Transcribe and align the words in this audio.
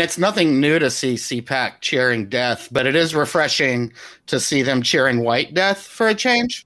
It's 0.00 0.16
nothing 0.16 0.60
new 0.60 0.78
to 0.78 0.92
see 0.92 1.14
CPAC 1.14 1.80
cheering 1.80 2.28
death, 2.28 2.68
but 2.70 2.86
it 2.86 2.94
is 2.94 3.16
refreshing 3.16 3.92
to 4.28 4.38
see 4.38 4.62
them 4.62 4.80
cheering 4.80 5.24
white 5.24 5.54
death 5.54 5.82
for 5.82 6.06
a 6.06 6.14
change. 6.14 6.64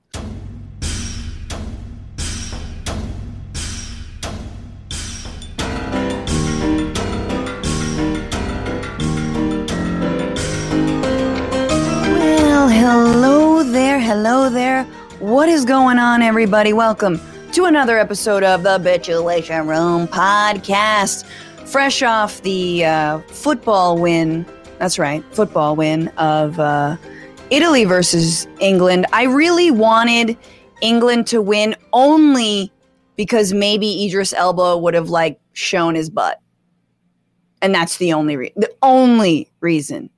Well, 12.12 12.68
hello 12.68 13.62
there, 13.62 13.98
hello 13.98 14.50
there. 14.50 14.84
What 15.20 15.48
is 15.48 15.64
going 15.64 15.98
on, 15.98 16.20
everybody? 16.20 16.74
Welcome 16.74 17.18
to 17.52 17.64
another 17.64 17.98
episode 17.98 18.42
of 18.42 18.62
the 18.62 18.78
Bitchuation 18.78 19.66
Room 19.66 20.06
podcast 20.06 21.24
fresh 21.72 22.02
off 22.02 22.42
the 22.42 22.84
uh, 22.84 23.18
football 23.28 23.96
win. 23.96 24.44
That's 24.78 24.98
right, 24.98 25.24
football 25.34 25.74
win 25.74 26.08
of 26.18 26.60
uh, 26.60 26.98
Italy 27.48 27.86
versus 27.86 28.46
England. 28.60 29.06
I 29.14 29.22
really 29.22 29.70
wanted 29.70 30.36
England 30.82 31.26
to 31.28 31.40
win 31.40 31.74
only 31.94 32.70
because 33.16 33.54
maybe 33.54 34.04
Idris 34.04 34.34
Elba 34.34 34.76
would 34.76 34.92
have 34.92 35.08
like 35.08 35.40
shown 35.54 35.94
his 35.94 36.10
butt, 36.10 36.42
and 37.62 37.74
that's 37.74 37.96
the 37.96 38.12
only 38.12 38.36
re- 38.36 38.52
the 38.54 38.70
only 38.82 39.50
reason 39.60 40.10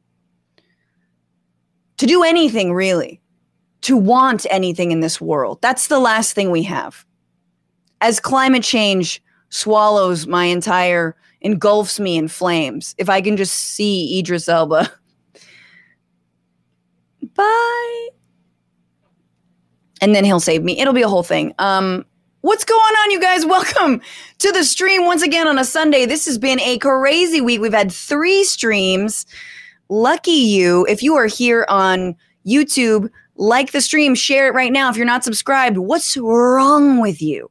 to 1.99 2.07
do 2.07 2.25
anything 2.25 2.73
really, 2.73 3.21
to 3.83 3.97
want 3.97 4.45
anything 4.51 4.91
in 4.91 4.99
this 4.99 5.21
world. 5.21 5.63
That's 5.63 5.87
the 5.87 6.01
last 6.01 6.33
thing 6.33 6.51
we 6.51 6.65
have. 6.65 7.07
As 8.01 8.19
climate 8.19 8.65
change 8.65 9.23
swallows 9.51 10.27
my 10.27 10.47
entire 10.47 11.15
engulfs 11.45 12.01
me 12.01 12.17
in 12.17 12.27
flames. 12.27 12.95
If 12.99 13.09
I 13.09 13.21
can 13.21 13.37
just 13.37 13.55
see 13.55 14.19
Idris 14.19 14.49
Elba. 14.49 14.91
Bye. 17.35 18.09
And 20.01 20.15
then 20.15 20.25
he'll 20.25 20.41
save 20.41 20.65
me. 20.65 20.79
It'll 20.81 20.93
be 20.93 21.03
a 21.03 21.09
whole 21.09 21.23
thing. 21.23 21.55
Um, 21.59 22.05
what's 22.41 22.65
going 22.65 22.81
on, 22.81 23.11
you 23.11 23.21
guys? 23.21 23.47
Welcome 23.47 24.01
to 24.39 24.53
the 24.53 24.65
stream 24.65 25.05
once 25.05 25.23
again 25.23 25.47
on 25.47 25.59
a 25.59 25.65
Sunday. 25.65 26.07
This 26.07 26.27
has 26.27 26.39
been 26.39 26.61
a 26.61 26.79
crazy 26.79 27.41
week. 27.41 27.61
We've 27.61 27.73
had 27.73 27.93
three 27.93 28.45
streams. 28.45 29.27
Lucky 29.91 30.31
you. 30.31 30.87
If 30.89 31.03
you 31.03 31.15
are 31.15 31.27
here 31.27 31.67
on 31.69 32.17
YouTube, 32.47 33.11
like 33.37 33.73
the 33.73 33.81
stream, 33.81 34.15
share 34.15 34.49
it 34.49 34.55
right 34.55 34.73
now. 34.73 34.89
If 34.89 34.97
you're 34.97 35.05
not 35.05 35.25
subscribed, 35.25 35.77
what's 35.77 36.17
wrong 36.17 37.01
with 37.01 37.21
you? 37.21 37.51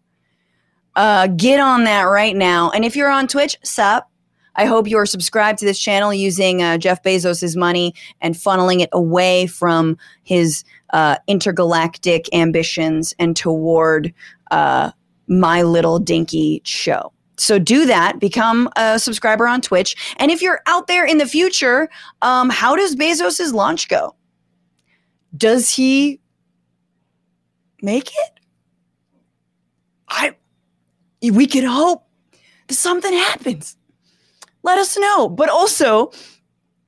Uh, 0.95 1.27
get 1.27 1.59
on 1.59 1.83
that 1.85 2.03
right 2.03 2.35
now. 2.35 2.69
And 2.71 2.85
if 2.85 2.95
you're 2.95 3.09
on 3.09 3.27
Twitch, 3.27 3.57
sup. 3.63 4.09
I 4.55 4.65
hope 4.65 4.87
you 4.87 4.97
are 4.97 5.05
subscribed 5.05 5.57
to 5.59 5.65
this 5.65 5.79
channel 5.79 6.13
using 6.13 6.61
uh, 6.61 6.77
Jeff 6.77 7.01
Bezos' 7.01 7.55
money 7.57 7.95
and 8.21 8.35
funneling 8.35 8.81
it 8.81 8.89
away 8.91 9.47
from 9.47 9.97
his 10.21 10.63
uh, 10.91 11.17
intergalactic 11.27 12.31
ambitions 12.33 13.15
and 13.17 13.35
toward 13.35 14.13
uh, 14.51 14.91
my 15.27 15.63
little 15.63 15.97
dinky 15.97 16.61
show. 16.65 17.11
So 17.37 17.57
do 17.57 17.87
that. 17.87 18.19
Become 18.19 18.69
a 18.75 18.99
subscriber 18.99 19.47
on 19.47 19.61
Twitch. 19.61 20.15
And 20.17 20.29
if 20.29 20.41
you're 20.41 20.61
out 20.67 20.85
there 20.85 21.03
in 21.03 21.17
the 21.17 21.25
future, 21.25 21.89
um, 22.21 22.51
how 22.51 22.75
does 22.75 22.95
Bezos' 22.95 23.53
launch 23.53 23.89
go? 23.89 24.15
Does 25.35 25.71
he 25.71 26.19
make 27.81 28.09
it? 28.09 28.32
We 31.31 31.47
can 31.47 31.65
hope 31.65 32.05
that 32.67 32.75
something 32.75 33.13
happens. 33.13 33.77
Let 34.63 34.77
us 34.77 34.97
know. 34.97 35.29
But 35.29 35.49
also, 35.49 36.11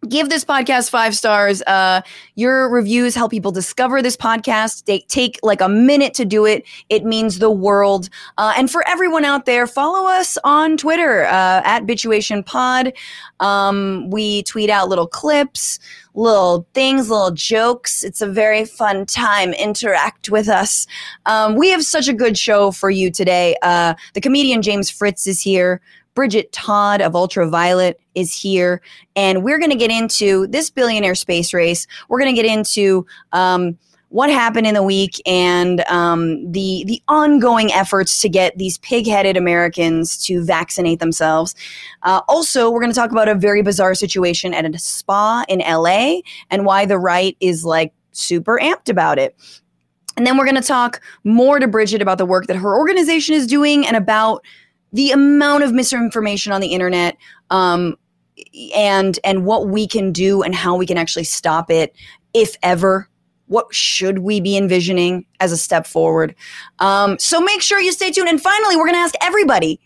give 0.05 0.29
this 0.29 0.45
podcast 0.45 0.89
five 0.89 1.15
stars. 1.15 1.61
Uh, 1.63 2.01
your 2.35 2.69
reviews 2.69 3.15
help 3.15 3.31
people 3.31 3.51
discover 3.51 4.01
this 4.01 4.17
podcast. 4.17 4.85
They 4.85 4.99
take 5.07 5.39
like 5.43 5.61
a 5.61 5.69
minute 5.69 6.13
to 6.15 6.25
do 6.25 6.45
it. 6.45 6.65
It 6.89 7.03
means 7.05 7.39
the 7.39 7.51
world. 7.51 8.09
Uh, 8.37 8.53
and 8.57 8.69
for 8.69 8.87
everyone 8.87 9.25
out 9.25 9.45
there, 9.45 9.67
follow 9.67 10.07
us 10.07 10.37
on 10.43 10.77
Twitter 10.77 11.25
uh, 11.25 11.61
at 11.65 11.81
Bitchuation 11.81 12.45
Pod. 12.45 12.93
Um, 13.39 14.09
we 14.09 14.43
tweet 14.43 14.69
out 14.69 14.89
little 14.89 15.07
clips, 15.07 15.79
little 16.13 16.67
things, 16.73 17.09
little 17.09 17.31
jokes. 17.31 18.03
It's 18.03 18.21
a 18.21 18.27
very 18.27 18.65
fun 18.65 19.05
time. 19.05 19.53
Interact 19.53 20.29
with 20.29 20.47
us. 20.47 20.87
Um, 21.25 21.55
we 21.55 21.69
have 21.69 21.83
such 21.83 22.07
a 22.07 22.13
good 22.13 22.37
show 22.37 22.71
for 22.71 22.89
you 22.89 23.11
today. 23.11 23.55
Uh, 23.61 23.95
the 24.13 24.21
comedian 24.21 24.61
James 24.61 24.89
Fritz 24.89 25.27
is 25.27 25.41
here. 25.41 25.81
Bridget 26.15 26.51
Todd 26.53 27.01
of 27.01 27.15
Ultraviolet 27.15 27.99
is 28.15 28.33
here, 28.33 28.81
and 29.15 29.43
we're 29.43 29.59
going 29.59 29.69
to 29.69 29.77
get 29.77 29.91
into 29.91 30.47
this 30.47 30.69
billionaire 30.69 31.13
space 31.13 31.53
race. 31.53 31.85
We're 32.09 32.19
going 32.19 32.33
to 32.33 32.41
get 32.41 32.49
into 32.49 33.05
um, 33.33 33.77
what 34.09 34.29
happened 34.29 34.65
in 34.65 34.73
the 34.73 34.81
week 34.81 35.21
and 35.25 35.81
um, 35.81 36.49
the 36.49 36.85
the 36.87 37.01
ongoing 37.09 37.71
efforts 37.73 38.21
to 38.21 38.29
get 38.29 38.57
these 38.57 38.77
pig-headed 38.77 39.35
Americans 39.35 40.23
to 40.25 40.43
vaccinate 40.43 40.99
themselves. 40.99 41.53
Uh, 42.03 42.21
also, 42.29 42.71
we're 42.71 42.79
going 42.79 42.91
to 42.91 42.97
talk 42.97 43.11
about 43.11 43.27
a 43.27 43.35
very 43.35 43.61
bizarre 43.61 43.93
situation 43.93 44.53
at 44.53 44.63
a 44.63 44.79
spa 44.79 45.43
in 45.49 45.59
LA 45.59 46.21
and 46.49 46.65
why 46.65 46.85
the 46.85 46.97
right 46.97 47.35
is 47.41 47.65
like 47.65 47.93
super 48.13 48.57
amped 48.61 48.87
about 48.87 49.19
it. 49.19 49.35
And 50.15 50.25
then 50.25 50.37
we're 50.37 50.45
going 50.45 50.55
to 50.55 50.61
talk 50.61 51.01
more 51.25 51.59
to 51.59 51.67
Bridget 51.67 52.01
about 52.01 52.17
the 52.17 52.25
work 52.25 52.47
that 52.47 52.55
her 52.55 52.77
organization 52.77 53.35
is 53.35 53.45
doing 53.45 53.85
and 53.85 53.97
about 53.97 54.45
the 54.95 55.11
amount 55.11 55.61
of 55.63 55.73
misinformation 55.73 56.53
on 56.53 56.61
the 56.61 56.67
internet 56.67 57.17
um, 57.49 57.97
and 58.73 59.19
and 59.25 59.45
what 59.45 59.67
we 59.67 59.85
can 59.87 60.11
do 60.11 60.41
and 60.41 60.55
how 60.55 60.75
we 60.75 60.85
can 60.85 60.97
actually 60.97 61.25
stop 61.25 61.69
it 61.69 61.93
if 62.33 62.55
ever 62.63 63.09
what 63.47 63.73
should 63.75 64.19
we 64.19 64.39
be 64.39 64.57
envisioning 64.57 65.25
as 65.39 65.51
a 65.51 65.57
step 65.57 65.85
forward? 65.85 66.33
Um, 66.79 67.19
so 67.19 67.39
make 67.39 67.61
sure 67.61 67.79
you 67.79 67.91
stay 67.91 68.09
tuned. 68.09 68.29
And 68.29 68.41
finally 68.41 68.75
we're 68.75 68.85
going 68.85 68.95
to 68.95 68.99
ask 68.99 69.13
everybody 69.21 69.79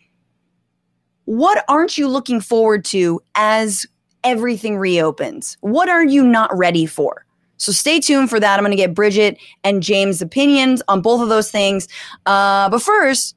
what 1.25 1.63
aren't 1.67 1.97
you 1.97 2.07
looking 2.07 2.39
forward 2.39 2.85
to 2.85 3.19
as 3.35 3.85
everything 4.23 4.77
reopens? 4.77 5.57
What 5.61 5.89
are 5.89 6.05
you 6.05 6.23
not 6.23 6.55
ready 6.55 6.85
for? 6.85 7.25
So 7.57 7.71
stay 7.71 7.99
tuned 7.99 8.29
for 8.29 8.39
that. 8.39 8.57
I'm 8.57 8.63
going 8.63 8.71
to 8.71 8.77
get 8.77 8.93
bridget 8.93 9.37
and 9.63 9.83
james 9.83 10.21
opinions 10.21 10.81
on 10.87 11.01
both 11.01 11.21
of 11.21 11.29
those 11.29 11.51
things. 11.51 11.87
Uh, 12.25 12.69
but 12.69 12.81
first 12.81 13.35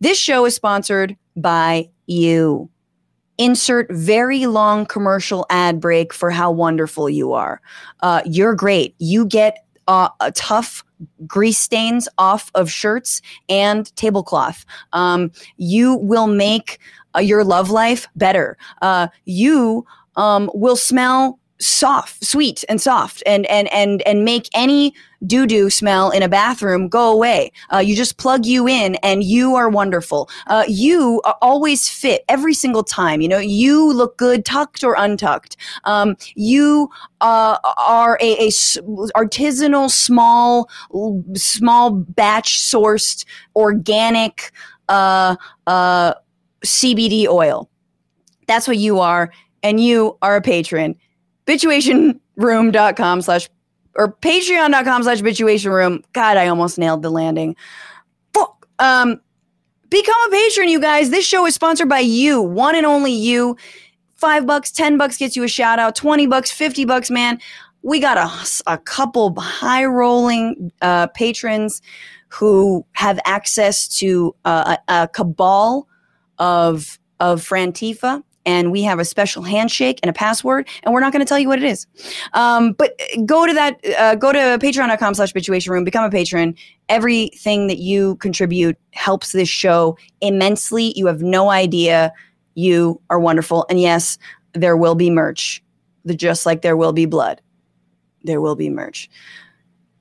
this 0.00 0.18
show 0.18 0.44
is 0.44 0.54
sponsored 0.54 1.16
by 1.36 1.88
you. 2.06 2.68
Insert 3.38 3.92
very 3.92 4.46
long 4.46 4.86
commercial 4.86 5.44
ad 5.50 5.78
break 5.78 6.14
for 6.14 6.30
how 6.30 6.50
wonderful 6.50 7.10
you 7.10 7.34
are. 7.34 7.60
Uh, 8.00 8.22
you're 8.24 8.54
great. 8.54 8.94
You 8.98 9.26
get 9.26 9.66
uh, 9.88 10.08
tough 10.34 10.82
grease 11.26 11.58
stains 11.58 12.08
off 12.18 12.50
of 12.54 12.70
shirts 12.70 13.20
and 13.48 13.94
tablecloth. 13.96 14.64
Um, 14.92 15.30
you 15.58 15.96
will 15.96 16.26
make 16.26 16.78
uh, 17.14 17.20
your 17.20 17.44
love 17.44 17.70
life 17.70 18.08
better. 18.16 18.56
Uh, 18.82 19.08
you 19.24 19.86
um, 20.16 20.50
will 20.54 20.76
smell 20.76 21.38
soft, 21.58 22.24
sweet 22.24 22.64
and 22.68 22.80
soft 22.80 23.22
and 23.26 23.46
and 23.46 23.72
and 23.72 24.02
and 24.02 24.24
make 24.24 24.48
any 24.54 24.94
doo 25.26 25.46
doo 25.46 25.70
smell 25.70 26.10
in 26.10 26.22
a 26.22 26.28
bathroom 26.28 26.88
go 26.88 27.10
away. 27.10 27.50
Uh, 27.72 27.78
you 27.78 27.96
just 27.96 28.18
plug 28.18 28.44
you 28.44 28.68
in 28.68 28.96
and 28.96 29.24
you 29.24 29.54
are 29.54 29.68
wonderful. 29.68 30.28
Uh, 30.46 30.64
you 30.68 31.20
are 31.24 31.36
always 31.40 31.88
fit 31.88 32.24
every 32.28 32.54
single 32.54 32.84
time. 32.84 33.20
You 33.20 33.28
know, 33.28 33.38
you 33.38 33.92
look 33.92 34.16
good 34.18 34.44
tucked 34.44 34.84
or 34.84 34.94
untucked. 34.98 35.56
Um, 35.84 36.16
you 36.34 36.90
uh, 37.20 37.58
are 37.78 38.18
a, 38.20 38.46
a 38.46 38.48
artisanal, 38.48 39.90
small, 39.90 40.68
small 41.34 41.90
batch 41.90 42.58
sourced 42.60 43.24
organic 43.54 44.52
uh, 44.88 45.36
uh, 45.66 46.14
CBD 46.64 47.26
oil. 47.26 47.70
That's 48.46 48.68
what 48.68 48.76
you 48.76 49.00
are. 49.00 49.32
And 49.62 49.80
you 49.80 50.16
are 50.22 50.36
a 50.36 50.42
patron 50.42 50.96
bitchuationroom.com 51.46 53.22
slash 53.22 53.48
or 53.94 54.12
patreon.com 54.12 55.02
slash 55.04 55.20
bitchuationroom. 55.22 56.04
God, 56.12 56.36
I 56.36 56.48
almost 56.48 56.78
nailed 56.78 57.02
the 57.02 57.10
landing. 57.10 57.56
Fuck. 58.34 58.68
Um, 58.78 59.20
become 59.88 60.16
a 60.28 60.30
patron, 60.30 60.68
you 60.68 60.80
guys. 60.80 61.10
This 61.10 61.26
show 61.26 61.46
is 61.46 61.54
sponsored 61.54 61.88
by 61.88 62.00
you, 62.00 62.42
one 62.42 62.74
and 62.74 62.84
only 62.84 63.12
you. 63.12 63.56
Five 64.14 64.46
bucks, 64.46 64.70
ten 64.70 64.98
bucks 64.98 65.16
gets 65.18 65.36
you 65.36 65.44
a 65.44 65.48
shout 65.48 65.78
out. 65.78 65.94
Twenty 65.94 66.26
bucks, 66.26 66.50
fifty 66.50 66.84
bucks, 66.84 67.10
man. 67.10 67.38
We 67.82 68.00
got 68.00 68.18
a, 68.18 68.72
a 68.72 68.78
couple 68.78 69.34
high 69.38 69.84
rolling 69.84 70.72
uh, 70.82 71.06
patrons 71.08 71.80
who 72.28 72.84
have 72.92 73.20
access 73.24 73.86
to 73.98 74.34
uh, 74.44 74.76
a, 74.88 75.02
a 75.02 75.08
cabal 75.08 75.86
of 76.38 76.98
of 77.20 77.40
Frantifa 77.40 78.22
and 78.46 78.72
we 78.72 78.82
have 78.82 78.98
a 78.98 79.04
special 79.04 79.42
handshake 79.42 79.98
and 80.02 80.08
a 80.08 80.12
password, 80.12 80.66
and 80.84 80.94
we're 80.94 81.00
not 81.00 81.12
going 81.12 81.20
to 81.20 81.28
tell 81.28 81.38
you 81.38 81.48
what 81.48 81.58
it 81.58 81.64
is. 81.64 81.86
Um, 82.32 82.72
but 82.72 82.98
go 83.26 83.46
to 83.46 83.52
that, 83.52 83.78
uh, 83.98 84.14
go 84.14 84.32
to 84.32 84.38
patreon.com 84.38 85.14
slash 85.14 85.32
bitchuation 85.32 85.68
room, 85.68 85.84
become 85.84 86.04
a 86.04 86.10
patron. 86.10 86.54
Everything 86.88 87.66
that 87.66 87.78
you 87.78 88.14
contribute 88.16 88.78
helps 88.92 89.32
this 89.32 89.48
show 89.48 89.98
immensely. 90.20 90.92
You 90.96 91.06
have 91.06 91.20
no 91.20 91.50
idea. 91.50 92.12
You 92.54 93.00
are 93.10 93.18
wonderful. 93.18 93.66
And 93.68 93.80
yes, 93.80 94.16
there 94.54 94.76
will 94.76 94.94
be 94.94 95.10
merch. 95.10 95.62
The, 96.04 96.14
just 96.14 96.46
like 96.46 96.62
there 96.62 96.76
will 96.76 96.92
be 96.92 97.04
blood, 97.04 97.42
there 98.22 98.40
will 98.40 98.54
be 98.54 98.70
merch. 98.70 99.10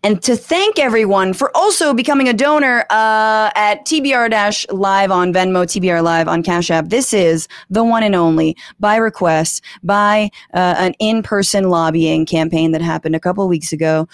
And 0.05 0.21
to 0.21 0.35
thank 0.35 0.77
everyone 0.77 1.33
for 1.33 1.49
also 1.57 1.91
becoming 1.91 2.29
a 2.29 2.33
donor 2.33 2.85
uh, 2.91 3.49
at 3.55 3.87
TBR 3.87 4.71
Live 4.71 5.09
on 5.09 5.33
Venmo, 5.33 5.65
TBR 5.65 6.03
Live 6.03 6.27
on 6.27 6.43
Cash 6.43 6.69
App. 6.69 6.89
This 6.89 7.11
is 7.11 7.47
the 7.71 7.83
one 7.83 8.03
and 8.03 8.13
only 8.13 8.55
by 8.79 8.97
request, 8.97 9.63
by 9.81 10.29
uh, 10.53 10.75
an 10.77 10.93
in 10.99 11.23
person 11.23 11.69
lobbying 11.69 12.27
campaign 12.27 12.71
that 12.73 12.83
happened 12.83 13.15
a 13.15 13.19
couple 13.19 13.47
weeks 13.47 13.73
ago. 13.73 14.07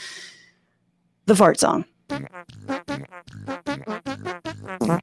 The 1.25 1.35
fart 1.35 1.59
song. 1.59 1.83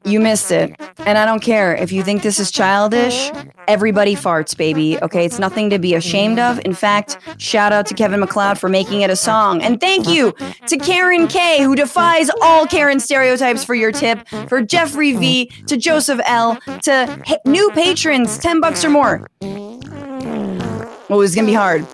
You 0.07 0.21
missed 0.21 0.51
it. 0.51 0.75
And 1.01 1.19
I 1.19 1.27
don't 1.27 1.43
care 1.43 1.77
if 1.77 1.93
you 1.93 2.03
think 2.03 2.23
this 2.23 2.41
is 2.41 2.51
childish. 2.51 3.31
Everybody 3.69 4.17
farts, 4.17 4.57
baby. 4.57 4.99
Okay, 5.03 5.27
it's 5.27 5.39
nothing 5.39 5.69
to 5.69 5.79
be 5.79 5.95
ashamed 5.95 6.39
of. 6.39 6.59
In 6.65 6.73
fact, 6.73 7.19
shout 7.37 7.71
out 7.71 7.85
to 7.87 7.95
Kevin 7.95 8.19
MacLeod 8.21 8.59
for 8.59 8.71
making 8.71 9.03
it 9.03 9.11
a 9.11 9.17
song. 9.17 9.61
And 9.63 9.79
thank 9.79 10.09
you 10.09 10.33
to 10.67 10.79
Karen 10.79 11.29
K, 11.29 11.63
who 11.63 11.77
defies 11.77 12.31
all 12.41 12.67
Karen 12.67 12.99
stereotypes 12.99 13.65
for 13.65 13.75
your 13.75 13.93
tip, 13.93 14.27
for 14.49 14.63
Jeffrey 14.63 15.13
V, 15.13 15.53
to 15.67 15.77
Joseph 15.77 16.21
L, 16.25 16.57
to 16.83 17.41
new 17.45 17.71
patrons, 17.73 18.39
10 18.39 18.61
bucks 18.61 18.85
or 18.87 18.89
more. 18.89 19.29
Oh, 21.11 21.21
it's 21.21 21.35
gonna 21.35 21.47
be 21.47 21.53
hard. 21.53 21.87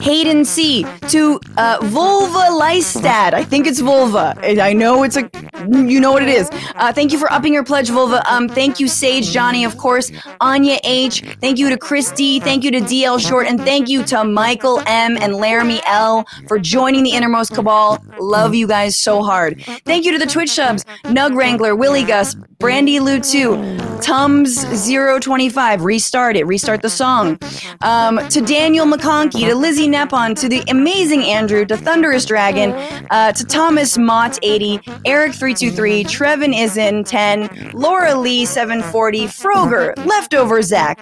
Hayden 0.00 0.44
C 0.44 0.86
to 1.08 1.40
uh, 1.56 1.78
Vulva 1.82 2.50
Lystad. 2.50 3.34
I 3.34 3.44
think 3.44 3.66
it's 3.66 3.80
Vulva. 3.80 4.34
And 4.42 4.60
I 4.60 4.72
know 4.72 5.02
it's 5.02 5.16
a, 5.16 5.28
you 5.68 6.00
know 6.00 6.12
what 6.12 6.22
it 6.22 6.28
is. 6.28 6.48
Uh, 6.76 6.92
thank 6.92 7.12
you 7.12 7.18
for 7.18 7.30
upping 7.32 7.52
your 7.52 7.64
pledge, 7.64 7.90
Vulva. 7.90 8.22
Um, 8.30 8.48
thank 8.48 8.78
you, 8.78 8.88
Sage 8.88 9.30
Johnny, 9.30 9.64
of 9.64 9.76
course. 9.76 10.12
Anya 10.40 10.78
H. 10.84 11.22
Thank 11.40 11.58
you 11.58 11.68
to 11.68 11.76
Chris 11.76 12.10
D. 12.12 12.40
Thank 12.40 12.64
you 12.64 12.70
to 12.70 12.80
DL 12.80 13.20
Short. 13.20 13.46
And 13.46 13.60
thank 13.60 13.88
you 13.88 14.02
to 14.04 14.24
Michael 14.24 14.80
M. 14.86 15.16
and 15.18 15.34
Laramie 15.34 15.80
L. 15.86 16.24
for 16.46 16.58
joining 16.58 17.02
the 17.02 17.10
Innermost 17.10 17.54
Cabal. 17.54 18.02
Love 18.20 18.54
you 18.54 18.66
guys 18.66 18.96
so 18.96 19.22
hard. 19.22 19.62
Thank 19.84 20.04
you 20.04 20.12
to 20.12 20.18
the 20.18 20.26
Twitch 20.30 20.50
subs, 20.50 20.84
Nug 21.04 21.34
Wrangler, 21.36 21.74
Willie 21.74 22.04
Gus, 22.04 22.34
Brandy 22.58 22.98
Lou 23.00 23.20
2, 23.20 23.98
Tums 24.00 24.64
025, 24.84 25.84
Restart 25.84 26.36
It, 26.36 26.44
Restart 26.44 26.82
the 26.82 26.90
Song. 26.90 27.38
Um, 27.82 28.18
to 28.28 28.40
Daniel 28.40 28.86
McConkey, 28.86 29.48
to 29.48 29.54
Lizzie 29.54 29.87
Nepon, 29.88 30.34
to 30.40 30.48
the 30.48 30.62
amazing 30.68 31.24
Andrew, 31.24 31.64
to 31.66 31.76
Thunderous 31.76 32.24
Dragon, 32.24 32.72
uh, 33.10 33.32
to 33.32 33.44
Thomas 33.44 33.98
Mott 33.98 34.38
80, 34.42 34.80
Eric 35.04 35.34
323, 35.34 36.04
Trevin 36.04 36.54
Isin 36.54 37.04
10, 37.04 37.72
Laura 37.72 38.14
Lee 38.14 38.44
740, 38.44 39.26
Froger, 39.26 39.96
Leftover 40.06 40.62
Zach, 40.62 40.98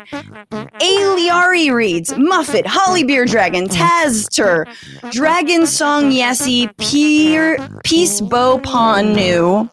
Aliari 0.51 1.73
Reads, 1.73 2.17
Muffet, 2.17 2.67
Holly 2.67 3.05
Beer 3.05 3.25
Dragon, 3.25 3.67
Tazter, 3.67 4.67
Dragon 5.11 5.67
Song 5.67 6.11
Yessie, 6.11 6.75
Pier, 6.79 7.59
Peace 7.85 8.21
Bow 8.21 8.59
Ponu, 8.59 9.71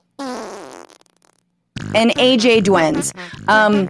and 1.94 2.12
AJ 2.12 2.64
Dwens. 2.64 3.14
Um, 3.48 3.90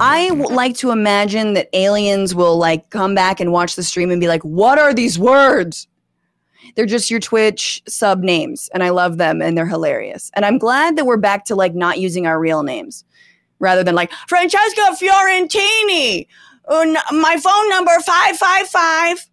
I 0.00 0.30
like 0.30 0.76
to 0.76 0.90
imagine 0.90 1.54
that 1.54 1.68
aliens 1.72 2.34
will 2.34 2.56
like 2.56 2.90
come 2.90 3.14
back 3.14 3.40
and 3.40 3.52
watch 3.52 3.76
the 3.76 3.82
stream 3.82 4.10
and 4.10 4.20
be 4.20 4.28
like, 4.28 4.42
"What 4.42 4.78
are 4.78 4.94
these 4.94 5.18
words?" 5.18 5.88
They're 6.74 6.86
just 6.86 7.10
your 7.10 7.20
Twitch 7.20 7.82
sub 7.86 8.22
names, 8.22 8.68
and 8.74 8.82
I 8.82 8.90
love 8.90 9.18
them, 9.18 9.40
and 9.40 9.56
they're 9.56 9.66
hilarious. 9.66 10.30
And 10.34 10.44
I'm 10.44 10.58
glad 10.58 10.96
that 10.96 11.06
we're 11.06 11.16
back 11.16 11.44
to 11.46 11.54
like 11.54 11.74
not 11.74 11.98
using 11.98 12.26
our 12.26 12.40
real 12.40 12.62
names, 12.62 13.04
rather 13.58 13.84
than 13.84 13.94
like 13.94 14.10
Francesca 14.28 14.80
Fiorentini, 15.00 16.26
uh, 16.68 16.94
my 17.12 17.36
phone 17.36 17.68
number 17.68 17.98
five 18.00 18.36
five 18.36 18.68
five. 18.68 19.26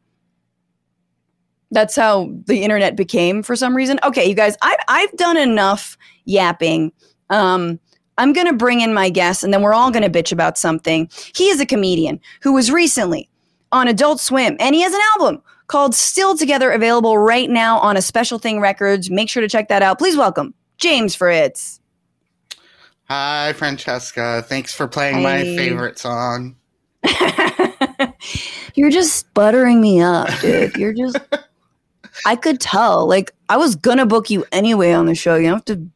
That's 1.71 1.95
how 1.95 2.29
the 2.45 2.63
internet 2.63 2.97
became 2.97 3.43
for 3.43 3.55
some 3.55 3.75
reason. 3.75 3.99
Okay, 4.03 4.27
you 4.27 4.35
guys, 4.35 4.57
I've 4.61 4.79
I've 4.87 5.11
done 5.17 5.37
enough 5.37 5.97
yapping. 6.25 6.91
Um, 7.31 7.79
I'm 8.17 8.33
going 8.33 8.45
to 8.45 8.53
bring 8.53 8.81
in 8.81 8.93
my 8.93 9.09
guest 9.09 9.43
and 9.43 9.51
then 9.51 9.63
we're 9.63 9.73
all 9.73 9.89
going 9.89 10.03
to 10.03 10.09
bitch 10.09 10.31
about 10.31 10.57
something. 10.57 11.09
He 11.33 11.49
is 11.49 11.59
a 11.59 11.65
comedian 11.65 12.19
who 12.41 12.53
was 12.53 12.69
recently 12.69 13.29
on 13.71 13.87
Adult 13.87 14.19
Swim 14.19 14.55
and 14.59 14.75
he 14.75 14.81
has 14.81 14.93
an 14.93 15.01
album 15.15 15.41
called 15.67 15.95
Still 15.95 16.37
Together 16.37 16.69
available 16.71 17.17
right 17.17 17.49
now 17.49 17.79
on 17.79 17.97
a 17.97 18.01
Special 18.01 18.37
Thing 18.37 18.59
Records. 18.59 19.09
Make 19.09 19.29
sure 19.29 19.41
to 19.41 19.47
check 19.47 19.69
that 19.69 19.81
out. 19.81 19.97
Please 19.97 20.17
welcome 20.17 20.53
James 20.77 21.15
Fritz. 21.15 21.79
Hi, 23.05 23.53
Francesca. 23.53 24.43
Thanks 24.47 24.73
for 24.73 24.87
playing 24.87 25.23
my 25.23 25.41
favorite 25.41 25.97
song. 25.97 26.55
You're 28.75 28.89
just 28.89 29.33
buttering 29.33 29.81
me 29.81 30.01
up, 30.01 30.29
dude. 30.39 30.75
You're 30.75 30.93
just 30.93 31.17
I 32.25 32.35
could 32.35 32.59
tell. 32.59 33.07
Like 33.07 33.31
I 33.49 33.57
was 33.57 33.75
gonna 33.75 34.05
book 34.05 34.29
you 34.29 34.45
anyway 34.51 34.91
on 34.91 35.07
the 35.07 35.15
show. 35.15 35.35
You 35.35 35.47
don't 35.47 35.55
have 35.55 35.65
to 35.65 35.89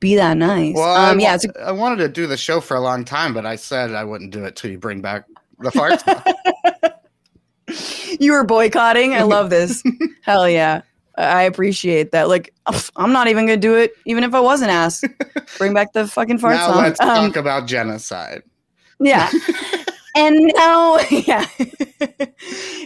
be 0.00 0.14
that 0.16 0.36
nice. 0.36 0.74
Well, 0.74 0.84
I, 0.94 1.10
um, 1.10 1.18
wa- 1.18 1.22
yeah, 1.24 1.38
a 1.56 1.66
I 1.68 1.72
wanted 1.72 1.96
to 1.98 2.08
do 2.08 2.26
the 2.26 2.36
show 2.36 2.60
for 2.60 2.76
a 2.76 2.80
long 2.80 3.04
time, 3.04 3.34
but 3.34 3.44
I 3.46 3.56
said 3.56 3.92
I 3.92 4.04
wouldn't 4.04 4.30
do 4.32 4.44
it 4.44 4.56
till 4.56 4.70
you 4.70 4.78
bring 4.78 5.00
back 5.00 5.24
the 5.58 5.70
fart 5.70 6.00
song. 6.00 6.22
you 8.20 8.32
were 8.32 8.44
boycotting. 8.44 9.14
I 9.14 9.22
love 9.22 9.50
this. 9.50 9.82
Hell 10.22 10.48
yeah. 10.48 10.82
I 11.16 11.42
appreciate 11.42 12.12
that. 12.12 12.28
Like, 12.28 12.54
I'm 12.96 13.12
not 13.12 13.26
even 13.28 13.44
gonna 13.46 13.56
do 13.56 13.74
it, 13.74 13.92
even 14.04 14.22
if 14.22 14.34
I 14.34 14.40
wasn't 14.40 14.70
asked. 14.70 15.04
Bring 15.58 15.74
back 15.74 15.92
the 15.92 16.06
fucking 16.06 16.38
fart 16.38 16.54
now 16.54 16.68
song. 16.68 16.82
let's 16.82 17.00
Um, 17.00 17.26
talk 17.26 17.36
about 17.36 17.66
genocide. 17.66 18.42
yeah. 19.00 19.28
and 20.16 20.52
now, 20.56 20.98
yeah. 21.10 21.46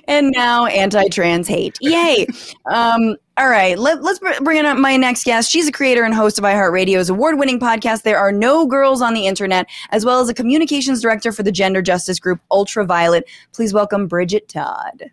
and 0.08 0.30
now 0.30 0.66
anti-trans 0.66 1.48
hate. 1.48 1.78
Yay. 1.80 2.26
Um, 2.66 3.16
all 3.36 3.48
right, 3.48 3.78
let, 3.78 4.02
let's 4.02 4.20
bring 4.40 4.58
in 4.58 4.66
up 4.66 4.78
my 4.78 4.96
next 4.96 5.24
guest. 5.24 5.50
She's 5.50 5.66
a 5.66 5.72
creator 5.72 6.04
and 6.04 6.14
host 6.14 6.38
of 6.38 6.44
iHeartRadio's 6.44 7.08
award-winning 7.08 7.60
podcast, 7.60 8.02
There 8.02 8.18
Are 8.18 8.32
No 8.32 8.66
Girls 8.66 9.00
on 9.00 9.14
the 9.14 9.26
Internet, 9.26 9.66
as 9.90 10.04
well 10.04 10.20
as 10.20 10.28
a 10.28 10.34
communications 10.34 11.00
director 11.00 11.32
for 11.32 11.42
the 11.42 11.52
gender 11.52 11.80
justice 11.80 12.20
group 12.20 12.40
Ultraviolet. 12.50 13.24
Please 13.52 13.72
welcome 13.72 14.06
Bridget 14.06 14.48
Todd. 14.48 15.10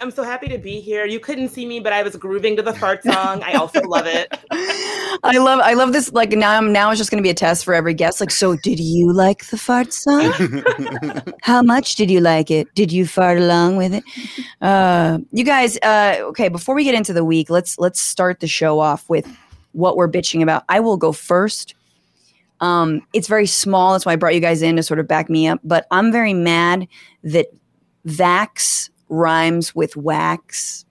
I'm 0.00 0.10
so 0.12 0.22
happy 0.22 0.46
to 0.48 0.58
be 0.58 0.80
here. 0.80 1.04
You 1.04 1.18
couldn't 1.18 1.48
see 1.48 1.66
me, 1.66 1.80
but 1.80 1.92
I 1.92 2.02
was 2.02 2.14
grooving 2.16 2.54
to 2.56 2.62
the 2.62 2.72
fart 2.72 3.02
song. 3.02 3.42
I 3.42 3.54
also 3.54 3.80
love 3.82 4.06
it. 4.06 4.28
I 5.24 5.36
love 5.38 5.60
I 5.60 5.74
love 5.74 5.92
this 5.92 6.12
like 6.12 6.30
now 6.30 6.52
I'm 6.52 6.72
now 6.72 6.90
it's 6.90 6.98
just 6.98 7.10
gonna 7.10 7.22
be 7.22 7.30
a 7.30 7.34
test 7.34 7.64
for 7.64 7.74
every 7.74 7.94
guest. 7.94 8.20
Like, 8.20 8.30
so 8.30 8.56
did 8.56 8.78
you 8.78 9.12
like 9.12 9.46
the 9.46 9.58
fart 9.58 9.92
song? 9.92 10.32
How 11.42 11.62
much 11.62 11.96
did 11.96 12.10
you 12.10 12.20
like 12.20 12.50
it? 12.50 12.72
Did 12.74 12.92
you 12.92 13.04
fart 13.04 13.38
along 13.38 13.76
with 13.76 13.92
it? 13.92 14.04
Uh 14.60 15.18
you 15.32 15.44
guys, 15.44 15.76
uh 15.78 16.18
okay, 16.20 16.48
before 16.48 16.74
we 16.74 16.84
get 16.84 16.94
into 16.94 17.12
the 17.12 17.24
week, 17.24 17.50
let's 17.50 17.78
let's 17.78 18.00
start 18.00 18.38
the 18.40 18.48
show 18.48 18.78
off 18.78 19.08
with 19.08 19.26
what 19.72 19.96
we're 19.96 20.10
bitching 20.10 20.42
about. 20.42 20.64
I 20.68 20.80
will 20.80 20.96
go 20.96 21.12
first. 21.12 21.74
Um, 22.60 23.00
it's 23.14 23.26
very 23.26 23.46
small, 23.46 23.92
that's 23.92 24.04
why 24.04 24.12
I 24.12 24.16
brought 24.16 24.34
you 24.34 24.40
guys 24.40 24.60
in 24.60 24.76
to 24.76 24.82
sort 24.82 25.00
of 25.00 25.08
back 25.08 25.30
me 25.30 25.48
up. 25.48 25.60
But 25.64 25.86
I'm 25.90 26.12
very 26.12 26.34
mad 26.34 26.88
that 27.24 27.46
Vax 28.06 28.90
rhymes 29.10 29.74
with 29.74 29.96
wax. 29.96 30.84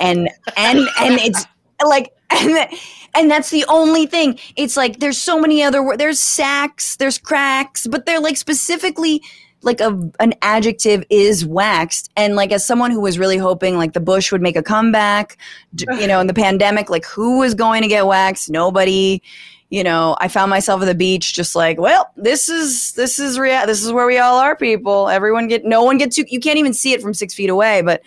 And 0.00 0.30
and 0.56 0.78
and 0.78 1.20
it's 1.20 1.44
like 1.84 2.14
and 2.30 2.68
and 3.14 3.30
that's 3.30 3.50
the 3.50 3.64
only 3.68 4.06
thing. 4.06 4.38
It's 4.56 4.76
like 4.76 5.00
there's 5.00 5.18
so 5.18 5.40
many 5.40 5.62
other 5.62 5.82
words. 5.82 5.98
There's 5.98 6.20
sacks, 6.20 6.96
there's 6.96 7.18
cracks, 7.18 7.86
but 7.86 8.06
they're 8.06 8.20
like 8.20 8.36
specifically 8.36 9.22
like 9.62 9.80
a 9.80 10.10
an 10.20 10.34
adjective 10.42 11.04
is 11.10 11.44
waxed. 11.44 12.10
And 12.16 12.36
like 12.36 12.52
as 12.52 12.64
someone 12.64 12.90
who 12.90 13.00
was 13.00 13.18
really 13.18 13.38
hoping 13.38 13.76
like 13.76 13.92
the 13.92 14.00
Bush 14.00 14.32
would 14.32 14.42
make 14.42 14.56
a 14.56 14.62
comeback, 14.62 15.36
you 15.76 16.06
know, 16.06 16.20
in 16.20 16.26
the 16.26 16.34
pandemic, 16.34 16.88
like 16.88 17.04
who 17.04 17.40
was 17.40 17.54
going 17.54 17.82
to 17.82 17.88
get 17.88 18.06
waxed? 18.06 18.50
Nobody. 18.50 19.22
You 19.68 19.82
know, 19.82 20.16
I 20.20 20.28
found 20.28 20.50
myself 20.50 20.80
at 20.82 20.84
the 20.84 20.94
beach, 20.94 21.34
just 21.34 21.56
like, 21.56 21.80
well, 21.80 22.08
this 22.16 22.48
is 22.48 22.92
this 22.92 23.18
is 23.18 23.38
rea- 23.38 23.66
this 23.66 23.84
is 23.84 23.90
where 23.90 24.06
we 24.06 24.18
all 24.18 24.38
are, 24.38 24.54
people. 24.54 25.08
Everyone 25.08 25.48
get 25.48 25.64
no 25.64 25.82
one 25.82 25.98
gets 25.98 26.16
you. 26.16 26.24
You 26.28 26.38
can't 26.38 26.58
even 26.58 26.72
see 26.72 26.92
it 26.92 27.02
from 27.02 27.14
six 27.14 27.34
feet 27.34 27.50
away, 27.50 27.82
but 27.82 28.02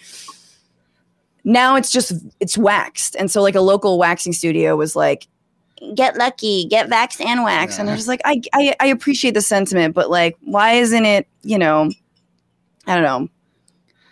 now 1.43 1.75
it's 1.75 1.91
just 1.91 2.13
it's 2.39 2.57
waxed 2.57 3.15
and 3.15 3.31
so 3.31 3.41
like 3.41 3.55
a 3.55 3.61
local 3.61 3.97
waxing 3.97 4.33
studio 4.33 4.75
was 4.75 4.95
like 4.95 5.27
get 5.95 6.17
lucky 6.17 6.65
get 6.65 6.89
vaxxed 6.89 7.23
and 7.25 7.43
wax 7.43 7.79
and 7.79 7.89
i 7.89 7.95
was 7.95 8.07
like 8.07 8.21
I, 8.25 8.41
I 8.53 8.75
i 8.81 8.85
appreciate 8.87 9.33
the 9.33 9.41
sentiment 9.41 9.95
but 9.95 10.09
like 10.09 10.35
why 10.41 10.73
isn't 10.73 11.05
it 11.05 11.27
you 11.41 11.57
know 11.57 11.89
i 12.85 12.93
don't 12.93 13.03
know 13.03 13.29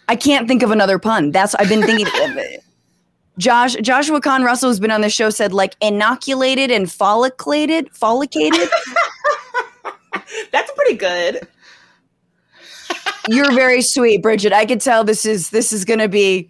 i 0.07 0.15
can't 0.15 0.47
think 0.47 0.63
of 0.63 0.71
another 0.71 0.97
pun 0.97 1.31
that's 1.31 1.53
i've 1.55 1.69
been 1.69 1.83
thinking 1.83 2.07
of 2.07 2.37
it. 2.37 2.63
Josh 3.37 3.75
joshua 3.75 4.19
Kahn 4.21 4.43
russell 4.43 4.69
who's 4.69 4.79
been 4.79 4.91
on 4.91 5.01
the 5.01 5.09
show 5.09 5.29
said 5.29 5.53
like 5.53 5.75
inoculated 5.81 6.71
and 6.71 6.91
folliculated 6.91 7.89
follicated 7.93 8.69
That's 10.51 10.71
pretty 10.75 10.95
good. 10.97 11.47
you're 13.29 13.51
very 13.53 13.81
sweet 13.81 14.21
bridget 14.21 14.53
i 14.53 14.65
could 14.65 14.81
tell 14.81 15.03
this 15.03 15.25
is 15.25 15.49
this 15.51 15.71
is 15.73 15.85
gonna 15.85 16.07
be 16.07 16.49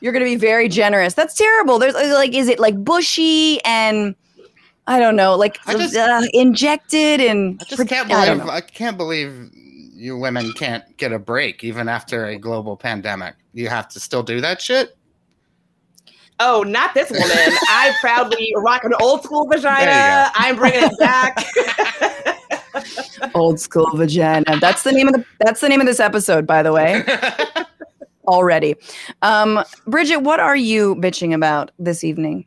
you're 0.00 0.12
gonna 0.12 0.24
be 0.24 0.36
very 0.36 0.68
generous 0.68 1.14
that's 1.14 1.34
terrible 1.34 1.78
there's 1.78 1.94
uh, 1.94 2.12
like 2.14 2.34
is 2.34 2.48
it 2.48 2.58
like 2.58 2.82
bushy 2.84 3.62
and 3.64 4.14
i 4.86 4.98
don't 4.98 5.16
know 5.16 5.36
like 5.36 5.58
I 5.66 5.74
just- 5.74 5.96
uh, 5.96 6.22
injected 6.32 7.20
and 7.20 7.60
I 7.60 7.64
just 7.64 7.88
can't 7.88 8.08
believe 8.08 8.38
know. 8.38 8.50
I 8.50 8.60
can't 8.60 8.96
believe 8.96 9.50
you 9.96 10.16
women 10.18 10.52
can't 10.52 10.84
get 10.98 11.12
a 11.12 11.18
break 11.18 11.64
even 11.64 11.88
after 11.88 12.26
a 12.26 12.36
global 12.38 12.76
pandemic. 12.76 13.34
You 13.54 13.68
have 13.68 13.88
to 13.88 14.00
still 14.00 14.22
do 14.22 14.40
that 14.42 14.60
shit. 14.60 14.95
Oh, 16.38 16.62
not 16.62 16.94
this 16.94 17.10
woman. 17.10 17.28
I 17.30 17.94
proudly 18.00 18.52
rock 18.56 18.84
an 18.84 18.92
old 19.00 19.22
school 19.22 19.46
vagina. 19.46 20.30
I'm 20.34 20.56
bringing 20.56 20.82
it 20.82 20.98
back. 20.98 21.46
Old 23.34 23.58
school 23.58 23.90
vagina. 23.94 24.58
That's 24.60 24.82
the 24.82 24.92
name 24.92 25.08
of 25.08 25.14
the 25.14 25.24
that's 25.40 25.60
the 25.60 25.68
name 25.68 25.80
of 25.80 25.86
this 25.86 26.00
episode, 26.00 26.46
by 26.46 26.62
the 26.62 26.72
way. 26.72 27.02
Already. 28.26 28.74
Um, 29.22 29.64
Bridget, 29.86 30.18
what 30.18 30.40
are 30.40 30.56
you 30.56 30.96
bitching 30.96 31.34
about 31.34 31.70
this 31.78 32.04
evening? 32.04 32.46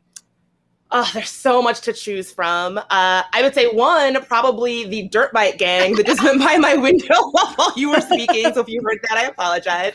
Oh, 0.91 1.09
there's 1.13 1.29
so 1.29 1.61
much 1.61 1.81
to 1.81 1.93
choose 1.93 2.31
from. 2.31 2.77
Uh, 2.77 2.83
I 2.89 3.41
would 3.41 3.53
say 3.53 3.67
one, 3.67 4.23
probably 4.25 4.85
the 4.85 5.07
dirt 5.07 5.31
bike 5.33 5.57
gang 5.57 5.95
that 5.95 6.05
just 6.05 6.23
went 6.23 6.39
by 6.39 6.57
my 6.57 6.75
window 6.75 7.15
while 7.31 7.73
you 7.75 7.91
were 7.91 8.01
speaking. 8.01 8.51
So 8.53 8.61
if 8.61 8.67
you 8.67 8.81
heard 8.83 8.99
that, 9.07 9.17
I 9.17 9.25
apologize. 9.25 9.93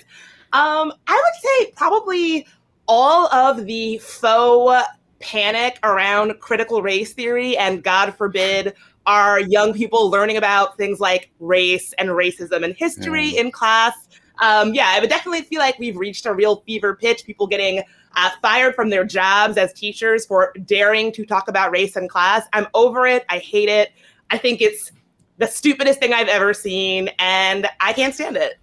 Um, 0.53 0.93
I 1.07 1.15
would 1.15 1.43
say 1.43 1.73
probably 1.77 2.47
all 2.87 3.33
of 3.33 3.67
the 3.67 3.99
faux 3.99 4.87
panic 5.21 5.79
around 5.83 6.39
critical 6.41 6.83
race 6.83 7.13
theory 7.15 7.57
and 7.57 7.83
God 7.83 8.15
forbid 8.15 8.75
our 9.07 9.41
young 9.41 9.73
people 9.73 10.11
learning 10.11 10.37
about 10.37 10.77
things 10.77 11.01
like 11.01 11.31
race 11.41 11.93
and 11.99 12.11
racism 12.11 12.65
and 12.65 12.75
history 12.75 13.33
Mm. 13.33 13.41
in 13.41 13.51
class. 13.51 13.95
Um, 14.41 14.75
yeah, 14.75 14.89
I 14.89 15.01
would 15.01 15.11
definitely 15.11 15.43
feel 15.43 15.61
like 15.61 15.79
we've 15.79 15.97
reached 15.97 16.27
a 16.27 16.35
real 16.35 16.57
fever 16.67 16.97
pitch. 16.97 17.25
People 17.25 17.47
getting 17.47 17.83
uh, 18.17 18.31
fired 18.43 18.75
from 18.75 18.91
their 18.91 19.05
jobs 19.05 19.57
as 19.57 19.73
teachers 19.73 20.27
for 20.27 20.53
daring 20.65 21.13
to 21.13 21.25
talk 21.25 21.49
about 21.49 21.71
race 21.71 21.97
in 21.97 22.09
class. 22.09 22.47
I'm 22.53 22.67
over 22.75 23.07
it. 23.07 23.25
I 23.29 23.39
hate 23.39 23.69
it. 23.69 23.93
I 24.31 24.39
think 24.39 24.61
it's 24.61 24.91
the 25.39 25.47
stupidest 25.47 26.01
thing 26.01 26.13
I've 26.13 26.29
ever 26.29 26.55
seen, 26.55 27.11
and 27.19 27.69
I 27.81 27.93
can't 27.93 28.15
stand 28.15 28.37
it. 28.37 28.59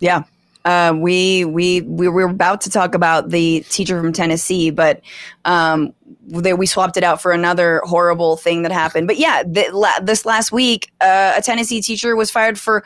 Yeah. 0.00 0.22
Uh, 0.68 0.92
we 0.92 1.46
we 1.46 1.80
we 1.80 2.08
were 2.08 2.28
about 2.28 2.60
to 2.60 2.68
talk 2.68 2.94
about 2.94 3.30
the 3.30 3.64
teacher 3.70 3.98
from 3.98 4.12
Tennessee, 4.12 4.68
but 4.68 5.00
um, 5.46 5.94
they, 6.26 6.52
we 6.52 6.66
swapped 6.66 6.98
it 6.98 7.02
out 7.02 7.22
for 7.22 7.32
another 7.32 7.80
horrible 7.84 8.36
thing 8.36 8.64
that 8.64 8.70
happened. 8.70 9.06
But 9.06 9.16
yeah, 9.16 9.44
th- 9.44 9.72
la- 9.72 10.00
this 10.02 10.26
last 10.26 10.52
week, 10.52 10.92
uh, 11.00 11.32
a 11.38 11.40
Tennessee 11.40 11.80
teacher 11.80 12.14
was 12.16 12.30
fired 12.30 12.58
for 12.58 12.84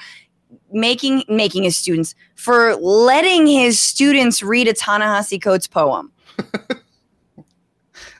making 0.70 1.24
making 1.28 1.64
his 1.64 1.76
students 1.76 2.14
for 2.36 2.76
letting 2.76 3.48
his 3.48 3.80
students 3.80 4.44
read 4.44 4.68
a 4.68 4.74
Ta-Nehisi 4.74 5.42
Coates 5.42 5.66
poem. 5.66 6.12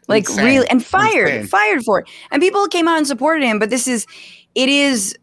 like 0.09 0.28
Insane. 0.28 0.45
really, 0.45 0.69
and 0.71 0.85
fired 0.85 1.28
Insane. 1.28 1.47
fired 1.47 1.85
for 1.85 2.00
it. 2.00 2.09
And 2.33 2.42
people 2.42 2.66
came 2.66 2.88
out 2.88 2.99
and 2.99 3.07
supported 3.07 3.45
him. 3.45 3.61
But 3.61 3.71
this 3.71 3.87
is 3.87 4.09
it 4.57 4.69
is 4.69 5.16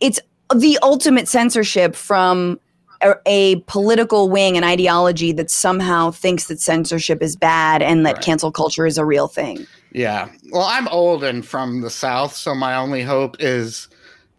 it's 0.00 0.18
the 0.52 0.80
ultimate 0.82 1.28
censorship 1.28 1.94
from 1.94 2.58
a, 3.04 3.14
a 3.26 3.56
political 3.66 4.28
wing 4.30 4.56
and 4.56 4.64
ideology 4.64 5.32
that 5.32 5.50
somehow 5.50 6.10
thinks 6.10 6.46
that 6.46 6.60
censorship 6.60 7.22
is 7.22 7.36
bad 7.36 7.82
and 7.82 8.04
that 8.06 8.14
Right. 8.16 8.24
cancel 8.24 8.50
culture 8.50 8.86
is 8.86 8.98
a 8.98 9.04
real 9.04 9.28
thing. 9.28 9.66
Yeah. 9.92 10.28
Well, 10.50 10.62
I'm 10.64 10.88
old 10.88 11.22
and 11.22 11.44
from 11.46 11.80
the 11.82 11.90
South, 11.90 12.34
so 12.34 12.54
my 12.54 12.74
only 12.74 13.02
hope 13.02 13.36
is 13.38 13.88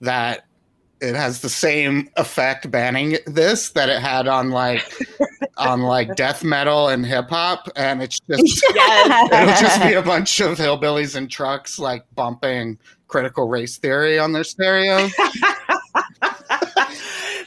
that 0.01 0.45
it 1.01 1.15
has 1.15 1.41
the 1.41 1.49
same 1.49 2.09
effect 2.17 2.71
banning 2.71 3.17
this 3.27 3.69
that 3.71 3.89
it 3.89 4.01
had 4.01 4.27
on 4.27 4.49
like 4.51 4.81
on 5.57 5.81
like 5.81 6.15
death 6.15 6.43
metal 6.43 6.87
and 6.89 7.05
hip 7.05 7.29
hop, 7.29 7.69
and 7.75 8.01
it's 8.01 8.19
just 8.19 8.63
Yes. 8.75 9.31
it'll 9.31 9.67
just 9.67 9.81
be 9.83 9.93
a 9.93 10.01
bunch 10.01 10.39
of 10.41 10.57
hillbillies 10.57 11.15
in 11.15 11.27
trucks 11.27 11.77
like 11.79 12.03
bumping 12.15 12.77
critical 13.07 13.47
race 13.47 13.77
theory 13.77 14.17
on 14.19 14.31
their 14.33 14.43
stereo. 14.43 15.07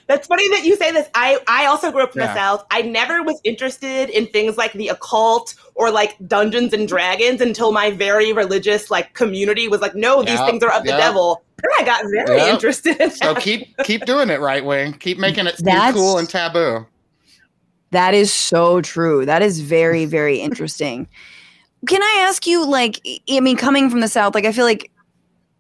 That's 0.09 0.27
funny 0.27 0.49
that 0.49 0.65
you 0.65 0.75
say 0.75 0.91
this. 0.91 1.07
I, 1.15 1.39
I 1.47 1.67
also 1.67 1.93
grew 1.93 2.03
up 2.03 2.17
in 2.17 2.23
Yeah. 2.23 2.29
the 2.29 2.35
South. 2.35 2.65
I 2.71 2.81
never 2.83 3.23
was 3.23 3.39
interested 3.45 4.09
in 4.09 4.27
things 4.29 4.57
like 4.57 4.73
the 4.73 4.89
occult 4.89 5.55
or 5.75 5.91
like 5.91 6.17
Dungeons 6.27 6.73
and 6.73 6.89
Dragons 6.89 7.43
until 7.43 7.73
my 7.73 7.91
very 7.91 8.33
religious 8.33 8.91
like 8.91 9.13
community 9.13 9.69
was 9.69 9.83
like, 9.83 9.95
no, 9.95 10.23
these 10.23 10.41
Yep, 10.41 10.47
things 10.47 10.63
are 10.65 10.73
of 10.73 10.85
the 10.85 10.93
devil. 10.93 11.45
Then 11.63 11.71
I 11.79 11.85
got 11.85 12.05
very 12.11 12.39
Yep. 12.39 12.55
interested 12.55 13.01
in 13.01 13.11
So 13.11 13.35
keep 13.35 13.77
keep 13.85 14.07
doing 14.07 14.31
it, 14.31 14.41
right 14.41 14.65
wing. 14.65 14.95
Keep 14.95 15.19
making 15.19 15.47
it 15.47 15.59
seem 15.59 15.93
cool 15.93 16.17
and 16.17 16.29
taboo. 16.29 16.87
That 17.91 18.15
is 18.15 18.33
so 18.33 18.81
true. 18.81 19.27
That 19.27 19.43
is 19.43 19.61
very, 19.61 20.07
very 20.07 20.41
interesting. 20.41 21.07
Can 21.87 22.03
I 22.03 22.25
ask 22.29 22.47
you, 22.47 22.67
like, 22.67 23.01
I 23.31 23.41
mean, 23.41 23.57
coming 23.57 23.89
from 23.89 24.01
the 24.01 24.09
South, 24.09 24.35
like, 24.35 24.45
I 24.45 24.53
feel 24.53 24.65
like, 24.65 24.91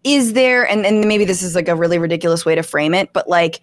is 0.04 0.32
there, 0.32 0.66
and, 0.68 0.84
and 0.86 1.06
maybe 1.06 1.24
this 1.24 1.42
is 1.42 1.54
like 1.54 1.68
a 1.68 1.74
really 1.76 1.98
ridiculous 1.98 2.44
way 2.44 2.54
to 2.54 2.62
frame 2.62 2.94
it, 2.94 3.12
but 3.12 3.28
like, 3.28 3.60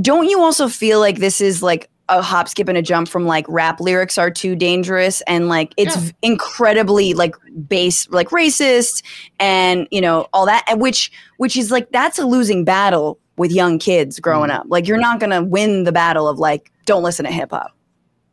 don't 0.00 0.28
you 0.28 0.40
also 0.40 0.68
feel 0.68 1.00
like 1.00 1.18
this 1.18 1.40
is 1.40 1.62
like 1.62 1.88
a 2.08 2.20
hop, 2.20 2.48
skip, 2.48 2.68
and 2.68 2.76
a 2.76 2.82
jump 2.82 3.08
from 3.08 3.24
like 3.26 3.46
rap 3.48 3.80
lyrics 3.80 4.18
are 4.18 4.30
too 4.30 4.54
dangerous 4.54 5.22
and 5.22 5.48
like 5.48 5.72
it's 5.76 5.96
Yeah. 5.96 6.10
incredibly 6.22 7.14
like 7.14 7.34
base, 7.68 8.08
like 8.10 8.28
racist 8.28 9.02
and, 9.40 9.88
you 9.90 10.00
know, 10.00 10.26
all 10.32 10.44
that, 10.46 10.64
and 10.68 10.80
which, 10.80 11.10
which 11.38 11.56
is 11.56 11.70
like, 11.70 11.90
that's 11.92 12.18
a 12.18 12.26
losing 12.26 12.64
battle 12.64 13.18
with 13.36 13.50
young 13.52 13.78
kids 13.78 14.20
growing 14.20 14.50
up. 14.50 14.64
Like, 14.68 14.86
you're 14.86 14.98
not 14.98 15.18
going 15.18 15.30
to 15.30 15.42
win 15.42 15.84
the 15.84 15.92
battle 15.92 16.28
of 16.28 16.38
like, 16.38 16.70
don't 16.84 17.02
listen 17.02 17.24
to 17.24 17.32
hip 17.32 17.50
hop. 17.50 17.74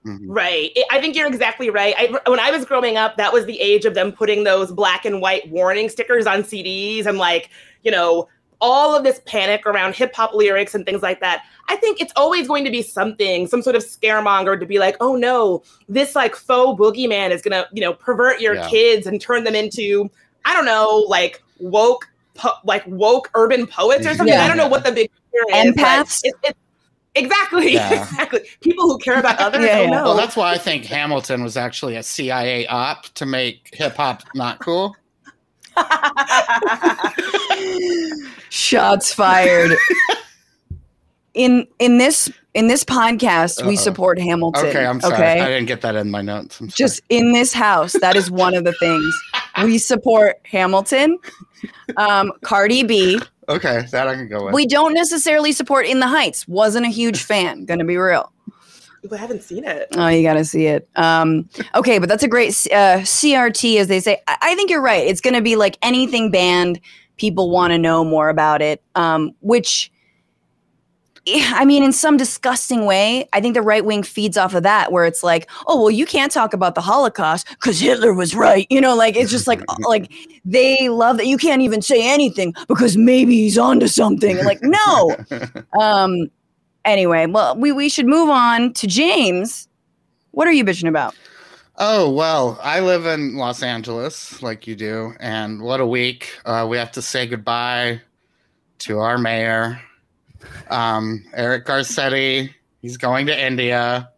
Mhm. 0.05 0.19
Right. 0.27 0.71
I- 0.75 0.97
I 0.97 0.99
think 1.01 1.15
you're 1.15 1.27
exactly 1.27 1.69
right. 1.69 1.95
I, 1.97 2.19
when 2.29 2.39
I 2.39 2.51
was 2.51 2.65
growing 2.65 2.97
up, 2.97 3.17
that 3.17 3.31
was 3.31 3.45
the 3.45 3.59
age 3.61 3.85
of 3.85 3.93
them 3.93 4.11
putting 4.11 4.43
those 4.43 4.71
black 4.71 5.05
and 5.05 5.21
white 5.21 5.49
warning 5.49 5.89
stickers 5.89 6.25
on 6.27 6.43
CDs 6.43 7.05
and 7.05 7.17
like, 7.19 7.49
you 7.83 7.91
know, 7.91 8.27
all 8.61 8.95
of 8.95 9.03
this 9.03 9.19
panic 9.25 9.65
around 9.65 9.95
hip 9.95 10.15
hop 10.15 10.33
lyrics 10.33 10.75
and 10.75 10.85
things 10.85 11.01
like 11.01 11.19
that. 11.19 11.43
I 11.67 11.75
think 11.77 11.99
it's 11.99 12.13
always 12.15 12.47
going 12.47 12.63
to 12.65 12.71
be 12.71 12.81
something, 12.83 13.47
some 13.47 13.61
sort 13.61 13.75
of 13.75 13.83
scaremonger 13.83 14.59
to 14.59 14.65
be 14.65 14.77
like, 14.79 14.95
oh 14.99 15.15
no, 15.15 15.63
this 15.89 16.15
like 16.15 16.35
faux 16.35 16.79
boogeyman 16.79 17.31
is 17.31 17.41
gonna, 17.41 17.65
you 17.73 17.81
know, 17.81 17.93
pervert 17.93 18.39
your 18.39 18.55
Yeah. 18.55 18.69
kids 18.69 19.07
and 19.07 19.19
turn 19.19 19.43
them 19.43 19.55
into, 19.55 20.09
I 20.45 20.53
don't 20.53 20.65
know, 20.65 21.05
like 21.07 21.43
woke, 21.59 22.07
po- 22.35 22.57
like 22.63 22.83
woke 22.87 23.29
urban 23.35 23.67
poets 23.67 24.05
or 24.05 24.13
something. 24.15 24.27
Yeah. 24.33 24.43
I 24.43 24.47
don't 24.47 24.57
know 24.57 24.67
what 24.67 24.83
the 24.85 24.91
big 24.91 25.11
fear 25.31 25.43
is, 25.49 25.73
Empaths? 25.73 26.21
It, 26.23 26.33
it, 26.43 26.57
exactly, 27.15 27.73
Yeah. 27.73 28.03
exactly. 28.03 28.41
People 28.61 28.87
who 28.89 28.97
care 28.99 29.19
about 29.19 29.39
others. 29.39 29.65
Yeah, 29.65 29.81
yeah. 29.81 30.03
Well, 30.03 30.15
that's 30.15 30.35
why 30.35 30.51
I 30.53 30.57
think 30.57 30.85
Hamilton 30.85 31.43
was 31.43 31.57
actually 31.57 31.95
a 31.95 32.03
CIA 32.03 32.67
op 32.67 33.05
to 33.15 33.25
make 33.25 33.69
hip 33.73 33.95
hop 33.95 34.23
not 34.35 34.59
cool. 34.59 34.95
Shots 38.51 39.13
fired. 39.13 39.77
in 41.33 41.65
in 41.79 41.97
this 41.97 42.29
in 42.53 42.67
this 42.67 42.83
podcast, 42.83 43.65
we 43.65 43.75
Uh-oh. 43.77 43.81
support 43.81 44.19
Hamilton. 44.19 44.65
Okay, 44.67 44.85
I'm 44.85 44.99
sorry. 44.99 45.13
Okay? 45.13 45.39
I 45.39 45.47
didn't 45.47 45.67
get 45.67 45.79
that 45.81 45.95
in 45.95 46.11
my 46.11 46.21
notes. 46.21 46.59
I'm 46.59 46.69
sorry. 46.69 46.75
Just 46.75 47.01
in 47.07 47.31
this 47.31 47.53
house, 47.53 47.93
that 47.93 48.17
is 48.17 48.29
one 48.29 48.53
of 48.53 48.65
the 48.65 48.73
things 48.73 49.21
we 49.63 49.77
support. 49.77 50.35
Hamilton, 50.43 51.17
um, 51.95 52.33
Cardi 52.43 52.83
B. 52.83 53.21
okay, 53.47 53.85
that 53.91 54.09
I 54.09 54.15
can 54.15 54.27
go 54.27 54.43
with. 54.45 54.53
We 54.53 54.65
don't 54.67 54.93
necessarily 54.93 55.53
support 55.53 55.85
In 55.85 56.01
the 56.01 56.07
Heights. 56.07 56.45
Wasn't 56.45 56.85
a 56.85 56.89
huge 56.89 57.23
fan. 57.23 57.63
Gonna 57.63 57.85
be 57.85 57.95
real. 57.95 58.33
I 59.11 59.17
haven't 59.17 59.41
seen 59.43 59.63
it. 59.63 59.87
Oh, 59.93 60.09
you 60.09 60.21
got 60.21 60.35
to 60.35 60.45
see 60.45 60.67
it. 60.67 60.87
Um, 60.95 61.49
okay, 61.73 61.97
but 61.97 62.07
that's 62.07 62.21
a 62.21 62.27
great 62.27 62.49
uh, 62.71 62.99
CRT, 63.01 63.77
as 63.77 63.87
they 63.87 63.99
say. 63.99 64.21
I, 64.27 64.37
I 64.43 64.55
think 64.55 64.69
you're 64.69 64.81
right. 64.81 65.07
It's 65.07 65.21
going 65.21 65.33
to 65.33 65.41
be 65.41 65.55
like 65.55 65.75
anything 65.81 66.29
banned. 66.29 66.79
People 67.21 67.51
want 67.51 67.69
to 67.69 67.77
know 67.77 68.03
more 68.03 68.29
about 68.29 68.63
it, 68.63 68.81
um, 68.95 69.35
which, 69.41 69.91
eh, 71.27 71.53
I 71.53 71.65
mean, 71.65 71.83
in 71.83 71.93
some 71.93 72.17
disgusting 72.17 72.87
way, 72.87 73.29
I 73.31 73.39
think 73.39 73.53
the 73.53 73.61
right 73.61 73.85
wing 73.85 74.01
feeds 74.01 74.37
off 74.37 74.55
of 74.55 74.63
that, 74.63 74.91
where 74.91 75.05
it's 75.05 75.21
like, 75.21 75.47
oh, 75.67 75.79
well, 75.79 75.91
you 75.91 76.07
can't 76.07 76.31
talk 76.31 76.55
about 76.55 76.73
the 76.73 76.81
Holocaust 76.81 77.47
because 77.51 77.79
Hitler 77.79 78.11
was 78.15 78.33
right. 78.33 78.65
You 78.71 78.81
know, 78.81 78.95
like 78.95 79.15
it's 79.15 79.29
just 79.29 79.45
like, 79.45 79.61
like 79.87 80.11
they 80.43 80.89
love 80.89 81.17
that 81.17 81.27
you 81.27 81.37
can't 81.37 81.61
even 81.61 81.83
say 81.83 82.11
anything 82.11 82.55
because 82.67 82.97
maybe 82.97 83.35
he's 83.35 83.55
onto 83.55 83.85
something. 83.85 84.43
Like, 84.43 84.63
no. 84.63 85.15
Um, 85.79 86.31
anyway, 86.85 87.27
well, 87.27 87.55
we, 87.55 87.71
we 87.71 87.87
should 87.87 88.07
move 88.07 88.29
on 88.29 88.73
to 88.73 88.87
James. 88.87 89.67
What 90.31 90.47
are 90.47 90.51
you 90.51 90.65
bitching 90.65 90.89
about? 90.89 91.13
Oh, 91.83 92.11
well, 92.11 92.59
I 92.61 92.79
live 92.81 93.07
in 93.07 93.37
Los 93.37 93.63
Angeles 93.63 94.43
like 94.43 94.67
you 94.67 94.75
do. 94.75 95.15
And 95.19 95.63
what 95.63 95.79
a 95.79 95.85
week. 95.85 96.37
Uh, 96.45 96.67
we 96.69 96.77
have 96.77 96.91
to 96.91 97.01
say 97.01 97.25
goodbye 97.25 98.01
to 98.79 98.99
our 98.99 99.17
mayor, 99.17 99.81
um, 100.69 101.25
Eric 101.33 101.65
Garcetti. 101.65 102.53
He's 102.83 102.97
going 102.97 103.25
to 103.25 103.45
India. 103.47 104.11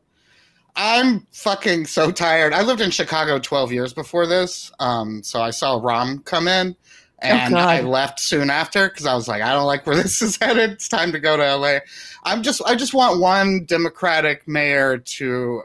I'm 0.76 1.26
fucking 1.32 1.86
so 1.86 2.12
tired. 2.12 2.52
I 2.52 2.64
lived 2.64 2.82
in 2.82 2.92
Chicago 2.92 3.40
12 3.40 3.72
years 3.72 3.94
before 3.94 4.28
this. 4.28 4.70
Um, 4.80 5.24
so 5.24 5.42
I 5.42 5.52
saw 5.52 5.80
Rahm 5.80 6.26
come 6.26 6.50
in 6.50 6.76
and 7.20 7.54
God. 7.54 7.66
I 7.66 7.80
left 7.80 8.20
soon 8.20 8.50
after 8.50 8.90
because 8.90 9.06
I 9.06 9.16
was 9.16 9.30
like, 9.30 9.42
I 9.42 9.54
don't 9.54 9.68
like 9.68 9.88
where 9.88 9.96
this 10.04 10.22
is 10.22 10.36
headed. 10.36 10.72
It's 10.72 10.90
time 10.90 11.14
to 11.14 11.20
go 11.20 11.38
to 11.38 11.56
LA. 11.56 11.80
I'm 12.26 12.44
just 12.44 12.62
I 12.66 12.76
just 12.76 12.94
want 12.94 13.22
one 13.22 13.64
Democratic 13.64 14.50
mayor 14.50 14.98
to 14.98 15.64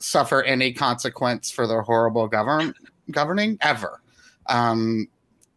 suffer 0.00 0.42
any 0.42 0.72
consequence 0.72 1.50
for 1.50 1.66
their 1.66 1.82
horrible 1.82 2.26
govern 2.26 2.74
governing 3.10 3.58
ever. 3.60 4.00
Um, 4.46 5.08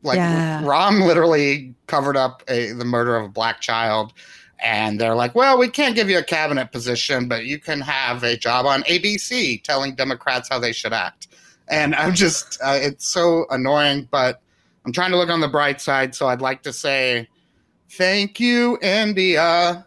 like 0.03 0.17
Yeah. 0.17 0.61
Rahm 0.61 1.05
literally 1.07 1.73
covered 1.87 2.17
up 2.17 2.43
a, 2.47 2.71
the 2.73 2.85
murder 2.85 3.15
of 3.15 3.25
a 3.25 3.29
black 3.29 3.61
child, 3.61 4.13
and 4.59 4.99
they're 4.99 5.15
like, 5.15 5.33
"Well, 5.33 5.57
we 5.57 5.69
can't 5.69 5.95
give 5.95 6.09
you 6.09 6.17
a 6.17 6.23
cabinet 6.23 6.71
position, 6.71 7.27
but 7.27 7.45
you 7.45 7.59
can 7.59 7.81
have 7.81 8.23
a 8.23 8.37
job 8.37 8.65
on 8.65 8.83
ABC 8.83 9.63
telling 9.63 9.95
Democrats 9.95 10.49
how 10.49 10.59
they 10.59 10.73
should 10.73 10.93
act." 10.93 11.27
And 11.69 11.95
I'm 11.95 12.13
just, 12.13 12.59
uh, 12.61 12.77
it's 12.79 13.07
so 13.07 13.45
annoying, 13.49 14.07
but 14.11 14.41
I'm 14.85 14.91
trying 14.91 15.11
to 15.11 15.17
look 15.17 15.29
on 15.29 15.39
the 15.39 15.47
bright 15.47 15.79
side. 15.79 16.13
So 16.13 16.27
I'd 16.27 16.41
like 16.41 16.61
to 16.63 16.73
say, 16.73 17.27
thank 17.91 18.39
you, 18.39 18.77
India. 18.81 19.85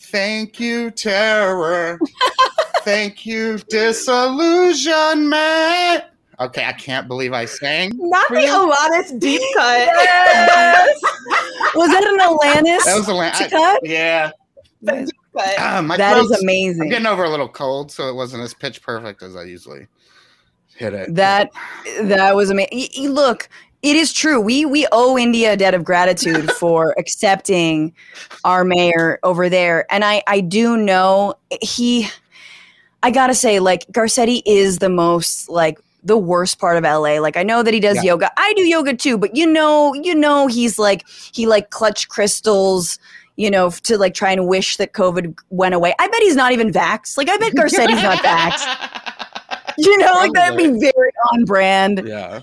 Thank 0.00 0.58
you, 0.58 0.90
terror. 0.90 1.98
thank 2.88 3.26
you, 3.26 3.58
disillusionment. 3.68 6.04
Okay, 6.40 6.64
I 6.64 6.72
can't 6.72 7.08
believe 7.08 7.32
I 7.32 7.44
sang. 7.46 7.90
Not 7.96 8.28
the 8.28 8.34
Really? 8.36 8.72
Alanis 8.72 9.18
deep 9.18 9.42
cut. 9.54 9.88
Yes. 9.98 11.00
Was 11.74 11.88
that 11.90 12.04
an 12.04 12.18
Alanis? 12.20 12.84
That 12.84 12.96
was 12.96 13.06
the 13.06 13.14
la- 13.14 13.30
I- 13.34 13.48
cut? 13.48 13.80
yeah. 13.82 14.30
But 14.82 15.08
Ah, 15.58 15.80
my 15.84 15.96
That 15.96 16.16
is 16.16 16.26
throat's- 16.28 16.40
I'm 16.40 16.44
amazing. 16.46 16.88
getting 16.88 17.06
over 17.06 17.24
a 17.24 17.30
little 17.30 17.48
cold, 17.48 17.92
so 17.92 18.08
it 18.08 18.14
wasn't 18.14 18.42
as 18.42 18.54
pitch 18.54 18.82
perfect 18.82 19.22
as 19.22 19.36
I 19.36 19.44
usually 19.44 19.86
hit 20.76 20.94
it. 20.94 21.14
That 21.14 21.50
that 22.02 22.34
was 22.34 22.50
amazing. 22.50 23.10
Look, 23.10 23.48
it 23.82 23.94
is 23.96 24.12
true. 24.12 24.40
We 24.40 24.64
we 24.64 24.86
owe 24.90 25.16
India 25.18 25.52
a 25.52 25.56
debt 25.56 25.74
of 25.74 25.84
gratitude 25.84 26.50
for 26.58 26.94
accepting 26.98 27.92
our 28.44 28.64
mayor 28.64 29.18
over 29.22 29.48
there, 29.48 29.86
and 29.92 30.04
I 30.04 30.22
I 30.26 30.40
do 30.40 30.76
know 30.76 31.34
he. 31.62 32.08
I 33.02 33.10
gotta 33.10 33.34
say, 33.34 33.60
like 33.60 33.86
Garcetti 33.92 34.42
is 34.46 34.78
the 34.78 34.88
most 34.88 35.48
like 35.48 35.78
the 36.04 36.16
worst 36.18 36.58
part 36.58 36.76
of 36.76 36.84
LA. 36.84 37.18
Like 37.20 37.36
I 37.36 37.42
know 37.42 37.62
that 37.62 37.74
he 37.74 37.80
does 37.80 37.96
Yeah. 37.96 38.12
yoga. 38.12 38.30
I 38.36 38.52
do 38.54 38.62
yoga 38.62 38.94
too, 38.94 39.18
but 39.18 39.36
you 39.36 39.46
know, 39.46 39.94
you 39.94 40.14
know, 40.14 40.46
he's 40.46 40.78
like 40.78 41.04
he 41.32 41.46
like 41.46 41.70
clutch 41.70 42.08
crystals. 42.08 42.98
You 43.36 43.52
know, 43.52 43.70
to 43.70 43.96
like 43.98 44.14
try 44.14 44.32
and 44.32 44.48
wish 44.48 44.78
that 44.78 44.94
COVID 44.94 45.38
went 45.50 45.72
away. 45.72 45.94
I 46.00 46.08
bet 46.08 46.20
he's 46.22 46.34
not 46.34 46.50
even 46.50 46.72
vaxxed. 46.72 47.16
Like 47.16 47.28
I 47.28 47.36
bet 47.36 47.52
Garcetti's 47.54 48.02
not 48.02 48.18
vaxxed. 48.18 49.74
You 49.78 49.96
know, 49.98 50.12
like 50.14 50.32
that'd 50.32 50.58
be 50.58 50.66
very 50.80 51.12
on 51.32 51.44
brand. 51.44 52.02
yeah. 52.04 52.40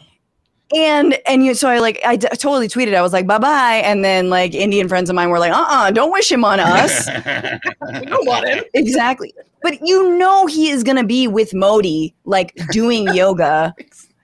And 0.73 1.17
and 1.27 1.45
you 1.45 1.53
so 1.53 1.69
I 1.69 1.77
like 1.79 1.99
I 2.05 2.15
d- 2.15 2.27
totally 2.39 2.67
tweeted 2.67 2.95
I 2.95 3.01
was 3.01 3.13
like 3.13 3.27
bye 3.27 3.37
bye 3.37 3.81
and 3.85 4.03
then 4.03 4.29
like 4.29 4.55
Indian 4.55 4.87
friends 4.89 5.09
of 5.11 5.15
mine 5.15 5.29
were 5.29 5.37
like 5.37 5.51
uh 5.51 5.57
uh-uh, 5.57 5.87
uh, 5.87 5.91
do 5.91 6.01
not 6.01 6.11
wish 6.11 6.31
him 6.31 6.43
on 6.43 6.59
us. 6.59 7.07
We 7.07 7.13
don't 8.05 8.25
want 8.25 8.47
him. 8.47 8.63
exactly. 8.73 9.33
But 9.61 9.77
you 9.85 10.17
know 10.17 10.47
he 10.47 10.69
is 10.71 10.83
gonna 10.83 11.03
be 11.03 11.27
with 11.27 11.53
Modi 11.53 12.15
like 12.25 12.53
doing 12.71 13.07
yoga. 13.13 13.75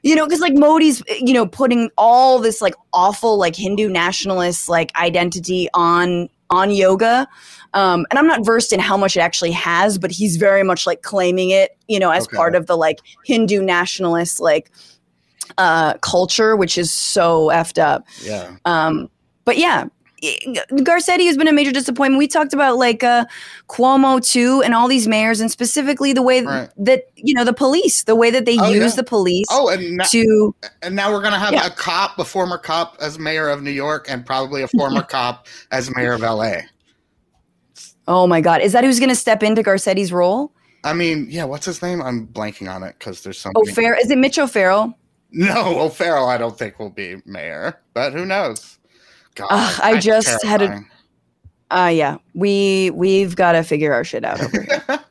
You 0.01 0.15
know 0.15 0.25
because 0.25 0.39
like 0.39 0.53
Modi's 0.55 1.03
you 1.19 1.33
know 1.33 1.45
putting 1.45 1.91
all 1.95 2.39
this 2.39 2.59
like 2.59 2.73
awful 2.91 3.37
like 3.37 3.55
Hindu 3.55 3.87
nationalist 3.89 4.67
like 4.67 4.91
identity 4.97 5.67
on 5.75 6.27
on 6.49 6.71
yoga. 6.71 7.27
Um 7.75 8.07
and 8.09 8.17
I'm 8.17 8.25
not 8.27 8.43
versed 8.43 8.73
in 8.73 8.79
how 8.79 8.97
much 8.97 9.15
it 9.15 9.19
actually 9.19 9.51
has 9.51 9.99
but 9.99 10.09
he's 10.09 10.37
very 10.37 10.63
much 10.63 10.87
like 10.87 11.03
claiming 11.03 11.51
it 11.51 11.77
you 11.87 11.99
know 11.99 12.09
as 12.09 12.23
Okay. 12.23 12.35
part 12.35 12.55
of 12.55 12.65
the 12.65 12.75
like 12.75 12.99
Hindu 13.25 13.61
nationalist 13.61 14.39
like 14.39 14.71
uh 15.57 15.93
culture 15.99 16.55
which 16.55 16.77
is 16.77 16.91
so 16.91 17.47
effed 17.47 17.77
up 17.81 18.05
yeah. 18.23 18.55
um, 18.65 19.09
but 19.45 19.57
yeah, 19.57 19.85
Garcetti 20.21 21.25
has 21.25 21.35
been 21.35 21.47
a 21.47 21.51
major 21.51 21.71
disappointment. 21.71 22.19
We 22.19 22.27
talked 22.27 22.53
about 22.53 22.77
like 22.77 23.03
uh, 23.03 23.25
Cuomo 23.69 24.23
too, 24.23 24.61
and 24.61 24.75
all 24.75 24.87
these 24.87 25.07
mayors, 25.07 25.41
and 25.41 25.49
specifically 25.49 26.13
the 26.13 26.21
way 26.21 26.43
Right. 26.43 26.69
that 26.77 27.05
you 27.15 27.33
know 27.33 27.43
the 27.43 27.53
police, 27.53 28.03
the 28.03 28.15
way 28.15 28.29
that 28.29 28.45
they 28.45 28.55
Oh, 28.59 28.69
use 28.69 28.91
yeah. 28.91 28.97
the 28.97 29.03
police 29.03 29.47
Oh, 29.49 29.69
and 29.69 29.97
now, 29.97 30.03
to. 30.11 30.55
and 30.83 30.95
now 30.95 31.11
we're 31.11 31.23
gonna 31.23 31.39
have 31.39 31.53
Yeah. 31.53 31.65
a 31.65 31.71
cop, 31.71 32.19
a 32.19 32.23
former 32.23 32.59
cop, 32.59 32.97
as 33.01 33.17
mayor 33.17 33.49
of 33.49 33.63
New 33.63 33.71
York, 33.71 34.05
and 34.07 34.23
probably 34.23 34.61
a 34.61 34.67
former 34.67 35.01
cop 35.15 35.47
as 35.71 35.89
mayor 35.95 36.13
of 36.13 36.21
LA. 36.21 36.57
Oh 38.07 38.27
my 38.27 38.41
God, 38.41 38.61
is 38.61 38.73
that 38.73 38.83
who's 38.83 38.99
going 38.99 39.09
to 39.09 39.15
step 39.15 39.41
into 39.43 39.63
Garcetti's 39.63 40.11
role? 40.13 40.51
I 40.83 40.93
mean, 40.93 41.27
yeah. 41.29 41.45
What's 41.45 41.65
his 41.65 41.81
name? 41.81 42.01
I'm 42.01 42.27
blanking 42.27 42.71
on 42.71 42.83
it 42.83 42.95
because 42.99 43.21
there's 43.23 43.39
something. 43.39 43.63
Oh, 43.67 43.73
Fair. 43.73 43.95
Is 43.95 44.09
it 44.11 44.17
Mitch 44.17 44.37
O'Farrell? 44.39 44.97
No, 45.31 45.79
O'Farrell. 45.79 46.27
I 46.27 46.37
don't 46.37 46.57
think 46.57 46.79
will 46.79 46.89
be 46.89 47.21
mayor, 47.25 47.79
but 47.93 48.13
who 48.13 48.25
knows? 48.25 48.77
God, 49.35 49.49
I 49.81 49.99
just 49.99 50.43
had 50.43 50.61
a-. 50.61 50.83
Uh 51.69 51.87
yeah, 51.87 52.17
we 52.33 52.91
we've 52.91 53.35
got 53.35 53.53
to 53.53 53.63
figure 53.63 53.93
our 53.93 54.03
shit 54.03 54.25
out 54.25 54.41
over 54.41 54.61
here. 54.61 54.83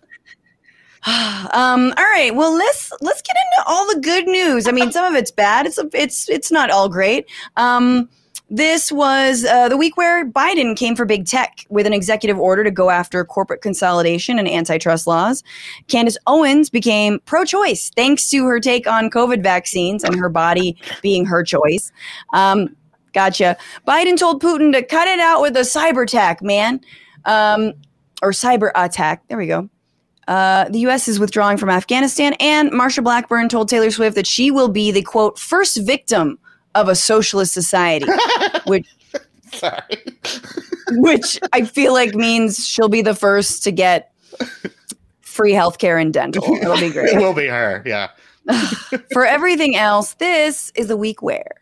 um 1.54 1.94
all 1.96 2.04
right 2.04 2.32
well 2.34 2.54
let's 2.54 2.92
let's 3.00 3.22
get 3.22 3.34
into 3.34 3.70
all 3.70 3.86
the 3.94 4.00
good 4.00 4.26
news 4.26 4.68
i 4.68 4.70
mean 4.70 4.92
some 4.92 5.10
of 5.10 5.18
it's 5.18 5.30
bad 5.30 5.64
it's 5.64 5.78
it's 5.94 6.28
it's 6.28 6.52
not 6.52 6.68
all 6.70 6.90
great 6.90 7.26
um 7.56 8.06
this 8.50 8.90
was 8.90 9.44
uh, 9.44 9.68
the 9.68 9.76
week 9.76 9.96
where 9.96 10.26
Biden 10.26 10.76
came 10.76 10.96
for 10.96 11.04
big 11.04 11.24
tech 11.24 11.64
with 11.68 11.86
an 11.86 11.92
executive 11.92 12.38
order 12.38 12.64
to 12.64 12.70
go 12.70 12.90
after 12.90 13.24
corporate 13.24 13.62
consolidation 13.62 14.38
and 14.38 14.48
antitrust 14.48 15.06
laws. 15.06 15.44
Candace 15.86 16.18
Owens 16.26 16.68
became 16.68 17.20
pro 17.26 17.44
choice 17.44 17.90
thanks 17.94 18.28
to 18.30 18.44
her 18.44 18.58
take 18.58 18.88
on 18.88 19.08
COVID 19.08 19.42
vaccines 19.42 20.02
and 20.02 20.16
her 20.16 20.28
body 20.28 20.76
being 21.00 21.24
her 21.24 21.44
choice. 21.44 21.92
Um, 22.34 22.74
gotcha. 23.12 23.56
Biden 23.86 24.18
told 24.18 24.42
Putin 24.42 24.72
to 24.72 24.82
cut 24.82 25.06
it 25.06 25.20
out 25.20 25.40
with 25.40 25.56
a 25.56 25.60
cyber 25.60 26.02
attack, 26.02 26.42
man. 26.42 26.80
Um, 27.24 27.72
or 28.22 28.32
cyber 28.32 28.72
attack. 28.74 29.22
There 29.28 29.38
we 29.38 29.46
go. 29.46 29.70
Uh, 30.28 30.68
the 30.68 30.80
U.S. 30.80 31.08
is 31.08 31.18
withdrawing 31.18 31.56
from 31.56 31.70
Afghanistan, 31.70 32.34
and 32.38 32.70
Marsha 32.70 33.02
Blackburn 33.02 33.48
told 33.48 33.68
Taylor 33.68 33.90
Swift 33.90 34.14
that 34.16 34.26
she 34.26 34.50
will 34.50 34.68
be 34.68 34.90
the 34.90 35.02
quote 35.02 35.38
first 35.38 35.78
victim 35.78 36.38
of 36.74 36.88
a 36.88 36.94
socialist 36.94 37.52
society, 37.52 38.06
which 38.66 38.86
Sorry. 39.52 39.80
which 40.92 41.38
I 41.52 41.64
feel 41.64 41.92
like 41.92 42.14
means 42.14 42.66
she'll 42.66 42.88
be 42.88 43.02
the 43.02 43.14
first 43.14 43.62
to 43.64 43.72
get 43.72 44.12
free 45.20 45.52
healthcare 45.52 46.00
and 46.00 46.12
dental. 46.12 46.44
It'll 46.56 46.78
be 46.78 46.90
great. 46.92 47.14
It 47.14 47.18
will 47.18 47.34
be 47.34 47.46
her. 47.46 47.82
Yeah. 47.86 48.10
For 49.12 49.24
everything 49.24 49.76
else, 49.76 50.14
this 50.14 50.72
is 50.74 50.88
the 50.88 50.96
week 50.96 51.22
where. 51.22 51.59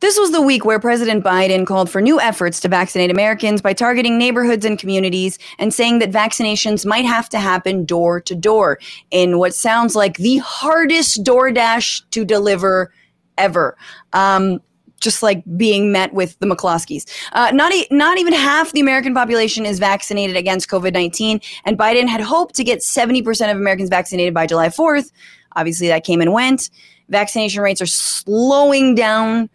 This 0.00 0.18
was 0.18 0.30
the 0.30 0.42
week 0.42 0.66
where 0.66 0.78
President 0.78 1.24
Biden 1.24 1.66
called 1.66 1.88
for 1.88 2.02
new 2.02 2.20
efforts 2.20 2.60
to 2.60 2.68
vaccinate 2.68 3.10
Americans 3.10 3.62
by 3.62 3.72
targeting 3.72 4.18
neighborhoods 4.18 4.66
and 4.66 4.78
communities 4.78 5.38
and 5.58 5.72
saying 5.72 6.00
that 6.00 6.10
vaccinations 6.10 6.84
might 6.84 7.06
have 7.06 7.30
to 7.30 7.38
happen 7.38 7.86
door 7.86 8.20
to 8.20 8.34
door 8.34 8.78
in 9.10 9.38
what 9.38 9.54
sounds 9.54 9.96
like 9.96 10.18
the 10.18 10.36
hardest 10.38 11.24
DoorDash 11.24 12.02
to 12.10 12.26
deliver 12.26 12.92
ever. 13.38 13.76
Um, 14.12 14.60
just 15.00 15.22
like 15.22 15.42
being 15.56 15.92
met 15.92 16.12
with 16.12 16.38
the 16.40 16.46
McCloskeys. 16.46 17.06
Uh, 17.32 17.50
not, 17.52 17.72
e- 17.72 17.86
not 17.90 18.18
even 18.18 18.32
half 18.32 18.72
the 18.72 18.80
American 18.80 19.14
population 19.14 19.66
is 19.66 19.78
vaccinated 19.78 20.36
against 20.36 20.68
COVID 20.68 20.92
19, 20.92 21.40
and 21.64 21.78
Biden 21.78 22.06
had 22.06 22.20
hoped 22.20 22.54
to 22.56 22.64
get 22.64 22.80
70% 22.80 23.50
of 23.50 23.56
Americans 23.58 23.90
vaccinated 23.90 24.32
by 24.32 24.46
July 24.46 24.68
4th. 24.68 25.12
Obviously, 25.54 25.88
that 25.88 26.04
came 26.04 26.20
and 26.20 26.32
went. 26.32 26.70
Vaccination 27.10 27.62
rates 27.62 27.80
are 27.82 27.86
slowing 27.86 28.94
down 28.94 29.50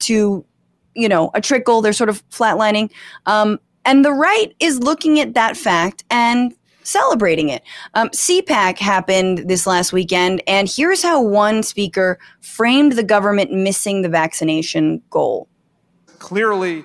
to, 0.00 0.44
you 0.94 1.08
know, 1.08 1.30
a 1.34 1.40
trickle. 1.40 1.82
They're 1.82 1.92
sort 1.92 2.10
of 2.10 2.28
flatlining. 2.30 2.90
Um, 3.26 3.58
and 3.84 4.04
the 4.04 4.12
right 4.12 4.54
is 4.60 4.78
looking 4.80 5.20
at 5.20 5.34
that 5.34 5.56
fact 5.56 6.04
and 6.10 6.54
celebrating 6.84 7.48
it. 7.48 7.62
Um, 7.94 8.08
CPAC 8.10 8.78
happened 8.78 9.48
this 9.48 9.66
last 9.66 9.92
weekend, 9.92 10.42
and 10.46 10.68
here's 10.68 11.02
how 11.02 11.20
one 11.20 11.62
speaker 11.62 12.18
framed 12.40 12.92
the 12.92 13.02
government 13.02 13.52
missing 13.52 14.02
the 14.02 14.08
vaccination 14.08 15.02
goal. 15.10 15.48
clearly 16.18 16.84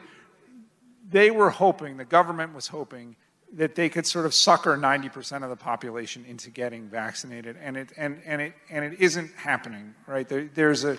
they 1.09 1.31
were 1.31 1.49
hoping, 1.49 1.97
the 1.97 2.05
government 2.05 2.53
was 2.53 2.67
hoping, 2.67 3.15
that 3.53 3.73
they 3.75 3.89
could 3.89 4.05
sort 4.05 4.25
of 4.25 4.33
sucker 4.33 4.77
90% 4.77 5.43
of 5.43 5.49
the 5.49 5.55
population 5.55 6.23
into 6.25 6.51
getting 6.51 6.87
vaccinated, 6.87 7.57
and 7.61 7.77
it 7.77 7.89
and 7.97 8.21
and 8.25 8.41
it 8.41 8.53
and 8.69 8.85
it 8.85 8.99
isn't 8.99 9.31
happening, 9.33 9.95
right? 10.05 10.27
There, 10.29 10.49
there's 10.53 10.83
a 10.83 10.97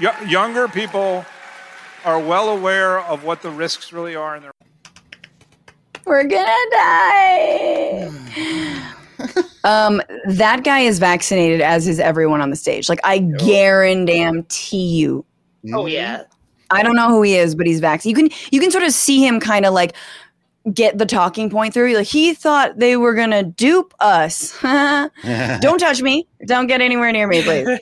y- 0.00 0.24
younger 0.26 0.68
people 0.68 1.24
are 2.04 2.18
well 2.18 2.50
aware 2.50 3.00
of 3.00 3.24
what 3.24 3.42
the 3.42 3.50
risks 3.50 3.92
really 3.92 4.14
are, 4.14 4.34
and 4.34 4.44
they're 4.44 4.52
We're 6.04 6.24
gonna 6.24 6.70
die. 6.70 8.10
um, 9.64 10.02
that 10.26 10.64
guy 10.64 10.80
is 10.80 10.98
vaccinated, 10.98 11.60
as 11.60 11.88
is 11.88 11.98
everyone 11.98 12.40
on 12.40 12.50
the 12.50 12.56
stage. 12.56 12.88
Like 12.88 13.00
I 13.04 13.18
guarantee 13.18 14.96
you. 14.96 15.24
Oh 15.72 15.86
yeah. 15.86 16.24
I 16.70 16.82
don't 16.82 16.96
know 16.96 17.08
who 17.08 17.22
he 17.22 17.36
is, 17.36 17.54
but 17.54 17.66
he's 17.66 17.80
vaccinated. 17.80 18.18
You 18.18 18.28
can 18.28 18.38
you 18.50 18.60
can 18.60 18.70
sort 18.70 18.84
of 18.84 18.92
see 18.92 19.24
him 19.24 19.38
kind 19.38 19.64
of 19.64 19.74
like 19.74 19.94
get 20.72 20.96
the 20.98 21.06
talking 21.06 21.50
point 21.50 21.74
through. 21.74 21.94
Like 21.94 22.06
he 22.06 22.34
thought 22.34 22.78
they 22.78 22.96
were 22.96 23.14
gonna 23.14 23.42
dupe 23.42 23.92
us. 24.00 24.58
don't 24.62 25.78
touch 25.78 26.00
me. 26.02 26.26
Don't 26.46 26.66
get 26.66 26.80
anywhere 26.80 27.12
near 27.12 27.26
me, 27.26 27.42
please. 27.42 27.80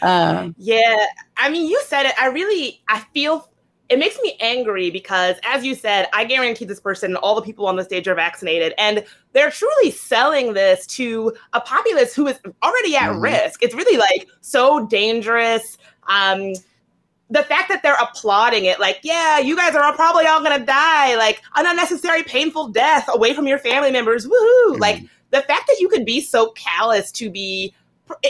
Uh, 0.00 0.48
Yeah, 0.56 1.06
I 1.36 1.48
mean, 1.50 1.68
you 1.68 1.80
said 1.86 2.06
it. 2.06 2.14
I 2.20 2.26
really, 2.26 2.80
I 2.88 3.00
feel 3.14 3.48
it 3.88 3.98
makes 3.98 4.18
me 4.22 4.36
angry 4.40 4.90
because, 4.90 5.36
as 5.44 5.64
you 5.64 5.74
said, 5.74 6.08
I 6.14 6.24
guarantee 6.24 6.64
this 6.64 6.80
person 6.80 7.10
and 7.10 7.18
all 7.18 7.34
the 7.34 7.42
people 7.42 7.66
on 7.66 7.76
the 7.76 7.84
stage 7.84 8.08
are 8.08 8.14
vaccinated, 8.14 8.72
and 8.78 9.04
they're 9.32 9.50
truly 9.50 9.90
selling 9.90 10.54
this 10.54 10.86
to 10.88 11.34
a 11.52 11.60
populace 11.60 12.14
who 12.14 12.26
is 12.26 12.38
already 12.62 12.96
at 12.96 13.10
Mhm. 13.10 13.22
risk. 13.22 13.62
It's 13.62 13.74
really 13.74 13.98
like 13.98 14.26
so 14.40 14.86
dangerous. 14.86 15.76
Um, 16.08 16.54
the 17.32 17.42
fact 17.42 17.70
that 17.70 17.82
they're 17.82 17.96
applauding 18.00 18.66
it, 18.66 18.78
like, 18.78 19.00
yeah, 19.02 19.38
you 19.38 19.56
guys 19.56 19.74
are 19.74 19.82
all 19.82 19.94
probably 19.94 20.26
all 20.26 20.42
gonna 20.42 20.64
die, 20.64 21.16
like 21.16 21.42
an 21.56 21.66
unnecessary, 21.66 22.22
painful 22.22 22.68
death 22.68 23.08
away 23.08 23.32
from 23.32 23.46
your 23.46 23.58
family 23.58 23.90
members, 23.90 24.26
woohoo! 24.26 24.72
Mm-hmm. 24.72 24.80
Like 24.80 25.02
the 25.30 25.40
fact 25.40 25.66
that 25.66 25.78
you 25.80 25.88
could 25.88 26.04
be 26.04 26.20
so 26.20 26.50
callous 26.50 27.10
to 27.12 27.30
be 27.30 27.74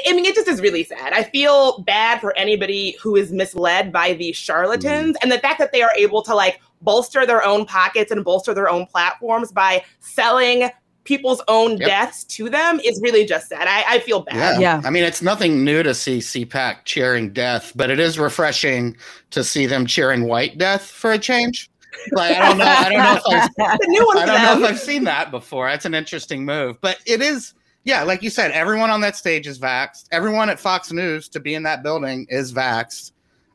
I 0.07 0.13
mean, 0.13 0.25
it 0.25 0.37
just 0.37 0.47
is 0.47 0.61
really 0.61 0.85
sad. 0.85 1.13
I 1.13 1.25
feel 1.25 1.81
bad 1.81 2.21
for 2.21 2.37
anybody 2.37 2.97
who 3.03 3.17
is 3.17 3.33
misled 3.33 3.91
by 3.91 4.13
these 4.13 4.37
charlatans, 4.37 5.17
and 5.23 5.33
the 5.33 5.41
fact 5.41 5.59
that 5.59 5.73
they 5.73 5.83
are 5.83 5.91
able 5.97 6.23
to 6.23 6.37
like 6.37 6.61
bolster 6.83 7.27
their 7.27 7.45
own 7.45 7.65
pockets 7.65 8.13
and 8.13 8.25
bolster 8.25 8.55
their 8.55 8.69
own 8.69 8.87
platforms 8.87 9.51
by 9.51 9.83
selling 9.99 10.71
people's 11.05 11.43
own 11.49 11.73
Yep. 11.79 11.89
deaths 11.89 12.25
to 12.25 12.49
them 12.49 12.81
is 12.85 13.01
really 13.03 13.25
just 13.25 13.49
sad. 13.49 13.67
I, 13.69 13.85
I 13.97 13.99
feel 14.01 14.21
bad. 14.23 14.61
Yeah. 14.61 14.79
Yeah. 14.81 14.83
I 14.87 14.91
mean, 14.91 15.03
it's 15.05 15.23
nothing 15.23 15.65
new 15.65 15.83
to 15.83 15.95
see 15.95 16.19
CPAC 16.19 16.85
cheering 16.85 17.33
death, 17.33 17.73
but 17.75 17.91
it 17.91 17.99
is 17.99 18.19
refreshing 18.19 18.97
to 19.31 19.43
see 19.43 19.67
them 19.67 19.87
cheering 19.87 20.25
white 20.25 20.59
death 20.59 20.83
for 20.85 21.13
a 21.13 21.19
change. 21.19 21.69
Like, 22.13 22.37
I 22.37 22.49
don't 22.49 22.59
know. 22.59 22.65
I 22.65 22.89
don't 22.89 22.99
know 23.03 23.21
if 23.27 23.51
I've 23.61 23.79
new 23.89 24.07
one 24.07 24.19
I 24.19 24.27
don't 24.27 24.43
know 24.61 24.65
if 24.65 24.73
I've 24.73 24.81
seen 24.81 25.05
that 25.05 25.31
before. 25.31 25.69
That's 25.69 25.85
an 25.85 25.95
interesting 25.95 26.45
move, 26.45 26.81
but 26.81 26.99
it 27.07 27.21
is. 27.21 27.55
Yeah, 27.85 28.05
like 28.05 28.23
you 28.23 28.31
said, 28.31 28.53
everyone 28.53 28.91
on 28.91 29.01
that 29.01 29.17
stage 29.17 29.49
is 29.49 29.59
vaxxed. 29.59 30.05
Everyone 30.13 30.49
at 30.49 30.61
Fox 30.61 30.93
News 30.93 31.29
to 31.31 31.41
be 31.41 31.55
in 31.55 31.65
that 31.65 31.83
building 31.83 32.27
is 32.31 32.53
vaxxed. 32.53 33.11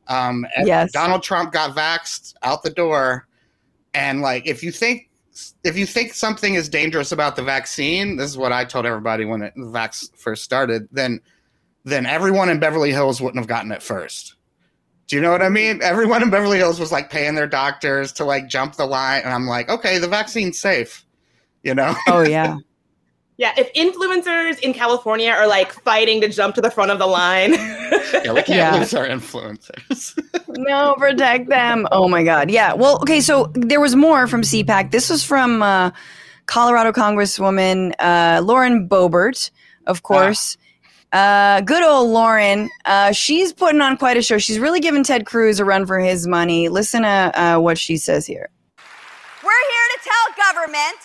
Um, 0.06 0.46
Yes. 0.64 0.92
Donald 0.92 1.22
Trump 1.22 1.50
got 1.52 1.74
vaxxed 1.74 2.34
out 2.42 2.62
the 2.62 2.70
door, 2.70 3.26
and 3.94 4.20
like 4.20 4.46
if 4.46 4.62
you 4.62 4.70
think 4.70 5.07
if 5.64 5.76
you 5.76 5.86
think 5.86 6.14
something 6.14 6.54
is 6.54 6.68
dangerous 6.68 7.12
about 7.12 7.36
the 7.36 7.42
vaccine, 7.42 8.16
this 8.16 8.30
is 8.30 8.38
what 8.38 8.52
I 8.52 8.64
told 8.64 8.86
everybody 8.86 9.24
when 9.24 9.42
it, 9.42 9.54
the 9.54 9.62
vax 9.62 10.16
first 10.16 10.44
started. 10.44 10.88
Then, 10.92 11.20
then 11.84 12.06
everyone 12.06 12.48
in 12.48 12.58
Beverly 12.58 12.90
Hills 12.90 13.20
wouldn't 13.20 13.38
have 13.38 13.48
gotten 13.48 13.72
it 13.72 13.82
first. 13.82 14.34
Do 15.08 15.16
you 15.16 15.22
know 15.22 15.30
what 15.30 15.42
I 15.42 15.48
mean? 15.48 15.80
Everyone 15.82 16.22
in 16.22 16.30
Beverly 16.30 16.58
Hills 16.58 16.78
was 16.78 16.92
like 16.92 17.08
paying 17.08 17.34
their 17.34 17.46
doctors 17.46 18.12
to 18.14 18.24
like 18.24 18.48
jump 18.48 18.76
the 18.76 18.84
line, 18.84 19.22
and 19.24 19.32
I'm 19.32 19.46
like, 19.46 19.70
okay, 19.70 19.98
the 19.98 20.08
vaccine's 20.08 20.60
safe. 20.60 21.04
You 21.62 21.74
know, 21.74 21.94
oh 22.08 22.22
yeah. 22.22 22.56
Yeah, 23.38 23.52
if 23.56 23.72
influencers 23.74 24.58
in 24.58 24.74
California 24.74 25.30
are 25.30 25.46
like 25.46 25.72
fighting 25.72 26.20
to 26.22 26.28
jump 26.28 26.56
to 26.56 26.60
the 26.60 26.70
front 26.72 26.90
of 26.90 26.98
the 26.98 27.06
line, 27.06 27.52
yeah, 27.54 28.32
we 28.32 28.42
can't 28.42 28.48
Yeah. 28.48 28.76
lose 28.76 28.92
our 28.94 29.06
influencers. 29.06 30.18
No, 30.60 30.96
protect 30.98 31.48
them. 31.48 31.86
Oh 31.92 32.08
my 32.08 32.24
God. 32.24 32.50
Yeah. 32.50 32.72
Well, 32.72 32.96
okay. 33.02 33.20
So 33.20 33.52
there 33.54 33.80
was 33.80 33.94
more 33.94 34.26
from 34.26 34.42
CPAC. 34.42 34.90
This 34.90 35.08
was 35.08 35.22
from 35.22 35.62
uh, 35.62 35.92
Colorado 36.46 36.90
Congresswoman 36.90 37.92
uh, 38.00 38.40
Lauren 38.42 38.88
Boebert, 38.88 39.50
of 39.86 40.02
course. 40.02 40.56
Uh, 41.12 41.60
good 41.60 41.84
old 41.84 42.10
Lauren. 42.10 42.68
Uh, 42.86 43.12
she's 43.12 43.52
putting 43.52 43.80
on 43.80 43.96
quite 43.98 44.16
a 44.16 44.22
show. 44.22 44.36
She's 44.38 44.58
really 44.58 44.80
giving 44.80 45.04
Ted 45.04 45.26
Cruz 45.26 45.60
a 45.60 45.64
run 45.64 45.86
for 45.86 46.00
his 46.00 46.26
money. 46.26 46.68
Listen 46.68 47.02
to 47.02 47.08
uh, 47.40 47.58
what 47.60 47.78
she 47.78 47.96
says 47.96 48.26
here. 48.26 48.48
We're 49.44 49.50
here 49.50 49.88
to 49.94 50.08
tell 50.10 50.52
government 50.54 50.96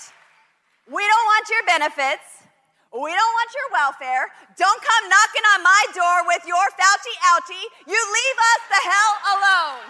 we 0.93 1.01
don't 1.01 1.25
want 1.25 1.49
your 1.49 1.65
benefits. 1.65 2.45
We 2.93 3.10
don't 3.10 3.34
want 3.34 3.49
your 3.58 3.69
welfare. 3.73 4.29
Don't 4.56 4.82
come 4.82 5.10
knocking 5.10 5.45
on 5.56 5.63
my 5.63 5.84
door 5.95 6.27
with 6.27 6.45
your 6.45 6.62
Fauci 6.77 7.15
ouchie. 7.34 7.65
You 7.88 7.97
leave 7.97 8.38
us 8.53 8.62
the 8.69 8.82
hell 8.89 9.13
alone. 9.34 9.82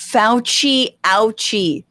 Fauci 0.00 0.96
ouchie. 1.04 1.84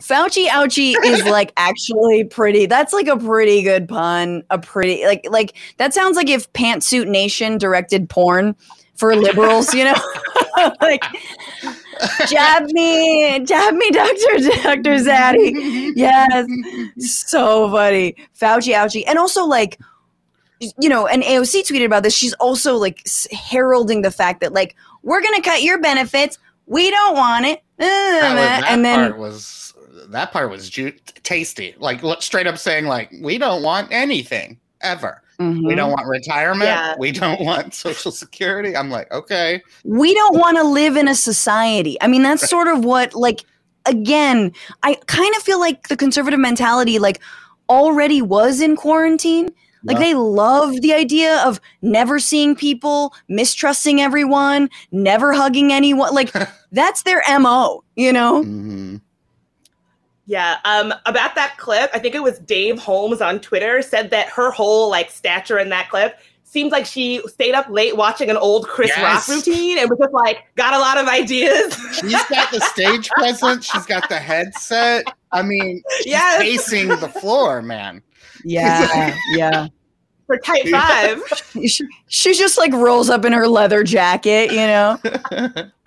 Fauci 0.00 0.46
ouchie 0.48 0.94
is 1.02 1.24
like 1.30 1.54
actually 1.56 2.24
pretty. 2.24 2.66
That's 2.66 2.92
like 2.92 3.08
a 3.08 3.16
pretty 3.16 3.62
good 3.62 3.88
pun. 3.88 4.42
A 4.50 4.58
pretty 4.58 5.06
like 5.06 5.26
like 5.30 5.56
that 5.78 5.94
sounds 5.94 6.16
like 6.16 6.28
if 6.28 6.52
Pantsuit 6.52 7.08
Nation 7.08 7.56
directed 7.56 8.10
porn 8.10 8.54
for 8.96 9.16
liberals, 9.16 9.72
you 9.72 9.84
know? 9.84 9.94
like 10.82 11.02
jab 12.28 12.64
me, 12.70 13.40
jab 13.44 13.74
me, 13.74 13.90
Doctor 13.92 14.38
Doctor 14.62 14.94
Zaddy. 14.96 15.92
Yes, 15.94 16.46
so 17.26 17.70
funny. 17.70 18.14
Fauci 18.38 18.74
ouchie, 18.74 19.04
and 19.06 19.18
also 19.18 19.44
like 19.44 19.78
you 20.60 20.88
know, 20.88 21.06
and 21.06 21.22
AOC 21.22 21.62
tweeted 21.70 21.84
about 21.84 22.02
this. 22.02 22.14
She's 22.14 22.34
also 22.34 22.76
like 22.76 23.06
heralding 23.32 24.02
the 24.02 24.10
fact 24.10 24.40
that 24.40 24.52
like 24.52 24.74
we're 25.02 25.22
gonna 25.22 25.42
cut 25.42 25.62
your 25.62 25.80
benefits. 25.80 26.38
We 26.66 26.90
don't 26.90 27.16
want 27.16 27.46
it. 27.46 27.58
Uh, 27.78 27.84
that, 27.84 28.34
was, 28.34 28.42
that 28.42 28.64
and 28.72 28.84
then 28.84 29.10
part 29.10 29.18
was 29.18 29.74
that 30.08 30.32
part 30.32 30.50
was 30.50 30.68
ju- 30.68 30.94
tasty. 31.22 31.74
Like 31.78 32.00
straight 32.20 32.46
up 32.46 32.58
saying 32.58 32.86
like 32.86 33.12
we 33.20 33.38
don't 33.38 33.62
want 33.62 33.88
anything 33.92 34.58
ever. 34.80 35.22
We 35.38 35.44
Mhm. 35.44 35.76
don't 35.76 35.90
want 35.92 36.06
retirement. 36.08 36.64
Yeah. 36.68 36.94
We 36.98 37.12
don't 37.12 37.40
want 37.40 37.72
social 37.72 38.10
security. 38.10 38.76
I'm 38.76 38.90
like, 38.90 39.10
okay. 39.12 39.62
we 39.84 40.12
don't 40.12 40.36
want 40.36 40.56
to 40.56 40.64
live 40.64 40.96
in 40.96 41.06
a 41.06 41.14
society. 41.14 41.96
I 42.00 42.08
mean, 42.08 42.22
that's 42.24 42.48
sort 42.48 42.66
of 42.66 42.84
what, 42.84 43.14
like, 43.14 43.44
again, 43.86 44.52
I 44.82 44.96
kind 45.06 45.32
of 45.36 45.42
feel 45.42 45.60
like 45.60 45.88
the 45.88 45.96
conservative 45.96 46.40
mentality, 46.40 46.98
like, 46.98 47.20
already 47.68 48.20
was 48.20 48.60
in 48.60 48.74
quarantine. 48.76 49.48
Like, 49.84 49.98
they 50.00 50.12
love 50.14 50.80
the 50.80 50.92
idea 50.92 51.40
of 51.46 51.60
never 51.82 52.18
seeing 52.18 52.56
people, 52.56 53.14
mistrusting 53.28 54.00
everyone, 54.00 54.68
never 54.90 55.32
hugging 55.32 55.72
anyone. 55.72 56.12
Like, 56.14 56.32
that's 56.72 57.02
their 57.04 57.22
MO, 57.28 57.84
you 57.94 58.12
know? 58.12 58.42
Mhm. 58.42 59.00
Yeah, 60.28 60.58
um, 60.66 60.92
about 61.06 61.34
that 61.36 61.56
clip, 61.56 61.88
I 61.94 61.98
think 61.98 62.14
it 62.14 62.22
was 62.22 62.38
Dave 62.40 62.78
Holmes 62.78 63.22
on 63.22 63.40
Twitter 63.40 63.80
said 63.80 64.10
that 64.10 64.28
her 64.28 64.50
whole 64.50 64.90
like 64.90 65.10
stature 65.10 65.58
in 65.58 65.70
that 65.70 65.88
clip 65.88 66.18
seems 66.44 66.70
like 66.70 66.84
she 66.84 67.22
stayed 67.26 67.54
up 67.54 67.66
late 67.70 67.96
watching 67.96 68.28
an 68.28 68.36
old 68.36 68.68
Chris 68.68 68.90
Yes. 68.94 69.26
Rock 69.26 69.36
routine 69.36 69.78
and 69.78 69.88
was 69.88 69.98
just 69.98 70.12
like 70.12 70.44
got 70.54 70.74
a 70.74 70.78
lot 70.78 70.98
of 70.98 71.08
ideas. 71.08 71.74
She's 71.94 72.22
got 72.26 72.50
the 72.52 72.60
stage 72.74 73.08
presence. 73.10 73.64
She's 73.64 73.86
got 73.86 74.06
the 74.10 74.18
headset. 74.18 75.04
I 75.32 75.40
mean, 75.42 75.82
she's 75.98 76.08
Yes. 76.08 76.42
pacing 76.42 76.88
the 76.88 77.08
floor, 77.08 77.62
man. 77.62 78.02
Yeah, 78.44 79.14
yeah. 79.34 79.68
for 80.26 80.36
Type 80.38 80.66
Five. 80.68 81.22
She, 81.66 81.86
she 82.08 82.34
just 82.34 82.58
like 82.58 82.72
rolls 82.74 83.08
up 83.08 83.24
in 83.24 83.32
her 83.32 83.48
leather 83.48 83.82
jacket, 83.82 84.50
you 84.50 84.58
know, 84.58 84.98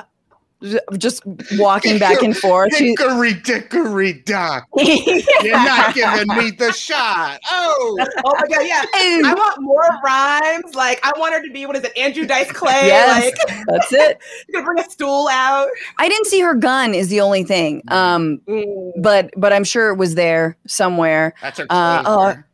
just 0.98 1.24
walking 1.54 1.98
back 1.98 2.22
and 2.22 2.36
forth. 2.38 2.76
She- 2.76 2.96
Dickory 2.96 3.34
dickory 3.34 4.14
dock. 4.14 4.68
You're 4.78 5.56
not 5.56 5.96
giving 5.96 6.28
me 6.38 6.52
the 6.52 6.72
shot. 6.72 7.40
Oh, 7.50 7.98
oh 8.26 8.34
my 8.40 8.48
god, 8.48 8.66
yeah. 8.68 8.84
I 8.94 9.34
want 9.36 9.62
more 9.62 9.84
rhymes. 10.04 10.76
Like 10.76 11.00
I 11.04 11.12
want 11.18 11.34
her 11.34 11.42
to 11.46 11.52
be 11.52 11.66
what 11.66 11.76
is 11.76 11.84
it, 11.84 11.98
Andrew 11.98 12.26
Dice 12.26 12.52
Clay? 12.52 12.88
Yes. 12.88 13.24
Like 13.48 13.66
That's 13.68 13.88
it. 13.94 14.20
you 14.48 14.56
could 14.56 14.66
bring 14.66 14.80
a 14.80 14.90
stool 14.90 15.28
out. 15.32 15.68
I 15.98 16.08
didn't 16.10 16.28
see 16.28 16.42
her 16.42 16.54
gun 16.54 16.94
is 16.94 17.10
the 17.10 17.22
only 17.22 17.44
thing. 17.44 17.82
Um, 17.88 18.40
Mm. 18.48 18.92
but 19.02 19.30
but 19.38 19.52
I'm 19.54 19.64
sure 19.64 19.90
it 19.90 19.96
was 19.98 20.16
there 20.16 20.58
somewhere. 20.68 21.34
that's 21.42 21.60
her. 21.60 21.66
Uh, 21.70 22.04
closer. 22.04 22.46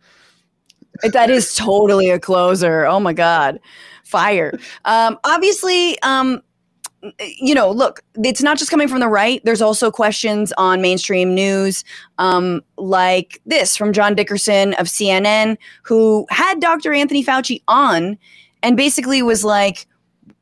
That 1.12 1.30
is 1.30 1.56
totally 1.56 2.10
a 2.10 2.20
closer. 2.20 2.86
Oh 2.86 3.00
my 3.00 3.14
god, 3.14 3.60
fire. 4.04 4.52
Um, 4.86 5.20
obviously, 5.24 6.00
um, 6.02 6.42
you 7.20 7.54
know, 7.54 7.70
look, 7.70 8.02
it's 8.24 8.42
not 8.42 8.58
just 8.58 8.72
coming 8.72 8.88
from 8.88 9.00
the 9.00 9.08
right. 9.08 9.42
There's 9.44 9.62
also 9.62 9.92
questions 9.92 10.52
on 10.58 10.82
mainstream 10.82 11.34
news, 11.34 11.84
um, 12.18 12.62
like 12.78 13.42
this 13.46 13.78
from 13.78 13.94
John 13.94 14.16
Dickerson 14.16 14.74
of 14.76 14.88
CNN, 14.88 15.58
who 15.84 16.26
had 16.30 16.60
Dr. 16.60 16.94
Anthony 16.94 17.24
Fauci 17.24 17.62
on, 17.68 18.18
and 18.64 18.78
basically 18.78 19.22
was 19.22 19.44
like. 19.44 19.88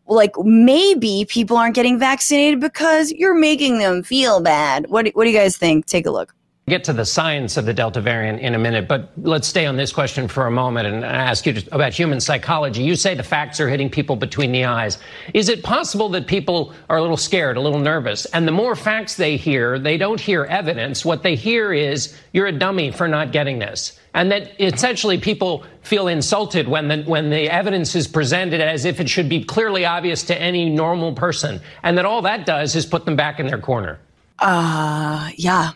Like 0.07 0.33
maybe 0.43 1.25
people 1.27 1.57
aren't 1.57 1.73
getting 1.73 1.97
vaccinated 1.97 2.59
because 2.59 3.11
you're 3.13 3.33
making 3.33 3.79
them 3.79 4.03
feel 4.03 4.39
bad. 4.39 4.85
What 4.87 5.07
what 5.15 5.23
do 5.23 5.31
you 5.31 5.35
guys 5.35 5.57
think? 5.57 5.87
Take 5.87 6.05
a 6.05 6.11
look. 6.11 6.35
Get 6.67 6.83
to 6.83 6.93
the 6.93 7.05
science 7.05 7.57
of 7.57 7.65
the 7.65 7.73
Delta 7.73 8.01
variant 8.01 8.39
in 8.39 8.55
a 8.55 8.57
minute, 8.57 8.87
but 8.87 9.11
let's 9.17 9.47
stay 9.47 9.67
on 9.67 9.77
this 9.77 9.93
question 9.93 10.27
for 10.27 10.47
a 10.47 10.51
moment 10.51 10.87
and 10.87 11.05
ask 11.05 11.45
you 11.45 11.61
about 11.71 11.93
human 11.93 12.19
psychology. 12.19 12.81
You 12.81 12.95
say 12.95 13.13
the 13.13 13.21
facts 13.21 13.59
are 13.59 13.69
hitting 13.69 13.87
people 13.87 14.15
between 14.15 14.51
the 14.51 14.65
eyes. 14.65 14.97
Is 15.35 15.47
it 15.47 15.61
possible 15.61 16.09
that 16.09 16.25
people 16.25 16.73
are 16.89 16.97
a 16.97 17.01
little 17.03 17.17
scared, 17.17 17.57
a 17.57 17.61
little 17.61 17.77
nervous, 17.77 18.25
and 18.25 18.47
the 18.47 18.51
more 18.51 18.75
facts 18.75 19.15
they 19.15 19.37
hear, 19.37 19.77
they 19.77 19.95
don't 19.95 20.19
hear 20.19 20.45
evidence. 20.45 21.05
What 21.05 21.21
they 21.21 21.35
hear 21.35 21.71
is 21.71 22.17
you're 22.33 22.47
a 22.47 22.51
dummy 22.51 22.89
for 22.89 23.07
not 23.07 23.31
getting 23.31 23.59
this. 23.59 23.99
And 24.15 24.31
that 24.31 24.59
essentially 24.59 25.19
people 25.19 25.65
feel 25.83 26.07
insulted 26.07 26.67
when 26.67 26.87
the, 26.87 27.03
when 27.03 27.29
the 27.29 27.47
evidence 27.47 27.93
is 27.93 28.07
presented 28.07 28.59
as 28.59 28.85
if 28.85 28.99
it 28.99 29.07
should 29.07 29.29
be 29.29 29.43
clearly 29.43 29.85
obvious 29.85 30.23
to 30.23 30.41
any 30.41 30.67
normal 30.67 31.13
person. 31.13 31.61
And 31.83 31.95
that 31.99 32.05
all 32.05 32.23
that 32.23 32.47
does 32.47 32.75
is 32.75 32.87
put 32.87 33.05
them 33.05 33.15
back 33.15 33.39
in 33.39 33.45
their 33.45 33.59
corner. 33.59 33.99
Uh, 34.39 35.29
yeah. 35.35 35.73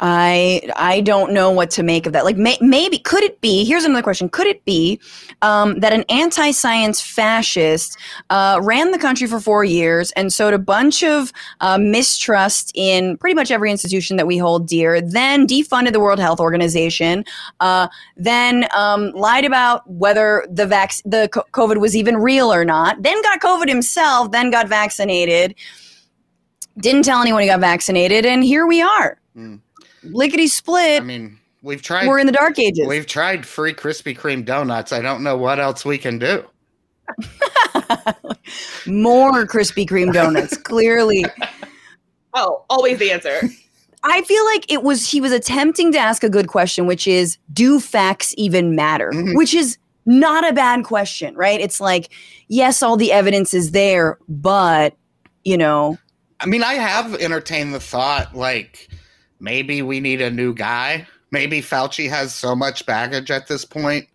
I 0.00 0.62
I 0.76 1.02
don't 1.02 1.32
know 1.32 1.50
what 1.50 1.70
to 1.72 1.82
make 1.82 2.06
of 2.06 2.12
that. 2.14 2.24
Like 2.24 2.36
may, 2.36 2.56
maybe 2.60 2.98
could 2.98 3.22
it 3.22 3.40
be? 3.40 3.64
Here's 3.64 3.84
another 3.84 4.02
question: 4.02 4.28
Could 4.28 4.46
it 4.46 4.64
be 4.64 4.98
um, 5.42 5.80
that 5.80 5.92
an 5.92 6.04
anti-science 6.08 7.00
fascist 7.02 7.98
uh, 8.30 8.58
ran 8.62 8.92
the 8.92 8.98
country 8.98 9.26
for 9.26 9.40
four 9.40 9.62
years 9.62 10.10
and 10.12 10.32
sowed 10.32 10.54
a 10.54 10.58
bunch 10.58 11.02
of 11.02 11.32
uh, 11.60 11.76
mistrust 11.78 12.72
in 12.74 13.18
pretty 13.18 13.34
much 13.34 13.50
every 13.50 13.70
institution 13.70 14.16
that 14.16 14.26
we 14.26 14.38
hold 14.38 14.66
dear? 14.66 15.00
Then 15.00 15.46
defunded 15.46 15.92
the 15.92 16.00
World 16.00 16.18
Health 16.18 16.40
Organization, 16.40 17.24
uh, 17.60 17.88
then 18.16 18.66
um, 18.74 19.10
lied 19.10 19.44
about 19.44 19.88
whether 19.90 20.46
the 20.50 20.66
vac- 20.66 21.02
the 21.04 21.28
COVID 21.52 21.78
was 21.78 21.94
even 21.94 22.16
real 22.16 22.52
or 22.52 22.64
not. 22.64 23.02
Then 23.02 23.20
got 23.22 23.40
COVID 23.40 23.68
himself. 23.68 24.30
Then 24.32 24.50
got 24.50 24.66
vaccinated. 24.66 25.54
Didn't 26.78 27.02
tell 27.02 27.20
anyone 27.20 27.42
he 27.42 27.48
got 27.48 27.60
vaccinated, 27.60 28.24
and 28.24 28.42
here 28.42 28.66
we 28.66 28.80
are. 28.80 29.18
Mm 29.36 29.60
lickety 30.02 30.46
split. 30.46 31.02
I 31.02 31.04
mean, 31.04 31.38
we've 31.62 31.82
tried. 31.82 32.06
We're 32.06 32.18
in 32.18 32.26
the 32.26 32.32
dark 32.32 32.58
ages. 32.58 32.86
We've 32.86 33.06
tried 33.06 33.46
free 33.46 33.74
Krispy 33.74 34.16
Kreme 34.16 34.44
donuts. 34.44 34.92
I 34.92 35.00
don't 35.00 35.22
know 35.22 35.36
what 35.36 35.60
else 35.60 35.84
we 35.84 35.98
can 35.98 36.18
do. 36.18 36.44
More 38.86 39.46
Krispy 39.46 39.86
Kreme 39.88 40.12
donuts, 40.12 40.56
clearly. 40.62 41.24
Oh, 42.34 42.64
always 42.70 42.98
the 42.98 43.10
answer. 43.10 43.40
I 44.02 44.22
feel 44.22 44.44
like 44.46 44.70
it 44.70 44.82
was 44.82 45.10
he 45.10 45.20
was 45.20 45.32
attempting 45.32 45.92
to 45.92 45.98
ask 45.98 46.24
a 46.24 46.30
good 46.30 46.48
question, 46.48 46.86
which 46.86 47.06
is, 47.06 47.36
do 47.52 47.80
facts 47.80 48.34
even 48.38 48.74
matter? 48.74 49.10
Mm-hmm. 49.12 49.36
Which 49.36 49.52
is 49.52 49.76
not 50.06 50.48
a 50.48 50.52
bad 50.52 50.84
question, 50.84 51.34
right? 51.34 51.60
It's 51.60 51.80
like, 51.80 52.10
yes, 52.48 52.82
all 52.82 52.96
the 52.96 53.12
evidence 53.12 53.52
is 53.52 53.72
there, 53.72 54.18
but 54.28 54.94
you 55.44 55.58
know. 55.58 55.98
I 56.40 56.46
mean, 56.46 56.62
I 56.62 56.74
have 56.74 57.14
entertained 57.16 57.74
the 57.74 57.80
thought, 57.80 58.34
like, 58.34 58.88
maybe 59.40 59.82
we 59.82 60.00
need 60.00 60.20
a 60.20 60.30
new 60.30 60.54
guy. 60.54 61.06
Maybe 61.30 61.60
Fauci 61.60 62.08
has 62.08 62.34
so 62.34 62.54
much 62.54 62.86
baggage 62.86 63.30
at 63.30 63.48
this 63.48 63.64
point 63.64 64.08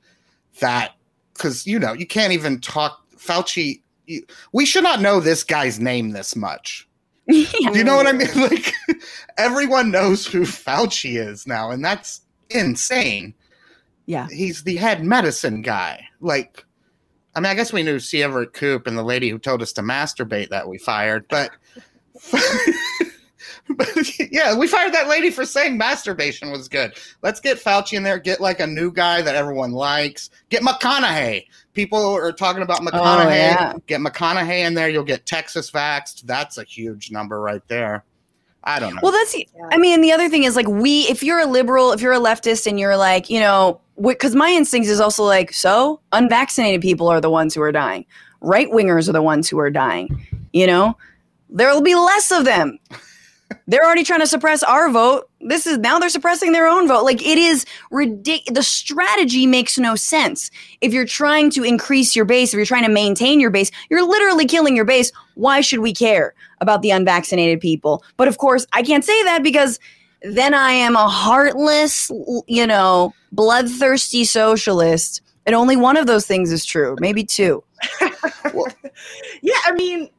that 0.59 0.93
because 1.33 1.65
you 1.67 1.79
know 1.79 1.93
you 1.93 2.07
can't 2.07 2.33
even 2.33 2.59
talk 2.59 3.01
Fauci. 3.17 3.81
You, 4.05 4.23
we 4.53 4.65
should 4.65 4.83
not 4.83 5.01
know 5.01 5.19
this 5.19 5.43
guy's 5.43 5.79
name 5.79 6.11
this 6.11 6.35
much. 6.35 6.87
Yeah. 7.27 7.47
Do 7.71 7.77
you 7.77 7.83
know 7.83 7.95
what 7.95 8.07
I 8.07 8.11
mean? 8.11 8.27
Like 8.35 8.73
everyone 9.37 9.91
knows 9.91 10.25
who 10.25 10.41
Fauci 10.41 11.19
is 11.19 11.47
now, 11.47 11.71
and 11.71 11.83
that's 11.83 12.21
insane. 12.49 13.33
Yeah, 14.05 14.27
he's 14.29 14.63
the 14.63 14.75
head 14.75 15.03
medicine 15.03 15.61
guy. 15.61 16.05
Like, 16.21 16.63
I 17.35 17.39
mean, 17.39 17.51
I 17.51 17.55
guess 17.55 17.73
we 17.73 17.81
knew 17.81 17.99
C. 17.99 18.21
Everett 18.21 18.53
Koop 18.53 18.85
and 18.85 18.97
the 18.97 19.03
lady 19.03 19.29
who 19.29 19.39
told 19.39 19.61
us 19.61 19.73
to 19.73 19.81
masturbate 19.81 20.49
that 20.49 20.67
we 20.69 20.77
fired, 20.77 21.25
but 21.27 21.49
yeah, 24.31 24.55
we 24.55 24.67
fired 24.67 24.93
that 24.93 25.07
lady 25.07 25.31
for 25.31 25.45
saying 25.45 25.77
masturbation 25.77 26.51
was 26.51 26.67
good. 26.67 26.95
Let's 27.23 27.39
get 27.39 27.57
Fauci 27.57 27.93
in 27.93 28.03
there. 28.03 28.19
Get 28.19 28.39
like 28.39 28.59
a 28.59 28.67
new 28.67 28.91
guy 28.91 29.21
that 29.21 29.35
everyone 29.35 29.71
likes. 29.71 30.29
Get 30.49 30.61
McConaughey. 30.61 31.47
People 31.73 31.99
are 31.99 32.31
talking 32.31 32.61
about 32.61 32.81
oh, 32.81 32.85
McConaughey. 32.85 33.25
Oh, 33.25 33.29
yeah. 33.29 33.73
Get 33.87 34.01
McConaughey 34.01 34.59
in 34.59 34.75
there. 34.75 34.89
You'll 34.89 35.03
get 35.03 35.25
Texas 35.25 35.71
vaxxed. 35.71 36.23
That's 36.23 36.57
a 36.57 36.63
huge 36.63 37.11
number 37.11 37.41
right 37.41 37.67
there. 37.67 38.03
I 38.63 38.79
don't 38.79 38.95
know. 38.95 39.01
Well, 39.03 39.11
that's. 39.11 39.35
I 39.71 39.77
mean, 39.77 40.01
the 40.01 40.11
other 40.11 40.29
thing 40.29 40.43
is 40.43 40.55
like 40.55 40.67
we. 40.67 41.01
If 41.01 41.23
you're 41.23 41.39
a 41.39 41.45
liberal, 41.45 41.91
if 41.91 42.01
you're 42.01 42.13
a 42.13 42.19
leftist, 42.19 42.67
and 42.67 42.79
you're 42.79 42.97
like, 42.97 43.29
you 43.29 43.39
know, 43.39 43.81
because 44.01 44.35
my 44.35 44.49
instinct 44.49 44.87
is 44.87 44.99
also 44.99 45.23
like, 45.23 45.53
so 45.53 46.01
unvaccinated 46.11 46.81
people 46.81 47.07
are 47.07 47.21
the 47.21 47.29
ones 47.29 47.53
who 47.53 47.61
are 47.61 47.71
dying. 47.71 48.05
Right 48.41 48.69
wingers 48.69 49.09
are 49.09 49.13
the 49.13 49.21
ones 49.21 49.49
who 49.49 49.59
are 49.59 49.71
dying. 49.71 50.25
You 50.53 50.67
know, 50.67 50.97
there 51.49 51.73
will 51.73 51.81
be 51.81 51.95
less 51.95 52.31
of 52.31 52.45
them 52.45 52.79
they're 53.67 53.83
already 53.83 54.03
trying 54.03 54.19
to 54.19 54.27
suppress 54.27 54.63
our 54.63 54.89
vote. 54.89 55.29
This 55.41 55.67
is 55.67 55.77
now 55.77 55.99
they're 55.99 56.09
suppressing 56.09 56.51
their 56.51 56.67
own 56.67 56.87
vote. 56.87 57.03
Like 57.03 57.25
it 57.25 57.37
is 57.37 57.65
ridiculous. 57.91 58.55
The 58.55 58.63
strategy 58.63 59.45
makes 59.45 59.77
no 59.77 59.95
sense. 59.95 60.49
If 60.81 60.93
you're 60.93 61.05
trying 61.05 61.51
to 61.51 61.63
increase 61.63 62.15
your 62.15 62.25
base, 62.25 62.53
if 62.53 62.57
you're 62.57 62.65
trying 62.65 62.85
to 62.85 62.91
maintain 62.91 63.39
your 63.39 63.51
base, 63.51 63.71
you're 63.89 64.07
literally 64.07 64.45
killing 64.45 64.75
your 64.75 64.85
base. 64.85 65.11
Why 65.35 65.61
should 65.61 65.79
we 65.79 65.93
care 65.93 66.33
about 66.61 66.81
the 66.81 66.91
unvaccinated 66.91 67.59
people? 67.59 68.03
But 68.17 68.27
of 68.27 68.37
course, 68.37 68.65
I 68.73 68.81
can't 68.81 69.05
say 69.05 69.23
that 69.23 69.43
because 69.43 69.79
then 70.21 70.53
I 70.53 70.71
am 70.71 70.95
a 70.95 71.07
heartless, 71.07 72.09
you 72.47 72.65
know, 72.65 73.13
bloodthirsty 73.31 74.23
socialist. 74.23 75.21
And 75.45 75.53
only 75.53 75.75
one 75.75 75.97
of 75.97 76.07
those 76.07 76.25
things 76.25 76.51
is 76.51 76.65
true, 76.65 76.95
maybe 76.99 77.23
two. 77.23 77.63
well, 78.53 78.67
yeah, 79.43 79.53
I 79.65 79.73
mean, 79.73 80.09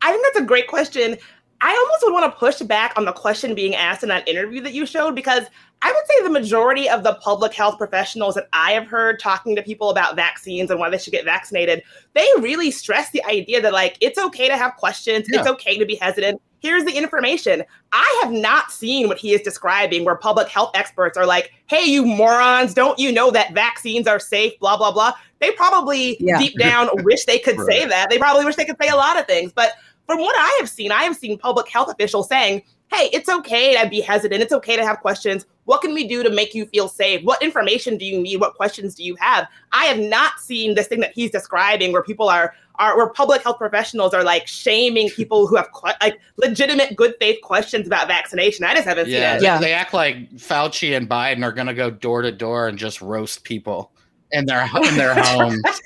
I 0.00 0.10
think 0.10 0.24
that's 0.24 0.42
a 0.42 0.46
great 0.46 0.68
question. 0.68 1.18
I 1.62 1.70
almost 1.70 2.02
would 2.02 2.12
want 2.12 2.32
to 2.32 2.38
push 2.38 2.58
back 2.60 2.92
on 2.96 3.04
the 3.04 3.12
question 3.12 3.54
being 3.54 3.76
asked 3.76 4.02
in 4.02 4.08
that 4.08 4.28
interview 4.28 4.60
that 4.62 4.74
you 4.74 4.84
showed 4.84 5.14
because 5.14 5.44
I 5.80 5.92
would 5.92 6.06
say 6.08 6.22
the 6.24 6.30
majority 6.30 6.88
of 6.88 7.04
the 7.04 7.14
public 7.14 7.54
health 7.54 7.78
professionals 7.78 8.34
that 8.34 8.48
I 8.52 8.72
have 8.72 8.88
heard 8.88 9.20
talking 9.20 9.54
to 9.54 9.62
people 9.62 9.90
about 9.90 10.16
vaccines 10.16 10.70
and 10.70 10.80
why 10.80 10.90
they 10.90 10.98
should 10.98 11.12
get 11.12 11.24
vaccinated, 11.24 11.84
they 12.14 12.26
really 12.40 12.72
stress 12.72 13.10
the 13.10 13.24
idea 13.24 13.60
that 13.62 13.72
like 13.72 13.96
it's 14.00 14.18
okay 14.18 14.48
to 14.48 14.56
have 14.56 14.74
questions, 14.76 15.28
yeah. 15.30 15.38
it's 15.38 15.48
okay 15.48 15.78
to 15.78 15.86
be 15.86 15.94
hesitant. 15.94 16.42
Here's 16.58 16.84
the 16.84 16.92
information. 16.92 17.64
I 17.92 18.20
have 18.22 18.32
not 18.32 18.70
seen 18.70 19.08
what 19.08 19.18
he 19.18 19.32
is 19.32 19.40
describing 19.40 20.04
where 20.04 20.14
public 20.16 20.48
health 20.48 20.70
experts 20.74 21.18
are 21.18 21.26
like, 21.26 21.52
"Hey 21.66 21.84
you 21.84 22.04
morons, 22.04 22.74
don't 22.74 22.98
you 22.98 23.10
know 23.10 23.32
that 23.32 23.52
vaccines 23.52 24.06
are 24.06 24.20
safe, 24.20 24.56
blah 24.60 24.76
blah 24.76 24.92
blah." 24.92 25.12
They 25.40 25.50
probably 25.52 26.16
yeah. 26.20 26.38
deep 26.38 26.56
down 26.58 26.88
wish 27.02 27.24
they 27.24 27.40
could 27.40 27.58
right. 27.58 27.66
say 27.66 27.86
that. 27.86 28.10
They 28.10 28.18
probably 28.18 28.44
wish 28.44 28.54
they 28.54 28.64
could 28.64 28.76
say 28.80 28.88
a 28.88 28.96
lot 28.96 29.18
of 29.18 29.26
things, 29.26 29.52
but 29.52 29.72
from 30.06 30.18
what 30.18 30.34
I 30.38 30.58
have 30.60 30.68
seen, 30.68 30.92
I 30.92 31.04
have 31.04 31.16
seen 31.16 31.38
public 31.38 31.68
health 31.68 31.90
officials 31.90 32.28
saying, 32.28 32.62
hey, 32.92 33.08
it's 33.12 33.28
okay 33.28 33.80
to 33.80 33.88
be 33.88 34.00
hesitant. 34.00 34.42
It's 34.42 34.52
okay 34.52 34.76
to 34.76 34.84
have 34.84 35.00
questions. 35.00 35.46
What 35.64 35.80
can 35.80 35.94
we 35.94 36.06
do 36.06 36.22
to 36.22 36.30
make 36.30 36.54
you 36.54 36.66
feel 36.66 36.88
safe? 36.88 37.24
What 37.24 37.42
information 37.42 37.96
do 37.96 38.04
you 38.04 38.20
need? 38.20 38.40
What 38.40 38.54
questions 38.54 38.94
do 38.94 39.04
you 39.04 39.14
have? 39.16 39.46
I 39.72 39.84
have 39.86 39.98
not 39.98 40.40
seen 40.40 40.74
this 40.74 40.88
thing 40.88 41.00
that 41.00 41.12
he's 41.14 41.30
describing 41.30 41.92
where 41.92 42.02
people 42.02 42.28
are 42.28 42.54
are 42.76 42.96
where 42.96 43.08
public 43.10 43.42
health 43.42 43.58
professionals 43.58 44.14
are 44.14 44.24
like 44.24 44.46
shaming 44.46 45.08
people 45.16 45.46
who 45.46 45.56
have 45.56 45.68
like 46.00 46.18
legitimate 46.36 46.96
good 46.96 47.14
faith 47.20 47.40
questions 47.42 47.86
about 47.86 48.08
vaccination. 48.08 48.64
I 48.64 48.74
just 48.74 48.86
haven't 48.86 49.08
yeah, 49.08 49.34
seen 49.34 49.36
it. 49.36 49.42
Yeah, 49.44 49.58
they 49.58 49.72
act 49.72 49.94
like 49.94 50.32
Fauci 50.34 50.96
and 50.96 51.08
Biden 51.08 51.44
are 51.44 51.52
going 51.52 51.68
to 51.68 51.74
go 51.74 51.90
door 51.90 52.22
to 52.22 52.32
door 52.32 52.68
and 52.68 52.78
just 52.78 53.00
roast 53.00 53.44
people 53.44 53.91
in 54.32 54.46
their 54.46 54.68
in 54.76 54.96
their 54.96 55.14
homes. 55.14 55.62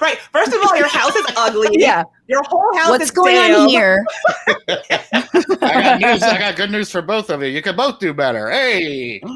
right. 0.00 0.18
First 0.32 0.52
of 0.52 0.60
all, 0.66 0.76
your 0.76 0.88
house 0.88 1.14
is 1.14 1.26
ugly. 1.36 1.68
Yeah. 1.72 2.02
Your 2.26 2.42
whole 2.44 2.74
house 2.76 2.94
is. 2.94 2.98
What's 2.98 3.10
going 3.10 3.36
on 3.36 3.68
here? 3.68 4.04
I 4.48 5.82
got 5.82 6.00
news. 6.00 6.22
I 6.22 6.38
got 6.38 6.56
good 6.56 6.70
news 6.70 6.90
for 6.90 7.02
both 7.02 7.28
of 7.30 7.42
you. 7.42 7.48
You 7.48 7.62
can 7.62 7.76
both 7.76 7.98
do 7.98 8.14
better. 8.14 8.50
Hey. 8.50 9.20
now, 9.24 9.34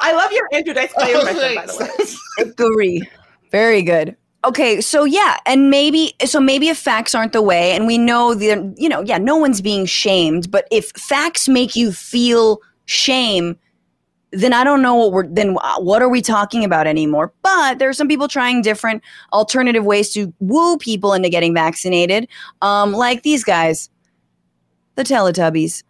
I 0.00 0.12
love 0.12 0.32
your 0.32 0.48
Andrew 0.52 0.74
Dice 0.74 0.92
Clay 0.92 1.14
oh, 1.14 1.24
by 1.24 1.32
the 1.32 2.18
way. 2.38 2.44
Agree. 2.44 3.08
Very 3.50 3.82
good. 3.82 4.16
Okay, 4.44 4.80
so 4.82 5.04
yeah, 5.04 5.38
and 5.46 5.70
maybe 5.70 6.12
so 6.26 6.38
maybe 6.38 6.68
if 6.68 6.76
facts 6.76 7.14
aren't 7.14 7.32
the 7.32 7.40
way, 7.40 7.72
and 7.72 7.86
we 7.86 7.96
know 7.96 8.34
the 8.34 8.74
you 8.76 8.90
know 8.90 9.00
yeah, 9.00 9.16
no 9.16 9.36
one's 9.36 9.62
being 9.62 9.86
shamed, 9.86 10.50
but 10.50 10.68
if 10.70 10.90
facts 10.90 11.48
make 11.48 11.74
you 11.74 11.92
feel 11.92 12.60
shame, 12.84 13.56
then 14.34 14.52
I 14.52 14.64
don't 14.64 14.82
know 14.82 14.94
what 14.94 15.12
we're 15.12 15.26
then 15.28 15.56
what 15.78 16.02
are 16.02 16.08
we 16.08 16.20
talking 16.20 16.64
about 16.64 16.86
anymore? 16.86 17.32
But 17.42 17.78
there 17.78 17.88
are 17.88 17.94
some 17.94 18.08
people 18.08 18.28
trying 18.28 18.62
different 18.62 19.02
alternative 19.32 19.84
ways 19.84 20.12
to 20.14 20.32
woo 20.40 20.76
people 20.78 21.12
into 21.12 21.28
getting 21.28 21.54
vaccinated, 21.54 22.28
um, 22.62 22.92
like 22.92 23.22
these 23.22 23.44
guys, 23.44 23.88
the 24.96 25.04
Teletubbies. 25.04 25.82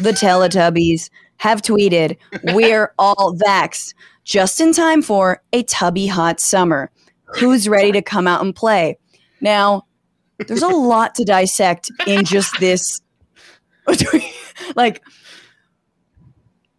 The 0.00 0.10
Teletubbies 0.10 1.10
have 1.36 1.62
tweeted, 1.62 2.16
"We're 2.52 2.92
all 2.98 3.36
vaxxed 3.36 3.94
just 4.24 4.60
in 4.60 4.72
time 4.72 5.02
for 5.02 5.42
a 5.52 5.62
tubby 5.62 6.06
hot 6.06 6.40
summer. 6.40 6.90
Who's 7.38 7.68
ready 7.68 7.92
to 7.92 8.02
come 8.02 8.26
out 8.26 8.42
and 8.42 8.54
play?" 8.54 8.98
Now, 9.40 9.86
there's 10.38 10.62
a 10.62 10.68
lot 10.68 11.14
to 11.16 11.24
dissect 11.24 11.90
in 12.06 12.24
just 12.24 12.58
this. 12.60 13.00
like 14.76 15.02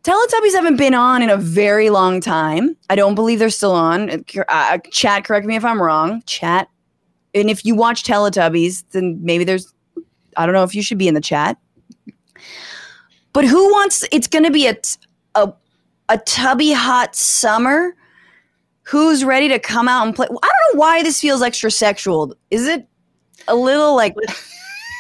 Teletubbies 0.06 0.52
haven't 0.54 0.78
been 0.78 0.94
on 0.94 1.24
in 1.24 1.32
a 1.32 1.38
very 1.38 1.89
long 1.89 2.22
time. 2.22 2.78
I 2.91 2.96
don't 2.96 3.15
believe 3.15 3.39
they're 3.39 3.50
still 3.50 3.72
on. 3.72 4.12
Uh, 4.12 4.44
uh, 4.50 4.78
chat, 4.91 5.26
correct 5.26 5.48
me 5.48 5.56
if 5.56 5.65
I'm 5.65 5.82
wrong. 5.82 6.22
Chat. 6.28 6.70
And 7.34 7.50
if 7.50 7.65
you 7.65 7.74
watch 7.74 8.04
Teletubbies, 8.04 8.84
then 8.91 9.18
maybe 9.24 9.44
there's, 9.44 9.74
I 10.38 10.46
don't 10.46 10.54
know 10.54 10.63
if 10.63 10.76
you 10.76 10.84
should 10.84 11.00
be 11.00 11.08
in 11.08 11.15
the 11.15 11.22
chat. 11.22 11.58
But 13.34 13.46
who 13.46 13.72
wants, 13.72 14.06
it's 14.12 14.28
going 14.28 14.46
to 14.46 14.52
be 14.52 14.68
a, 14.68 14.78
a, 15.34 15.52
a 16.10 16.20
tubby 16.20 16.72
hot 16.72 17.15
summer. 17.15 17.96
Who's 18.84 19.26
ready 19.26 19.48
to 19.48 19.58
come 19.58 19.88
out 19.88 20.06
and 20.06 20.15
play? 20.15 20.28
I 20.28 20.30
don't 20.30 20.76
know 20.76 20.80
why 20.80 21.02
this 21.02 21.20
feels 21.20 21.41
extra 21.41 21.72
sexual. 21.72 22.36
Is 22.52 22.68
it 22.68 22.88
a 23.48 23.56
little 23.56 23.96
like. 23.96 24.15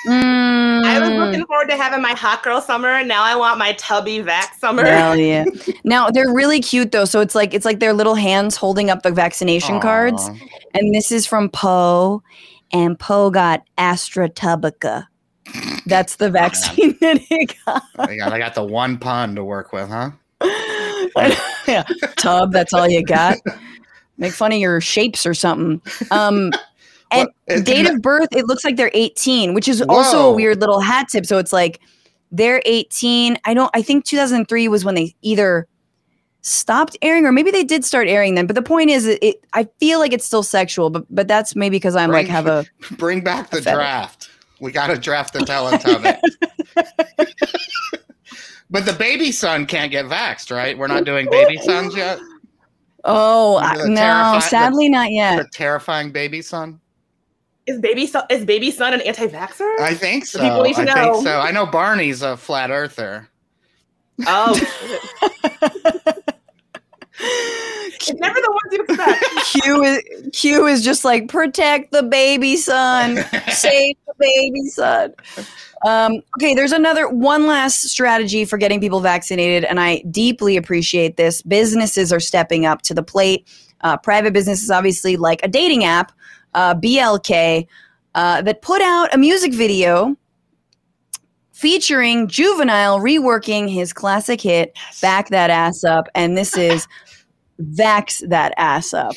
Mm. 0.07 0.74
I 0.95 1.09
was 1.09 1.09
looking 1.09 1.45
forward 1.45 1.69
to 1.69 1.77
having 1.77 2.01
my 2.01 2.13
hot 2.13 2.43
girl 2.43 2.61
summer. 2.61 2.89
And 2.89 3.07
now 3.07 3.23
I 3.23 3.35
want 3.35 3.57
my 3.57 3.73
tubby 3.73 4.19
vac 4.19 4.55
summer. 4.55 4.85
Hell 4.85 5.15
yeah! 5.15 5.45
now 5.83 6.09
they're 6.09 6.33
really 6.33 6.59
cute 6.59 6.91
though. 6.91 7.05
So 7.05 7.21
it's 7.21 7.35
like 7.35 7.53
it's 7.53 7.65
like 7.65 7.79
their 7.79 7.93
little 7.93 8.15
hands 8.15 8.55
holding 8.55 8.89
up 8.89 9.03
the 9.03 9.11
vaccination 9.11 9.75
Aww. 9.75 9.81
cards, 9.81 10.29
and 10.73 10.93
this 10.93 11.11
is 11.11 11.25
from 11.25 11.49
Po, 11.49 12.21
and 12.71 12.97
Po 12.97 13.29
got 13.29 13.63
Astra 13.77 14.29
Tubica. 14.29 15.07
That's 15.85 16.15
the 16.15 16.29
vaccine 16.29 16.97
that 17.01 17.19
he 17.19 17.47
got. 17.65 17.83
I 17.97 18.15
got, 18.17 18.31
they 18.31 18.39
got 18.39 18.55
the 18.55 18.63
one 18.63 18.97
pun 18.97 19.35
to 19.35 19.43
work 19.43 19.71
with, 19.71 19.89
huh? 19.89 20.11
yeah, 21.67 21.83
tub. 22.17 22.51
That's 22.51 22.73
all 22.73 22.87
you 22.87 23.03
got. 23.03 23.37
Make 24.17 24.33
fun 24.33 24.53
of 24.53 24.59
your 24.59 24.81
shapes 24.81 25.25
or 25.25 25.33
something. 25.33 25.81
Um, 26.11 26.51
and 27.11 27.29
Well, 27.47 27.61
date 27.63 27.87
of 27.89 28.01
birth, 28.01 28.29
it 28.31 28.45
looks 28.47 28.63
like 28.63 28.75
they're 28.77 28.91
18, 28.93 29.53
which 29.53 29.67
is 29.67 29.81
also 29.83 30.29
a 30.29 30.33
weird 30.33 30.59
little 30.59 30.79
hat 30.79 31.07
tip. 31.11 31.25
So 31.25 31.37
it's 31.37 31.53
like 31.53 31.79
they're 32.31 32.61
18. 32.65 33.37
I 33.45 33.53
don't. 33.53 33.69
I 33.73 33.81
think 33.81 34.05
2003 34.05 34.67
was 34.67 34.83
when 34.83 34.95
they 34.95 35.15
either 35.21 35.67
stopped 36.41 36.95
airing 37.01 37.25
or 37.25 37.31
maybe 37.31 37.49
they 37.49 37.63
did 37.63 37.83
start 37.83 38.07
airing 38.07 38.35
then 38.35 38.45
But 38.45 38.55
the 38.55 38.61
point 38.61 38.91
is, 38.91 39.07
it, 39.07 39.17
it 39.23 39.43
I 39.53 39.67
feel 39.79 39.97
like 39.99 40.13
it's 40.13 40.25
still 40.25 40.43
sexual. 40.43 40.89
But 40.89 41.05
but 41.09 41.27
that's 41.27 41.55
maybe 41.55 41.75
because 41.77 41.95
I'm 41.95 42.11
like 42.11 42.27
have 42.27 42.47
a 42.47 42.65
Bring 42.97 43.21
back 43.23 43.49
the 43.49 43.61
draft. 43.61 44.29
We 44.59 44.71
got 44.71 44.87
to 44.87 44.97
draft 44.97 45.33
the 45.33 45.39
Teletubbies. 45.39 46.21
but 48.69 48.85
the 48.85 48.93
baby 48.93 49.31
son 49.31 49.65
can't 49.65 49.91
get 49.91 50.05
vaxxed, 50.05 50.53
right? 50.55 50.77
We're 50.77 50.87
not 50.87 51.03
doing 51.05 51.27
baby 51.29 51.57
sons 51.57 51.95
yet. 51.95 52.19
oh 53.03 53.57
Remember 53.59 53.81
I- 53.81 53.83
the 53.83 53.89
no, 53.89 54.01
terrifi- 54.01 54.33
the- 54.35 54.39
sadly 54.41 54.89
not 54.89 55.11
yet. 55.11 55.37
The 55.37 55.49
terrifying 55.53 56.11
baby 56.11 56.41
son. 56.41 56.79
Is 57.67 57.79
baby 57.79 58.05
son 58.05 58.23
is 58.29 58.45
baby 58.45 58.69
son 58.69 58.93
an 58.93 59.01
anti-vaxxer? 59.01 59.79
I 59.79 59.95
think 59.95 60.25
so. 60.25 60.39
people 60.39 60.61
need 60.61 60.75
to 60.75 60.81
I 60.81 60.85
know. 60.85 61.13
think 61.13 61.25
so. 61.25 61.39
I 61.39 61.51
know 61.51 61.65
Barney's 61.65 62.21
a 62.21 62.37
flat 62.37 62.69
earther. 62.69 63.27
oh, 64.27 64.53
it's 67.19 68.13
never 68.13 68.39
the 68.39 68.51
ones 68.51 68.71
you 68.71 68.83
expect. 68.83 69.23
Q 69.63 69.83
is 69.83 70.29
Q 70.33 70.67
is 70.67 70.83
just 70.83 71.03
like 71.03 71.27
protect 71.27 71.91
the 71.91 72.03
baby 72.03 72.55
son, 72.55 73.17
save 73.51 73.95
the 74.05 74.13
baby 74.19 74.67
son. 74.67 75.13
Um, 75.85 76.21
okay, 76.37 76.53
there's 76.55 76.71
another 76.71 77.09
one 77.09 77.47
last 77.47 77.81
strategy 77.83 78.45
for 78.45 78.57
getting 78.57 78.79
people 78.79 79.01
vaccinated, 79.01 79.63
and 79.65 79.79
I 79.79 80.03
deeply 80.11 80.55
appreciate 80.57 81.17
this. 81.17 81.41
Businesses 81.41 82.13
are 82.13 82.19
stepping 82.19 82.65
up 82.65 82.81
to 82.83 82.93
the 82.93 83.03
plate. 83.03 83.47
Uh, 83.81 83.97
private 83.97 84.33
businesses, 84.33 84.71
obviously, 84.71 85.17
like 85.17 85.41
a 85.43 85.47
dating 85.47 85.83
app, 85.83 86.11
uh, 86.55 86.73
BLK, 86.73 87.67
uh, 88.15 88.41
that 88.41 88.61
put 88.61 88.81
out 88.81 89.13
a 89.13 89.17
music 89.17 89.53
video 89.53 90.15
featuring 91.51 92.27
Juvenile 92.27 92.99
reworking 92.99 93.71
his 93.71 93.93
classic 93.93 94.41
hit 94.41 94.75
"Back 95.01 95.29
That 95.29 95.49
Ass 95.51 95.83
Up," 95.83 96.07
and 96.15 96.35
this 96.35 96.57
is 96.57 96.87
"Vax 97.61 98.27
That 98.27 98.53
Ass 98.57 98.93
Up." 98.93 99.13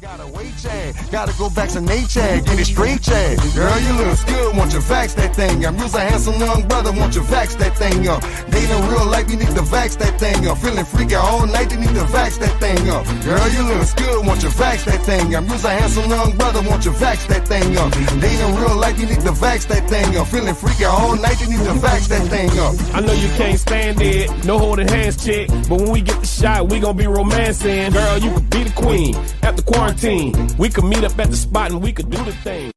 Gotta 0.00 0.28
wait, 0.28 0.54
Chad. 0.62 0.94
Gotta 1.10 1.36
go 1.36 1.48
vaccinate, 1.48 2.08
Chad. 2.08 2.46
Get 2.46 2.60
it 2.60 2.66
straight, 2.66 3.02
Chad. 3.02 3.36
Girl, 3.52 3.80
you 3.80 3.92
look 3.98 4.18
good. 4.26 4.56
Want 4.56 4.72
you 4.72 4.78
vax 4.78 5.16
that 5.16 5.34
thing 5.34 5.64
up. 5.64 5.74
You's 5.76 5.92
a 5.92 5.98
handsome 5.98 6.38
young 6.38 6.68
brother. 6.68 6.92
Want 6.92 7.16
you 7.16 7.22
vax 7.22 7.58
that 7.58 7.76
thing 7.76 8.06
up. 8.06 8.22
Dating 8.48 8.86
real 8.86 9.06
life, 9.10 9.28
you 9.28 9.36
need 9.36 9.50
to 9.58 9.66
vax 9.66 9.98
that 9.98 10.14
thing 10.20 10.46
up. 10.46 10.58
Feeling 10.58 10.84
freaky 10.84 11.16
all 11.16 11.44
night, 11.48 11.72
you 11.72 11.78
need 11.78 11.94
to 11.98 12.06
vax 12.14 12.38
that 12.38 12.54
thing 12.60 12.88
up. 12.88 13.02
Girl, 13.26 13.48
you 13.50 13.62
look 13.66 13.90
good. 13.96 14.24
Want 14.24 14.40
you 14.44 14.50
vax 14.50 14.84
that 14.84 15.02
thing 15.02 15.34
up. 15.34 15.42
You's 15.48 15.64
a 15.64 15.70
handsome 15.70 16.08
young 16.08 16.36
brother. 16.36 16.62
Want 16.62 16.84
you 16.84 16.92
vax 16.92 17.26
that 17.26 17.48
thing 17.48 17.76
up. 17.76 17.90
Dating 18.22 18.54
real 18.54 18.76
life, 18.76 19.00
you 19.00 19.06
need 19.06 19.22
to 19.26 19.34
vax 19.34 19.66
that 19.66 19.90
thing 19.90 20.16
up. 20.16 20.28
Feeling 20.28 20.54
freaky 20.54 20.84
all 20.84 21.16
night, 21.16 21.40
you 21.40 21.48
need 21.48 21.64
to 21.66 21.74
vax 21.82 22.06
that 22.06 22.22
thing 22.28 22.50
up. 22.60 22.74
I 22.94 23.00
know 23.00 23.14
you 23.14 23.28
can't 23.34 23.58
stand 23.58 24.00
it, 24.00 24.30
no 24.44 24.60
holding 24.60 24.86
hands, 24.86 25.24
chick. 25.24 25.48
But 25.68 25.80
when 25.82 25.90
we 25.90 26.02
get 26.02 26.20
the 26.20 26.26
shot, 26.26 26.68
we 26.70 26.78
gon' 26.78 26.96
be 26.96 27.08
romancing. 27.08 27.90
Girl, 27.90 28.18
you 28.18 28.30
could 28.30 28.48
be 28.48 28.62
the 28.62 28.72
queen 28.78 29.16
at 29.42 29.56
the 29.56 29.62
quarantine. 29.62 29.87
We 29.96 30.68
could 30.68 30.84
meet 30.84 31.02
up 31.02 31.18
at 31.18 31.30
the 31.30 31.36
spot 31.36 31.70
and 31.70 31.82
we 31.82 31.92
could 31.92 32.10
do 32.10 32.22
the 32.24 32.32
thing. 32.32 32.70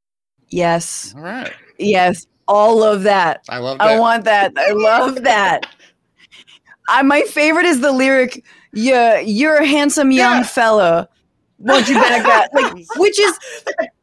Yes, 0.47 1.13
All 1.15 1.21
right. 1.21 1.51
yes, 1.77 2.25
all 2.47 2.83
of 2.83 3.03
that. 3.03 3.43
I 3.49 3.57
love 3.57 3.77
I 3.81 3.99
want 3.99 4.23
that. 4.25 4.53
I 4.57 4.71
love 4.71 5.23
that. 5.23 5.65
I, 6.87 7.01
my 7.03 7.21
favorite 7.23 7.65
is 7.65 7.81
the 7.81 7.91
lyric, 7.91 8.43
"Yeah, 8.73 9.19
you're 9.19 9.57
a 9.57 9.65
handsome 9.65 10.11
young 10.11 10.37
Yeah. 10.39 10.43
fella. 10.43 11.09
Won't 11.59 11.87
you 11.89 11.95
better 11.95 12.23
get 12.23 12.53
like?" 12.53 12.73
Which 12.97 13.19
is 13.19 13.37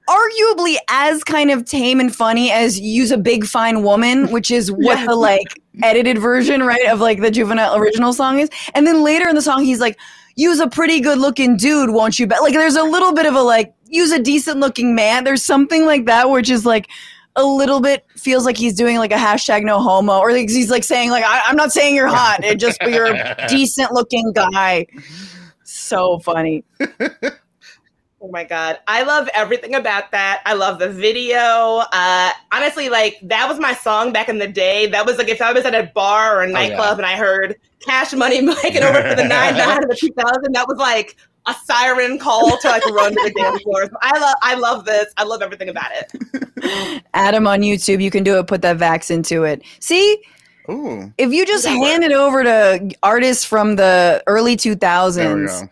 arguably 0.08 0.76
as 0.88 1.22
kind 1.24 1.50
of 1.50 1.64
tame 1.64 2.00
and 2.00 2.14
funny 2.14 2.50
as 2.50 2.78
"Use 2.80 3.10
a 3.10 3.18
big 3.18 3.44
fine 3.46 3.82
woman," 3.82 4.30
which 4.30 4.50
is 4.50 4.70
what 4.70 5.04
the 5.06 5.16
like 5.16 5.60
edited 5.82 6.18
version, 6.18 6.62
right, 6.62 6.86
of 6.88 7.00
like 7.00 7.20
the 7.20 7.30
juvenile 7.30 7.74
original 7.76 8.12
song 8.12 8.38
is. 8.38 8.48
And 8.74 8.86
then 8.86 9.02
later 9.02 9.28
in 9.28 9.34
the 9.34 9.42
song, 9.42 9.64
he's 9.64 9.80
like, 9.80 9.98
"Use 10.38 10.60
a 10.60 10.68
pretty 10.68 11.00
good 11.00 11.18
looking 11.18 11.56
dude, 11.56 11.90
won't 11.90 12.18
you 12.20 12.26
But 12.28 12.42
Like, 12.42 12.52
there's 12.54 12.76
a 12.76 12.84
little 12.84 13.12
bit 13.12 13.26
of 13.26 13.34
a 13.34 13.42
like, 13.42 13.74
"Use 13.88 14.12
a 14.12 14.20
decent 14.20 14.60
looking 14.60 14.94
man." 14.94 15.24
There's 15.24 15.42
something 15.42 15.84
like 15.84 16.06
that, 16.06 16.30
which 16.30 16.48
is 16.48 16.64
like 16.64 16.86
a 17.34 17.44
little 17.44 17.80
bit 17.80 18.06
feels 18.16 18.44
like 18.44 18.56
he's 18.56 18.74
doing 18.74 18.98
like 18.98 19.10
a 19.12 19.16
hashtag 19.16 19.64
no 19.64 19.80
homo, 19.80 20.18
or 20.20 20.32
like 20.32 20.48
he's 20.48 20.70
like 20.70 20.84
saying 20.84 21.10
like 21.10 21.24
I, 21.24 21.42
I'm 21.46 21.56
not 21.56 21.72
saying 21.72 21.96
you're 21.96 22.06
hot, 22.06 22.44
it 22.44 22.60
just 22.60 22.78
but 22.78 22.92
you're 22.92 23.14
a 23.14 23.46
decent 23.48 23.92
looking 23.92 24.32
guy. 24.32 24.86
So 25.64 26.20
funny. 26.20 26.64
Oh 28.20 28.28
my 28.28 28.42
god, 28.42 28.80
I 28.88 29.04
love 29.04 29.28
everything 29.32 29.76
about 29.76 30.10
that. 30.10 30.42
I 30.44 30.54
love 30.54 30.80
the 30.80 30.88
video. 30.88 31.82
Uh, 31.92 32.30
honestly, 32.50 32.88
like 32.88 33.18
that 33.22 33.48
was 33.48 33.60
my 33.60 33.72
song 33.74 34.12
back 34.12 34.28
in 34.28 34.38
the 34.38 34.48
day. 34.48 34.88
That 34.88 35.06
was 35.06 35.18
like 35.18 35.28
if 35.28 35.40
I 35.40 35.52
was 35.52 35.64
at 35.64 35.74
a 35.74 35.84
bar 35.94 36.36
or 36.36 36.42
a 36.42 36.48
nightclub 36.48 36.98
and 36.98 37.06
I 37.06 37.16
heard 37.16 37.54
Cash 37.80 38.12
Money 38.14 38.40
making 38.62 38.82
over 38.82 39.02
for 39.08 39.14
the 39.14 39.24
nine 39.24 39.56
nine 39.56 39.84
of 39.84 39.88
the 39.88 39.96
two 39.96 40.10
thousand, 40.12 40.52
that 40.52 40.66
was 40.66 40.78
like 40.78 41.16
a 41.46 41.54
siren 41.64 42.18
call 42.18 42.58
to 42.58 42.68
like 42.68 42.84
run 42.86 43.12
to 43.12 43.20
the 43.22 43.32
dance 43.36 43.62
floor. 43.62 43.86
So 43.86 43.96
I 44.02 44.18
love, 44.18 44.34
I 44.42 44.54
love 44.54 44.84
this. 44.84 45.12
I 45.16 45.24
love 45.24 45.40
everything 45.40 45.68
about 45.68 45.90
it. 45.92 47.02
Adam 47.14 47.46
on 47.46 47.60
YouTube, 47.60 48.02
you 48.02 48.10
can 48.10 48.24
do 48.24 48.38
it. 48.38 48.46
Put 48.46 48.62
that 48.62 48.78
vax 48.78 49.10
into 49.10 49.44
it. 49.44 49.62
See, 49.80 50.22
Ooh. 50.68 51.12
if 51.16 51.32
you 51.32 51.46
just 51.46 51.64
That 51.64 51.70
hand 51.70 52.04
it 52.04 52.12
over 52.12 52.42
to 52.42 52.90
artists 53.02 53.44
from 53.44 53.76
the 53.76 54.22
early 54.26 54.56
There 54.56 54.74
2000s, 54.74 55.46
go. 55.46 55.68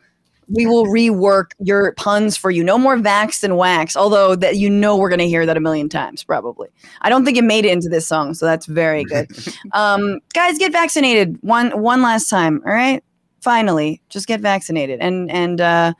We 0.48 0.66
will 0.66 0.86
rework 0.86 1.50
your 1.58 1.92
puns 1.94 2.36
for 2.36 2.50
you. 2.50 2.62
No 2.62 2.78
more 2.78 2.96
vax 2.96 3.42
and 3.42 3.56
wax, 3.56 3.96
although 3.96 4.36
that 4.36 4.56
you 4.56 4.70
know 4.70 4.96
we're 4.96 5.08
going 5.08 5.18
to 5.18 5.28
hear 5.28 5.44
that 5.46 5.56
a 5.56 5.60
million 5.60 5.88
times 5.88 6.22
probably. 6.22 6.68
I 7.00 7.08
don't 7.08 7.24
think 7.24 7.36
it 7.36 7.44
made 7.44 7.64
it 7.64 7.72
into 7.72 7.88
this 7.88 8.06
song, 8.06 8.34
so 8.34 8.46
that's 8.46 8.66
very 8.66 9.04
good. 9.04 9.28
um, 9.72 10.20
guys, 10.34 10.58
get 10.58 10.72
vaccinated 10.72 11.38
one 11.42 11.70
one 11.80 12.02
last 12.02 12.28
time, 12.28 12.62
all 12.66 12.72
right? 12.72 13.02
Finally, 13.40 14.02
just 14.08 14.26
get 14.26 14.40
vaccinated. 14.40 15.00
And 15.00 15.30
and 15.30 15.60
uh 15.60 15.92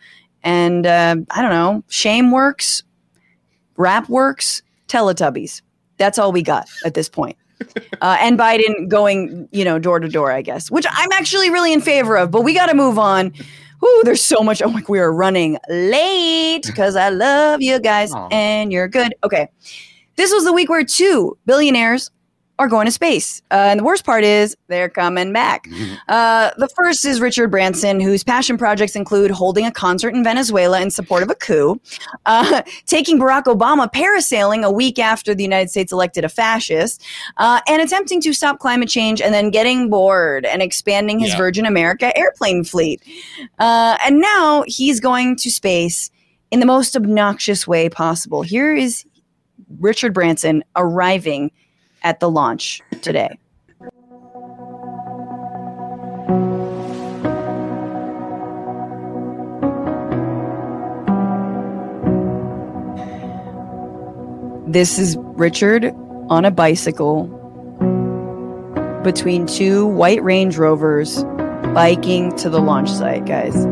and 0.43 0.87
uh 0.87 1.17
I 1.31 1.43
don't 1.43 1.51
know, 1.51 1.83
shame 1.89 2.31
works, 2.31 2.83
rap 3.77 4.09
works, 4.09 4.63
Teletubbies. 4.89 5.63
That's 5.99 6.19
all 6.19 6.31
we 6.31 6.43
got 6.43 6.69
at 6.85 6.95
this 6.95 7.09
point. 7.09 7.37
Uh, 8.03 8.19
and 8.21 8.39
Biden 8.39 8.87
going, 8.89 9.49
you 9.51 9.65
know, 9.65 9.79
door 9.79 9.99
to 9.99 10.09
door, 10.09 10.31
I 10.31 10.43
guess, 10.43 10.71
which 10.71 10.85
I'm 10.91 11.11
actually 11.13 11.49
really 11.49 11.73
in 11.73 11.81
favor 11.81 12.17
of. 12.19 12.31
But 12.31 12.43
we 12.43 12.53
got 12.53 12.67
to 12.67 12.75
move 12.75 12.99
on. 12.99 13.33
Ooh, 13.87 14.03
there's 14.05 14.23
so 14.23 14.43
much. 14.43 14.61
Oh 14.63 14.71
my, 14.71 14.83
we 14.89 14.99
are 14.99 15.13
running 15.13 15.59
late 15.69 16.63
because 16.65 16.97
I 16.97 17.11
love 17.11 17.63
you 17.63 17.79
guys 17.79 18.13
Aw. 18.13 18.29
and 18.31 18.73
you're 18.73 18.89
good. 18.89 19.15
Okay. 19.23 19.49
This 20.17 20.33
was 20.33 20.45
the 20.45 20.53
week 20.53 20.69
where 20.69 20.85
two 20.85 21.37
billionaires 21.47 22.11
are 22.59 22.69
going 22.69 22.87
to 22.87 22.91
space. 22.91 23.43
Uh, 23.51 23.55
and 23.71 23.81
the 23.81 23.85
worst 23.85 24.05
part 24.05 24.25
is 24.25 24.57
they're 24.69 24.89
coming 24.89 25.33
back. 25.33 25.69
Uh, 26.09 26.51
the 26.57 26.69
first 26.69 27.05
is 27.05 27.21
Richard 27.21 27.51
Branson, 27.51 28.01
whose 28.01 28.25
passion 28.25 28.57
projects 28.57 28.97
include 28.97 29.31
holding 29.31 29.67
a 29.67 29.71
concert 29.71 30.15
in 30.15 30.25
Venezuela 30.25 30.81
in 30.81 30.91
support 30.91 31.23
of 31.23 31.29
a 31.31 31.35
coup, 31.35 31.79
uh, 32.25 32.63
taking 32.87 33.19
Barack 33.19 33.45
Obama 33.45 33.93
parasailing 33.93 34.65
a 34.65 34.71
week 34.71 34.99
after 34.99 35.35
the 35.35 35.43
United 35.43 35.69
States 35.69 35.93
elected 35.93 36.25
a 36.25 36.29
fascist, 36.31 37.03
uh, 37.37 37.61
and 37.69 37.83
attempting 37.83 38.23
to 38.23 38.33
stop 38.33 38.59
climate 38.59 38.89
change 38.89 39.21
and 39.21 39.35
then 39.35 39.51
getting 39.51 39.91
bored 39.91 40.47
and 40.47 40.63
expanding 40.63 41.19
his 41.19 41.31
Yeah. 41.33 41.37
Virgin 41.39 41.67
America 41.67 42.17
airplane 42.17 42.65
fleet. 42.65 43.03
Uh, 43.59 43.99
and 44.05 44.19
now 44.21 44.65
he's 44.67 44.99
going 44.99 45.37
to 45.37 45.51
space 45.51 46.11
in 46.51 46.61
the 46.61 46.67
most 46.67 46.97
obnoxious 46.97 47.67
way 47.69 47.91
possible. 47.91 48.41
Here 48.43 48.75
is 48.75 49.05
Richard 49.79 50.15
Branson 50.15 50.65
arriving 50.75 51.51
at 52.07 52.21
the 52.21 52.31
launch 52.31 52.81
today. 53.03 53.37
This 64.69 65.01
is 65.01 65.17
Richard 65.19 65.87
on 66.29 66.45
a 66.45 66.53
bicycle 66.53 67.25
between 69.03 69.47
two 69.47 69.87
white 69.87 70.23
Range 70.23 70.57
Rovers 70.57 71.25
biking 71.75 72.37
to 72.37 72.49
the 72.49 72.61
launch 72.61 72.89
site, 72.89 73.27
guys. 73.27 73.67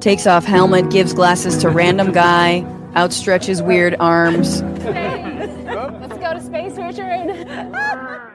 Takes 0.00 0.26
off 0.26 0.44
helmet, 0.44 0.90
gives 0.90 1.12
glasses 1.12 1.58
to 1.58 1.68
random 1.68 2.10
guy, 2.12 2.64
outstretches 2.94 3.64
weird 3.64 3.94
arms. 4.00 4.62
Let's 4.62 6.16
go 6.18 6.32
to 6.32 6.40
space, 6.40 6.76
Richard. 6.76 8.30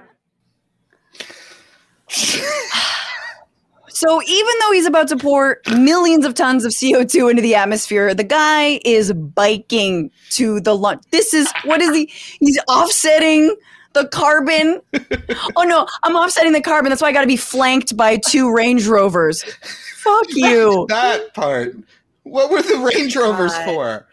So 3.90 4.22
even 4.22 4.54
though 4.60 4.72
he's 4.74 4.86
about 4.86 5.08
to 5.08 5.18
pour 5.18 5.62
millions 5.72 6.26
of 6.26 6.36
tons 6.36 6.66
of 6.66 6.74
CO2 6.74 7.32
into 7.32 7.42
the 7.42 7.56
atmosphere, 7.56 8.14
the 8.14 8.26
guy 8.26 8.82
is 8.86 9.14
biking 9.14 10.12
to 10.32 10.60
the 10.60 10.76
lunch. 10.76 11.02
This 11.12 11.34
is 11.34 11.52
what 11.64 11.82
is 11.82 11.96
he? 11.96 12.12
He's 12.40 12.60
offsetting 12.68 13.56
the 13.94 14.08
carbon. 14.10 14.82
oh 15.56 15.64
no, 15.64 15.88
I'm 16.04 16.16
offsetting 16.16 16.52
the 16.52 16.62
carbon. 16.62 16.90
That's 16.90 17.02
why 17.02 17.08
I 17.08 17.14
got 17.14 17.22
to 17.22 17.28
be 17.28 17.38
flanked 17.38 17.98
by 17.98 18.18
two 18.18 18.54
Range 18.54 18.86
Rovers. 18.86 19.44
Fuck 20.06 20.26
you. 20.30 20.86
that 20.90 21.34
part. 21.34 21.76
What 22.24 22.50
were 22.50 22.62
the 22.62 22.78
Range 22.78 23.16
Rovers 23.16 23.52
God. 23.52 23.66
for? 23.66 24.08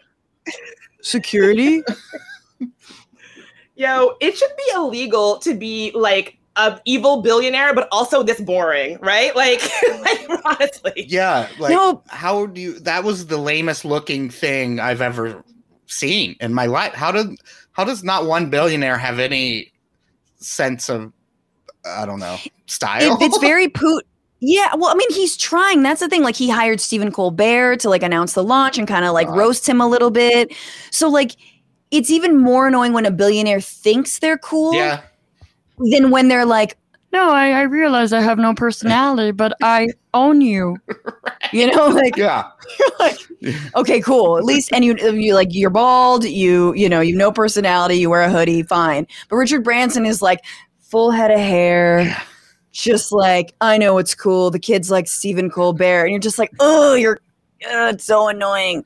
Security? 1.01 1.81
Yo, 3.75 4.15
it 4.19 4.37
should 4.37 4.55
be 4.55 4.63
illegal 4.75 5.39
to 5.39 5.55
be 5.55 5.91
like 5.95 6.37
a 6.55 6.79
evil 6.85 7.21
billionaire, 7.21 7.73
but 7.73 7.87
also 7.91 8.21
this 8.21 8.39
boring, 8.39 8.97
right? 9.01 9.35
Like, 9.43 9.61
like 10.01 10.29
honestly. 10.45 11.05
Yeah, 11.07 11.47
like 11.57 11.71
No. 11.71 12.03
how 12.07 12.45
do 12.45 12.61
you? 12.61 12.79
That 12.79 13.03
was 13.03 13.25
the 13.27 13.37
lamest 13.37 13.83
looking 13.85 14.29
thing 14.29 14.79
I've 14.79 15.01
ever 15.01 15.43
seen 15.87 16.35
in 16.39 16.53
my 16.53 16.65
life. 16.67 16.93
How 16.93 17.11
did? 17.11 17.35
How 17.71 17.83
does 17.83 18.03
not 18.03 18.25
one 18.27 18.49
billionaire 18.51 18.97
have 18.97 19.17
any 19.19 19.71
sense 20.37 20.89
of? 20.89 21.11
I 21.85 22.05
don't 22.05 22.19
know 22.19 22.37
style. 22.67 23.17
It, 23.19 23.25
it's 23.25 23.37
very 23.39 23.67
poot. 23.69 24.05
Yeah, 24.45 24.75
well, 24.75 24.89
I 24.89 24.95
mean, 24.95 25.09
he's 25.11 25.37
trying. 25.37 25.83
That's 25.83 26.01
the 26.01 26.09
thing. 26.09 26.21
Like, 26.21 26.35
he 26.35 26.49
hired 26.49 26.81
Stephen 26.81 27.13
Colbert 27.13 27.77
to 27.77 27.89
like 27.89 28.03
announce 28.03 28.33
the 28.33 28.43
launch 28.43 28.77
and 28.77 28.85
kind 28.85 29.05
of 29.05 29.13
like 29.13 29.29
Wow. 29.29 29.37
roast 29.37 29.67
him 29.69 29.79
a 29.79 29.87
little 29.87 30.11
bit. 30.11 30.53
So, 30.91 31.07
like, 31.07 31.31
it's 31.91 32.09
even 32.09 32.37
more 32.39 32.67
annoying 32.67 32.91
when 32.91 33.05
a 33.05 33.11
billionaire 33.11 33.61
thinks 33.61 34.19
they're 34.19 34.37
cool 34.37 34.73
yeah. 34.73 35.01
than 35.77 36.09
when 36.11 36.27
they're 36.27 36.45
like, 36.45 36.75
"No, 37.13 37.29
I, 37.31 37.51
I 37.51 37.61
realize 37.61 38.11
I 38.11 38.19
have 38.21 38.37
no 38.37 38.53
personality, 38.53 39.31
but 39.31 39.53
I 39.63 39.87
own 40.13 40.41
you." 40.41 40.77
You 41.53 41.71
know, 41.73 41.87
like, 41.87 42.17
Yeah. 42.17 42.43
like, 42.99 43.17
okay, 43.75 44.01
cool. 44.01 44.37
At 44.37 44.43
least, 44.43 44.73
and 44.73 44.83
you, 44.83 44.95
you 44.97 45.35
like, 45.35 45.49
you're 45.51 45.69
bald. 45.69 46.25
You, 46.25 46.73
you 46.73 46.89
know, 46.89 46.99
you 46.99 47.13
have 47.13 47.19
no 47.19 47.31
personality. 47.31 47.95
You 47.95 48.09
wear 48.09 48.23
a 48.23 48.29
hoodie, 48.29 48.63
fine. 48.63 49.07
But 49.29 49.37
Richard 49.37 49.63
Branson 49.63 50.05
is 50.05 50.21
like 50.21 50.39
full 50.81 51.11
head 51.11 51.31
of 51.31 51.39
hair, 51.39 52.17
just 52.73 53.13
like 53.13 53.53
I 53.61 53.77
know 53.77 53.97
it's 53.99 54.15
cool. 54.15 54.51
The 54.51 54.59
kid's 54.59 54.91
like 54.91 55.07
Stephen 55.07 55.49
Colbert, 55.49 56.01
and 56.03 56.11
you're 56.11 56.19
just 56.19 56.39
like, 56.39 56.51
oh, 56.59 56.93
you're, 56.95 57.19
uh, 57.65 57.91
it's 57.93 58.03
so 58.03 58.27
annoying. 58.27 58.83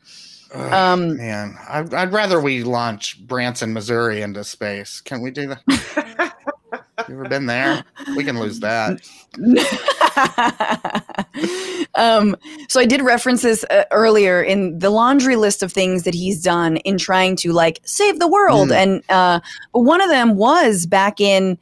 Um, 0.53 1.17
man, 1.17 1.57
I'd, 1.67 1.93
I'd 1.93 2.13
rather 2.13 2.39
we 2.39 2.63
launch 2.63 3.19
Branson, 3.27 3.73
Missouri 3.73 4.21
into 4.21 4.43
space. 4.45 5.01
Can 5.01 5.21
we 5.21 5.29
do 5.31 5.47
that? 5.47 6.33
you 7.09 7.15
ever 7.15 7.27
been 7.27 7.47
there? 7.47 7.83
We 8.15 8.23
can 8.23 8.39
lose 8.39 8.59
that. 8.61 9.01
um, 11.95 12.35
so 12.69 12.79
I 12.79 12.85
did 12.85 13.01
reference 13.01 13.41
this 13.41 13.65
uh, 13.65 13.83
earlier 13.91 14.41
in 14.41 14.79
the 14.79 14.89
laundry 14.89 15.35
list 15.35 15.63
of 15.63 15.73
things 15.73 16.03
that 16.03 16.13
he's 16.13 16.41
done 16.41 16.77
in 16.77 16.97
trying 16.97 17.35
to 17.37 17.51
like 17.51 17.79
save 17.83 18.19
the 18.19 18.27
world, 18.27 18.69
Mm. 18.69 18.75
and 18.75 19.03
uh, 19.09 19.39
one 19.71 19.99
of 20.01 20.09
them 20.09 20.35
was 20.37 20.85
back 20.85 21.19
in, 21.19 21.57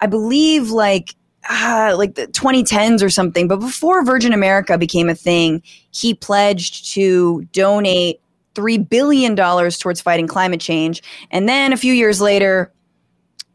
I 0.00 0.06
believe, 0.06 0.70
like. 0.70 1.14
Uh, 1.50 1.94
like 1.98 2.14
the 2.14 2.28
2010s 2.28 3.02
or 3.02 3.10
something, 3.10 3.48
but 3.48 3.58
before 3.58 4.04
Virgin 4.04 4.32
America 4.32 4.78
became 4.78 5.08
a 5.08 5.14
thing, 5.14 5.60
he 5.90 6.14
pledged 6.14 6.92
to 6.92 7.42
donate 7.52 8.22
$3 8.54 8.88
billion 8.88 9.34
towards 9.34 10.00
fighting 10.00 10.26
climate 10.26 10.60
change. 10.60 11.02
And 11.30 11.48
then 11.48 11.72
a 11.72 11.76
few 11.76 11.92
years 11.92 12.20
later, 12.20 12.72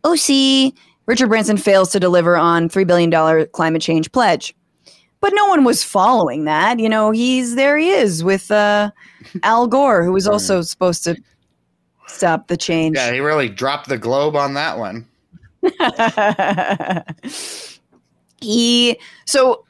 OC, 0.04 0.74
Richard 1.06 1.28
Branson 1.28 1.58
fails 1.58 1.92
to 1.92 2.00
deliver 2.00 2.38
on 2.38 2.70
$3 2.70 2.86
billion 2.86 3.48
climate 3.48 3.82
change 3.82 4.12
pledge. 4.12 4.56
But 5.20 5.34
no 5.34 5.48
one 5.48 5.64
was 5.64 5.84
following 5.84 6.46
that. 6.46 6.80
You 6.80 6.90
know, 6.90 7.12
he's 7.12 7.56
there 7.56 7.78
he 7.78 7.90
is 7.90 8.24
with 8.24 8.52
uh, 8.52 8.92
Al 9.44 9.68
Gore, 9.68 10.04
who 10.04 10.12
was 10.12 10.28
also 10.28 10.62
supposed 10.62 11.04
to 11.06 11.18
stop 12.08 12.48
the 12.48 12.58
change. 12.58 12.98
Yeah, 12.98 13.12
he 13.12 13.20
really 13.20 13.50
dropped 13.50 13.90
the 13.90 13.98
globe 13.98 14.36
on 14.36 14.54
that 14.54 14.78
one. 14.78 15.08
he 18.42 19.00
so 19.26 19.66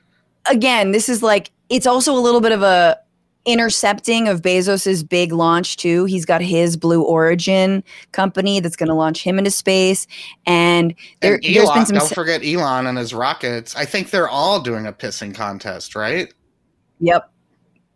again 0.50 0.92
this 0.92 1.10
is 1.10 1.24
like 1.24 1.52
it's 1.70 1.88
also 1.88 2.14
a 2.14 2.20
little 2.20 2.42
bit 2.42 2.52
of 2.52 2.62
a 2.62 2.98
intercepting 3.46 4.28
of 4.28 4.42
bezos's 4.42 5.04
big 5.04 5.32
launch 5.32 5.78
too 5.78 6.04
he's 6.04 6.26
got 6.26 6.42
his 6.42 6.76
blue 6.76 7.02
origin 7.02 7.82
company 8.12 8.60
that's 8.60 8.76
going 8.76 8.90
to 8.90 8.94
launch 8.94 9.24
him 9.24 9.38
into 9.38 9.50
space 9.50 10.06
and 10.46 10.94
there, 11.22 11.36
and 11.36 11.44
there's 11.44 11.70
Elon, 11.70 11.78
been 11.78 11.86
some 11.86 11.98
don't 11.98 12.14
forget 12.14 12.44
Elon 12.44 12.88
and 12.88 12.98
his 12.98 13.14
rockets. 13.14 13.74
I 13.76 13.86
think 13.86 14.10
they're 14.10 14.28
all 14.28 14.60
doing 14.60 14.86
a 14.86 14.92
pissing 14.92 15.34
contest, 15.34 15.96
right? 15.96 16.34
Yep. 17.00 17.32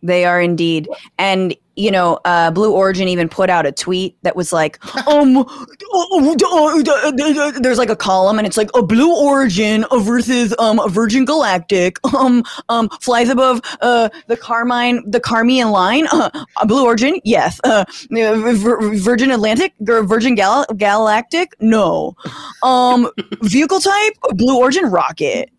They 0.03 0.25
are 0.25 0.41
indeed. 0.41 0.87
And, 1.17 1.55
you 1.75 1.91
know, 1.91 2.19
uh, 2.25 2.51
Blue 2.51 2.73
Origin 2.73 3.07
even 3.07 3.29
put 3.29 3.49
out 3.49 3.65
a 3.65 3.71
tweet 3.71 4.17
that 4.23 4.35
was 4.35 4.51
like, 4.51 4.83
um, 5.07 5.37
uh, 5.37 5.45
uh, 5.93 7.51
there's 7.59 7.77
like 7.77 7.89
a 7.89 7.95
column 7.95 8.37
and 8.37 8.45
it's 8.47 8.57
like 8.57 8.69
a 8.75 8.83
Blue 8.83 9.15
Origin 9.15 9.85
versus 9.99 10.53
um 10.59 10.81
Virgin 10.89 11.25
Galactic 11.25 11.97
um 12.15 12.43
um 12.69 12.89
flies 13.01 13.29
above 13.29 13.61
uh 13.81 14.09
the 14.27 14.37
Carmine 14.37 15.03
the 15.09 15.19
Carmian 15.19 15.71
line. 15.71 16.07
Uh, 16.11 16.29
uh, 16.57 16.65
Blue 16.65 16.85
Origin? 16.85 17.19
Yes. 17.23 17.59
Uh 17.63 17.85
Virgin 18.09 19.31
Atlantic 19.31 19.73
Virgin 19.79 20.35
Gal- 20.35 20.65
Galactic? 20.77 21.53
No. 21.59 22.15
Um 22.63 23.09
vehicle 23.41 23.79
type? 23.79 24.13
Blue 24.35 24.57
Origin 24.57 24.85
rocket. 24.85 25.49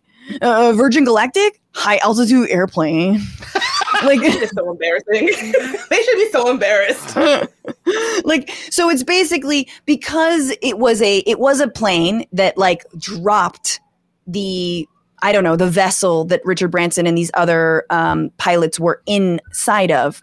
Uh, 0.41 0.73
Virgin 0.73 1.03
Galactic? 1.03 1.59
High 1.75 1.97
altitude 1.97 2.49
airplane 2.49 3.19
like 4.05 4.19
It's 4.21 4.53
so 4.53 4.71
embarrassing. 4.71 5.27
they 5.89 6.03
should 6.03 6.15
be 6.15 6.29
so 6.31 6.49
embarrassed. 6.49 7.15
like 8.25 8.49
so 8.69 8.89
it's 8.89 9.03
basically 9.03 9.69
because 9.85 10.53
it 10.61 10.77
was 10.77 11.01
a 11.01 11.19
it 11.19 11.39
was 11.39 11.59
a 11.59 11.67
plane 11.67 12.25
that 12.31 12.57
like 12.57 12.85
dropped 12.97 13.79
the 14.27 14.87
i 15.21 15.31
don't 15.31 15.43
know 15.43 15.55
the 15.55 15.69
vessel 15.69 16.25
that 16.25 16.41
richard 16.45 16.69
branson 16.69 17.05
and 17.05 17.17
these 17.17 17.31
other 17.33 17.85
um, 17.89 18.31
pilots 18.37 18.79
were 18.79 19.01
inside 19.05 19.91
of 19.91 20.21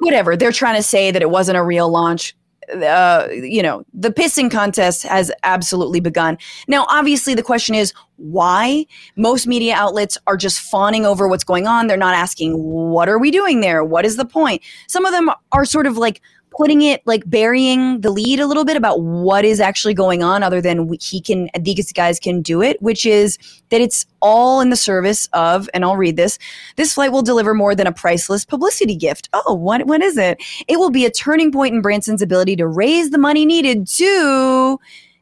whatever 0.00 0.36
they're 0.36 0.52
trying 0.52 0.76
to 0.76 0.82
say 0.82 1.10
that 1.10 1.22
it 1.22 1.30
wasn't 1.30 1.56
a 1.56 1.62
real 1.62 1.88
launch 1.90 2.34
uh, 2.74 3.28
you 3.30 3.62
know 3.62 3.84
the 3.92 4.10
pissing 4.10 4.50
contest 4.50 5.02
has 5.04 5.30
absolutely 5.42 6.00
begun. 6.00 6.38
Now 6.68 6.86
obviously 6.88 7.34
the 7.34 7.42
question 7.42 7.74
is 7.74 7.92
why? 8.16 8.86
Most 9.16 9.46
media 9.46 9.74
outlets 9.74 10.18
are 10.26 10.36
just 10.36 10.60
fawning 10.60 11.06
over 11.06 11.26
what's 11.26 11.44
going 11.44 11.66
on. 11.66 11.86
They're 11.86 11.96
not 11.96 12.14
asking 12.14 12.54
what 12.54 13.08
are 13.08 13.18
we 13.18 13.30
doing 13.30 13.60
there? 13.60 13.82
What 13.82 14.04
is 14.04 14.16
the 14.16 14.24
point? 14.24 14.62
Some 14.88 15.06
of 15.06 15.12
them 15.12 15.30
are 15.52 15.64
sort 15.64 15.86
of 15.86 15.96
like 15.96 16.20
putting 16.50 16.82
it 16.82 17.00
like 17.06 17.28
burying 17.28 18.00
the 18.00 18.10
lead 18.10 18.40
a 18.40 18.46
little 18.46 18.64
bit 18.64 18.76
about 18.76 19.00
what 19.02 19.44
is 19.44 19.60
actually 19.60 19.94
going 19.94 20.22
on 20.22 20.42
other 20.42 20.60
than 20.60 20.92
he 21.00 21.20
can 21.20 21.48
these 21.60 21.92
guys 21.92 22.18
can 22.18 22.42
do 22.42 22.60
it 22.60 22.80
which 22.82 23.06
is 23.06 23.38
that 23.70 23.80
it's 23.80 24.06
all 24.20 24.60
in 24.60 24.70
the 24.70 24.76
service 24.76 25.28
of 25.32 25.68
and 25.72 25.84
I'll 25.84 25.96
read 25.96 26.16
this 26.16 26.38
this 26.76 26.94
flight 26.94 27.12
will 27.12 27.22
deliver 27.22 27.54
more 27.54 27.74
than 27.74 27.86
a 27.86 27.92
priceless 27.92 28.44
publicity 28.44 28.96
gift. 28.96 29.28
Oh 29.32 29.54
what 29.54 29.86
what 29.86 30.02
is 30.02 30.16
it? 30.16 30.42
It 30.68 30.78
will 30.78 30.90
be 30.90 31.04
a 31.04 31.10
turning 31.10 31.52
point 31.52 31.74
in 31.74 31.82
Branson's 31.82 32.22
ability 32.22 32.56
to 32.56 32.66
raise 32.66 33.10
the 33.10 33.18
money 33.18 33.46
needed 33.46 33.86
to 33.88 34.78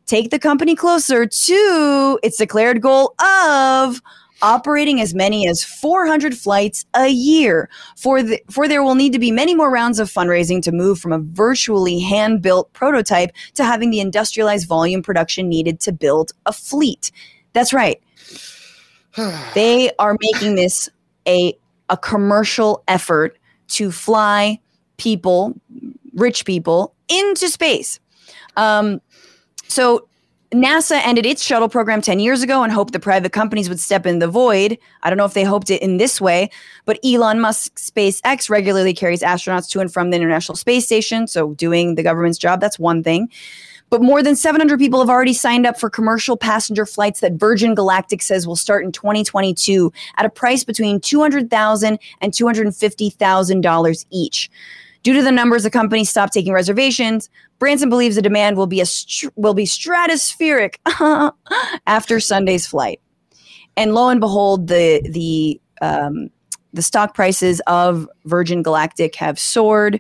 take 0.07 0.31
the 0.31 0.39
company 0.39 0.75
closer 0.75 1.27
to 1.27 2.19
its 2.23 2.39
declared 2.39 2.81
goal 2.81 3.15
of 3.21 4.01
operating 4.43 5.01
as 5.01 5.15
many 5.15 5.49
as 5.49 5.65
400 5.65 6.37
flights 6.37 6.85
a 6.95 7.09
year. 7.09 7.69
For 7.97 8.23
the, 8.23 8.41
for 8.51 8.69
there 8.69 8.83
will 8.83 8.95
need 8.95 9.13
to 9.13 9.19
be 9.19 9.31
many 9.31 9.55
more 9.55 9.71
rounds 9.71 9.99
of 9.99 10.11
fundraising 10.11 10.63
to 10.63 10.73
move 10.73 10.99
from 10.99 11.13
a 11.13 11.19
virtually 11.19 11.99
hand-built 12.01 12.73
prototype 12.73 13.31
to 13.55 13.65
having 13.65 13.91
the 13.91 14.01
industrialized 14.01 14.69
volume 14.69 15.03
production 15.03 15.49
needed 15.49 15.81
to 15.81 15.93
build 15.93 16.33
a 16.47 16.53
fleet. 16.53 17.11
That's 17.53 17.73
right. 17.73 18.01
They 19.55 19.91
are 19.99 20.17
making 20.21 20.55
this 20.55 20.89
a 21.27 21.59
a 21.89 21.97
commercial 21.97 22.83
effort 22.87 23.39
to 23.69 23.91
fly 23.91 24.61
people, 24.97 25.55
rich 26.15 26.45
people, 26.45 26.95
into 27.09 27.49
space. 27.49 28.01
Um, 28.57 29.01
so 29.69 30.09
NASA 30.53 30.99
ended 31.05 31.27
its 31.27 31.43
shuttle 31.43 31.69
program 31.69 32.01
10 32.01 32.21
years 32.21 32.43
ago 32.43 32.63
and 32.63 32.73
hoped 32.73 32.95
the 32.95 33.01
private 33.01 33.33
companies 33.33 33.69
would 33.69 33.79
step 33.79 34.07
in 34.07 34.19
the 34.19 34.29
void. 34.29 34.79
I 35.03 35.11
don't 35.11 35.19
know 35.19 35.27
if 35.27 35.35
they 35.35 35.45
hoped 35.45 35.69
it 35.69 35.83
in 35.83 35.99
this 35.99 36.23
way, 36.23 36.51
but 36.87 36.99
Elon 37.05 37.39
Musk 37.39 37.77
SpaceX 37.77 38.49
regularly 38.49 38.95
carries 38.95 39.21
astronauts 39.21 39.69
to 39.71 39.81
and 39.81 39.93
from 39.93 40.09
the 40.09 40.17
International 40.17 40.57
Space 40.57 40.87
Station. 40.87 41.27
So, 41.27 41.53
doing 41.55 41.97
the 41.97 42.03
government's 42.03 42.39
job, 42.39 42.63
that's 42.63 42.79
one 42.79 43.03
thing. 43.03 43.29
But 43.91 44.03
more 44.03 44.23
than 44.23 44.37
700 44.37 44.79
people 44.79 45.01
have 45.01 45.11
already 45.11 45.35
signed 45.35 45.67
up 45.67 45.79
for 45.79 45.91
commercial 45.91 46.37
passenger 46.37 46.87
flights 46.87 47.21
that 47.21 47.35
Virgin 47.35 47.75
Galactic 47.75 48.23
says 48.23 48.47
will 48.47 48.57
start 48.57 48.85
in 48.85 48.93
2022 48.93 49.93
at 50.17 50.27
a 50.27 50.31
price 50.31 50.65
between 50.65 51.01
$200,000 51.01 51.99
and 52.21 52.33
$250,000 52.33 54.07
each. 54.11 54.51
Due 55.09 55.15
to 55.15 55.23
the 55.23 55.33
numbers, 55.33 55.63
the 55.63 55.71
company 55.71 56.05
stopped 56.05 56.35
taking 56.35 56.53
reservations. 56.53 57.31
Branson 57.59 57.89
believes 57.89 58.15
the 58.17 58.21
demand 58.21 58.59
will 58.59 58.67
be 58.67 58.83
a 58.83 58.85
str- 58.85 59.31
will 59.37 59.55
be 59.55 59.65
stratospheric 59.65 60.75
after 61.87 62.21
Sunday's 62.21 62.67
flight. 62.67 63.01
and 63.79 63.95
lo 63.95 64.11
and 64.11 64.21
behold, 64.21 64.69
the 64.69 65.01
the 65.09 65.59
um, 65.81 66.29
the 66.75 66.83
stock 66.83 67.15
prices 67.15 67.63
of 67.67 68.07
Virgin 68.27 68.63
Galactic 68.63 69.15
have 69.15 69.39
soared. 69.39 69.99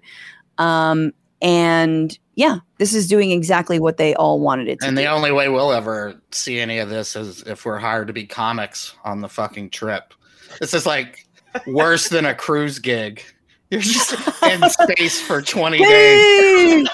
Um, 0.58 1.14
and 1.40 2.18
yeah, 2.34 2.58
this 2.76 2.92
is 2.92 3.08
doing 3.08 3.30
exactly 3.30 3.78
what 3.78 3.96
they 3.96 4.14
all 4.14 4.40
wanted 4.40 4.68
it 4.68 4.80
to. 4.80 4.88
And 4.88 4.94
do. 4.94 5.04
the 5.04 5.08
only 5.08 5.32
way 5.32 5.48
we'll 5.48 5.72
ever 5.72 6.20
see 6.32 6.60
any 6.60 6.80
of 6.80 6.90
this 6.90 7.16
is 7.16 7.42
if 7.44 7.64
we're 7.64 7.78
hired 7.78 8.08
to 8.08 8.12
be 8.12 8.26
comics 8.26 8.94
on 9.04 9.22
the 9.22 9.28
fucking 9.30 9.70
trip. 9.70 10.12
This 10.60 10.74
is 10.74 10.84
like 10.84 11.26
worse 11.66 12.10
than 12.10 12.26
a 12.26 12.34
cruise 12.34 12.78
gig. 12.78 13.22
You're 13.70 13.80
just 13.80 14.12
in 14.42 14.68
space 14.70 15.20
for 15.20 15.42
20 15.42 15.78
days. 15.78 16.88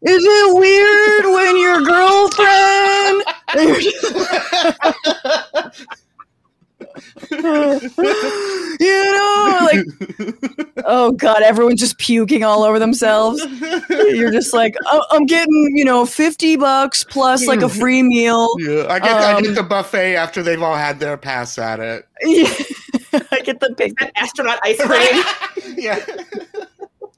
Is 0.00 0.24
it 0.24 0.54
weird 0.54 1.24
when 1.34 1.56
your 1.58 1.82
girlfriend? 1.82 3.24
you 7.30 9.12
know, 9.12 9.68
like, 9.70 9.84
oh 10.84 11.12
god, 11.12 11.42
everyone's 11.42 11.80
just 11.80 11.98
puking 11.98 12.44
all 12.44 12.62
over 12.62 12.78
themselves. 12.78 13.44
You're 13.90 14.30
just 14.30 14.54
like, 14.54 14.74
oh, 14.86 15.04
I'm 15.10 15.26
getting, 15.26 15.76
you 15.76 15.84
know, 15.84 16.06
fifty 16.06 16.56
bucks 16.56 17.04
plus 17.04 17.46
like 17.46 17.62
a 17.62 17.68
free 17.68 18.02
meal. 18.02 18.48
Yeah, 18.58 18.86
I 18.88 18.98
get 19.00 19.16
I 19.16 19.32
Um, 19.34 19.42
get 19.42 19.54
the 19.54 19.62
buffet 19.62 20.16
after 20.16 20.42
they've 20.42 20.62
all 20.62 20.76
had 20.76 21.00
their 21.00 21.16
pass 21.16 21.58
at 21.58 21.80
it. 21.80 22.06
I 23.30 23.40
get 23.40 23.60
the 23.60 23.74
big. 23.76 23.98
That 23.98 24.12
astronaut 24.16 24.58
ice 24.62 24.80
cream. 24.80 25.24
Yeah. 25.76 26.04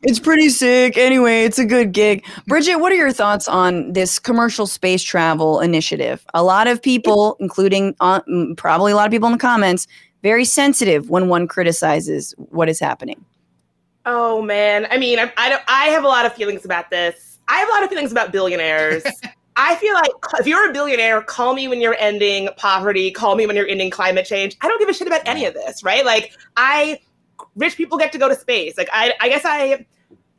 It's 0.03 0.19
pretty 0.19 0.49
sick. 0.49 0.97
Anyway, 0.97 1.45
it's 1.45 1.59
a 1.59 1.65
good 1.65 1.93
gig. 1.93 2.25
Bridget, 2.47 2.77
what 2.77 2.91
are 2.91 2.97
your 2.97 3.13
thoughts 3.13 3.47
on 3.47 3.93
this 3.93 4.19
commercial 4.19 4.67
space 4.67 5.03
travel 5.03 5.61
initiative? 5.61 6.25
A 6.33 6.43
lot 6.43 6.67
of 6.67 6.81
people, 6.81 7.37
including 7.39 7.95
uh, 8.01 8.23
mm, 8.23 8.57
probably 8.57 8.93
a 8.93 8.97
lot 8.97 9.07
of 9.07 9.13
people 9.13 9.27
in 9.27 9.33
the 9.33 9.39
comments, 9.39 9.87
very 10.23 10.47
sensitive 10.47 11.11
when 11.11 11.29
one 11.29 11.47
criticizes 11.47 12.35
what 12.39 12.69
is 12.69 12.81
happening. 12.81 13.25
Oh 14.07 14.41
man, 14.41 14.87
I 14.91 14.97
mean, 14.97 15.19
I, 15.19 15.31
I 15.37 15.51
don't. 15.51 15.63
I 15.69 15.87
have 15.87 16.05
a 16.05 16.09
lot 16.09 16.25
of 16.25 16.33
feelings 16.33 16.65
about 16.65 16.89
this. 16.91 17.39
I 17.49 17.59
have 17.59 17.69
a 17.69 17.73
lot 17.73 17.83
of 17.83 17.91
feelings 17.91 18.11
about 18.11 18.33
billionaires. 18.33 19.05
I 19.63 19.77
feel 19.77 19.93
like 19.93 20.11
if 20.39 20.47
you're 20.47 20.71
a 20.71 20.73
billionaire, 20.73 21.21
call 21.21 21.53
me 21.53 21.69
when 21.69 21.83
you're 21.83 21.97
ending 21.99 22.49
poverty. 22.57 23.11
Call 23.11 23.37
me 23.37 23.47
when 23.47 23.57
you're 23.57 23.69
ending 23.69 23.91
climate 23.91 24.25
change. 24.25 24.57
I 24.63 24.69
don't 24.69 24.79
give 24.79 24.89
a 24.89 24.95
shit 24.95 25.07
about 25.07 25.21
any 25.27 25.45
of 25.45 25.53
this, 25.53 25.85
right? 25.85 26.03
Like, 26.03 26.33
I 26.57 26.99
rich 27.57 27.77
people 27.77 27.99
get 27.99 28.11
to 28.13 28.19
go 28.19 28.27
to 28.27 28.35
space. 28.35 28.79
Like, 28.79 28.89
I, 28.91 29.13
I 29.21 29.29
guess 29.29 29.43
I 29.45 29.85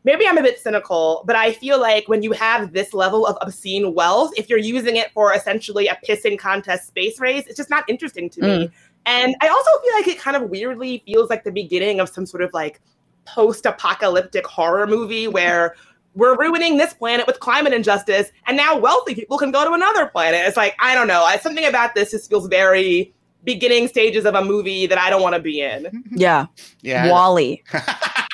maybe 0.03 0.27
I'm 0.27 0.39
a 0.39 0.41
bit 0.41 0.57
cynical, 0.57 1.23
but 1.27 1.35
I 1.35 1.53
feel 1.53 1.79
like 1.79 2.07
when 2.07 2.23
you 2.23 2.31
have 2.31 2.73
this 2.73 2.95
level 2.95 3.27
of 3.27 3.37
obscene 3.41 3.93
wealth, 3.93 4.31
if 4.37 4.49
you're 4.49 4.57
using 4.57 4.95
it 4.95 5.11
for 5.11 5.35
essentially 5.35 5.87
a 5.87 5.99
pissing 6.03 6.39
contest 6.39 6.87
space 6.87 7.19
race, 7.19 7.45
it's 7.45 7.57
just 7.57 7.69
not 7.69 7.87
interesting 7.87 8.27
to 8.31 8.41
me. 8.41 8.47
Mm. 8.47 8.71
And 9.05 9.35
I 9.39 9.49
also 9.49 9.69
feel 9.83 9.93
like 9.97 10.07
it 10.07 10.19
kind 10.19 10.35
of 10.35 10.49
weirdly 10.49 11.03
feels 11.05 11.29
like 11.29 11.43
the 11.43 11.51
beginning 11.51 11.99
of 11.99 12.09
some 12.09 12.25
sort 12.25 12.41
of 12.41 12.51
like 12.53 12.81
post-apocalyptic 13.25 14.47
horror 14.47 14.87
movie 14.87 15.27
where 15.27 15.75
we're 16.15 16.37
ruining 16.37 16.77
this 16.77 16.93
planet 16.93 17.25
with 17.27 17.39
climate 17.39 17.73
injustice 17.73 18.31
and 18.47 18.57
now 18.57 18.77
wealthy 18.77 19.15
people 19.15 19.37
can 19.37 19.51
go 19.51 19.65
to 19.65 19.73
another 19.73 20.07
planet. 20.07 20.41
It's 20.45 20.57
like, 20.57 20.75
I 20.79 20.93
don't 20.93 21.07
know. 21.07 21.23
I, 21.23 21.37
something 21.37 21.65
about 21.65 21.95
this 21.95 22.11
just 22.11 22.29
feels 22.29 22.47
very 22.47 23.13
beginning 23.43 23.87
stages 23.87 24.25
of 24.25 24.35
a 24.35 24.43
movie 24.43 24.85
that 24.85 24.97
I 24.97 25.09
don't 25.09 25.21
want 25.21 25.35
to 25.35 25.41
be 25.41 25.61
in. 25.61 26.03
Yeah. 26.11 26.47
Yeah. 26.81 27.09
WALL-E. 27.09 27.63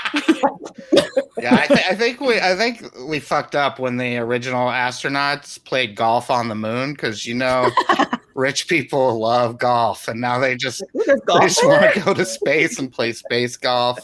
yeah, 1.38 1.56
I, 1.56 1.68
th- 1.68 1.86
I 1.90 1.96
think 1.96 2.20
we 2.20 2.40
I 2.40 2.56
think 2.56 2.84
we 3.08 3.20
fucked 3.20 3.56
up 3.56 3.80
when 3.80 3.98
the 3.98 4.18
original 4.18 4.68
astronauts 4.68 5.64
played 5.64 5.96
golf 5.96 6.32
on 6.32 6.48
the 6.48 6.56
moon 6.56 6.94
because 6.94 7.26
you 7.26 7.36
know 7.36 7.70
rich 8.34 8.68
people 8.68 9.20
love 9.20 9.58
golf 9.58 10.08
and 10.08 10.22
now 10.22 10.40
they 10.40 10.56
just 10.56 10.84
they 10.94 11.40
just 11.42 11.66
want 11.66 11.94
to 11.94 12.00
go 12.00 12.14
to 12.14 12.26
space 12.26 12.80
and 12.80 12.92
play 12.92 13.12
space 13.12 13.58
golf. 13.58 14.00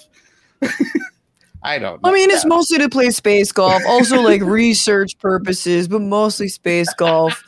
I 1.63 1.79
don't. 1.79 2.01
know. 2.03 2.09
I 2.09 2.13
mean, 2.13 2.29
it's 2.29 2.45
mostly 2.45 2.77
to 2.79 2.89
play 2.89 3.09
space 3.11 3.51
golf, 3.51 3.81
also 3.87 4.21
like 4.21 4.41
research 4.43 5.17
purposes, 5.19 5.87
but 5.87 6.01
mostly 6.01 6.47
space 6.47 6.93
golf. 6.95 7.41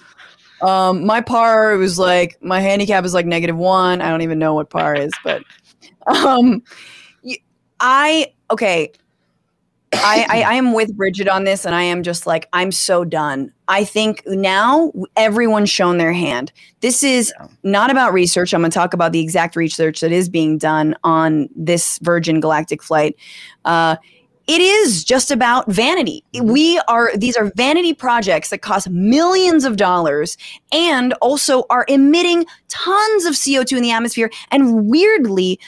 Um, 0.61 1.05
my 1.05 1.22
par 1.22 1.76
was 1.78 1.99
like 1.99 2.38
my 2.41 2.61
handicap 2.61 3.03
is 3.03 3.13
like 3.13 3.26
negative 3.26 3.57
one. 3.57 4.01
I 4.01 4.09
don't 4.09 4.22
even 4.22 4.39
know 4.39 4.53
what 4.53 4.70
par 4.70 4.95
is, 4.95 5.11
but 5.24 5.43
um, 6.07 6.63
I 7.80 8.34
okay. 8.51 8.91
I, 9.93 10.25
I 10.29 10.41
I 10.41 10.53
am 10.55 10.73
with 10.73 10.95
Bridget 10.95 11.27
on 11.27 11.43
this, 11.43 11.65
and 11.65 11.73
I 11.75 11.83
am 11.83 12.03
just 12.03 12.27
like 12.27 12.47
I'm 12.53 12.71
so 12.71 13.05
done. 13.05 13.51
I 13.67 13.83
think 13.83 14.23
now 14.27 14.91
everyone's 15.15 15.69
shown 15.69 15.97
their 15.97 16.13
hand. 16.13 16.51
This 16.81 17.03
is 17.03 17.33
not 17.63 17.89
about 17.89 18.13
research. 18.13 18.53
I'm 18.53 18.61
going 18.61 18.71
to 18.71 18.75
talk 18.75 18.93
about 18.93 19.11
the 19.11 19.19
exact 19.19 19.55
research 19.55 20.01
that 20.01 20.11
is 20.11 20.29
being 20.29 20.57
done 20.57 20.95
on 21.03 21.49
this 21.55 21.99
Virgin 22.03 22.39
Galactic 22.39 22.83
flight. 22.83 23.15
Uh, 23.63 23.95
it 24.47 24.61
is 24.61 25.03
just 25.03 25.31
about 25.31 25.69
vanity. 25.71 26.23
We 26.39 26.79
are 26.88 27.15
these 27.17 27.36
are 27.36 27.51
vanity 27.55 27.93
projects 27.93 28.49
that 28.49 28.59
cost 28.59 28.89
millions 28.89 29.65
of 29.65 29.77
dollars 29.77 30.38
and 30.71 31.13
also 31.13 31.63
are 31.69 31.86
emitting 31.88 32.45
tons 32.67 33.25
of 33.25 33.33
CO2 33.33 33.77
in 33.77 33.83
the 33.83 33.91
atmosphere 33.91 34.29
and 34.51 34.88
weirdly 34.88 35.59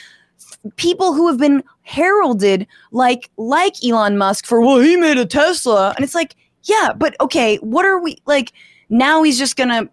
people 0.76 1.12
who 1.14 1.28
have 1.28 1.38
been 1.38 1.62
heralded 1.82 2.66
like 2.90 3.30
like 3.36 3.74
Elon 3.84 4.18
Musk 4.18 4.46
for 4.46 4.60
well 4.60 4.78
he 4.80 4.96
made 4.96 5.16
a 5.16 5.24
Tesla 5.26 5.92
and 5.96 6.04
it's 6.04 6.14
like 6.14 6.36
yeah 6.64 6.92
but 6.96 7.16
okay 7.20 7.56
what 7.56 7.84
are 7.84 8.00
we 8.00 8.18
like 8.26 8.52
now 8.90 9.22
he's 9.22 9.38
just 9.38 9.56
going 9.56 9.68
to 9.70 9.88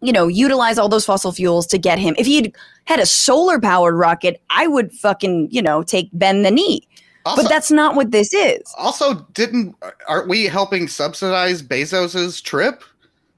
you 0.00 0.12
know 0.12 0.26
utilize 0.28 0.78
all 0.78 0.88
those 0.88 1.04
fossil 1.04 1.32
fuels 1.32 1.66
to 1.66 1.78
get 1.78 1.98
him 1.98 2.14
if 2.18 2.26
he'd 2.26 2.54
had 2.84 2.98
a 3.00 3.06
solar 3.06 3.60
powered 3.60 3.94
rocket 3.94 4.40
I 4.50 4.66
would 4.66 4.92
fucking 4.92 5.48
you 5.50 5.62
know 5.62 5.82
take 5.82 6.08
bend 6.12 6.44
the 6.44 6.50
knee 6.50 6.88
Also- 7.26 7.42
but 7.42 7.48
that's 7.48 7.70
not 7.70 7.94
what 7.94 8.10
this 8.10 8.32
is 8.32 8.62
Also, 8.76 9.26
didn't 9.34 9.76
aren't 10.08 10.28
we 10.28 10.46
helping 10.46 10.88
subsidize 10.88 11.62
Bezos's 11.62 12.40
trip? 12.40 12.82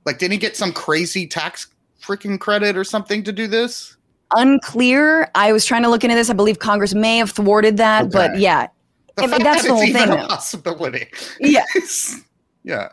Like, 0.07 0.19
didn't 0.19 0.33
he 0.33 0.39
get 0.39 0.57
some 0.57 0.73
crazy 0.73 1.27
tax 1.27 1.67
freaking 2.03 2.39
credit 2.41 2.77
or 2.77 2.85
something 2.85 3.23
to 3.25 3.33
do 3.33 3.47
this? 3.47 3.97
Unclear 4.37 5.31
I 5.35 5.53
was 5.53 5.65
trying 5.65 5.83
to 5.83 5.89
look 5.89 6.05
into 6.05 6.17
this 6.17 6.31
I 6.31 6.35
believe 6.35 6.59
Congress 6.59 6.95
may 6.95 7.19
have 7.19 7.31
thwarted 7.31 7.77
that 7.79 8.11
but 8.11 8.39
yeah 8.39 8.69
The 9.17 9.29
fact 9.29 9.43
that's 9.43 9.63
that 9.63 9.69
the 9.69 9.75
whole 9.75 9.87
thing 9.87 10.09
a 10.11 10.27
possibility. 10.29 11.09
yeah 11.41 11.65
Yeah. 12.65 12.89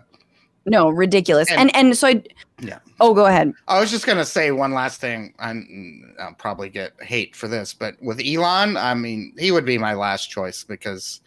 no 0.65 0.89
ridiculous 0.89 1.49
And- 1.51 1.59
and 1.75 1.75
and 1.75 1.97
so 1.97 2.07
I 2.07 2.23
Yeah. 2.61 2.79
oh 2.99 3.13
go 3.13 3.25
ahead 3.27 3.53
I 3.67 3.79
was 3.79 3.91
just 3.91 4.05
gonna 4.05 4.25
say 4.25 4.51
one 4.51 4.73
last 4.73 4.99
thing. 5.01 5.33
I'm, 5.39 6.15
I'll 6.19 6.33
probably 6.33 6.69
get 6.69 6.93
hate 7.01 7.35
for 7.35 7.47
this, 7.47 7.73
but 7.73 7.95
with 8.01 8.19
Elon, 8.25 8.77
I 8.77 8.93
mean, 8.95 9.33
he 9.37 9.51
would 9.51 9.65
be 9.65 9.77
my 9.77 9.93
last 9.93 10.31
choice 10.31 10.63
because, 10.63 11.21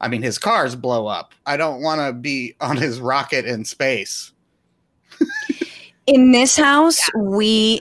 I 0.00 0.08
mean, 0.08 0.22
his 0.22 0.38
cars 0.38 0.74
blow 0.74 1.06
up. 1.06 1.32
I 1.46 1.56
don't 1.56 1.80
want 1.82 2.00
to 2.00 2.12
be 2.12 2.56
on 2.60 2.76
his 2.76 2.98
rocket 3.00 3.44
in 3.44 3.64
space. 3.64 4.32
in 6.06 6.32
this 6.32 6.56
house 6.56 7.00
we 7.16 7.80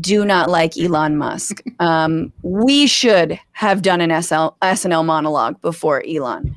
do 0.00 0.24
not 0.24 0.50
like 0.50 0.76
elon 0.78 1.16
musk. 1.16 1.62
Um, 1.78 2.32
we 2.42 2.86
should 2.86 3.38
have 3.52 3.82
done 3.82 4.00
an 4.00 4.10
SL, 4.22 4.48
snl 4.62 5.04
monologue 5.04 5.60
before 5.60 6.02
elon. 6.08 6.56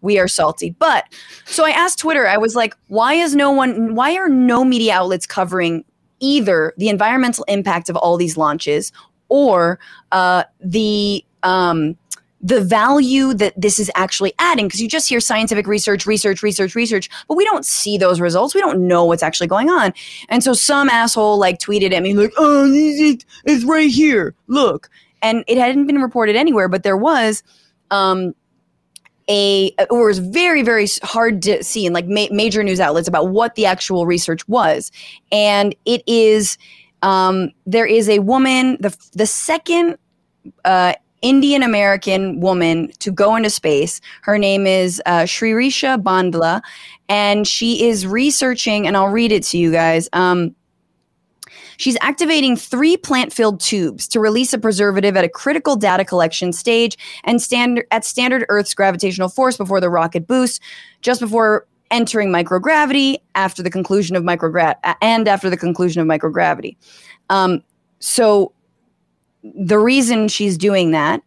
We 0.00 0.18
are 0.18 0.28
salty. 0.28 0.70
But 0.78 1.04
so 1.44 1.64
i 1.64 1.70
asked 1.70 1.98
twitter 1.98 2.26
i 2.26 2.36
was 2.36 2.54
like 2.54 2.74
why 2.88 3.14
is 3.14 3.34
no 3.34 3.50
one 3.50 3.94
why 3.94 4.14
are 4.16 4.28
no 4.28 4.64
media 4.64 4.92
outlets 4.94 5.26
covering 5.26 5.84
either 6.20 6.72
the 6.78 6.88
environmental 6.88 7.44
impact 7.44 7.88
of 7.88 7.96
all 7.96 8.16
these 8.16 8.36
launches 8.36 8.92
or 9.28 9.78
uh, 10.12 10.44
the 10.60 11.24
um, 11.42 11.96
the 12.44 12.60
value 12.60 13.32
that 13.32 13.58
this 13.60 13.78
is 13.78 13.90
actually 13.94 14.34
adding 14.38 14.66
because 14.66 14.80
you 14.80 14.86
just 14.86 15.08
hear 15.08 15.18
scientific 15.18 15.66
research 15.66 16.04
research 16.04 16.42
research 16.42 16.74
research 16.74 17.08
but 17.26 17.36
we 17.36 17.44
don't 17.44 17.64
see 17.64 17.96
those 17.96 18.20
results. 18.20 18.54
We 18.54 18.60
don't 18.60 18.86
know 18.86 19.04
what's 19.06 19.22
actually 19.22 19.46
going 19.46 19.70
on. 19.70 19.94
And 20.28 20.44
so 20.44 20.52
some 20.52 20.90
asshole 20.90 21.38
like 21.38 21.58
tweeted 21.58 21.92
at 21.92 22.02
me 22.02 22.12
like 22.12 22.34
oh 22.36 22.70
it's 22.70 23.64
right 23.64 23.90
here. 23.90 24.34
Look. 24.46 24.90
And 25.22 25.42
it 25.48 25.56
hadn't 25.56 25.86
been 25.86 26.02
reported 26.02 26.36
anywhere 26.36 26.68
but 26.68 26.82
there 26.82 26.98
was 26.98 27.42
um 27.90 28.34
a 29.30 29.74
it 29.78 29.90
was 29.90 30.18
very 30.18 30.62
very 30.62 30.86
hard 31.02 31.40
to 31.42 31.64
see 31.64 31.86
in 31.86 31.94
like 31.94 32.06
ma- 32.06 32.28
major 32.30 32.62
news 32.62 32.78
outlets 32.78 33.08
about 33.08 33.30
what 33.30 33.54
the 33.54 33.64
actual 33.64 34.04
research 34.04 34.46
was. 34.48 34.92
And 35.32 35.74
it 35.86 36.02
is 36.06 36.58
um 37.00 37.52
there 37.64 37.86
is 37.86 38.10
a 38.10 38.18
woman 38.18 38.76
the 38.80 38.94
the 39.14 39.24
second 39.24 39.96
uh 40.66 40.92
Indian 41.24 41.62
American 41.62 42.38
woman 42.38 42.92
to 43.00 43.10
go 43.10 43.34
into 43.34 43.50
space. 43.50 44.00
Her 44.22 44.38
name 44.38 44.66
is 44.66 45.02
uh, 45.06 45.22
Sirisha 45.22 46.00
Bandla, 46.00 46.60
and 47.08 47.48
she 47.48 47.88
is 47.88 48.06
researching, 48.06 48.86
and 48.86 48.96
I'll 48.96 49.08
read 49.08 49.32
it 49.32 49.42
to 49.44 49.58
you 49.58 49.72
guys. 49.72 50.08
Um, 50.12 50.54
She's 51.76 51.96
activating 52.00 52.56
three 52.56 52.96
plant-filled 52.96 53.58
tubes 53.58 54.06
to 54.08 54.20
release 54.20 54.52
a 54.52 54.58
preservative 54.58 55.16
at 55.16 55.24
a 55.24 55.28
critical 55.28 55.74
data 55.74 56.04
collection 56.04 56.52
stage 56.52 56.96
and 57.24 57.42
standard 57.42 57.86
at 57.90 58.04
standard 58.04 58.44
Earth's 58.48 58.74
gravitational 58.74 59.28
force 59.28 59.56
before 59.56 59.80
the 59.80 59.90
rocket 59.90 60.28
boost, 60.28 60.62
just 61.02 61.20
before 61.20 61.66
entering 61.90 62.30
microgravity, 62.30 63.16
after 63.34 63.60
the 63.60 63.70
conclusion 63.70 64.14
of 64.14 64.22
microgra- 64.22 64.76
and 65.02 65.26
after 65.26 65.50
the 65.50 65.56
conclusion 65.56 66.00
of 66.00 66.06
microgravity. 66.06 66.76
Um, 67.28 67.64
so 67.98 68.52
the 69.44 69.78
reason 69.78 70.28
she's 70.28 70.56
doing 70.56 70.90
that 70.92 71.22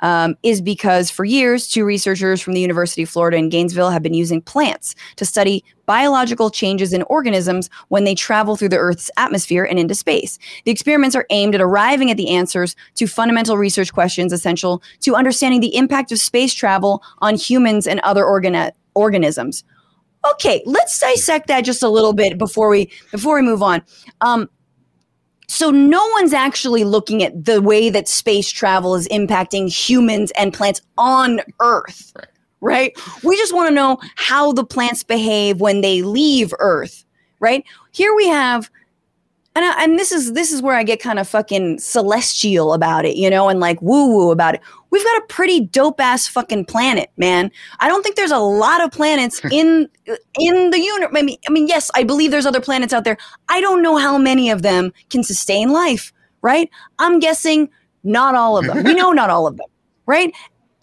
um, 0.00 0.36
is 0.42 0.60
because 0.60 1.10
for 1.10 1.24
years, 1.24 1.68
two 1.68 1.84
researchers 1.84 2.40
from 2.40 2.54
the 2.54 2.60
University 2.60 3.02
of 3.02 3.10
Florida 3.10 3.36
in 3.36 3.48
Gainesville 3.48 3.90
have 3.90 4.02
been 4.02 4.14
using 4.14 4.40
plants 4.40 4.94
to 5.16 5.24
study 5.24 5.64
biological 5.86 6.50
changes 6.50 6.92
in 6.92 7.02
organisms 7.04 7.68
when 7.88 8.04
they 8.04 8.14
travel 8.14 8.56
through 8.56 8.68
the 8.68 8.78
Earth's 8.78 9.10
atmosphere 9.16 9.64
and 9.64 9.78
into 9.78 9.94
space. 9.94 10.38
The 10.64 10.70
experiments 10.70 11.16
are 11.16 11.26
aimed 11.30 11.54
at 11.54 11.60
arriving 11.60 12.10
at 12.10 12.16
the 12.16 12.30
answers 12.30 12.76
to 12.94 13.06
fundamental 13.06 13.56
research 13.56 13.92
questions 13.92 14.32
essential 14.32 14.82
to 15.00 15.16
understanding 15.16 15.60
the 15.60 15.74
impact 15.74 16.12
of 16.12 16.18
space 16.18 16.54
travel 16.54 17.02
on 17.18 17.34
humans 17.34 17.86
and 17.86 18.00
other 18.00 18.24
organi- 18.24 18.72
organisms. 18.94 19.64
Okay, 20.32 20.62
let's 20.66 20.98
dissect 20.98 21.46
that 21.48 21.62
just 21.62 21.82
a 21.82 21.88
little 21.88 22.12
bit 22.12 22.38
before 22.38 22.68
we 22.68 22.90
before 23.12 23.36
we 23.36 23.42
move 23.42 23.62
on. 23.62 23.82
Um, 24.20 24.48
so 25.48 25.70
no 25.70 26.06
one's 26.12 26.32
actually 26.34 26.84
looking 26.84 27.22
at 27.22 27.44
the 27.44 27.60
way 27.60 27.88
that 27.90 28.06
space 28.06 28.50
travel 28.50 28.94
is 28.94 29.08
impacting 29.08 29.68
humans 29.72 30.30
and 30.38 30.52
plants 30.52 30.80
on 30.98 31.40
Earth, 31.60 32.12
Right. 32.60 32.94
right? 32.96 33.24
We 33.24 33.36
just 33.36 33.54
want 33.54 33.68
to 33.68 33.74
know 33.74 33.98
how 34.16 34.52
the 34.52 34.64
plants 34.64 35.02
behave 35.02 35.60
when 35.60 35.80
they 35.80 36.02
leave 36.02 36.52
Earth, 36.58 37.04
right? 37.40 37.64
Here 37.92 38.14
we 38.14 38.28
have, 38.28 38.70
and 39.56 39.64
I, 39.64 39.82
and 39.84 39.98
this 39.98 40.12
is 40.12 40.34
this 40.34 40.52
is 40.52 40.60
where 40.60 40.74
I 40.76 40.82
get 40.82 41.00
kind 41.00 41.18
of 41.18 41.26
fucking 41.26 41.78
celestial 41.78 42.74
about 42.74 43.04
it, 43.04 43.16
you 43.16 43.30
know, 43.30 43.48
and 43.48 43.58
like 43.58 43.80
woo 43.80 44.06
woo 44.08 44.30
about 44.30 44.54
it. 44.56 44.60
We've 44.90 45.04
got 45.04 45.22
a 45.22 45.26
pretty 45.28 45.60
dope 45.60 46.00
ass 46.00 46.26
fucking 46.26 46.64
planet, 46.64 47.10
man. 47.16 47.50
I 47.80 47.88
don't 47.88 48.02
think 48.02 48.16
there's 48.16 48.30
a 48.30 48.38
lot 48.38 48.82
of 48.82 48.90
planets 48.90 49.40
in 49.52 49.88
in 50.40 50.70
the 50.70 50.80
universe. 50.80 51.14
I 51.16 51.22
mean, 51.22 51.36
I 51.46 51.52
mean, 51.52 51.68
yes, 51.68 51.90
I 51.94 52.04
believe 52.04 52.30
there's 52.30 52.46
other 52.46 52.60
planets 52.60 52.92
out 52.92 53.04
there. 53.04 53.18
I 53.48 53.60
don't 53.60 53.82
know 53.82 53.96
how 53.96 54.18
many 54.18 54.50
of 54.50 54.62
them 54.62 54.92
can 55.10 55.22
sustain 55.22 55.70
life, 55.70 56.12
right? 56.42 56.70
I'm 56.98 57.18
guessing 57.18 57.68
not 58.04 58.34
all 58.34 58.56
of 58.56 58.66
them. 58.66 58.82
We 58.84 58.94
know 58.94 59.12
not 59.12 59.30
all 59.30 59.46
of 59.46 59.56
them, 59.56 59.66
right? 60.06 60.32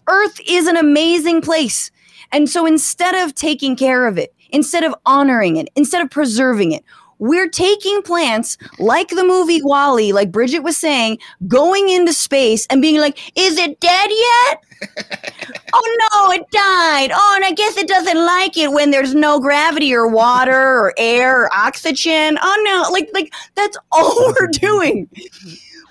Earth 0.08 0.40
is 0.46 0.66
an 0.66 0.76
amazing 0.76 1.40
place. 1.40 1.90
And 2.32 2.48
so 2.48 2.66
instead 2.66 3.14
of 3.14 3.34
taking 3.34 3.76
care 3.76 4.06
of 4.06 4.18
it, 4.18 4.34
instead 4.50 4.84
of 4.84 4.94
honoring 5.04 5.56
it, 5.56 5.68
instead 5.74 6.02
of 6.02 6.10
preserving 6.10 6.72
it, 6.72 6.84
we're 7.18 7.48
taking 7.48 8.02
plants 8.02 8.58
like 8.78 9.08
the 9.08 9.24
movie 9.24 9.62
WALL-E, 9.62 10.12
like 10.12 10.30
Bridget 10.30 10.60
was 10.60 10.76
saying, 10.76 11.18
going 11.48 11.88
into 11.88 12.12
space 12.12 12.66
and 12.70 12.82
being 12.82 13.00
like, 13.00 13.18
is 13.36 13.58
it 13.58 13.80
dead 13.80 14.10
yet? 14.10 14.62
oh 15.72 16.08
no, 16.12 16.30
it 16.32 16.44
died. 16.50 17.10
Oh, 17.14 17.32
and 17.36 17.44
I 17.44 17.52
guess 17.52 17.76
it 17.76 17.88
doesn't 17.88 18.18
like 18.18 18.56
it 18.56 18.72
when 18.72 18.90
there's 18.90 19.14
no 19.14 19.40
gravity 19.40 19.94
or 19.94 20.06
water 20.06 20.52
or 20.54 20.94
air 20.98 21.42
or 21.42 21.54
oxygen. 21.54 22.38
Oh 22.42 22.62
no, 22.64 22.92
like 22.92 23.08
like 23.14 23.32
that's 23.54 23.76
all 23.92 24.34
we're 24.40 24.48
doing. 24.48 25.08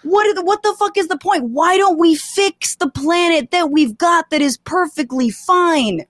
What 0.04 0.36
the, 0.36 0.44
what 0.44 0.62
the 0.62 0.76
fuck 0.78 0.98
is 0.98 1.08
the 1.08 1.18
point? 1.18 1.46
Why 1.46 1.78
don't 1.78 1.98
we 1.98 2.14
fix 2.14 2.76
the 2.76 2.90
planet 2.90 3.50
that 3.50 3.72
we've 3.72 3.98
got 3.98 4.30
that 4.30 4.42
is 4.42 4.58
perfectly 4.58 5.32
fine? 5.32 6.06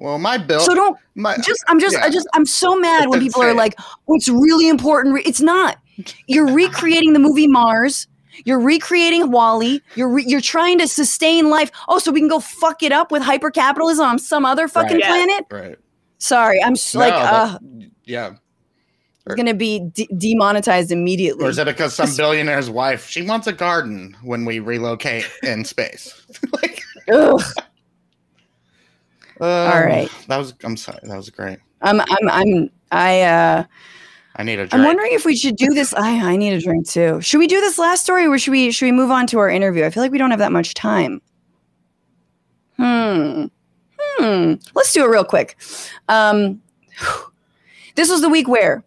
Well, 0.00 0.18
my 0.18 0.38
bill. 0.38 0.60
So 0.60 0.74
don't 0.74 0.96
my, 1.14 1.36
just 1.36 1.62
I'm 1.68 1.78
just 1.78 1.94
I 1.96 2.08
just 2.10 2.26
I'm 2.34 2.46
so 2.46 2.74
mad 2.76 3.08
when 3.08 3.20
people 3.20 3.42
are 3.42 3.54
like, 3.54 3.74
"Oh, 4.08 4.14
it's 4.14 4.28
really 4.28 4.68
important." 4.68 5.20
It's 5.26 5.40
not. 5.42 5.76
You're 6.26 6.46
recreating 6.52 7.12
the 7.12 7.18
movie 7.18 7.46
Mars. 7.46 8.08
You're 8.46 8.60
recreating 8.60 9.30
WALL-E. 9.30 9.82
You're 9.96 10.08
re- 10.08 10.24
you're 10.26 10.40
trying 10.40 10.78
to 10.78 10.88
sustain 10.88 11.50
life. 11.50 11.70
Oh, 11.88 11.98
so 11.98 12.10
we 12.10 12.20
can 12.20 12.28
go 12.28 12.40
fuck 12.40 12.82
it 12.82 12.90
up 12.92 13.12
with 13.12 13.20
Right. 13.26 13.38
hypercapitalism 13.40 14.00
on 14.00 14.18
some 14.18 14.46
other 14.46 14.66
fucking 14.66 14.98
Yes. 15.00 15.06
planet? 15.08 15.44
Right. 15.50 15.78
Sorry, 16.16 16.62
I'm 16.62 16.72
s 16.72 16.94
No, 16.94 17.00
like, 17.00 17.12
that- 17.12 17.32
uh, 17.34 17.58
Yeah. 18.06 18.30
It's 19.26 19.34
gonna 19.34 19.52
be 19.52 19.80
de- 19.92 20.08
demonetized 20.16 20.90
immediately. 20.90 21.44
Or 21.44 21.50
is 21.50 21.58
it 21.58 21.66
because 21.66 21.92
some 21.94 22.08
billionaire's 22.16 22.70
wife 22.70 23.06
she 23.08 23.20
wants 23.22 23.46
a 23.46 23.52
garden 23.52 24.16
when 24.22 24.46
we 24.46 24.58
relocate 24.58 25.28
in 25.42 25.64
space? 25.66 26.14
like, 26.52 26.82
Ugh. 27.12 27.42
Um, 29.40 29.72
All 29.72 29.84
right. 29.84 30.10
That 30.28 30.36
was. 30.36 30.54
I'm 30.64 30.76
sorry. 30.76 30.98
That 31.02 31.16
was 31.16 31.30
great. 31.30 31.58
I'm 31.82 32.00
I'm 32.00 32.28
I'm 32.28 32.70
I 32.92 33.22
uh 33.22 33.64
I 34.36 34.42
need 34.42 34.54
a 34.54 34.66
drink. 34.66 34.74
I'm 34.74 34.84
wondering 34.84 35.12
if 35.12 35.24
we 35.24 35.36
should 35.36 35.56
do 35.56 35.68
this. 35.68 35.94
I 35.94 36.32
I 36.32 36.36
need 36.36 36.52
a 36.52 36.60
drink 36.60 36.88
too. 36.88 37.20
Should 37.20 37.38
we 37.38 37.46
do 37.46 37.60
this 37.60 37.78
last 37.78 38.02
story 38.02 38.26
or 38.26 38.38
should 38.38 38.52
we 38.52 38.70
should 38.70 38.86
we 38.86 38.92
move 38.92 39.10
on 39.10 39.26
to 39.28 39.38
our 39.38 39.48
interview? 39.48 39.84
I 39.84 39.90
feel 39.90 40.02
like 40.02 40.12
we 40.12 40.18
don't 40.18 40.30
have 40.30 40.38
that 40.38 40.52
much 40.52 40.74
time. 40.74 41.20
Hmm. 42.76 43.46
Hmm. 43.98 44.54
Let's 44.74 44.92
do 44.92 45.04
it 45.04 45.08
real 45.08 45.24
quick. 45.24 45.56
Um 46.08 46.60
this 47.94 48.10
was 48.10 48.20
the 48.20 48.28
week 48.28 48.48
where 48.48 48.84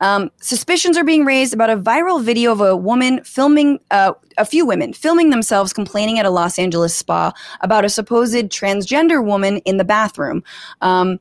um, 0.00 0.30
suspicions 0.40 0.96
are 0.96 1.04
being 1.04 1.24
raised 1.24 1.54
about 1.54 1.70
a 1.70 1.76
viral 1.76 2.22
video 2.22 2.52
of 2.52 2.60
a 2.60 2.76
woman 2.76 3.22
filming, 3.24 3.78
uh, 3.90 4.12
a 4.38 4.44
few 4.44 4.66
women 4.66 4.92
filming 4.92 5.30
themselves 5.30 5.72
complaining 5.72 6.18
at 6.18 6.26
a 6.26 6.30
Los 6.30 6.58
Angeles 6.58 6.94
spa 6.94 7.32
about 7.60 7.84
a 7.84 7.88
supposed 7.88 8.34
transgender 8.50 9.24
woman 9.24 9.58
in 9.58 9.76
the 9.76 9.84
bathroom. 9.84 10.42
Um, 10.80 11.18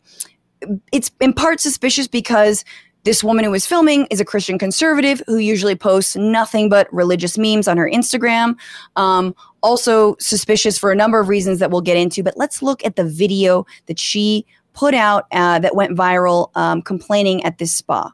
it's 0.92 1.12
in 1.20 1.34
part 1.34 1.60
suspicious 1.60 2.08
because 2.08 2.66
this 3.04 3.24
woman 3.24 3.46
who 3.46 3.52
was 3.52 3.68
filming 3.68 4.08
is 4.08 4.20
a 4.20 4.26
Christian 4.26 4.58
conservative 4.58 5.22
who 5.28 5.38
usually 5.38 5.76
posts 5.76 6.16
nothing 6.16 6.70
but 6.70 6.92
religious 6.92 7.38
memes 7.38 7.68
on 7.68 7.78
her 7.78 7.90
Instagram. 7.90 8.56
Um, 8.96 9.36
also 9.62 10.16
suspicious 10.20 10.78
for 10.78 10.92
a 10.92 10.96
number 10.96 11.20
of 11.20 11.30
reasons 11.30 11.60
that 11.60 11.70
we'll 11.70 11.82
get 11.82 11.98
into, 11.98 12.24
but 12.24 12.36
let's 12.36 12.64
look 12.64 12.84
at 12.84 12.96
the 12.96 13.06
video 13.06 13.66
that 13.86 14.00
she 14.00 14.46
put 14.74 14.96
out 14.96 15.28
uh, 15.32 15.60
that 15.60 15.76
went 15.76 15.96
viral 15.96 16.50
um, 16.56 16.82
complaining 16.82 17.44
at 17.44 17.60
this 17.60 17.72
spa. 17.72 18.12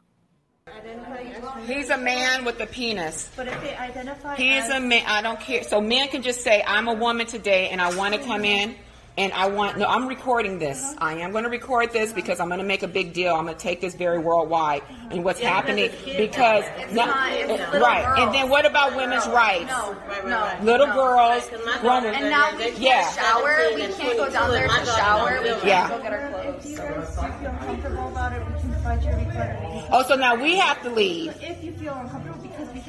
He's 1.66 1.90
a 1.90 1.98
man 1.98 2.44
with 2.44 2.60
a 2.60 2.66
penis. 2.66 3.30
But 3.36 3.48
if 3.48 3.60
they 3.62 3.74
identify 3.76 4.36
He 4.36 4.54
is 4.54 4.64
as 4.64 4.70
a 4.70 4.80
man. 4.80 5.04
I 5.06 5.22
don't 5.22 5.40
care. 5.40 5.62
So 5.64 5.80
men 5.80 6.08
can 6.08 6.22
just 6.22 6.42
say, 6.42 6.62
"I'm 6.66 6.88
a 6.88 6.94
woman 6.94 7.26
today, 7.26 7.68
and 7.70 7.80
I 7.80 7.94
want 7.94 8.14
to 8.14 8.20
come 8.20 8.44
in, 8.44 8.74
and 9.16 9.32
I 9.32 9.46
want." 9.46 9.78
No, 9.78 9.86
I'm 9.86 10.06
recording 10.06 10.58
this. 10.58 10.82
Uh-huh. 10.82 10.96
I 11.00 11.14
am 11.14 11.32
going 11.32 11.44
to 11.44 11.50
record 11.50 11.92
this 11.92 12.10
uh-huh. 12.10 12.16
because 12.16 12.40
I'm 12.40 12.48
going 12.48 12.60
to 12.60 12.66
make 12.66 12.82
a 12.82 12.88
big 12.88 13.12
deal. 13.12 13.34
I'm 13.34 13.44
going 13.44 13.56
to 13.56 13.62
take 13.62 13.80
this 13.80 13.94
very 13.94 14.18
worldwide 14.18 14.82
uh-huh. 14.82 15.08
and 15.10 15.24
what's 15.24 15.40
happening 15.40 15.90
because 16.04 16.64
no, 16.92 17.06
right. 17.06 18.04
And 18.18 18.34
then 18.34 18.48
what 18.48 18.66
about 18.66 18.96
women's 18.96 19.26
rights? 19.28 19.70
no, 19.70 19.96
no, 20.26 20.58
Little 20.62 20.86
girls, 20.86 21.48
grown 21.80 22.06
And 22.06 22.30
now 22.30 22.56
we 22.56 22.64
can't 22.64 22.78
Yeah. 22.78 23.10
shower. 23.12 23.58
We 23.74 23.82
can't 23.82 24.16
go 24.16 24.30
down 24.30 24.50
there 24.50 24.68
to 24.68 24.86
shower. 24.86 25.40
We 25.42 25.48
can't 25.48 25.64
Yeah. 25.64 25.88
go 25.88 26.02
get 26.02 26.12
our 26.12 26.30
clothes. 26.30 26.64
If 26.64 26.70
you 26.70 26.76
feel 26.76 27.50
uncomfortable 27.50 28.08
about 28.08 28.32
it, 28.32 28.46
we 28.46 28.60
can 28.60 28.70
provide 28.72 29.02
your 29.02 29.16
recording. 29.16 29.82
Oh, 29.90 30.04
so 30.06 30.14
now 30.16 30.34
we 30.34 30.56
have 30.56 30.82
to 30.82 30.90
leave. 30.90 31.34
If 31.42 31.62
you 31.62 31.72
feel 31.72 31.94
uncomfortable, 31.94 32.41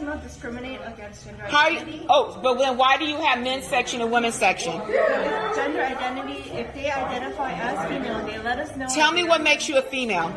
we 0.05 0.21
discriminate 0.21 0.79
against 0.85 1.25
gender 1.25 1.43
How? 1.43 1.67
identity. 1.67 1.97
You, 1.97 2.05
oh, 2.09 2.39
but 2.41 2.57
then 2.57 2.77
why 2.77 2.97
do 2.97 3.05
you 3.05 3.17
have 3.17 3.41
men's 3.43 3.65
section 3.65 4.01
and 4.01 4.11
women's 4.11 4.35
section? 4.35 4.73
Gender 4.79 5.81
identity, 5.83 6.49
if 6.51 6.73
they 6.73 6.89
identify 6.91 7.51
as 7.53 7.87
female, 7.89 8.25
they 8.25 8.39
let 8.39 8.59
us 8.59 8.75
know. 8.75 8.87
Tell 8.93 9.11
me 9.11 9.23
what 9.23 9.41
makes 9.41 9.67
you 9.69 9.77
a 9.77 9.81
female. 9.81 10.31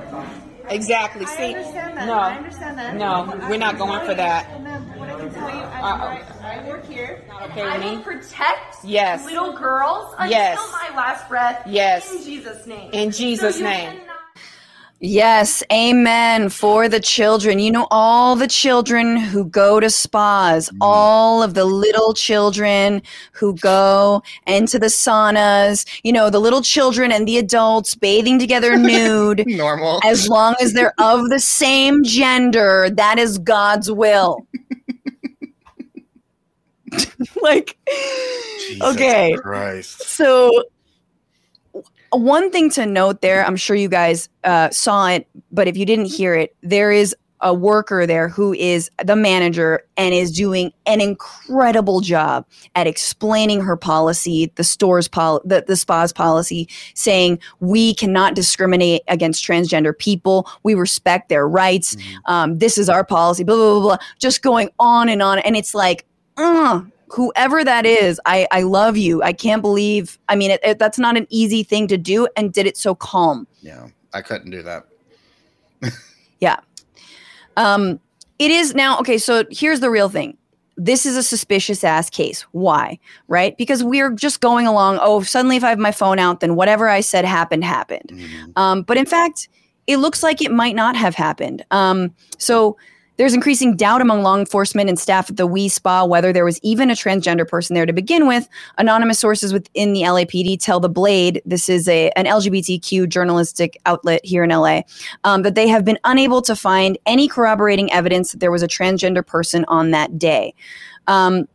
Exactly. 0.68 1.24
I 1.24 1.28
See, 1.36 1.54
understand 1.54 1.96
that. 1.96 2.06
no, 2.06 2.14
I 2.14 2.36
understand 2.36 2.78
that. 2.78 2.96
no, 2.96 3.24
But 3.28 3.48
we're 3.48 3.56
not 3.56 3.78
going 3.78 4.04
for 4.04 4.14
that. 4.14 4.46
I 4.46 5.18
can 5.20 5.32
tell 5.32 5.48
you, 5.48 5.62
I, 5.62 6.24
I 6.42 6.66
work 6.66 6.84
here. 6.86 7.22
okay 7.44 7.62
I 7.62 7.78
will 7.78 8.02
protect 8.02 8.76
Yes. 8.84 9.24
little 9.24 9.52
girls 9.56 10.12
until 10.18 10.30
Yes. 10.30 10.72
my 10.72 10.96
last 10.96 11.28
breath. 11.28 11.62
Yes. 11.66 12.12
In 12.12 12.24
Jesus' 12.24 12.66
name. 12.66 12.90
In 12.92 13.10
Jesus' 13.12 13.58
So 13.58 13.62
name. 13.64 14.00
Yes, 14.98 15.62
amen 15.70 16.48
for 16.48 16.88
the 16.88 17.00
children. 17.00 17.58
You 17.58 17.70
know, 17.70 17.86
all 17.90 18.34
the 18.34 18.48
children 18.48 19.18
who 19.18 19.44
go 19.44 19.78
to 19.78 19.90
spas, 19.90 20.68
mm-hmm. 20.68 20.78
all 20.80 21.42
of 21.42 21.52
the 21.52 21.66
little 21.66 22.14
children 22.14 23.02
who 23.32 23.54
go 23.56 24.22
into 24.46 24.78
the 24.78 24.86
saunas, 24.86 25.86
you 26.02 26.12
know, 26.12 26.30
the 26.30 26.40
little 26.40 26.62
children 26.62 27.12
and 27.12 27.28
the 27.28 27.36
adults 27.36 27.94
bathing 27.94 28.38
together 28.38 28.76
nude. 28.78 29.44
Normal. 29.46 30.00
As 30.02 30.28
long 30.28 30.54
as 30.62 30.72
they're 30.72 30.94
of 30.98 31.28
the 31.28 31.40
same 31.40 32.02
gender, 32.02 32.88
that 32.90 33.18
is 33.18 33.36
God's 33.36 33.90
will. 33.90 34.46
like, 37.42 37.76
Jesus 38.66 38.82
okay. 38.94 39.34
Christ. 39.34 40.02
So, 40.02 40.50
one 42.16 42.50
thing 42.50 42.70
to 42.70 42.86
note 42.86 43.20
there, 43.20 43.44
I'm 43.44 43.56
sure 43.56 43.76
you 43.76 43.88
guys 43.88 44.28
uh, 44.44 44.70
saw 44.70 45.08
it, 45.08 45.26
but 45.50 45.68
if 45.68 45.76
you 45.76 45.86
didn't 45.86 46.06
hear 46.06 46.34
it, 46.34 46.54
there 46.62 46.92
is 46.92 47.14
a 47.40 47.52
worker 47.52 48.06
there 48.06 48.28
who 48.28 48.54
is 48.54 48.90
the 49.04 49.14
manager 49.14 49.84
and 49.96 50.14
is 50.14 50.32
doing 50.32 50.72
an 50.86 51.00
incredible 51.00 52.00
job 52.00 52.46
at 52.74 52.86
explaining 52.86 53.60
her 53.60 53.76
policy, 53.76 54.50
the 54.54 54.64
store's 54.64 55.06
pol- 55.06 55.42
the, 55.44 55.62
the 55.66 55.76
spa's 55.76 56.12
policy, 56.12 56.68
saying 56.94 57.38
we 57.60 57.94
cannot 57.94 58.34
discriminate 58.34 59.02
against 59.08 59.44
transgender 59.44 59.96
people. 59.96 60.48
We 60.62 60.74
respect 60.74 61.28
their 61.28 61.46
rights. 61.46 61.96
Um, 62.24 62.58
this 62.58 62.78
is 62.78 62.88
our 62.88 63.04
policy. 63.04 63.44
Blah 63.44 63.56
blah 63.56 63.72
blah 63.72 63.82
blah. 63.82 64.06
Just 64.18 64.42
going 64.42 64.70
on 64.78 65.08
and 65.08 65.20
on, 65.20 65.38
and 65.40 65.56
it's 65.56 65.74
like, 65.74 66.06
ugh, 66.38 66.90
whoever 67.08 67.64
that 67.64 67.86
is, 67.86 68.20
I 68.26 68.46
I 68.50 68.62
love 68.62 68.96
you. 68.96 69.22
I 69.22 69.32
can't 69.32 69.62
believe. 69.62 70.18
I 70.28 70.36
mean, 70.36 70.50
it, 70.50 70.60
it, 70.64 70.78
that's 70.78 70.98
not 70.98 71.16
an 71.16 71.26
easy 71.30 71.62
thing 71.62 71.86
to 71.88 71.96
do, 71.96 72.28
and 72.36 72.52
did 72.52 72.66
it 72.66 72.76
so 72.76 72.94
calm. 72.94 73.46
Yeah, 73.60 73.88
I 74.12 74.22
couldn't 74.22 74.50
do 74.50 74.62
that. 74.62 74.86
Yeah. 76.40 76.58
Um, 77.56 77.98
it 78.38 78.50
is 78.50 78.74
now 78.74 78.98
okay. 79.00 79.16
So 79.18 79.44
here's 79.50 79.80
the 79.80 79.88
real 79.90 80.10
thing. 80.10 80.36
this 80.76 81.06
is 81.06 81.16
a 81.16 81.22
suspicious 81.22 81.82
ass 81.82 82.10
case. 82.10 82.42
Why? 82.52 82.98
Right? 83.28 83.56
Because 83.56 83.82
we're 83.82 84.10
just 84.12 84.40
going 84.40 84.66
along. 84.66 84.98
Oh, 85.00 85.22
suddenly 85.22 85.56
if 85.56 85.64
I 85.64 85.70
have 85.70 85.78
my 85.78 85.92
phone 85.92 86.18
out, 86.18 86.40
then 86.40 86.54
whatever 86.54 86.88
I 86.90 87.00
said 87.00 87.24
happened 87.24 87.64
happened. 87.64 88.12
Um, 88.56 88.82
but 88.82 88.98
in 88.98 89.06
fact, 89.06 89.48
it 89.86 89.96
looks 89.96 90.22
like 90.22 90.42
it 90.42 90.52
might 90.52 90.76
not 90.76 90.94
have 90.96 91.14
happened. 91.14 91.64
Um, 91.70 92.14
so 92.36 92.76
there's 93.16 93.34
increasing 93.34 93.76
doubt 93.76 94.00
among 94.00 94.22
law 94.22 94.38
enforcement 94.38 94.88
and 94.88 94.98
staff 94.98 95.30
at 95.30 95.36
the 95.36 95.44
Wi 95.44 95.68
Spa 95.68 96.04
whether 96.04 96.32
there 96.32 96.44
was 96.44 96.60
even 96.62 96.90
a 96.90 96.94
transgender 96.94 97.46
person 97.46 97.74
there 97.74 97.86
to 97.86 97.92
begin 97.92 98.26
with. 98.26 98.48
Anonymous 98.78 99.18
sources 99.18 99.52
within 99.52 99.92
the 99.92 100.02
LAPD 100.02 100.60
tell 100.60 100.80
The 100.80 100.88
Blade, 100.88 101.42
this 101.44 101.68
is 101.68 101.88
a 101.88 102.10
an 102.10 102.26
LGBTQ 102.26 103.08
journalistic 103.08 103.80
outlet 103.86 104.24
here 104.24 104.44
in 104.44 104.50
LA, 104.50 104.82
um, 105.24 105.42
that 105.42 105.54
they 105.54 105.68
have 105.68 105.84
been 105.84 105.98
unable 106.04 106.42
to 106.42 106.56
find 106.56 106.98
any 107.06 107.28
corroborating 107.28 107.92
evidence 107.92 108.32
that 108.32 108.40
there 108.40 108.52
was 108.52 108.62
a 108.62 108.68
transgender 108.68 109.26
person 109.26 109.64
on 109.68 109.90
that 109.90 110.18
day. 110.18 110.54
Um, 111.06 111.48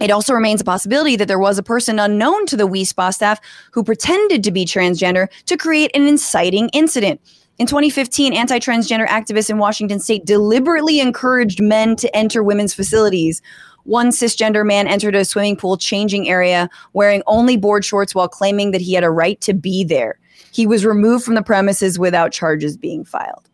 it 0.00 0.10
also 0.10 0.34
remains 0.34 0.60
a 0.60 0.64
possibility 0.64 1.14
that 1.16 1.28
there 1.28 1.38
was 1.38 1.56
a 1.56 1.62
person 1.62 2.00
unknown 2.00 2.46
to 2.46 2.56
the 2.56 2.64
Wi 2.64 2.82
Spa 2.82 3.10
staff 3.10 3.40
who 3.70 3.84
pretended 3.84 4.42
to 4.44 4.50
be 4.50 4.64
transgender 4.64 5.28
to 5.46 5.56
create 5.56 5.90
an 5.94 6.06
inciting 6.06 6.68
incident. 6.70 7.20
In 7.58 7.66
2015, 7.66 8.32
anti 8.32 8.58
transgender 8.58 9.06
activists 9.06 9.48
in 9.48 9.58
Washington 9.58 10.00
state 10.00 10.24
deliberately 10.24 10.98
encouraged 10.98 11.62
men 11.62 11.94
to 11.96 12.14
enter 12.16 12.42
women's 12.42 12.74
facilities. 12.74 13.42
One 13.84 14.10
cisgender 14.10 14.66
man 14.66 14.88
entered 14.88 15.14
a 15.14 15.24
swimming 15.24 15.56
pool 15.56 15.76
changing 15.76 16.28
area 16.28 16.68
wearing 16.94 17.22
only 17.26 17.56
board 17.56 17.84
shorts 17.84 18.14
while 18.14 18.28
claiming 18.28 18.72
that 18.72 18.80
he 18.80 18.94
had 18.94 19.04
a 19.04 19.10
right 19.10 19.40
to 19.42 19.54
be 19.54 19.84
there. 19.84 20.18
He 20.50 20.66
was 20.66 20.84
removed 20.84 21.24
from 21.24 21.34
the 21.34 21.42
premises 21.42 21.98
without 21.98 22.32
charges 22.32 22.76
being 22.76 23.04
filed. 23.04 23.48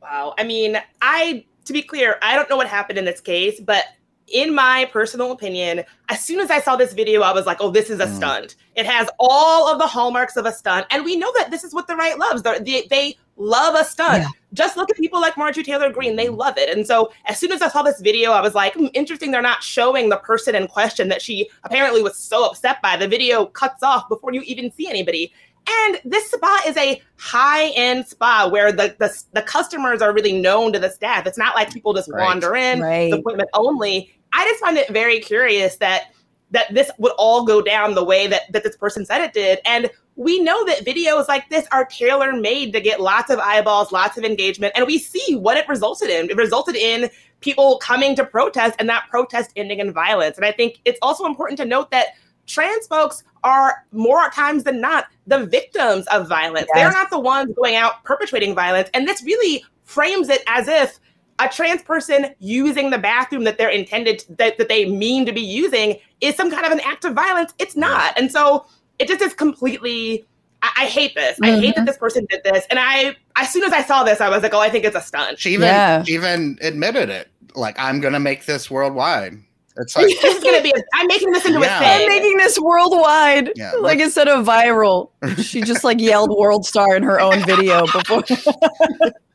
Wow. 0.00 0.34
I 0.38 0.44
mean, 0.44 0.78
I, 1.02 1.44
to 1.66 1.72
be 1.72 1.82
clear, 1.82 2.18
I 2.22 2.34
don't 2.34 2.48
know 2.48 2.56
what 2.56 2.66
happened 2.66 2.98
in 2.98 3.04
this 3.04 3.20
case, 3.20 3.60
but 3.60 3.84
in 4.32 4.54
my 4.54 4.86
personal 4.92 5.32
opinion, 5.32 5.84
as 6.08 6.22
soon 6.24 6.40
as 6.40 6.50
I 6.50 6.60
saw 6.60 6.76
this 6.76 6.92
video, 6.92 7.22
I 7.22 7.32
was 7.32 7.46
like, 7.46 7.58
oh, 7.60 7.70
this 7.70 7.90
is 7.90 8.00
a 8.00 8.06
Mm. 8.06 8.16
stunt. 8.16 8.56
It 8.74 8.86
has 8.86 9.08
all 9.18 9.70
of 9.72 9.78
the 9.78 9.86
hallmarks 9.86 10.36
of 10.36 10.46
a 10.46 10.52
stunt. 10.52 10.86
And 10.90 11.04
we 11.04 11.16
know 11.16 11.32
that 11.36 11.50
this 11.50 11.64
is 11.64 11.74
what 11.74 11.86
the 11.86 11.96
right 11.96 12.18
loves. 12.18 12.42
They, 12.42 12.86
they, 12.88 13.16
love 13.40 13.76
a 13.76 13.84
stunt. 13.84 14.24
Just 14.52 14.76
look 14.76 14.90
at 14.90 14.96
people 14.96 15.20
like 15.20 15.36
Marjorie 15.36 15.62
Taylor 15.62 15.90
Greene. 15.92 16.16
They 16.16 16.28
love 16.28 16.58
it. 16.58 16.76
And 16.76 16.84
so 16.84 17.12
as 17.26 17.38
soon 17.38 17.52
as 17.52 17.62
I 17.62 17.68
saw 17.68 17.82
this 17.82 18.00
video, 18.00 18.32
I 18.32 18.40
was 18.40 18.52
like, 18.54 18.74
hmm, 18.74 18.86
interesting. 18.94 19.30
They're 19.30 19.40
not 19.40 19.62
showing 19.62 20.08
the 20.08 20.16
person 20.16 20.56
in 20.56 20.66
question 20.66 21.08
that 21.10 21.22
she 21.22 21.48
apparently 21.62 22.02
was 22.02 22.18
so 22.18 22.46
upset 22.46 22.82
by. 22.82 22.96
The 22.96 23.06
video 23.06 23.46
cuts 23.46 23.84
off 23.84 24.08
before 24.08 24.32
you 24.34 24.40
even 24.40 24.72
see 24.72 24.88
anybody. 24.88 25.32
And 25.70 26.00
this 26.04 26.30
spa 26.30 26.62
is 26.66 26.76
a 26.78 27.00
high 27.16 27.68
end 27.76 28.08
spa 28.08 28.48
where 28.50 28.72
the, 28.72 28.96
the 28.98 29.22
the 29.34 29.42
customers 29.42 30.00
are 30.02 30.12
really 30.12 30.32
known 30.40 30.72
to 30.72 30.78
the 30.78 30.88
staff. 30.90 31.26
It's 31.26 31.38
not 31.38 31.54
like 31.54 31.72
people 31.72 31.92
just 31.94 32.10
Right. 32.10 32.24
wander 32.24 32.56
in, 32.56 32.80
Right. 32.80 33.12
appointment 33.12 33.50
only. 33.54 34.12
I 34.32 34.44
just 34.46 34.60
find 34.60 34.76
it 34.76 34.88
very 34.90 35.20
curious 35.20 35.76
that 35.76 36.12
that 36.50 36.72
this 36.72 36.90
would 36.98 37.12
all 37.18 37.44
go 37.44 37.60
down 37.60 37.94
the 37.94 38.04
way 38.04 38.26
that 38.26 38.50
that 38.52 38.64
this 38.64 38.76
person 38.76 39.04
said 39.04 39.20
it 39.20 39.32
did. 39.32 39.60
And 39.64 39.90
we 40.16 40.40
know 40.40 40.64
that 40.66 40.84
videos 40.84 41.28
like 41.28 41.48
this 41.48 41.66
are 41.70 41.84
tailor 41.84 42.32
made 42.32 42.72
to 42.72 42.80
get 42.80 43.00
lots 43.00 43.30
of 43.30 43.38
eyeballs, 43.38 43.92
lots 43.92 44.18
of 44.18 44.24
engagement, 44.24 44.72
and 44.74 44.86
we 44.86 44.98
see 44.98 45.36
what 45.36 45.56
it 45.56 45.68
resulted 45.68 46.10
in. 46.10 46.28
It 46.28 46.36
resulted 46.36 46.74
in 46.74 47.08
people 47.40 47.78
coming 47.78 48.16
to 48.16 48.24
protest 48.24 48.74
and 48.80 48.88
that 48.88 49.06
protest 49.08 49.52
ending 49.54 49.78
in 49.78 49.92
violence. 49.92 50.36
And 50.36 50.44
I 50.44 50.50
think 50.50 50.80
it's 50.84 50.98
also 51.02 51.24
important 51.24 51.58
to 51.58 51.64
note 51.64 51.92
that 51.92 52.08
trans 52.46 52.86
folks 52.88 53.22
are 53.44 53.84
more 53.92 54.28
times 54.30 54.64
than 54.64 54.80
not 54.80 55.06
the 55.26 55.46
victims 55.46 56.06
of 56.08 56.28
violence. 56.28 56.66
They're 56.74 56.90
not 56.90 57.10
the 57.10 57.20
ones 57.20 57.54
going 57.54 57.76
out 57.76 58.02
perpetrating 58.02 58.54
violence. 58.54 58.90
And 58.94 59.06
this 59.06 59.22
really 59.22 59.64
frames 59.84 60.28
it 60.28 60.42
as 60.48 60.66
if 60.66 60.98
a 61.38 61.48
trans 61.48 61.82
person 61.82 62.34
using 62.38 62.90
the 62.90 62.98
bathroom 62.98 63.44
that 63.44 63.58
they're 63.58 63.68
intended 63.68 64.24
that, 64.30 64.58
that 64.58 64.68
they 64.68 64.90
mean 64.90 65.24
to 65.26 65.32
be 65.32 65.40
using 65.40 65.98
is 66.20 66.34
some 66.34 66.50
kind 66.50 66.66
of 66.66 66.72
an 66.72 66.80
act 66.80 67.04
of 67.04 67.14
violence. 67.14 67.52
It's 67.58 67.76
not. 67.76 68.18
And 68.18 68.30
so 68.30 68.66
it 68.98 69.08
just 69.08 69.20
is 69.22 69.34
completely 69.34 70.26
I, 70.62 70.72
I 70.76 70.86
hate 70.86 71.14
this. 71.14 71.38
I 71.40 71.52
hate 71.52 71.74
that 71.74 71.76
mm-hmm. 71.76 71.84
this 71.84 71.96
person 71.96 72.26
did 72.28 72.42
this. 72.42 72.66
And 72.70 72.78
I 72.80 73.16
as 73.36 73.52
soon 73.52 73.62
as 73.64 73.72
I 73.72 73.82
saw 73.82 74.02
this, 74.02 74.20
I 74.20 74.28
was 74.28 74.42
like, 74.42 74.54
oh, 74.54 74.60
I 74.60 74.70
think 74.70 74.84
it's 74.84 74.96
a 74.96 75.00
stunt. 75.00 75.38
She 75.38 75.50
even 75.50 75.66
Yeah. 75.66 76.02
she 76.02 76.14
even 76.14 76.58
admitted 76.60 77.08
it. 77.10 77.28
Like 77.54 77.78
I'm 77.78 78.00
gonna 78.00 78.20
make 78.20 78.46
this 78.46 78.70
worldwide. 78.70 79.38
It's 79.76 79.94
like 79.94 80.06
this 80.22 80.36
is 80.36 80.42
gonna 80.42 80.62
be 80.62 80.72
a, 80.76 80.82
I'm 80.94 81.06
making 81.06 81.30
this 81.30 81.46
into 81.46 81.60
Yeah. 81.60 81.80
a 81.80 82.02
I'm 82.02 82.08
making 82.08 82.36
this 82.38 82.58
worldwide. 82.58 83.52
Yeah, 83.54 83.72
like 83.72 83.82
like- 83.82 84.00
instead 84.00 84.26
of 84.28 84.44
viral, 84.44 85.10
she 85.36 85.60
just 85.60 85.84
like 85.84 86.00
yelled 86.00 86.36
world 86.36 86.66
star 86.66 86.96
in 86.96 87.04
her 87.04 87.20
own 87.20 87.44
video 87.44 87.82
before. 87.86 88.24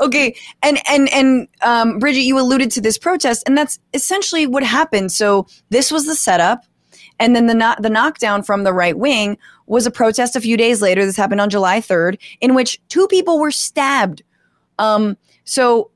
okay, 0.00 0.36
and 0.62 0.78
and 0.88 1.12
and 1.12 1.48
um, 1.62 1.98
Bridget, 1.98 2.22
you 2.22 2.38
alluded 2.38 2.70
to 2.72 2.80
this 2.80 2.98
protest, 2.98 3.42
and 3.46 3.56
that's 3.56 3.78
essentially 3.92 4.46
what 4.46 4.62
happened. 4.62 5.12
So 5.12 5.46
this 5.70 5.90
was 5.90 6.06
the 6.06 6.14
setup, 6.14 6.64
and 7.18 7.34
then 7.34 7.46
the 7.46 7.54
no- 7.54 7.76
the 7.78 7.90
knockdown 7.90 8.42
from 8.42 8.64
the 8.64 8.72
right 8.72 8.96
wing 8.96 9.38
was 9.66 9.86
a 9.86 9.90
protest 9.90 10.36
a 10.36 10.40
few 10.40 10.56
days 10.56 10.82
later. 10.82 11.04
This 11.06 11.16
happened 11.16 11.40
on 11.40 11.50
July 11.50 11.80
third, 11.80 12.18
in 12.40 12.54
which 12.54 12.80
two 12.88 13.06
people 13.08 13.38
were 13.38 13.50
stabbed. 13.50 14.22
Um, 14.78 15.16
so 15.44 15.90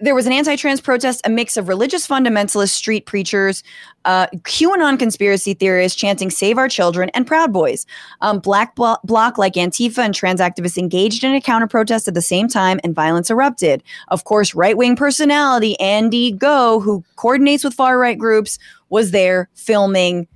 there 0.00 0.14
was 0.14 0.26
an 0.26 0.32
anti-trans 0.32 0.80
protest, 0.80 1.20
a 1.24 1.30
mix 1.30 1.56
of 1.56 1.68
religious 1.68 2.06
fundamentalist 2.06 2.70
street 2.70 3.06
preachers, 3.06 3.62
uh, 4.06 4.26
QAnon 4.28 4.98
conspiracy 4.98 5.54
theorists 5.54 5.98
chanting 5.98 6.30
"Save 6.30 6.56
Our 6.58 6.68
Children" 6.68 7.10
and 7.14 7.26
Proud 7.26 7.52
Boys. 7.52 7.86
Um, 8.22 8.38
Black 8.38 8.74
Blo- 8.74 8.96
Bloc, 9.04 9.36
like 9.36 9.54
Antifa 9.54 9.98
and 9.98 10.14
trans 10.14 10.40
activists, 10.40 10.78
engaged 10.78 11.22
in 11.22 11.34
a 11.34 11.40
counter 11.40 11.66
protest 11.66 12.08
at 12.08 12.14
the 12.14 12.22
same 12.22 12.48
time, 12.48 12.80
and 12.82 12.94
violence 12.94 13.30
erupted. 13.30 13.82
Of 14.08 14.24
course, 14.24 14.54
right-wing 14.54 14.96
personality 14.96 15.78
Andy 15.78 16.32
Ngo, 16.32 16.82
who 16.82 17.04
coordinates 17.16 17.62
with 17.62 17.74
far-right 17.74 18.18
groups, 18.18 18.58
was 18.88 19.10
there 19.10 19.48
filming, 19.54 20.26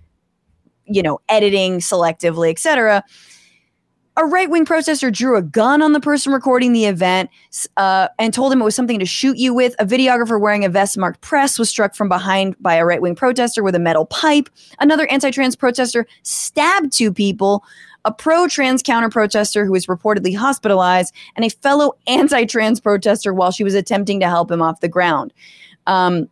you 0.85 1.03
know, 1.03 1.21
editing 1.29 1.79
selectively, 1.79 2.51
etc. 2.51 3.03
A 4.17 4.25
right 4.25 4.49
wing 4.49 4.65
protester 4.65 5.11
drew 5.11 5.37
a 5.37 5.43
gun 5.43 5.83
on 5.83 5.93
the 5.93 5.99
person 5.99 6.33
recording 6.33 6.73
the 6.73 6.85
event 6.85 7.31
uh, 7.77 8.07
and 8.17 8.33
told 8.33 8.53
him 8.53 8.61
it 8.61 8.65
was 8.65 8.77
something 8.77 9.01
to 9.01 9.07
shoot 9.07 9.37
you 9.37 9.53
with. 9.53 9.75
A 9.81 9.85
videographer 9.85 10.41
wearing 10.41 10.65
a 10.65 10.69
vest 10.69 10.97
marked 10.97 11.21
press 11.21 11.59
was 11.59 11.69
struck 11.69 11.97
from 11.97 12.09
behind 12.09 12.55
by 12.61 12.77
a 12.77 12.85
right 12.85 13.03
wing 13.03 13.17
protester 13.17 13.65
with 13.65 13.75
a 13.75 13.81
metal 13.81 14.07
pipe. 14.07 14.49
Another 14.79 15.09
anti 15.09 15.33
trans 15.33 15.57
protester 15.57 16.07
stabbed 16.23 16.93
two 16.93 17.13
people. 17.13 17.65
A 18.05 18.13
pro 18.13 18.47
trans 18.47 18.85
counter 18.85 19.09
protester 19.09 19.65
who 19.65 19.73
was 19.73 19.87
reportedly 19.87 20.37
hospitalized, 20.37 21.13
and 21.35 21.45
a 21.45 21.49
fellow 21.49 21.95
anti 22.07 22.45
trans 22.45 22.79
protester 22.79 23.35
while 23.35 23.51
she 23.51 23.65
was 23.65 23.75
attempting 23.75 24.21
to 24.21 24.29
help 24.29 24.49
him 24.49 24.63
off 24.63 24.79
the 24.79 24.89
ground. 24.89 25.33
Um, 25.89 26.29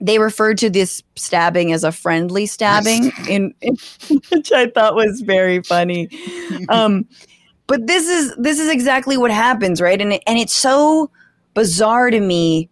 they 0.00 0.18
referred 0.18 0.58
to 0.58 0.70
this 0.70 1.02
stabbing 1.16 1.72
as 1.72 1.84
a 1.84 1.92
friendly 1.92 2.46
stabbing, 2.46 3.12
in, 3.28 3.54
in 3.60 3.76
which 4.30 4.52
I 4.52 4.68
thought 4.68 4.94
was 4.94 5.20
very 5.20 5.62
funny. 5.62 6.08
Um, 6.68 7.06
but 7.66 7.86
this 7.86 8.08
is 8.08 8.34
this 8.36 8.58
is 8.58 8.68
exactly 8.68 9.16
what 9.16 9.30
happens, 9.30 9.80
right? 9.80 10.00
And 10.00 10.14
it, 10.14 10.22
and 10.26 10.38
it's 10.38 10.52
so 10.52 11.10
bizarre 11.54 12.10
to 12.10 12.20
me. 12.20 12.68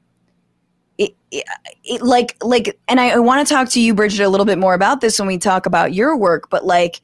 It, 0.98 1.16
it, 1.30 1.44
it 1.84 2.02
like 2.02 2.36
like, 2.42 2.78
and 2.88 3.00
I, 3.00 3.10
I 3.10 3.18
want 3.18 3.46
to 3.46 3.54
talk 3.54 3.70
to 3.70 3.80
you, 3.80 3.94
Bridget, 3.94 4.22
a 4.22 4.28
little 4.28 4.46
bit 4.46 4.58
more 4.58 4.74
about 4.74 5.00
this 5.00 5.18
when 5.18 5.28
we 5.28 5.38
talk 5.38 5.66
about 5.66 5.94
your 5.94 6.16
work. 6.16 6.50
But 6.50 6.66
like, 6.66 7.00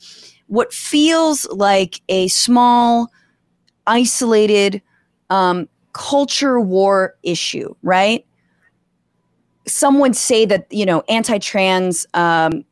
what 0.49 0.73
feels 0.73 1.47
like 1.49 2.01
a 2.09 2.29
small, 2.29 3.11
isolated 3.87 4.83
um, 5.31 5.69
culture 5.93 6.61
war 6.61 7.17
issue, 7.23 7.75
right? 7.83 8.25
Some 9.69 9.99
would 9.99 10.17
say 10.17 10.45
that 10.47 10.67
you 10.71 10.87
know 10.87 11.03
anti-trans 11.09 12.07
um, 12.15 12.65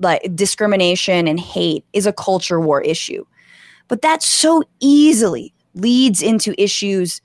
like 0.00 0.34
discrimination 0.34 1.28
and 1.28 1.38
hate 1.38 1.84
is 1.92 2.06
a 2.06 2.12
culture 2.12 2.60
war 2.60 2.80
issue. 2.82 3.24
But 3.88 4.02
that 4.02 4.22
so 4.22 4.62
easily 4.80 5.52
leads 5.74 6.22
into 6.22 6.60
issues 6.60 7.20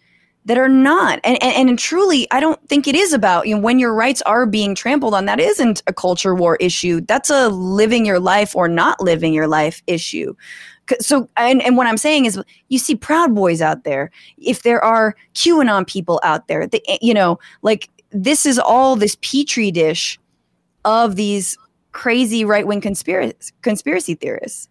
that 0.45 0.57
are 0.57 0.69
not. 0.69 1.19
And, 1.23 1.41
and 1.43 1.69
and 1.69 1.79
truly 1.79 2.27
i 2.31 2.39
don't 2.39 2.59
think 2.67 2.87
it 2.87 2.95
is 2.95 3.13
about 3.13 3.47
you 3.47 3.55
know 3.55 3.61
when 3.61 3.79
your 3.79 3.93
rights 3.93 4.21
are 4.23 4.45
being 4.45 4.73
trampled 4.75 5.13
on 5.13 5.25
that 5.25 5.39
isn't 5.39 5.83
a 5.87 5.93
culture 5.93 6.35
war 6.35 6.55
issue. 6.57 7.01
That's 7.01 7.29
a 7.29 7.49
living 7.49 8.05
your 8.05 8.19
life 8.19 8.55
or 8.55 8.67
not 8.67 8.99
living 9.01 9.33
your 9.33 9.47
life 9.47 9.81
issue. 9.87 10.33
So 10.99 11.29
and, 11.37 11.61
and 11.61 11.77
what 11.77 11.87
i'm 11.87 11.97
saying 11.97 12.25
is 12.25 12.41
you 12.69 12.79
see 12.79 12.95
proud 12.95 13.35
boys 13.35 13.61
out 13.61 13.83
there. 13.83 14.11
If 14.37 14.63
there 14.63 14.83
are 14.83 15.15
qanon 15.35 15.85
people 15.85 16.19
out 16.23 16.47
there 16.47 16.67
they, 16.67 16.81
you 17.01 17.13
know 17.13 17.39
like 17.61 17.89
this 18.11 18.45
is 18.45 18.57
all 18.59 18.95
this 18.95 19.15
petri 19.21 19.71
dish 19.71 20.19
of 20.85 21.15
these 21.15 21.57
crazy 21.91 22.45
right-wing 22.45 22.81
conspiracy 22.81 23.53
conspiracy 23.61 24.15
theorists 24.15 24.69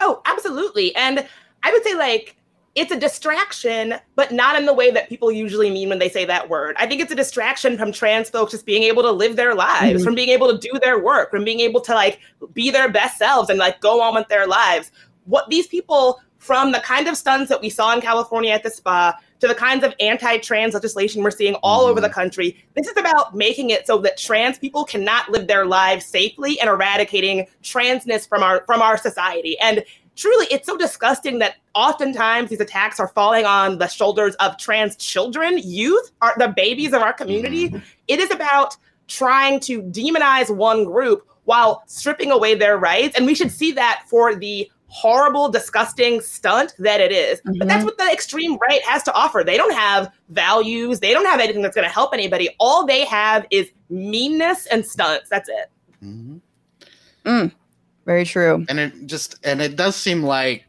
Oh, 0.00 0.20
absolutely. 0.26 0.94
And 0.96 1.26
I 1.62 1.72
would 1.72 1.82
say 1.84 1.94
like 1.94 2.36
it's 2.74 2.90
a 2.90 2.98
distraction, 2.98 3.94
but 4.16 4.32
not 4.32 4.56
in 4.56 4.66
the 4.66 4.74
way 4.74 4.90
that 4.90 5.08
people 5.08 5.30
usually 5.30 5.70
mean 5.70 5.88
when 5.88 6.00
they 6.00 6.08
say 6.08 6.24
that 6.24 6.48
word. 6.50 6.74
I 6.78 6.86
think 6.86 7.00
it's 7.00 7.12
a 7.12 7.16
distraction 7.16 7.78
from 7.78 7.92
trans 7.92 8.28
folks 8.28 8.50
just 8.50 8.66
being 8.66 8.82
able 8.82 9.02
to 9.04 9.12
live 9.12 9.36
their 9.36 9.54
lives, 9.54 10.02
Mhm. 10.02 10.04
from 10.04 10.14
being 10.16 10.28
able 10.30 10.50
to 10.52 10.58
do 10.58 10.76
their 10.80 10.98
work, 10.98 11.30
from 11.30 11.44
being 11.44 11.60
able 11.60 11.80
to 11.82 11.94
like 11.94 12.18
be 12.52 12.70
their 12.70 12.88
best 12.88 13.16
selves 13.16 13.48
and 13.48 13.58
like 13.60 13.80
go 13.80 14.02
on 14.02 14.14
with 14.14 14.26
their 14.28 14.46
lives. 14.46 14.90
What 15.24 15.48
these 15.48 15.68
people 15.68 16.20
from 16.38 16.72
the 16.72 16.80
kind 16.80 17.06
of 17.08 17.16
stunts 17.16 17.48
that 17.48 17.62
we 17.62 17.70
saw 17.70 17.94
in 17.94 18.00
California 18.02 18.52
at 18.52 18.62
the 18.64 18.70
spa 18.70 19.14
to 19.40 19.48
the 19.48 19.54
kinds 19.54 19.84
of 19.84 19.94
anti-trans 20.00 20.74
legislation 20.74 21.22
we're 21.22 21.30
seeing 21.30 21.54
all 21.56 21.82
over 21.82 22.00
the 22.00 22.06
mm-hmm. 22.06 22.14
country. 22.14 22.64
This 22.74 22.86
is 22.86 22.96
about 22.96 23.34
making 23.34 23.70
it 23.70 23.86
so 23.86 23.98
that 23.98 24.16
trans 24.16 24.58
people 24.58 24.84
cannot 24.84 25.28
live 25.30 25.46
their 25.46 25.66
lives 25.66 26.06
safely 26.06 26.58
and 26.60 26.68
eradicating 26.68 27.46
transness 27.62 28.28
from 28.28 28.42
our 28.42 28.64
from 28.66 28.80
our 28.80 28.96
society. 28.96 29.58
And 29.60 29.84
truly 30.16 30.46
it's 30.50 30.66
so 30.66 30.76
disgusting 30.76 31.38
that 31.40 31.56
oftentimes 31.74 32.50
these 32.50 32.60
attacks 32.60 33.00
are 33.00 33.08
falling 33.08 33.44
on 33.44 33.78
the 33.78 33.88
shoulders 33.88 34.34
of 34.36 34.56
trans 34.56 34.96
children, 34.96 35.58
youth, 35.58 36.10
are 36.22 36.34
the 36.38 36.48
babies 36.48 36.92
of 36.92 37.02
our 37.02 37.12
community. 37.12 37.68
Mm-hmm. 37.68 37.78
It 38.08 38.20
is 38.20 38.30
about 38.30 38.76
trying 39.08 39.60
to 39.60 39.82
demonize 39.82 40.54
one 40.54 40.84
group 40.84 41.28
while 41.44 41.82
stripping 41.86 42.30
away 42.30 42.54
their 42.54 42.78
rights. 42.78 43.16
And 43.16 43.26
we 43.26 43.34
should 43.34 43.50
see 43.50 43.72
that 43.72 44.04
for 44.08 44.34
the 44.34 44.70
horrible, 44.94 45.48
disgusting 45.48 46.20
stunt 46.20 46.72
that 46.78 47.00
it 47.00 47.10
is. 47.10 47.42
But 47.58 47.66
that's 47.66 47.84
what 47.84 47.98
the 47.98 48.08
extreme 48.12 48.56
right 48.58 48.80
has 48.82 49.02
to 49.02 49.12
offer. 49.12 49.42
They 49.44 49.56
don't 49.56 49.74
have 49.74 50.08
values, 50.28 51.00
they 51.00 51.12
don't 51.12 51.26
have 51.26 51.40
anything 51.40 51.62
that's 51.62 51.74
going 51.74 51.86
to 51.86 51.92
help 51.92 52.14
anybody. 52.14 52.48
All 52.60 52.86
they 52.86 53.04
have 53.04 53.44
is 53.50 53.68
meanness 53.90 54.66
and 54.66 54.86
stunts. 54.86 55.28
That's 55.28 55.48
it. 55.48 56.40
Mm, 57.24 57.52
very 58.06 58.24
true. 58.24 58.64
And 58.68 58.78
it 58.78 59.06
just 59.06 59.34
and 59.44 59.60
it 59.60 59.74
does 59.74 59.96
seem 59.96 60.22
like 60.22 60.64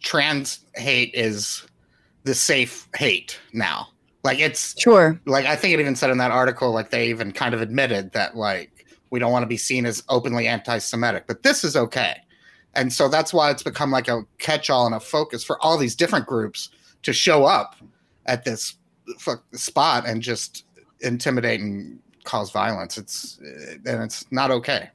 trans 0.00 0.60
hate 0.76 1.10
is 1.12 1.66
the 2.22 2.34
safe 2.34 2.88
hate 2.94 3.40
now. 3.52 3.88
Like 4.22 4.38
it's 4.38 4.80
Sure. 4.80 5.20
like 5.26 5.46
I 5.46 5.56
think 5.56 5.74
it 5.74 5.80
even 5.80 5.96
said 5.96 6.10
in 6.10 6.18
that 6.18 6.30
article, 6.30 6.70
like 6.70 6.90
they 6.90 7.08
even 7.08 7.32
kind 7.32 7.54
of 7.54 7.60
admitted 7.60 8.12
that 8.12 8.36
like 8.36 8.86
we 9.10 9.18
don't 9.18 9.32
want 9.32 9.42
to 9.42 9.48
be 9.48 9.56
seen 9.56 9.84
as 9.84 10.04
openly 10.08 10.46
anti-Semitic, 10.46 11.24
but 11.26 11.42
this 11.42 11.64
is 11.64 11.74
okay. 11.74 12.14
And 12.74 12.92
so 12.92 13.08
that's 13.08 13.32
why 13.32 13.50
it's 13.50 13.62
become 13.62 13.90
like 13.90 14.08
a 14.08 14.22
catch-all 14.38 14.86
and 14.86 14.94
a 14.94 15.00
focus 15.00 15.44
for 15.44 15.62
all 15.62 15.76
these 15.76 15.94
different 15.94 16.26
groups 16.26 16.70
to 17.02 17.12
show 17.12 17.44
up 17.44 17.76
at 18.26 18.44
this 18.44 18.76
spot 19.52 20.04
and 20.06 20.22
just 20.22 20.64
intimidate 21.00 21.60
and 21.60 21.98
cause 22.24 22.50
violence. 22.50 22.96
It's 22.96 23.38
eh, 23.44 23.74
and 23.86 24.02
it's 24.02 24.30
not 24.30 24.50
okay. 24.50 24.90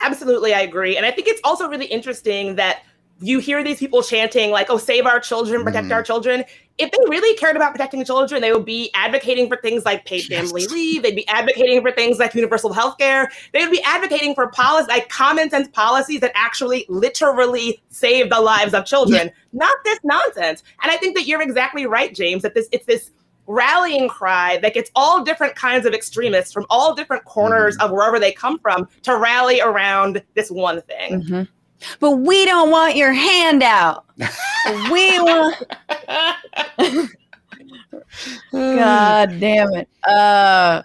Absolutely, 0.00 0.54
I 0.54 0.60
agree. 0.60 0.96
And 0.96 1.04
I 1.04 1.10
think 1.10 1.28
it's 1.28 1.40
also 1.44 1.68
really 1.68 1.86
interesting 1.86 2.56
that 2.56 2.82
you 3.20 3.38
hear 3.38 3.62
these 3.62 3.78
people 3.78 4.02
chanting, 4.02 4.50
like, 4.50 4.70
oh, 4.70 4.78
save 4.78 5.06
our 5.06 5.20
children, 5.20 5.62
protect 5.62 5.88
Mhm. 5.88 5.94
our 5.94 6.02
children. 6.02 6.44
If 6.78 6.90
they 6.90 6.98
really 7.08 7.36
cared 7.36 7.56
about 7.56 7.72
protecting 7.72 8.02
children, 8.04 8.40
they 8.40 8.52
would 8.52 8.64
be 8.64 8.90
advocating 8.94 9.48
for 9.48 9.56
things 9.58 9.84
like 9.84 10.06
paid 10.06 10.24
family 10.24 10.66
leave. 10.66 11.02
They'd 11.02 11.14
be 11.14 11.28
advocating 11.28 11.82
for 11.82 11.92
things 11.92 12.18
like 12.18 12.34
universal 12.34 12.72
health 12.72 12.96
care. 12.98 13.30
They 13.52 13.60
would 13.60 13.70
be 13.70 13.82
advocating 13.82 14.34
for 14.34 14.48
policies, 14.48 14.88
like 14.88 15.10
common 15.10 15.50
sense 15.50 15.68
policies 15.68 16.20
that 16.20 16.32
actually 16.34 16.86
literally 16.88 17.82
save 17.90 18.30
the 18.30 18.40
lives 18.40 18.72
of 18.72 18.86
children, 18.86 19.30
not 19.52 19.74
this 19.84 19.98
nonsense. 20.02 20.62
And 20.82 20.90
I 20.90 20.96
think 20.96 21.14
that 21.16 21.26
you're 21.26 21.42
exactly 21.42 21.84
right, 21.84 22.14
James, 22.14 22.42
that 22.42 22.54
this 22.54 22.68
it's 22.72 22.86
this 22.86 23.10
rallying 23.46 24.08
cry 24.08 24.58
that 24.62 24.72
gets 24.72 24.90
all 24.94 25.22
different 25.22 25.56
kinds 25.56 25.84
of 25.84 25.92
extremists 25.92 26.52
from 26.52 26.64
all 26.70 26.94
different 26.94 27.24
corners 27.24 27.76
of 27.78 27.90
wherever 27.90 28.18
they 28.20 28.32
come 28.32 28.58
from 28.60 28.88
to 29.02 29.16
rally 29.16 29.60
around 29.60 30.22
this 30.34 30.50
one 30.50 30.80
thing. 30.82 31.22
Mhm. 31.22 31.48
But 31.98 32.12
we 32.12 32.44
don't 32.44 32.70
want 32.70 32.96
your 32.96 33.12
handout. 33.12 34.04
we 34.90 35.20
want. 35.20 35.56
God 38.52 39.40
damn 39.40 39.74
it. 39.74 39.88
Uh, 40.04 40.82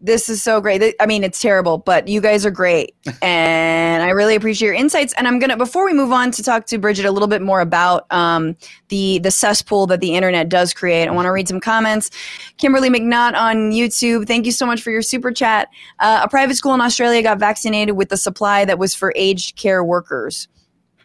this 0.00 0.28
is 0.28 0.42
so 0.42 0.60
great. 0.60 0.94
I 0.98 1.06
mean, 1.06 1.22
it's 1.22 1.40
terrible, 1.40 1.78
but 1.78 2.08
you 2.08 2.20
guys 2.20 2.46
are 2.46 2.50
great. 2.50 2.94
And 3.22 4.02
I 4.02 4.10
really 4.10 4.34
appreciate 4.34 4.66
your 4.66 4.74
insights. 4.74 5.12
And 5.14 5.28
I'm 5.28 5.38
going 5.38 5.50
to, 5.50 5.56
before 5.56 5.84
we 5.84 5.92
move 5.92 6.10
on 6.10 6.30
to 6.30 6.42
talk 6.42 6.64
to 6.66 6.78
Bridget 6.78 7.04
a 7.04 7.10
little 7.10 7.28
bit 7.28 7.42
more 7.42 7.60
about 7.60 8.06
um, 8.10 8.56
the, 8.88 9.18
the 9.18 9.30
cesspool 9.30 9.86
that 9.88 10.00
the 10.00 10.14
internet 10.14 10.48
does 10.48 10.72
create, 10.72 11.06
I 11.06 11.10
want 11.10 11.26
to 11.26 11.32
read 11.32 11.46
some 11.46 11.60
comments. 11.60 12.10
Kimberly 12.56 12.88
McNaught 12.88 13.34
on 13.34 13.72
YouTube, 13.72 14.26
thank 14.26 14.46
you 14.46 14.52
so 14.52 14.64
much 14.64 14.80
for 14.80 14.90
your 14.90 15.02
super 15.02 15.32
chat. 15.32 15.68
Uh, 15.98 16.20
a 16.22 16.28
private 16.28 16.54
school 16.54 16.72
in 16.72 16.80
Australia 16.80 17.22
got 17.22 17.38
vaccinated 17.38 17.96
with 17.96 18.08
the 18.08 18.16
supply 18.16 18.64
that 18.64 18.78
was 18.78 18.94
for 18.94 19.12
aged 19.16 19.56
care 19.56 19.84
workers. 19.84 20.48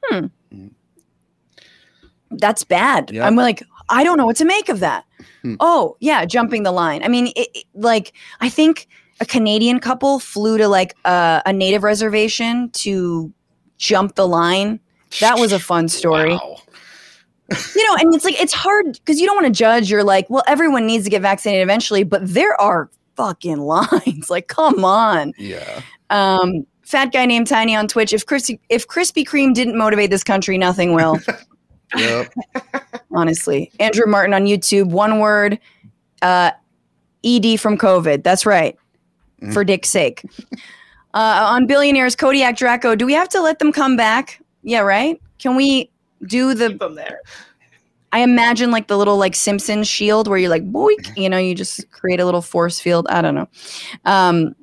Hmm. 0.04 0.28
That's 2.32 2.64
bad. 2.64 3.12
Yeah. 3.12 3.26
I'm 3.26 3.36
like, 3.36 3.64
I 3.89 4.04
don't 4.04 4.18
know 4.18 4.26
what 4.26 4.38
to 4.38 4.46
make 4.46 4.70
of 4.70 4.80
that. 4.80 5.06
Hmm. 5.41 5.55
Oh, 5.59 5.97
yeah, 5.99 6.26
jumping 6.26 6.63
the 6.63 6.71
line. 6.71 7.03
I 7.03 7.07
mean, 7.07 7.28
it, 7.36 7.47
it- 7.53 7.65
like, 7.73 8.13
I 8.41 8.49
think 8.49 8.88
a 9.21 9.26
Canadian 9.26 9.80
couple 9.80 10.19
flew 10.19 10.57
to 10.57 10.67
like 10.67 10.95
a, 11.05 11.41
a 11.45 11.53
native 11.53 11.84
reservation 11.84 12.69
to 12.71 13.32
jump 13.78 14.15
the 14.15 14.28
line. 14.28 14.80
That 15.21 15.38
was 15.39 15.51
a 15.51 15.59
fun 15.71 15.88
story. 15.88 16.32
Wow. 16.32 16.57
You 17.76 17.88
know, 17.88 17.95
and 17.99 18.13
it's 18.15 18.26
like, 18.26 18.41
it's 18.41 18.53
hard 18.53 18.93
because 18.93 19.19
you 19.19 19.28
don't 19.28 19.36
want 19.36 19.45
to 19.47 19.53
judge. 19.57 19.89
You're 19.91 20.03
like, 20.03 20.28
well, 20.30 20.43
everyone 20.47 20.88
needs 20.88 21.03
to 21.03 21.11
get 21.11 21.21
vaccinated 21.21 21.61
eventually, 21.61 22.03
but 22.03 22.21
there 22.26 22.59
are 22.59 22.89
fucking 23.15 23.57
lines. 23.59 24.30
Like, 24.30 24.47
come 24.47 24.84
on. 24.84 25.32
Yeah. 25.38 25.82
Um, 26.09 26.65
fat 26.82 27.11
guy 27.13 27.26
named 27.28 27.47
Tiny 27.47 27.76
on 27.76 27.88
Twitch. 27.88 28.13
If 28.13 28.26
Krispy, 28.26 28.59
if 28.69 28.88
Krispy 28.88 29.23
Kreme 29.23 29.53
didn't 29.53 29.78
motivate 29.78 30.09
this 30.09 30.23
country, 30.23 30.57
nothing 30.57 30.93
will. 30.93 31.19
Yep. 31.98 32.34
honestly. 33.12 33.72
Andrew 33.80 34.06
Martin 34.06 34.34
on 34.34 34.46
YouTube. 34.46 34.89
One 34.89 35.20
word. 35.20 35.60
Uh, 36.22 36.52
ED 37.24 37.60
from 37.60 37.78
COVID. 37.78 38.24
That's 38.24 38.46
right. 38.46 38.78
For 39.54 39.64
Dick's 39.64 39.89
sake. 39.89 40.24
Uh, 41.14 41.48
on 41.50 41.68
billionaires, 41.68 42.16
Kodiak 42.16 42.58
Draco. 42.58 42.96
Do 42.96 43.06
we 43.06 43.14
have 43.14 43.30
to 43.30 43.41
let 43.41 43.60
them 43.60 43.72
come 43.72 43.96
back? 43.96 44.41
Yeah, 44.64 44.80
right. 44.80 45.22
Can 45.39 45.56
we 45.56 45.91
do 46.28 46.54
the? 46.54 46.70
Keep 46.70 46.80
them 46.80 46.96
there. 46.96 47.22
I 48.12 48.20
imagine 48.20 48.72
like 48.72 48.88
the 48.88 48.98
little 48.98 49.18
like 49.18 49.36
Simpson 49.36 49.84
shield 49.84 50.28
where 50.28 50.38
you're 50.38 50.50
like 50.50 50.70
boink, 50.72 51.16
you 51.18 51.30
know, 51.30 51.38
you 51.38 51.54
just 51.54 51.91
create 51.91 52.20
a 52.20 52.26
little 52.26 52.41
force 52.41 52.80
field. 52.80 53.06
I 53.10 53.22
don't 53.22 53.36
know. 53.36 53.48
Um, 54.06 54.56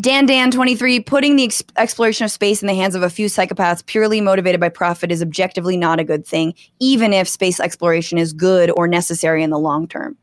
Dan 0.00 0.24
Dan 0.26 0.50
23 0.50 1.00
putting 1.00 1.36
the 1.36 1.44
ex- 1.44 1.62
exploration 1.76 2.24
of 2.24 2.30
space 2.30 2.62
in 2.62 2.66
the 2.66 2.74
hands 2.74 2.94
of 2.94 3.02
a 3.02 3.10
few 3.10 3.26
psychopaths 3.26 3.84
purely 3.84 4.20
motivated 4.20 4.60
by 4.60 4.68
profit 4.68 5.12
is 5.12 5.22
objectively 5.22 5.76
not 5.76 6.00
a 6.00 6.04
good 6.04 6.26
thing, 6.26 6.54
even 6.80 7.12
if 7.12 7.28
space 7.28 7.60
exploration 7.60 8.16
is 8.16 8.32
good 8.32 8.72
or 8.76 8.88
necessary 8.88 9.42
in 9.42 9.50
the 9.50 9.58
long 9.58 9.86
term. 9.86 10.16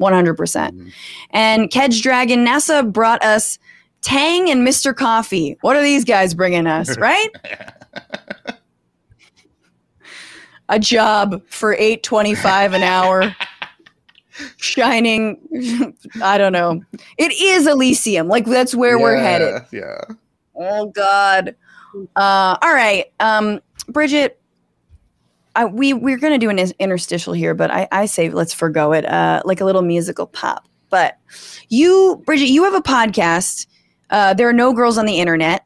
100%. 0.00 0.36
percent 0.36 0.76
mm-hmm. 0.76 0.88
And 1.30 1.70
Kedge 1.70 2.02
Dragon, 2.02 2.44
NASA 2.44 2.90
brought 2.90 3.22
us 3.22 3.58
Tang 4.02 4.50
and 4.50 4.66
Mr. 4.66 4.96
Coffee. 4.96 5.56
What 5.60 5.76
are 5.76 5.82
these 5.82 6.04
guys 6.04 6.34
bringing 6.34 6.66
us, 6.66 6.96
right? 6.98 7.28
a 10.70 10.78
job 10.78 11.42
for 11.48 11.74
825 11.74 12.72
an 12.72 12.82
hour 12.82 13.36
shining 14.56 15.94
i 16.22 16.38
don't 16.38 16.52
know. 16.52 16.82
It 17.18 17.32
is 17.32 17.66
elysium. 17.66 18.28
Like 18.28 18.46
that's 18.46 18.74
where 18.74 18.98
we're 18.98 19.16
headed. 19.16 19.62
Yeah. 19.72 20.00
oh 20.56 20.86
god. 20.86 21.54
Uh 22.16 22.56
all 22.62 22.74
right. 22.74 23.06
Um 23.20 23.60
bridget 23.88 24.40
I, 25.56 25.64
we 25.64 25.92
we're 25.92 26.18
gonna 26.18 26.38
do 26.38 26.48
an 26.50 26.58
interstitial 26.78 27.32
here 27.32 27.54
but 27.54 27.72
i 27.72 27.88
i 27.90 28.06
say 28.06 28.30
let's 28.30 28.54
forego 28.54 28.92
it 28.92 29.04
uh 29.04 29.42
like 29.44 29.60
a 29.60 29.64
little 29.64 29.82
musical 29.82 30.26
pop. 30.26 30.66
But 30.90 31.18
you 31.68 32.22
bridget 32.26 32.48
you 32.48 32.64
have 32.64 32.74
a 32.74 32.82
podcast 32.82 33.66
uh 34.10 34.34
there 34.34 34.48
are 34.48 34.52
no 34.52 34.72
girls 34.72 34.98
on 34.98 35.06
the 35.06 35.18
internet 35.18 35.64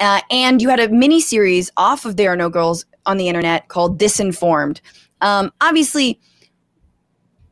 uh, 0.00 0.20
and 0.30 0.62
you 0.62 0.68
had 0.68 0.80
a 0.80 0.88
mini 0.88 1.20
series 1.20 1.70
off 1.76 2.04
of 2.04 2.16
There 2.16 2.32
Are 2.32 2.36
No 2.36 2.48
Girls 2.48 2.84
on 3.06 3.16
the 3.16 3.28
Internet 3.28 3.68
called 3.68 3.98
Disinformed. 3.98 4.80
Um, 5.20 5.52
obviously, 5.60 6.20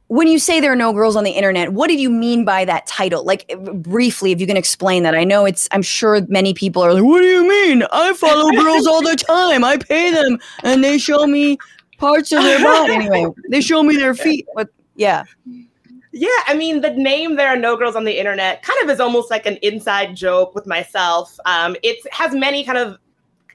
when 0.09 0.29
you 0.29 0.39
say 0.39 0.61
there 0.61 0.73
are 0.73 0.77
no 0.77 0.93
girls 0.93 1.17
on 1.17 1.25
the 1.25 1.33
internet, 1.33 1.73
what 1.73 1.89
did 1.89 1.99
you 1.99 2.11
mean 2.11 2.45
by 2.45 2.65
that 2.65 2.87
title? 2.87 3.25
Like, 3.25 3.45
uh, 3.53 3.57
briefly, 3.73 4.33
if 4.33 4.41
you 4.41 4.47
can 4.47 4.57
explain 4.57 5.03
that. 5.03 5.15
I 5.15 5.25
know 5.25 5.45
it's, 5.45 5.69
I'm 5.73 5.83
sure 5.83 6.21
many 6.29 6.55
people 6.55 6.83
are 6.83 6.95
like, 6.95 7.03
what 7.03 7.21
do 7.21 7.27
you 7.27 7.49
mean? 7.49 7.83
I 7.93 8.13
follow 8.13 8.51
girls 8.53 8.87
all 8.87 9.03
the 9.03 9.17
time. 9.17 9.65
I 9.65 9.77
pay 9.77 10.13
them 10.13 10.39
and 10.63 10.85
they 10.85 10.99
show 10.99 11.27
me 11.27 11.59
parts 11.99 12.33
of 12.33 12.43
their 12.43 12.63
body. 12.63 12.95
Anyway, 12.95 13.27
they 13.51 13.61
show 13.61 13.83
me 13.83 13.97
their 13.97 14.15
feet. 14.15 14.47
But 14.55 14.69
yeah. 14.95 15.25
Yeah, 16.13 16.29
I 16.47 16.55
mean, 16.55 16.81
the 16.81 16.95
name 16.95 17.37
"There 17.37 17.49
Are 17.49 17.59
No 17.59 17.77
Girls 17.77 17.95
on 17.95 18.05
the 18.05 18.19
Internet" 18.19 18.63
kind 18.63 18.83
of 18.83 18.89
is 18.89 19.01
almost 19.01 19.31
like 19.31 19.45
an 19.45 19.59
inside 19.61 20.17
joke 20.17 20.55
with 20.55 20.67
myself. 20.67 21.37
Um, 21.45 21.77
it 21.83 21.99
has 22.11 22.35
many 22.35 22.65
kind 22.65 22.79
of 22.79 22.97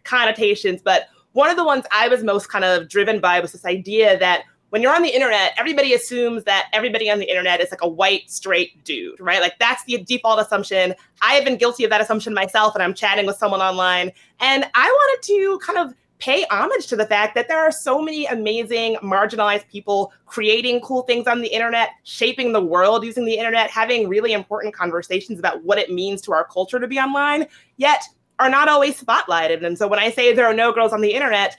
connotations, 0.03 0.79
but 0.79 1.07
one 1.31 1.49
of 1.49 1.57
the 1.57 1.63
ones 1.63 1.85
I 1.91 2.07
was 2.07 2.23
most 2.23 2.49
kind 2.49 2.63
of 2.63 2.87
driven 2.87 3.19
by 3.19 3.39
was 3.39 3.51
this 3.51 3.65
idea 3.65 4.19
that 4.19 4.43
when 4.71 4.81
you're 4.81 4.95
on 4.95 5.03
the 5.03 5.13
internet, 5.13 5.53
everybody 5.57 5.93
assumes 5.93 6.45
that 6.45 6.69
everybody 6.71 7.09
on 7.11 7.19
the 7.19 7.29
internet 7.29 7.59
is 7.59 7.71
like 7.71 7.81
a 7.81 7.87
white, 7.87 8.31
straight 8.31 8.83
dude, 8.85 9.19
right? 9.19 9.41
Like 9.41 9.59
that's 9.59 9.83
the 9.83 10.01
default 10.01 10.39
assumption. 10.39 10.95
I 11.21 11.33
have 11.33 11.43
been 11.43 11.57
guilty 11.57 11.83
of 11.83 11.89
that 11.89 11.99
assumption 11.99 12.33
myself, 12.33 12.73
and 12.73 12.81
I'm 12.81 12.93
chatting 12.93 13.25
with 13.25 13.35
someone 13.35 13.61
online, 13.61 14.11
and 14.39 14.65
I 14.73 14.87
wanted 14.87 15.27
to 15.27 15.59
kind 15.59 15.77
of 15.77 15.93
pay 16.19 16.45
homage 16.51 16.87
to 16.87 16.95
the 16.95 17.05
fact 17.05 17.35
that 17.35 17.49
there 17.49 17.59
are 17.59 17.71
so 17.71 18.01
many 18.01 18.27
amazing 18.27 18.95
marginalized 18.97 19.67
people 19.67 20.13
creating 20.25 20.79
cool 20.79 21.01
things 21.01 21.27
on 21.27 21.41
the 21.41 21.47
internet, 21.47 21.89
shaping 22.03 22.53
the 22.53 22.61
world 22.61 23.03
using 23.03 23.25
the 23.25 23.33
internet, 23.33 23.69
having 23.69 24.07
really 24.07 24.31
important 24.31 24.73
conversations 24.73 25.37
about 25.37 25.61
what 25.63 25.79
it 25.79 25.91
means 25.91 26.21
to 26.21 26.31
our 26.31 26.45
culture 26.45 26.79
to 26.79 26.87
be 26.87 26.97
online, 26.97 27.45
yet 27.75 28.03
are 28.41 28.49
not 28.49 28.67
always 28.67 28.99
spotlighted. 28.99 29.63
And 29.63 29.77
so 29.77 29.87
when 29.87 29.99
I 29.99 30.09
say 30.09 30.33
there 30.33 30.47
are 30.47 30.53
no 30.53 30.71
girls 30.71 30.93
on 30.93 31.01
the 31.01 31.13
internet, 31.13 31.57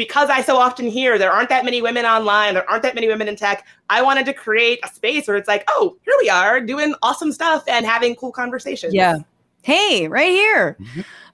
because 0.00 0.30
I 0.30 0.40
so 0.40 0.56
often 0.56 0.86
hear 0.86 1.18
there 1.18 1.30
aren't 1.30 1.50
that 1.50 1.62
many 1.62 1.82
women 1.82 2.06
online, 2.06 2.54
there 2.54 2.68
aren't 2.70 2.82
that 2.84 2.94
many 2.94 3.06
women 3.06 3.28
in 3.28 3.36
tech, 3.36 3.66
I 3.90 4.00
wanted 4.00 4.24
to 4.24 4.32
create 4.32 4.80
a 4.82 4.88
space 4.88 5.28
where 5.28 5.36
it's 5.36 5.46
like, 5.46 5.62
oh, 5.68 5.94
here 6.06 6.14
we 6.18 6.30
are 6.30 6.58
doing 6.58 6.94
awesome 7.02 7.32
stuff 7.32 7.64
and 7.68 7.84
having 7.84 8.16
cool 8.16 8.32
conversations. 8.32 8.94
Yeah. 8.94 9.18
Hey, 9.60 10.08
right 10.08 10.30
here. 10.30 10.78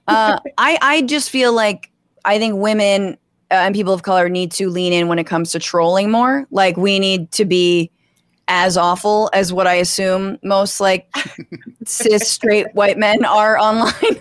uh, 0.09 0.37
I 0.57 0.77
I 0.81 1.01
just 1.03 1.29
feel 1.29 1.53
like 1.53 1.89
I 2.25 2.39
think 2.39 2.57
women 2.57 3.13
uh, 3.51 3.53
and 3.53 3.73
people 3.73 3.93
of 3.93 4.03
color 4.03 4.27
need 4.27 4.51
to 4.51 4.69
lean 4.69 4.91
in 4.91 5.07
when 5.07 5.17
it 5.17 5.27
comes 5.27 5.53
to 5.53 5.59
trolling 5.59 6.11
more. 6.11 6.45
Like 6.51 6.75
we 6.75 6.99
need 6.99 7.31
to 7.31 7.45
be 7.45 7.89
as 8.49 8.75
awful 8.75 9.29
as 9.31 9.53
what 9.53 9.65
I 9.65 9.75
assume 9.75 10.39
most 10.43 10.81
like 10.81 11.09
cis 11.85 12.29
straight 12.29 12.67
white 12.73 12.97
men 12.97 13.23
are 13.23 13.57
online. 13.57 14.19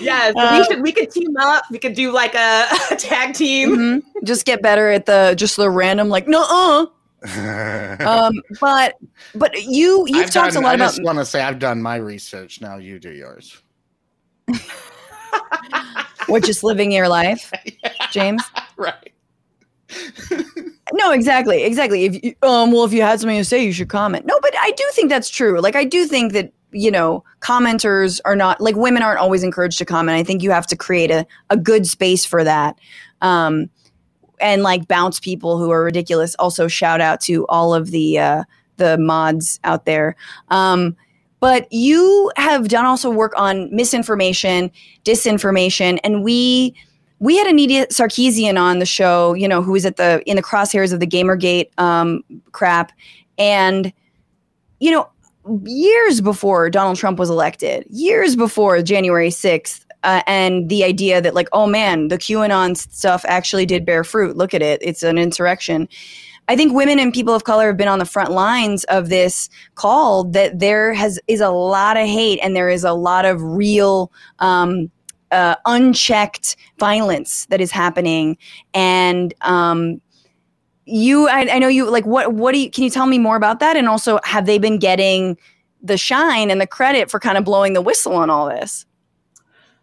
Yes, 0.00 0.34
Uh, 0.36 0.58
we 0.58 0.64
should 0.74 0.82
we 0.82 0.92
could 0.92 1.10
team 1.10 1.36
up. 1.38 1.64
We 1.70 1.78
could 1.78 1.94
do 1.94 2.12
like 2.12 2.34
a, 2.34 2.66
a 2.90 2.96
tag 2.96 3.34
team. 3.34 3.76
Mhm. 3.76 4.02
Just 4.24 4.44
get 4.44 4.62
better 4.62 4.90
at 4.90 5.06
the 5.06 5.34
just 5.36 5.56
the 5.56 5.70
random 5.70 6.08
like 6.08 6.28
no 6.28 6.44
uh. 6.48 6.86
Um, 8.00 8.34
but 8.60 8.94
but 9.34 9.62
you 9.64 10.04
you've 10.06 10.26
I've 10.26 10.30
talked 10.30 10.54
done, 10.54 10.62
a 10.62 10.66
lot 10.66 10.72
I 10.72 10.74
about 10.74 10.86
just 10.88 11.02
want 11.02 11.18
to 11.18 11.24
say 11.24 11.42
I've 11.42 11.58
done 11.58 11.82
my 11.82 11.96
research. 11.96 12.60
Now 12.60 12.76
you 12.76 12.98
do 12.98 13.10
yours. 13.10 13.60
We're 16.28 16.40
just 16.40 16.62
living 16.64 16.92
your 16.92 17.08
life, 17.08 17.52
James. 18.10 18.42
Right. 18.76 19.12
No, 20.92 21.12
exactly, 21.12 21.62
exactly. 21.64 22.04
If 22.04 22.24
you, 22.24 22.34
um, 22.42 22.72
well, 22.72 22.84
if 22.84 22.92
you 22.92 23.02
had 23.02 23.20
something 23.20 23.36
to 23.38 23.44
say, 23.44 23.64
you 23.64 23.72
should 23.72 23.88
comment. 23.88 24.26
No, 24.26 24.38
but 24.40 24.54
I 24.58 24.70
do 24.72 24.84
think 24.92 25.08
that's 25.08 25.28
true. 25.30 25.60
Like, 25.60 25.76
I 25.76 25.84
do 25.84 26.04
think 26.06 26.32
that 26.32 26.52
you 26.72 26.90
know, 26.90 27.24
commenters 27.40 28.20
are 28.24 28.36
not 28.36 28.60
like 28.60 28.76
women 28.76 29.02
aren't 29.02 29.20
always 29.20 29.42
encouraged 29.42 29.78
to 29.78 29.84
comment. 29.84 30.16
I 30.16 30.22
think 30.22 30.42
you 30.42 30.50
have 30.50 30.66
to 30.68 30.76
create 30.76 31.10
a 31.10 31.26
a 31.50 31.56
good 31.56 31.86
space 31.86 32.24
for 32.24 32.44
that. 32.44 32.78
Um, 33.22 33.70
and 34.40 34.62
like 34.62 34.88
bounce 34.88 35.18
people 35.18 35.58
who 35.58 35.70
are 35.70 35.82
ridiculous. 35.82 36.34
Also, 36.36 36.68
shout 36.68 37.00
out 37.00 37.20
to 37.22 37.46
all 37.46 37.74
of 37.74 37.90
the 37.90 38.18
uh, 38.18 38.44
the 38.76 38.98
mods 38.98 39.60
out 39.64 39.84
there. 39.84 40.16
Um, 40.48 40.96
but 41.40 41.70
you 41.70 42.30
have 42.36 42.68
done 42.68 42.84
also 42.84 43.10
work 43.10 43.32
on 43.36 43.74
misinformation, 43.74 44.70
disinformation, 45.04 45.98
and 46.02 46.22
we 46.22 46.74
we 47.18 47.36
had 47.36 47.46
Anita 47.46 47.86
Sarkeesian 47.90 48.60
on 48.60 48.78
the 48.78 48.86
show, 48.86 49.34
you 49.34 49.48
know, 49.48 49.62
who 49.62 49.72
was 49.72 49.86
at 49.86 49.96
the 49.96 50.22
in 50.26 50.36
the 50.36 50.42
crosshairs 50.42 50.92
of 50.92 51.00
the 51.00 51.06
Gamergate 51.06 51.68
um, 51.78 52.22
crap, 52.52 52.92
and 53.38 53.92
you 54.80 54.90
know, 54.90 55.08
years 55.64 56.20
before 56.20 56.70
Donald 56.70 56.96
Trump 56.96 57.18
was 57.18 57.30
elected, 57.30 57.86
years 57.90 58.36
before 58.36 58.82
January 58.82 59.30
sixth, 59.30 59.86
uh, 60.02 60.22
and 60.26 60.68
the 60.68 60.84
idea 60.84 61.20
that 61.20 61.34
like, 61.34 61.48
oh 61.52 61.66
man, 61.66 62.08
the 62.08 62.18
QAnon 62.18 62.76
stuff 62.76 63.24
actually 63.26 63.66
did 63.66 63.84
bear 63.84 64.04
fruit. 64.04 64.36
Look 64.36 64.54
at 64.54 64.62
it; 64.62 64.80
it's 64.82 65.02
an 65.02 65.18
insurrection. 65.18 65.88
I 66.48 66.54
think 66.54 66.72
women 66.72 66.98
and 66.98 67.12
people 67.12 67.34
of 67.34 67.44
color 67.44 67.66
have 67.66 67.76
been 67.76 67.88
on 67.88 67.98
the 67.98 68.04
front 68.04 68.30
lines 68.30 68.84
of 68.84 69.08
this 69.08 69.48
call 69.74 70.24
that 70.24 70.58
there 70.58 70.94
has 70.94 71.18
is 71.26 71.40
a 71.40 71.50
lot 71.50 71.96
of 71.96 72.06
hate 72.06 72.38
and 72.42 72.54
there 72.54 72.68
is 72.68 72.84
a 72.84 72.92
lot 72.92 73.24
of 73.24 73.42
real 73.42 74.12
um, 74.38 74.90
uh, 75.32 75.56
unchecked 75.64 76.56
violence 76.78 77.46
that 77.46 77.60
is 77.60 77.72
happening 77.72 78.38
and 78.74 79.34
um, 79.40 80.00
you 80.86 81.28
I, 81.28 81.48
I 81.52 81.58
know 81.58 81.68
you 81.68 81.90
like 81.90 82.06
what 82.06 82.32
what 82.32 82.52
do 82.52 82.60
you 82.60 82.70
can 82.70 82.84
you 82.84 82.90
tell 82.90 83.06
me 83.06 83.18
more 83.18 83.36
about 83.36 83.60
that 83.60 83.76
and 83.76 83.88
also 83.88 84.18
have 84.24 84.46
they 84.46 84.58
been 84.58 84.78
getting 84.78 85.36
the 85.82 85.98
shine 85.98 86.50
and 86.50 86.60
the 86.60 86.66
credit 86.66 87.10
for 87.10 87.20
kind 87.20 87.36
of 87.36 87.44
blowing 87.44 87.72
the 87.72 87.82
whistle 87.82 88.14
on 88.14 88.30
all 88.30 88.48
this 88.48 88.86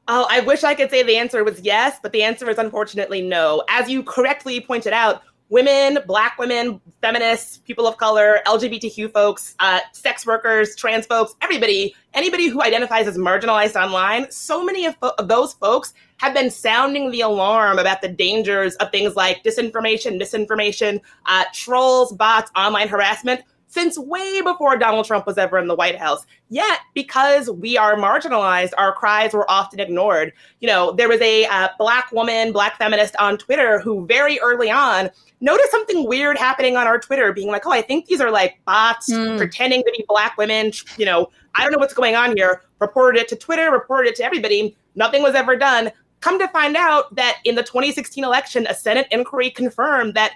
Oh, 0.09 0.27
I 0.29 0.41
wish 0.41 0.65
I 0.65 0.75
could 0.75 0.89
say 0.89 1.01
the 1.01 1.15
answer 1.15 1.43
was 1.45 1.61
yes, 1.61 1.97
but 2.03 2.11
the 2.11 2.23
answer 2.23 2.49
is 2.49 2.57
unfortunately 2.57 3.21
no. 3.21 3.63
As 3.69 3.89
you 3.89 4.03
correctly 4.03 4.59
pointed 4.59 4.91
out, 4.91 5.21
women, 5.53 5.99
black 6.07 6.39
women, 6.39 6.81
feminists, 6.99 7.59
people 7.59 7.85
of 7.85 7.95
color, 7.97 8.39
LGBTQ 8.47 9.13
folks, 9.13 9.53
uh, 9.59 9.79
sex 9.91 10.25
workers, 10.25 10.75
trans 10.75 11.05
folks, 11.05 11.35
everybody, 11.43 11.95
anybody 12.15 12.47
who 12.47 12.59
identifies 12.63 13.05
as 13.05 13.19
marginalized 13.19 13.79
online, 13.79 14.29
so 14.31 14.63
many 14.63 14.87
of, 14.87 14.95
fo- 14.95 15.13
of 15.19 15.27
those 15.27 15.53
folks 15.53 15.93
have 16.17 16.33
been 16.33 16.49
sounding 16.49 17.11
the 17.11 17.21
alarm 17.21 17.77
about 17.77 18.01
the 18.01 18.07
dangers 18.07 18.73
of 18.77 18.89
things 18.89 19.15
like 19.15 19.43
disinformation, 19.43 20.17
misinformation, 20.17 20.99
uh, 21.27 21.43
trolls, 21.53 22.11
bots, 22.13 22.49
online 22.55 22.87
harassment 22.87 23.43
since 23.73 23.97
way 23.97 24.39
before 24.41 24.77
Donald 24.77 25.03
Trump 25.03 25.25
was 25.25 25.39
ever 25.39 25.57
in 25.57 25.67
the 25.67 25.73
White 25.73 25.97
House. 25.97 26.27
Yet, 26.49 26.81
because 26.93 27.49
we 27.49 27.75
are 27.75 27.95
marginalized, 27.95 28.71
our 28.77 28.93
cries 28.93 29.33
were 29.33 29.49
often 29.49 29.79
ignored. 29.79 30.31
You 30.59 30.67
know, 30.67 30.91
there 30.91 31.09
was 31.09 31.19
a 31.21 31.45
uh, 31.45 31.69
black 31.79 32.11
woman, 32.11 32.51
black 32.51 32.77
feminist 32.77 33.15
on 33.15 33.39
Twitter 33.39 33.79
who 33.79 34.05
very 34.05 34.39
early 34.41 34.69
on 34.69 35.09
noticed 35.41 35.71
something 35.71 36.07
weird 36.07 36.37
happening 36.37 36.77
on 36.77 36.85
our 36.85 36.99
Twitter, 36.99 37.33
being 37.33 37.47
like, 37.47 37.65
oh, 37.65 37.71
I 37.71 37.81
think 37.81 38.05
these 38.05 38.21
are 38.21 38.29
like 38.29 38.59
bots 38.65 39.11
pretending 39.11 39.81
to 39.81 39.91
be 39.97 40.05
black 40.07 40.37
women. 40.37 40.71
You 40.97 41.05
know, 41.07 41.31
I 41.55 41.63
don't 41.63 41.71
know 41.71 41.79
what's 41.79 41.95
going 41.95 42.15
on 42.15 42.37
here. 42.37 42.61
Reported 42.79 43.21
it 43.21 43.27
to 43.29 43.35
Twitter, 43.35 43.71
reported 43.71 44.09
it 44.09 44.15
to 44.17 44.23
everybody. 44.23 44.77
Nothing 44.93 45.23
was 45.23 45.33
ever 45.33 45.55
done. 45.55 45.91
Come 46.19 46.37
to 46.37 46.47
find 46.49 46.77
out 46.77 47.13
that 47.15 47.39
in 47.43 47.55
the 47.55 47.63
2016 47.63 48.23
election, 48.23 48.67
a 48.67 48.75
Senate 48.75 49.07
inquiry 49.11 49.49
confirmed 49.49 50.13
that 50.13 50.33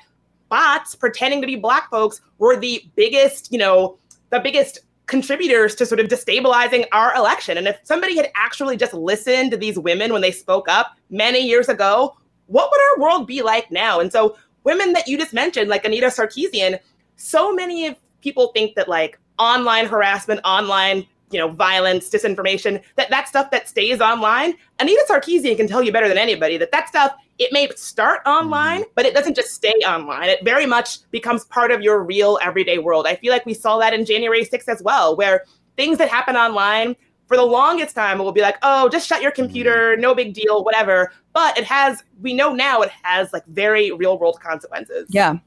bots 0.50 0.96
pretending 0.96 1.42
to 1.42 1.48
be 1.48 1.56
black 1.56 1.90
folks 1.90 2.22
were 2.38 2.56
the 2.56 2.84
biggest, 2.96 3.52
you 3.52 3.58
know, 3.58 3.98
the 4.30 4.40
biggest 4.40 4.80
contributors 5.08 5.74
to 5.76 5.86
sort 5.86 6.00
of 6.00 6.08
destabilizing 6.08 6.86
our 6.92 7.16
election. 7.16 7.58
And 7.58 7.68
if 7.68 7.80
somebody 7.84 8.16
had 8.16 8.30
actually 8.36 8.78
just 8.78 8.94
listened 8.94 9.52
to 9.52 9.58
these 9.58 9.80
women 9.80 10.12
when 10.12 10.22
they 10.22 10.32
spoke 10.32 10.68
up 10.70 10.98
many 11.10 11.40
years 11.40 11.70
ago, 11.70 12.16
what 12.48 12.70
would 12.70 12.82
our 12.82 13.02
world 13.02 13.28
be 13.28 13.42
like 13.42 13.72
now? 13.72 14.00
And 14.00 14.12
so, 14.12 14.38
women 14.64 14.92
that 14.94 15.08
you 15.08 15.18
just 15.18 15.34
mentioned, 15.34 15.70
like 15.70 15.86
Anita 15.86 16.08
Sarkeesian, 16.08 16.80
so 17.16 17.54
many 17.54 17.88
of 17.88 17.96
people 18.22 18.52
think 18.54 18.76
that 18.76 18.90
like 18.90 19.18
online 19.40 19.86
harassment, 19.86 20.42
online 20.44 21.06
you 21.32 21.40
know, 21.40 21.50
violence, 21.50 22.10
disinformation, 22.10 22.82
that 22.96 23.10
that 23.10 23.28
stuff 23.28 23.52
that 23.52 23.68
stays 23.68 24.00
online. 24.02 24.54
Anita 24.80 25.06
Sarkeesian 25.10 25.58
can 25.58 25.68
tell 25.68 25.84
you 25.84 25.92
better 25.92 26.08
than 26.08 26.18
anybody 26.18 26.58
that 26.58 26.72
that 26.72 26.88
stuff 26.88 27.14
it 27.40 27.54
may 27.54 27.70
start 27.76 28.22
online, 28.26 28.82
mm-hmm. 28.82 28.92
but 28.96 29.06
it 29.06 29.14
doesn't 29.14 29.36
just 29.36 29.54
stay 29.54 29.74
online. 29.86 30.30
It 30.30 30.44
very 30.44 30.66
much 30.66 31.10
becomes 31.12 31.46
part 31.46 31.72
of 31.72 31.82
your 31.82 32.04
real 32.04 32.40
everyday 32.42 32.80
world. 32.80 33.06
I 33.08 33.16
feel 33.16 33.32
like 33.32 33.46
we 33.46 33.54
saw 33.54 33.78
that 33.80 33.94
in 33.94 34.06
January 34.06 34.44
6th 34.44 34.68
as 34.68 34.82
well, 34.82 35.16
where 35.16 35.46
things 35.76 35.98
that 36.00 36.10
happen 36.10 36.36
online 36.36 36.96
for 37.28 37.38
the 37.38 37.44
longest 37.44 37.94
time 37.94 38.20
it 38.20 38.24
will 38.24 38.32
be 38.32 38.42
like, 38.42 38.58
oh, 38.64 38.90
just 38.90 39.08
shut 39.08 39.22
your 39.22 39.32
computer, 39.32 39.92
mm-hmm. 39.92 40.02
no 40.02 40.16
big 40.16 40.34
deal, 40.34 40.64
whatever. 40.64 41.12
But 41.34 41.58
it 41.58 41.66
has, 41.66 42.04
we 42.22 42.34
know 42.34 42.54
now 42.54 42.82
it 42.82 42.90
has 43.04 43.32
like 43.34 43.46
very 43.48 43.92
real 43.92 44.18
world 44.18 44.40
consequences. 44.42 45.08
Yeah. 45.10 45.38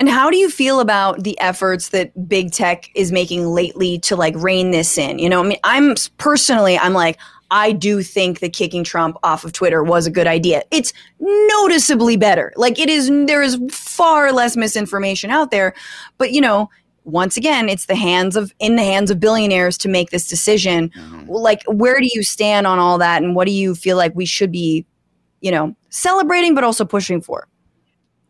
And 0.00 0.08
how 0.08 0.30
do 0.30 0.38
you 0.38 0.48
feel 0.48 0.80
about 0.80 1.22
the 1.22 1.38
efforts 1.40 1.90
that 1.90 2.26
big 2.26 2.52
tech 2.52 2.90
is 2.94 3.12
making 3.12 3.44
lately 3.46 3.98
to 4.00 4.16
like 4.16 4.34
rein 4.36 4.70
this 4.70 4.96
in? 4.96 5.18
You 5.18 5.28
know, 5.28 5.44
I 5.44 5.46
mean, 5.46 5.58
I'm 5.62 5.94
personally, 6.16 6.78
I'm 6.78 6.94
like, 6.94 7.18
I 7.50 7.72
do 7.72 8.02
think 8.02 8.40
that 8.40 8.54
kicking 8.54 8.82
Trump 8.82 9.18
off 9.22 9.44
of 9.44 9.52
Twitter 9.52 9.84
was 9.84 10.06
a 10.06 10.10
good 10.10 10.26
idea. 10.26 10.62
It's 10.70 10.94
noticeably 11.20 12.16
better. 12.16 12.52
Like 12.56 12.78
it 12.78 12.88
is, 12.88 13.08
there 13.26 13.42
is 13.42 13.58
far 13.70 14.32
less 14.32 14.56
misinformation 14.56 15.30
out 15.30 15.50
there. 15.50 15.74
But 16.16 16.32
you 16.32 16.40
know, 16.40 16.70
once 17.04 17.36
again, 17.36 17.68
it's 17.68 17.86
the 17.86 17.94
hands 17.94 18.36
of 18.36 18.54
in 18.58 18.76
the 18.76 18.82
hands 18.82 19.10
of 19.10 19.20
billionaires 19.20 19.76
to 19.78 19.88
make 19.88 20.10
this 20.10 20.26
decision. 20.26 20.90
Mm-hmm. 20.90 21.30
Like, 21.30 21.62
where 21.66 21.98
do 21.98 22.08
you 22.12 22.22
stand 22.22 22.66
on 22.66 22.78
all 22.78 22.98
that, 22.98 23.22
and 23.22 23.34
what 23.34 23.46
do 23.46 23.52
you 23.52 23.74
feel 23.74 23.96
like 23.96 24.14
we 24.14 24.26
should 24.26 24.52
be, 24.52 24.84
you 25.40 25.50
know, 25.50 25.74
celebrating 25.88 26.54
but 26.54 26.62
also 26.62 26.84
pushing 26.84 27.20
for? 27.20 27.48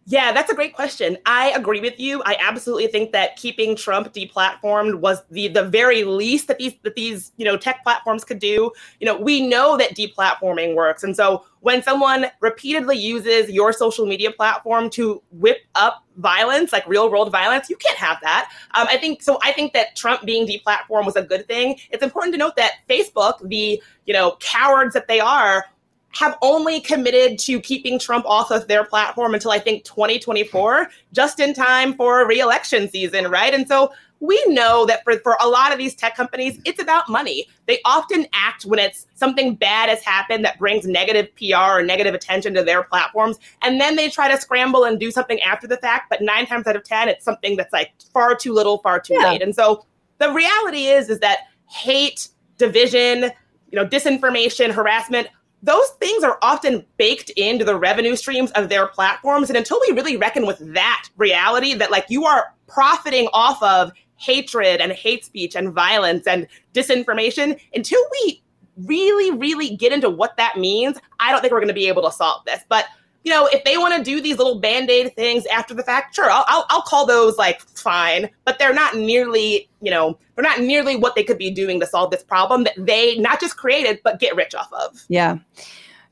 Yeah, 0.07 0.33
that's 0.33 0.51
a 0.51 0.55
great 0.55 0.75
question. 0.75 1.19
I 1.27 1.51
agree 1.51 1.81
with 1.81 2.01
you. 2.01 2.23
I 2.25 2.37
absolutely 2.41 2.89
think 2.89 3.13
that 3.13 3.37
keeping 3.37 3.77
Trump 3.77 4.13
deplatformed 4.13 4.97
was 4.97 5.23
the 5.31 5.49
the 5.49 5.63
very 5.63 6.05
least 6.05 6.49
that 6.49 6.59
these 6.59 6.73
that 6.83 6.97
these 6.97 7.33
you 7.37 7.45
know 7.45 7.57
tech 7.57 7.85
platforms 7.85 8.25
could 8.25 8.39
do. 8.41 8.73
You 8.99 9.07
know, 9.07 9.17
we 9.17 9.47
know 9.47 9.77
that 9.77 9.95
deplatforming 9.95 10.75
works, 10.75 11.05
and 11.05 11.15
so 11.15 11.45
when 11.61 11.83
someone 11.83 12.27
repeatedly 12.41 12.97
uses 12.97 13.51
your 13.51 13.73
social 13.73 14.07
media 14.07 14.33
platform 14.33 14.89
to 14.91 15.23
whip 15.33 15.59
up 15.75 16.03
violence, 16.17 16.73
like 16.73 16.87
real 16.89 17.11
world 17.11 17.31
violence, 17.31 17.69
you 17.69 17.77
can't 17.77 17.99
have 17.99 18.19
that. 18.23 18.51
Um, 18.73 18.87
I 18.91 18.97
think 18.97 19.23
so. 19.23 19.39
I 19.45 19.53
think 19.53 19.75
that 19.75 19.95
Trump 19.97 20.23
being 20.25 20.47
deplatformed 20.47 21.05
was 21.05 21.17
a 21.17 21.23
good 21.23 21.47
thing. 21.47 21.79
It's 21.91 22.03
important 22.03 22.35
to 22.35 22.39
note 22.39 22.57
that 22.57 22.73
Facebook, 22.89 23.47
the 23.49 23.81
you 24.07 24.15
know 24.15 24.37
cowards 24.41 24.95
that 24.95 25.07
they 25.09 25.21
are, 25.21 25.67
have 26.13 26.37
only 26.43 26.81
committed 26.81 27.39
to 27.39 27.61
keeping 27.61 27.99
Trump 27.99 28.27
off 28.27 28.51
of 28.51 28.67
their 28.69 28.85
platform 28.85 29.35
until 29.35 29.51
I 29.53 29.59
think 29.59 29.85
2024, 29.85 30.89
just 31.13 31.39
in 31.39 31.55
time 31.55 31.95
for 31.95 32.27
re-election 32.27 32.89
season, 32.89 33.29
right? 33.31 33.55
And 33.55 33.69
so 33.69 33.93
we 34.19 34.43
know 34.49 34.85
that 34.87 35.03
for, 35.05 35.19
for 35.21 35.37
a 35.41 35.49
lot 35.49 35.73
of 35.73 35.79
these 35.79 35.95
tech 35.95 36.15
companies, 36.15 36.59
it's 36.65 36.83
about 36.83 37.09
money. 37.09 37.47
They 37.67 37.79
often 37.85 38.27
act 38.35 38.65
when 38.65 38.79
it's 38.79 39.07
something 39.15 39.55
bad 39.55 39.89
has 39.89 40.03
happened 40.03 40.45
that 40.45 40.59
brings 40.59 40.87
negative 40.87 41.35
PR 41.37 41.79
or 41.79 41.83
negative 41.83 42.13
attention 42.13 42.53
to 42.55 42.63
their 42.63 42.83
platforms. 42.83 43.39
And 43.63 43.81
then 43.81 43.97
they 43.97 44.11
try 44.11 44.29
to 44.31 44.39
scramble 44.39 44.85
and 44.85 45.01
do 45.01 45.11
something 45.11 45.41
after 45.41 45.67
the 45.67 45.79
fact. 45.79 46.11
But 46.11 46.21
nine 46.21 46.45
times 46.47 46.67
out 46.67 46.77
of 46.77 46.85
10, 46.85 47.09
it's 47.09 47.25
something 47.25 47.57
that's 47.57 47.73
like 47.73 47.93
far 48.13 48.35
too 48.35 48.53
little, 48.53 48.79
far 48.79 49.01
too 49.01 49.15
Yeah. 49.15 49.31
late. 49.31 49.43
And 49.43 49.55
so 49.55 49.87
the 50.19 50.31
reality 50.33 50.87
is, 50.87 51.09
is 51.09 51.21
that 51.21 51.39
hate, 51.67 52.29
division, 52.59 53.23
you 53.71 53.77
know, 53.77 53.87
disinformation, 53.87 54.71
harassment, 54.71 55.29
those 55.63 55.89
things 56.01 56.25
are 56.25 56.39
often 56.43 56.85
baked 56.97 57.31
into 57.31 57.65
the 57.65 57.77
revenue 57.77 58.17
streams 58.17 58.51
of 58.53 58.69
their 58.69 58.87
platforms. 58.87 59.51
And 59.51 59.57
until 59.57 59.81
we 59.87 59.95
really 59.95 60.17
reckon 60.17 60.47
with 60.47 60.59
that 60.75 61.09
reality 61.17 61.75
that 61.75 61.91
like 61.91 62.07
you 62.09 62.25
are 62.25 62.55
profiting 62.67 63.29
off 63.33 63.63
of 63.63 63.93
hatred 64.17 64.81
and 64.81 64.93
hate 64.93 65.25
speech 65.25 65.55
and 65.55 65.73
violence 65.73 66.27
and 66.27 66.47
disinformation, 66.73 67.59
until 67.75 68.01
we 68.13 68.43
really, 68.87 69.31
really 69.37 69.77
get 69.77 69.93
into 69.93 70.09
what 70.09 70.37
that 70.37 70.57
means, 70.57 70.99
I 71.19 71.31
don't 71.31 71.41
think 71.41 71.53
we're 71.53 71.61
going 71.61 71.69
to 71.69 71.75
be 71.75 71.89
able 71.89 72.03
to 72.03 72.13
solve 72.13 72.45
this. 72.47 72.63
But 72.69 72.87
you 73.23 73.31
know, 73.31 73.49
if 73.53 73.64
they 73.64 73.77
want 73.77 73.97
to 73.97 74.03
do 74.03 74.21
these 74.21 74.39
little 74.39 74.59
band-aid 74.59 75.14
things 75.14 75.45
after 75.47 75.75
the 75.75 75.83
fact, 75.83 76.14
sure, 76.14 76.31
I'll, 76.31 76.45
I'll, 76.49 76.66
I'll 76.71 76.83
call 76.83 77.05
those 77.07 77.37
like 77.37 77.61
fine, 77.61 78.31
but 78.45 78.59
they're 78.59 78.73
not 78.73 78.97
nearly, 78.97 79.68
you 79.83 79.91
know, 79.91 80.18
they're 80.35 80.43
not 80.43 80.61
nearly 80.61 80.97
what 80.97 81.14
they 81.14 81.23
could 81.23 81.39
be 81.39 81.51
doing 81.51 81.81
to 81.81 81.87
solve 81.87 82.11
this 82.11 82.23
problem 82.23 82.64
that 82.64 82.75
they 82.79 83.18
not 83.18 83.41
just 83.41 83.57
created, 83.57 84.01
but 84.03 84.21
get 84.21 84.35
rich 84.37 84.55
off 84.55 84.73
of. 84.73 85.05
Yeah. 85.09 85.39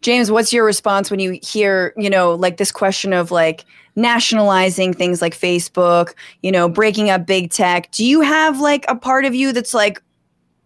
James, 0.03 0.31
what's 0.31 0.53
your 0.53 0.65
response 0.65 1.11
when 1.11 1.19
you 1.19 1.41
hear, 1.43 1.93
you 1.97 2.11
know, 2.11 2.35
like 2.35 2.57
this 2.57 2.71
question 2.71 3.13
of 3.13 3.31
like 3.31 3.65
nationalizing 3.97 4.93
things 4.93 5.21
like 5.21 5.35
Facebook, 5.35 6.15
you 6.43 6.53
know, 6.53 6.69
breaking 6.69 7.11
up 7.11 7.27
big 7.27 7.51
tech? 7.51 7.91
Do 7.91 8.05
you 8.05 8.21
have 8.21 8.61
like 8.61 8.85
a 8.87 8.95
part 8.95 9.25
of 9.25 9.35
you 9.35 9.53
that's 9.53 9.75
like, 9.75 10.03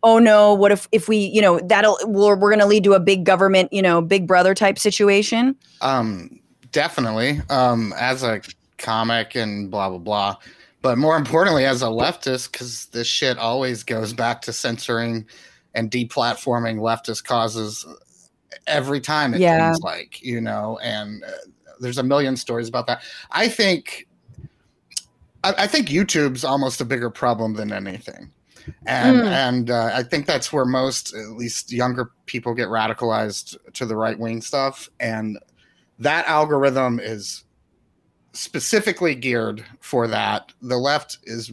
oh 0.02 0.18
no, 0.18 0.54
what 0.54 0.72
if 0.72 0.88
if 0.92 1.08
we, 1.08 1.16
you 1.16 1.40
know, 1.40 1.60
that'll 1.60 1.98
we're, 2.04 2.36
we're 2.36 2.50
going 2.50 2.60
to 2.60 2.66
lead 2.66 2.84
to 2.84 2.94
a 2.94 3.00
big 3.00 3.24
government, 3.24 3.72
you 3.72 3.82
know, 3.82 4.00
big 4.02 4.26
brother 4.26 4.54
type 4.54 4.78
situation? 4.78 5.56
Um, 5.80 6.40
definitely. 6.72 7.40
Um, 7.50 7.94
as 7.98 8.22
a 8.22 8.40
comic 8.78 9.34
and 9.36 9.70
blah 9.70 9.88
blah 9.88 9.98
blah, 9.98 10.36
but 10.80 10.98
more 10.98 11.16
importantly, 11.16 11.64
as 11.64 11.82
a 11.82 11.86
leftist, 11.86 12.52
because 12.52 12.86
this 12.86 13.06
shit 13.06 13.38
always 13.38 13.82
goes 13.84 14.12
back 14.12 14.42
to 14.42 14.52
censoring 14.52 15.26
and 15.74 15.90
deplatforming 15.90 16.78
leftist 16.78 17.24
causes 17.24 17.86
every 18.66 19.00
time. 19.00 19.34
It 19.34 19.40
Yeah. 19.40 19.72
seems 19.72 19.82
like 19.82 20.22
you 20.22 20.40
know, 20.40 20.78
and 20.82 21.22
uh, 21.24 21.28
there's 21.80 21.98
a 21.98 22.02
million 22.02 22.36
stories 22.36 22.68
about 22.68 22.86
that. 22.88 23.02
I 23.30 23.48
think. 23.48 24.06
I, 25.44 25.54
I 25.58 25.66
think 25.66 25.88
YouTube's 25.88 26.44
almost 26.44 26.80
a 26.80 26.84
bigger 26.84 27.10
problem 27.10 27.54
than 27.54 27.72
anything 27.72 28.30
and 28.86 29.18
Mm. 29.18 29.26
and 29.26 29.70
uh, 29.70 29.90
I 29.94 30.02
think 30.02 30.26
that's 30.26 30.52
where 30.52 30.64
most, 30.64 31.14
at 31.14 31.30
least 31.36 31.72
younger 31.72 32.10
people, 32.26 32.54
get 32.54 32.68
radicalized 32.68 33.56
to 33.74 33.86
the 33.86 33.96
right 33.96 34.18
wing 34.18 34.42
stuff, 34.42 34.88
and 35.00 35.38
that 35.98 36.26
algorithm 36.26 36.98
is 37.00 37.44
specifically 38.32 39.14
geared 39.14 39.64
for 39.80 40.06
that. 40.08 40.52
The 40.62 40.78
left 40.78 41.18
is, 41.24 41.52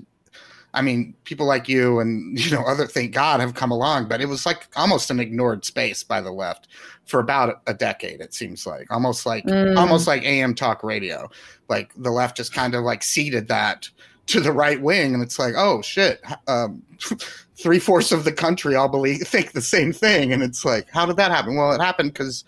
I 0.73 0.81
mean, 0.81 1.13
people 1.23 1.45
like 1.45 1.67
you 1.67 1.99
and 1.99 2.39
you 2.43 2.51
know 2.51 2.63
other 2.63 2.87
thank 2.87 3.13
God 3.13 3.39
have 3.39 3.53
come 3.55 3.71
along, 3.71 4.07
but 4.07 4.21
it 4.21 4.27
was 4.27 4.45
like 4.45 4.67
almost 4.75 5.11
an 5.11 5.19
ignored 5.19 5.65
space 5.65 6.03
by 6.03 6.21
the 6.21 6.31
left 6.31 6.67
for 7.05 7.19
about 7.19 7.61
a 7.67 7.73
decade. 7.73 8.21
It 8.21 8.33
seems 8.33 8.65
like 8.65 8.91
almost 8.91 9.25
like 9.25 9.45
Mm. 9.45 9.77
almost 9.77 10.07
like 10.07 10.23
AM 10.23 10.55
talk 10.55 10.83
radio, 10.83 11.29
like 11.67 11.91
the 11.95 12.11
left 12.11 12.37
just 12.37 12.53
kind 12.53 12.75
of 12.75 12.83
like 12.83 13.03
ceded 13.03 13.47
that 13.49 13.89
to 14.29 14.39
the 14.39 14.51
right 14.51 14.81
wing, 14.81 15.13
and 15.13 15.23
it's 15.23 15.39
like, 15.39 15.53
oh 15.57 15.81
shit, 15.81 16.21
um, 16.47 16.81
three 17.61 17.79
fourths 17.79 18.11
of 18.11 18.23
the 18.23 18.31
country 18.31 18.75
all 18.75 18.87
believe 18.87 19.21
think 19.27 19.51
the 19.51 19.61
same 19.61 19.91
thing, 19.91 20.31
and 20.31 20.43
it's 20.43 20.63
like, 20.63 20.87
how 20.91 21.05
did 21.05 21.17
that 21.17 21.31
happen? 21.31 21.55
Well, 21.55 21.71
it 21.73 21.81
happened 21.81 22.13
because 22.13 22.43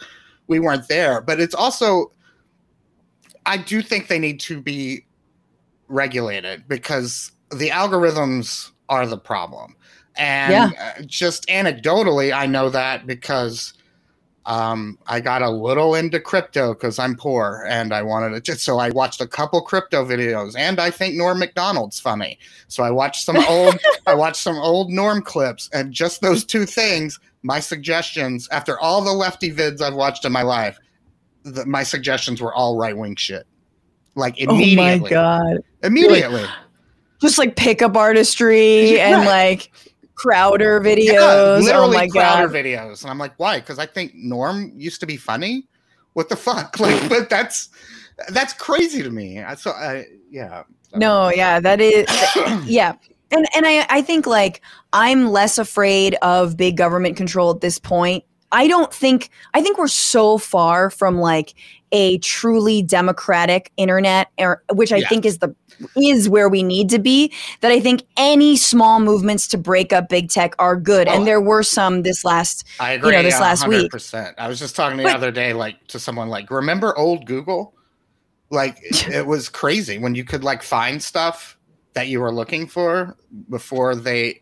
we 0.48 0.60
weren't 0.60 0.88
there, 0.88 1.22
but 1.22 1.40
it's 1.40 1.56
also, 1.56 2.12
I 3.46 3.58
do 3.58 3.82
think 3.82 4.08
they 4.08 4.20
need 4.20 4.40
to 4.42 4.62
be 4.62 5.06
regulated 5.88 6.68
because 6.68 7.32
the 7.50 7.70
algorithms 7.70 8.72
are 8.90 9.08
the 9.08 9.18
problem, 9.18 9.76
and 10.18 10.52
Yeah. 10.52 10.94
uh, 10.98 11.02
just 11.06 11.48
anecdotally, 11.48 12.32
I 12.34 12.46
know 12.46 12.70
that 12.70 13.08
because 13.08 13.74
um, 14.46 14.98
I 15.06 15.20
got 15.20 15.42
a 15.42 15.50
little 15.50 15.94
into 15.94 16.20
crypto 16.20 16.74
because 16.74 16.98
I'm 16.98 17.16
poor 17.16 17.64
and 17.68 17.94
I 17.94 18.02
wanted 18.02 18.32
to 18.32 18.42
just 18.42 18.64
so 18.64 18.80
I 18.80 18.90
watched 18.90 19.22
a 19.22 19.28
couple 19.28 19.62
crypto 19.62 20.04
videos 20.04 20.56
and 20.58 20.80
I 20.80 20.90
think 20.90 21.16
Norm 21.16 21.40
Macdonald's 21.40 22.00
funny. 22.00 22.40
So 22.68 22.84
I 22.84 22.90
watched 22.90 23.24
some 23.24 23.38
old 23.38 23.80
I 24.08 24.16
watched 24.16 24.42
some 24.42 24.58
old 24.58 24.90
Norm 24.90 25.22
clips 25.22 25.70
and 25.74 25.94
just 25.94 26.22
those 26.22 26.44
two 26.44 26.66
things, 26.66 27.20
my 27.44 27.60
suggestions 27.60 28.50
after 28.52 28.80
all 28.80 29.04
the 29.04 29.14
lefty 29.14 29.52
vids 29.52 29.82
I've 29.82 29.94
watched 29.94 30.26
in 30.26 30.32
my 30.32 30.44
life, 30.44 30.80
the, 31.44 31.66
my 31.66 31.84
suggestions 31.84 32.42
were 32.42 32.54
all 32.54 32.78
right 32.78 32.98
wing 32.98 33.16
shit. 33.16 33.46
Like 34.16 34.40
immediately. 34.40 34.96
Oh 34.96 35.00
my 35.02 35.10
god. 35.10 35.58
Immediately. 35.84 36.46
Just 37.22 37.38
like 37.38 37.56
pickup 37.56 37.96
artistry 37.96 39.00
and 39.00 39.26
like 39.26 39.72
Crowder 40.22 40.80
videos. 40.80 41.14
Yeah, 41.14 41.20
oh 41.20 41.60
literally 41.64 41.98
my 41.98 42.08
Crowder 42.08 42.48
god. 42.48 42.56
videos. 42.56 43.02
And 43.02 43.10
I'm 43.10 43.18
like, 43.18 43.34
why? 43.38 43.60
Because 43.60 43.80
I 43.80 43.86
think 43.86 44.14
Norm 44.14 44.72
used 44.76 45.00
to 45.00 45.08
be 45.08 45.18
funny. 45.18 45.68
What 46.14 46.30
the 46.30 46.36
fuck? 46.36 46.76
Like, 46.80 47.10
but 47.10 47.30
that's 47.30 47.70
that's 48.30 48.54
crazy 48.54 49.02
to 49.02 49.10
me. 49.10 49.42
I 49.42 49.56
so 49.56 49.72
I 49.72 50.06
yeah. 50.30 50.64
No, 50.96 51.30
yeah, 51.30 51.60
that 51.60 51.82
is 51.82 52.06
yeah. 52.66 52.94
And 53.32 53.48
and 53.56 53.66
I 53.66 53.86
I 53.90 54.02
think 54.02 54.28
like 54.28 54.62
I'm 54.94 55.30
less 55.30 55.58
afraid 55.58 56.16
of 56.22 56.56
big 56.56 56.78
government 56.78 57.18
control 57.18 57.50
at 57.50 57.62
this 57.62 57.80
point. 57.80 58.24
I 58.52 58.68
don't 58.68 58.94
think 58.94 59.30
I 59.54 59.62
think 59.62 59.78
we're 59.78 59.88
so 59.88 60.38
far 60.38 60.90
from 60.90 61.18
like 61.18 61.56
a 61.92 62.18
truly 62.20 62.82
democratic 62.82 63.72
internet 63.78 64.30
er, 64.40 64.64
which 64.74 64.92
I 64.94 64.98
Yeah. 64.98 65.10
think 65.10 65.26
is 65.26 65.40
the 65.40 65.54
is 65.98 66.30
where 66.30 66.48
we 66.48 66.62
need 66.64 66.90
to 66.92 67.00
be 67.00 67.34
that 67.62 67.72
I 67.72 67.80
think 67.80 68.04
any 68.16 68.56
small 68.56 69.00
movements 69.00 69.48
to 69.48 69.58
break 69.58 69.92
up 69.92 70.10
big 70.10 70.30
tech 70.30 70.54
are 70.60 70.76
good 70.76 71.08
Oh. 71.08 71.12
and 71.12 71.26
there 71.26 71.42
were 71.42 71.64
some 71.64 72.04
this 72.04 72.24
last 72.24 72.64
I 72.80 72.92
agree. 72.94 73.12
you 73.12 73.18
know 73.18 73.24
this 73.24 73.40
last 73.40 73.68
week 73.68 73.92
100%. 73.92 74.36
I 74.38 74.48
was 74.48 74.60
just 74.60 74.76
talking 74.76 74.98
the 74.98 75.04
But- 75.04 75.16
other 75.16 75.32
day, 75.32 75.54
like 75.54 75.88
to 75.88 76.00
someone 76.00 76.30
like, 76.30 76.52
remember 76.52 76.96
old 76.98 77.26
Google? 77.26 77.74
Like 78.52 78.78
it, 78.84 79.08
it 79.10 79.26
was 79.26 79.50
crazy 79.50 79.98
when 79.98 80.14
you 80.14 80.24
could 80.24 80.44
like 80.44 80.62
find 80.62 81.02
stuff 81.02 81.58
that 81.94 82.08
you 82.08 82.20
were 82.22 82.32
looking 82.32 82.68
for 82.68 83.18
before 83.50 83.96
they, 83.96 84.42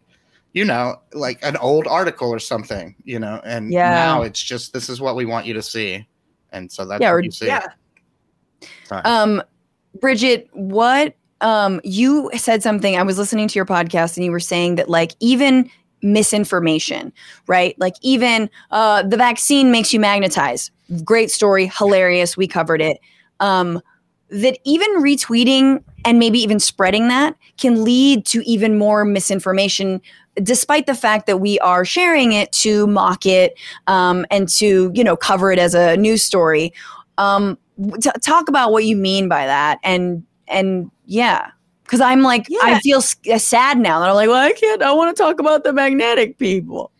you 0.54 0.66
know, 0.66 0.98
like 1.14 1.40
an 1.44 1.56
old 1.58 1.88
article 1.88 2.30
or 2.30 2.40
something, 2.40 2.96
you 3.06 3.18
know, 3.20 3.40
and 3.46 3.72
Yeah. 3.72 3.90
now 3.92 4.22
it's 4.24 4.42
just 4.42 4.74
this 4.74 4.90
is 4.90 5.00
what 5.00 5.16
we 5.16 5.26
want 5.26 5.46
you 5.46 5.54
to 5.54 5.62
see, 5.62 6.06
and 6.52 6.72
so 6.72 6.86
that's 6.86 7.02
Yeah, 7.02 7.12
what 7.12 7.18
or- 7.18 7.22
you 7.22 7.32
see. 7.32 7.48
yeah. 7.48 7.68
Sorry. 8.86 9.04
Um, 9.04 9.42
Bridget, 10.00 10.48
what 10.54 11.16
um 11.42 11.80
you 11.84 12.30
said 12.38 12.62
something. 12.62 12.98
I 12.98 13.04
was 13.04 13.18
listening 13.18 13.48
to 13.48 13.56
your 13.56 13.66
podcast 13.66 14.18
and 14.18 14.26
you 14.26 14.32
were 14.32 14.40
saying 14.42 14.76
that 14.76 14.90
like 14.90 15.14
even 15.20 15.70
misinformation, 16.02 17.14
right? 17.48 17.76
Like 17.80 17.96
even 18.02 18.50
uh 18.72 19.04
the 19.04 19.18
vaccine 19.18 19.72
makes 19.72 19.94
you 19.94 20.00
magnetize. 20.00 20.72
Great 21.04 21.32
story, 21.32 21.72
hilarious. 21.78 22.36
We 22.36 22.48
covered 22.48 22.82
it. 22.82 23.00
Um 23.40 23.82
that 24.30 24.60
even 24.64 24.88
retweeting 25.02 25.84
and 26.06 26.20
maybe 26.20 26.40
even 26.40 26.60
spreading 26.60 27.08
that 27.08 27.36
can 27.58 27.84
lead 27.84 28.26
to 28.28 28.42
even 28.48 28.78
more 28.78 29.04
misinformation 29.06 30.02
despite 30.44 30.86
the 30.86 30.96
fact 30.96 31.26
that 31.28 31.38
we 31.38 31.60
are 31.60 31.86
sharing 31.86 32.34
it 32.34 32.52
to 32.52 32.88
mock 32.88 33.26
it 33.26 33.58
um, 33.88 34.26
and 34.32 34.50
to 34.50 34.92
you 34.94 35.04
know 35.04 35.16
cover 35.16 35.52
it 35.52 35.60
as 35.60 35.74
a 35.74 35.98
news 35.98 36.24
story 36.24 36.74
um, 37.18 37.58
t- 38.02 38.10
talk 38.22 38.50
about 38.50 38.72
what 38.72 38.86
you 38.86 38.96
mean 38.96 39.28
by 39.28 39.46
that 39.46 39.80
and 39.84 40.24
and 40.48 40.90
yeah 41.06 41.52
because 41.84 42.02
i'm 42.02 42.22
like 42.22 42.48
i 42.62 42.80
feel 42.80 43.00
s- 43.00 43.16
uh, 43.32 43.38
sad 43.38 43.78
now 43.78 44.00
that 44.00 44.10
i'm 44.10 44.16
like 44.16 44.30
well 44.30 44.44
i 44.44 44.52
can't 44.54 44.82
i 44.82 44.92
want 44.92 45.16
to 45.16 45.22
talk 45.22 45.40
about 45.40 45.64
the 45.64 45.74
magnetic 45.74 46.38
people 46.38 46.92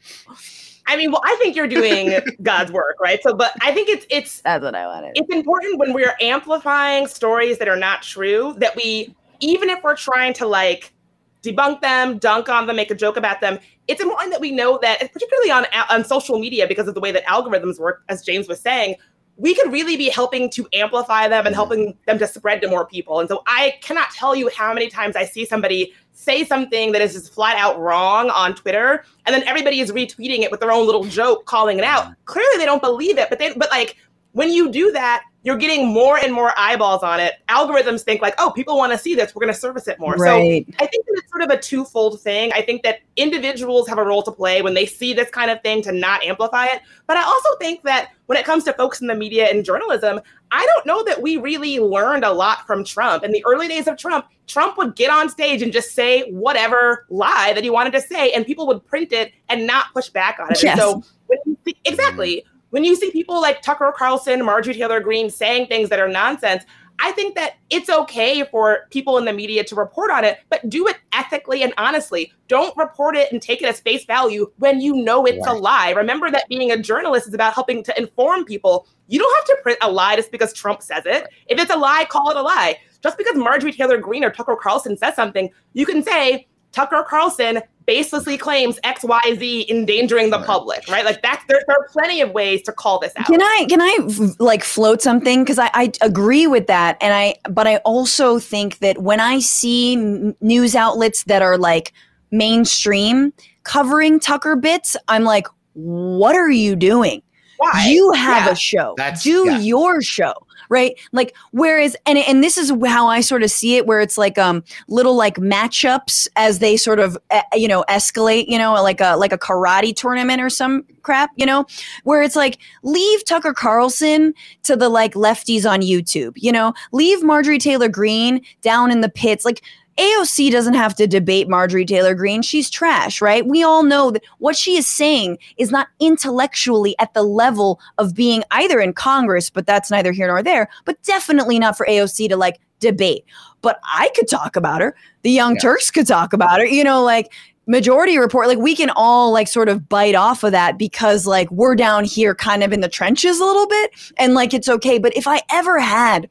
I 0.90 0.98
mean, 0.98 1.12
well, 1.12 1.22
I 1.24 1.36
think 1.40 1.56
you're 1.56 1.68
doing 1.68 2.20
God's 2.42 2.72
work, 2.72 3.00
right? 3.00 3.22
So, 3.22 3.36
but 3.36 3.52
I 3.62 3.72
think 3.72 3.90
it's 3.90 4.08
it's 4.10 4.42
that's 4.42 4.64
what 4.64 4.74
I 4.74 4.88
wanted. 4.88 5.12
It's 5.14 5.30
important 5.34 5.78
when 5.78 5.94
we're 5.94 6.16
amplifying 6.20 7.08
stories 7.08 7.60
that 7.60 7.68
are 7.68 7.78
not 7.78 8.02
true 8.02 8.56
that 8.58 8.76
we, 8.76 9.16
even 9.40 9.70
if 9.70 9.84
we're 9.84 9.96
trying 9.96 10.34
to 10.34 10.48
like 10.48 10.92
debunk 11.42 11.82
them, 11.82 12.18
dunk 12.18 12.50
on 12.50 12.68
them, 12.68 12.76
make 12.76 12.92
a 12.92 12.96
joke 12.96 13.18
about 13.18 13.42
them, 13.42 13.60
it's 13.88 14.02
important 14.02 14.32
that 14.32 14.42
we 14.42 14.52
know 14.52 14.78
that, 14.82 15.00
particularly 15.12 15.52
on 15.52 15.66
on 15.90 16.06
social 16.06 16.40
media, 16.40 16.68
because 16.68 16.88
of 16.88 16.94
the 16.94 17.02
way 17.02 17.12
that 17.12 17.26
algorithms 17.26 17.80
work, 17.80 18.04
as 18.10 18.24
James 18.24 18.48
was 18.48 18.60
saying, 18.60 18.96
we 19.38 19.56
could 19.56 19.72
really 19.72 19.96
be 19.96 20.10
helping 20.10 20.50
to 20.52 20.68
amplify 20.74 21.28
them 21.28 21.46
and 21.46 21.48
mm-hmm. 21.48 21.56
helping 21.56 21.98
them 22.06 22.20
to 22.20 22.28
spread 22.28 22.62
to 22.62 22.68
more 22.68 22.86
people. 22.86 23.20
And 23.20 23.30
so 23.30 23.42
I 23.48 23.76
cannot 23.82 24.12
tell 24.12 24.36
you 24.36 24.50
how 24.56 24.74
many 24.74 24.90
times 24.90 25.16
I 25.16 25.26
see 25.26 25.46
somebody 25.46 25.94
say 26.12 26.44
something 26.44 26.92
that 26.92 27.02
is 27.02 27.14
just 27.14 27.34
flat 27.34 27.56
out 27.56 27.80
wrong 27.80 28.30
on 28.30 28.54
Twitter, 28.54 29.06
and 29.26 29.34
then 29.34 29.42
everybody 29.48 29.80
is 29.80 29.92
retweeting 29.92 30.42
it 30.42 30.52
with 30.52 30.60
their 30.60 30.72
own 30.72 30.86
little 30.86 31.06
joke, 31.06 31.46
calling 31.46 31.78
it 31.78 31.86
out. 31.86 32.04
Mm-hmm. 32.04 32.14
Clearly, 32.26 32.58
they 32.58 32.66
don't 32.66 32.82
believe 32.82 33.18
it, 33.18 33.30
but 33.30 33.40
they, 33.40 33.54
but 33.54 33.72
like 33.72 33.96
when 34.34 34.52
you 34.52 34.70
do 34.70 34.92
that, 34.92 35.24
you're 35.44 35.58
getting 35.58 35.88
more 35.88 36.18
and 36.18 36.34
more 36.34 36.52
eyeballs 36.58 37.02
on 37.02 37.20
it. 37.20 37.36
Algorithms 37.48 38.02
think 38.02 38.22
like, 38.22 38.36
oh, 38.40 38.52
people 38.52 38.78
want 38.78 38.92
to 38.92 38.98
see 38.98 39.16
this, 39.16 39.34
we're 39.34 39.42
going 39.42 39.54
to 39.54 39.60
service 39.60 39.88
it 39.88 39.98
more. 40.00 40.14
Right. 40.16 40.66
So 40.68 40.74
I 40.84 40.88
think 40.88 41.06
that 41.06 41.14
it's 41.16 41.30
sort 41.30 41.44
of 41.44 41.50
a 41.50 41.58
twofold 41.58 42.22
thing. 42.22 42.52
I 42.54 42.62
think 42.62 42.84
that 42.84 43.00
individuals 43.16 43.88
have 43.88 43.98
a 43.98 44.04
role 44.04 44.22
to 44.24 44.32
play 44.32 44.62
when 44.62 44.74
they 44.74 44.86
see 44.86 45.14
this 45.14 45.30
kind 45.30 45.50
of 45.50 45.62
thing 45.62 45.82
to 45.84 45.94
not 45.94 46.24
amplify 46.26 46.66
it. 46.66 46.82
But 47.08 47.18
I 47.18 47.24
also 47.24 47.56
think 47.58 47.84
that 47.84 48.12
when 48.26 48.38
it 48.38 48.46
comes 48.46 48.66
to 48.66 48.74
folks 48.74 49.00
in 49.00 49.08
the 49.08 49.16
media 49.16 49.48
and 49.50 49.64
journalism, 49.64 50.20
I 50.52 50.66
don't 50.66 50.86
know 50.86 51.04
that 51.06 51.22
we 51.22 51.38
really 51.38 51.80
learned 51.80 52.26
a 52.26 52.34
lot 52.34 52.68
from 52.68 52.84
Trump. 52.84 53.24
In 53.24 53.32
the 53.32 53.44
early 53.46 53.68
days 53.68 53.88
of 53.88 53.98
Trump, 53.98 54.26
Trump 54.48 54.78
would 54.78 54.96
get 54.96 55.10
on 55.10 55.30
stage 55.30 55.62
and 55.62 55.72
just 55.72 55.94
say 55.94 56.30
whatever 56.32 57.06
lie 57.10 57.54
that 57.54 57.64
he 57.64 57.70
wanted 57.70 57.94
to 57.94 58.02
say, 58.02 58.32
and 58.32 58.46
people 58.46 58.68
would 58.68 58.86
print 58.86 59.14
it 59.14 59.32
and 59.48 59.66
not 59.66 59.94
push 59.94 60.10
back 60.10 60.40
on 60.40 60.52
it. 60.52 60.62
Yes. 60.62 60.78
So 60.78 61.04
when 61.28 61.40
you 61.46 61.58
see, 61.66 61.78
exactly 61.86 62.44
when 62.70 62.84
you 62.84 62.96
see 62.96 63.12
people 63.12 63.42
like 63.42 63.62
Tucker 63.62 63.94
Carlson, 63.96 64.44
Marjorie 64.44 64.74
Taylor 64.74 65.00
Greene 65.00 65.30
saying 65.30 65.68
things 65.68 65.90
that 65.90 66.00
are 66.00 66.08
nonsense, 66.08 66.64
I 67.02 67.12
think 67.14 67.36
that 67.36 67.54
it's 67.70 67.90
okay 67.90 68.44
for 68.44 68.88
people 68.92 69.18
in 69.18 69.26
the 69.26 69.32
media 69.32 69.64
to 69.64 69.76
report 69.76 70.12
on 70.12 70.26
it, 70.26 70.40
but 70.50 70.68
do 70.70 70.86
it 70.88 70.98
ethically 71.14 71.64
and 71.64 71.74
honestly. 71.78 72.34
Don't 72.50 72.76
report 72.76 73.16
it 73.16 73.32
and 73.32 73.42
take 73.42 73.62
it 73.62 73.70
as 73.70 73.80
face 73.80 74.04
value 74.04 74.52
when 74.58 74.82
you 74.82 74.94
know 74.94 75.26
it's 75.26 75.48
right. 75.48 75.56
a 75.56 75.58
lie. 75.58 75.90
Remember 75.92 76.30
that 76.30 76.50
being 76.50 76.72
a 76.72 76.78
journalist 76.78 77.28
is 77.28 77.34
about 77.34 77.54
helping 77.54 77.84
to 77.84 77.98
inform 77.98 78.44
people. 78.44 78.86
You 79.08 79.20
don't 79.20 79.34
have 79.38 79.46
to 79.46 79.62
print 79.64 79.80
a 79.82 79.90
lie 79.90 80.18
just 80.18 80.32
because 80.32 80.52
Trump 80.52 80.82
says 80.82 81.04
it. 81.06 81.28
If 81.48 81.58
it's 81.58 81.74
a 81.74 81.78
lie, 81.78 82.06
call 82.10 82.32
it 82.32 82.38
a 82.38 82.42
lie. 82.42 82.78
Just 83.02 83.18
because 83.18 83.38
Marjorie 83.38 83.72
Taylor 83.72 83.98
Greene 83.98 84.26
or 84.26 84.30
Tucker 84.30 84.58
Carlson 84.58 84.98
says 84.98 85.16
something, 85.16 85.50
you 85.74 85.86
can 85.86 86.04
say, 86.04 86.48
Tucker 86.72 87.06
Carlson 87.08 87.62
baselessly 87.90 88.40
claims 88.40 88.80
XYZ 88.84 89.68
endangering 89.68 90.30
the 90.30 90.38
right. 90.38 90.46
public, 90.46 90.88
right? 90.88 91.04
Like 91.04 91.22
that 91.24 91.44
there, 91.48 91.62
there, 91.68 91.78
are 91.78 91.88
plenty 91.90 92.22
of 92.22 92.32
ways 92.32 92.62
to 92.64 92.72
call 92.72 93.00
this 93.00 93.12
out. 93.18 93.26
Can 93.26 93.42
I 93.42 93.66
can 93.68 93.82
I 93.82 93.98
like 94.40 94.64
float 94.64 95.02
something 95.02 95.44
cuz 95.46 95.58
I, 95.58 95.72
I 95.74 95.92
agree 96.02 96.46
with 96.46 96.68
that 96.68 96.98
and 97.02 97.14
I 97.14 97.36
but 97.50 97.66
I 97.66 97.78
also 97.78 98.38
think 98.38 98.80
that 98.80 99.00
when 99.00 99.20
I 99.20 99.40
see 99.40 99.96
news 100.42 100.76
outlets 100.76 101.24
that 101.24 101.42
are 101.42 101.58
like 101.58 101.94
mainstream 102.32 103.34
covering 103.64 104.20
Tucker 104.20 104.56
bits, 104.56 104.96
I'm 105.08 105.24
like 105.24 105.48
what 105.74 106.36
are 106.36 106.52
you 106.52 106.76
doing? 106.76 107.22
Why? 107.58 107.86
You 107.88 108.12
have 108.14 108.46
yeah. 108.46 108.52
a 108.52 108.56
show. 108.56 108.94
That's, 108.98 109.24
Do 109.24 109.46
yeah. 109.46 109.60
your 109.60 110.02
show 110.02 110.34
right? 110.70 110.98
Like 111.12 111.36
whereas 111.52 111.96
and 112.06 112.18
and 112.18 112.44
this 112.44 112.58
is 112.58 112.72
how 112.86 113.08
I 113.08 113.22
sort 113.22 113.44
of 113.44 113.52
see 113.52 113.76
it 113.76 113.86
where 113.86 114.00
it's 114.00 114.18
like 114.18 114.38
um 114.38 114.64
little 114.88 115.16
like 115.16 115.36
matchups 115.36 116.28
as 116.36 116.60
they 116.60 116.78
sort 116.78 117.00
of 117.00 117.18
uh, 117.32 117.42
you 117.54 117.68
know 117.68 117.84
escalate, 117.90 118.48
you 118.48 118.58
know, 118.58 118.74
like 118.74 119.02
a 119.02 119.18
like 119.18 119.34
a 119.34 119.38
karate 119.38 119.96
tournament 119.96 120.42
or 120.42 120.50
some 120.50 120.86
crap, 121.02 121.32
you 121.36 121.46
know, 121.46 121.66
where 122.04 122.22
it's 122.22 122.36
like 122.36 122.60
leave 122.84 123.26
Tucker 123.26 123.54
Carlson 123.54 124.34
to 124.64 124.76
the 124.76 124.90
like 124.90 125.14
lefties 125.16 125.70
on 125.70 125.82
YouTube, 125.82 126.34
you 126.36 126.52
know, 126.52 126.74
leave 126.92 127.24
Marjorie 127.24 127.58
Taylor 127.58 127.90
Greene 127.90 128.42
down 128.62 128.92
in 128.92 129.02
the 129.02 129.10
pits. 129.10 129.44
Like 129.44 129.64
AOC 130.00 130.50
doesn't 130.50 130.76
have 130.76 130.96
to 130.96 131.08
debate 131.08 131.50
Marjorie 131.50 131.86
Taylor 131.86 132.16
Greene. 132.16 132.42
She's 132.42 132.70
trash, 132.70 133.22
right? 133.22 133.46
We 133.46 133.64
all 133.64 133.84
know 133.84 134.12
that 134.12 134.24
what 134.38 134.56
she 134.56 134.78
is 134.78 134.88
saying 134.88 135.38
is 135.58 135.72
not 135.72 135.90
intellectually 136.00 136.96
at 137.00 137.14
the 137.14 137.24
level 137.24 137.82
of 137.98 138.16
being 138.16 138.44
either 138.52 138.80
in 138.80 138.94
Congress, 138.94 139.50
but 139.50 139.68
that's 139.68 139.92
neither 139.92 140.14
here 140.14 140.28
nor 140.28 140.42
there, 140.42 140.70
but 140.86 141.02
definitely 141.04 141.60
not 141.60 141.76
for 141.76 141.86
AOC 141.86 142.30
to 142.30 142.38
like 142.38 142.60
debate. 142.80 143.26
But 143.62 143.80
I 143.84 144.10
could 144.16 144.30
talk 144.30 144.56
about 144.56 144.80
her. 144.80 144.96
The 145.24 145.32
Young 145.32 145.56
yeah. 145.56 145.62
Turks 145.62 145.92
could 145.92 146.08
talk 146.08 146.32
about 146.32 146.60
her. 146.60 146.66
You 146.66 146.86
know, 146.86 147.04
like 147.04 147.34
majority 147.68 148.18
report 148.18 148.48
like 148.48 148.58
we 148.58 148.76
can 148.76 148.90
all 148.96 149.32
like 149.32 149.48
sort 149.48 149.70
of 149.70 149.88
bite 149.88 150.16
off 150.16 150.44
of 150.44 150.52
that 150.52 150.80
because 150.80 151.28
like 151.28 151.52
we're 151.52 151.76
down 151.76 152.04
here 152.04 152.34
kind 152.34 152.64
of 152.64 152.74
in 152.74 152.80
the 152.80 152.90
trenches 152.90 153.40
a 153.40 153.46
little 153.46 153.68
bit 153.68 153.92
and 154.18 154.34
like 154.34 154.56
it's 154.56 154.68
okay 154.68 154.98
but 154.98 155.16
if 155.16 155.28
i 155.28 155.40
ever 155.52 155.78
had 155.78 156.28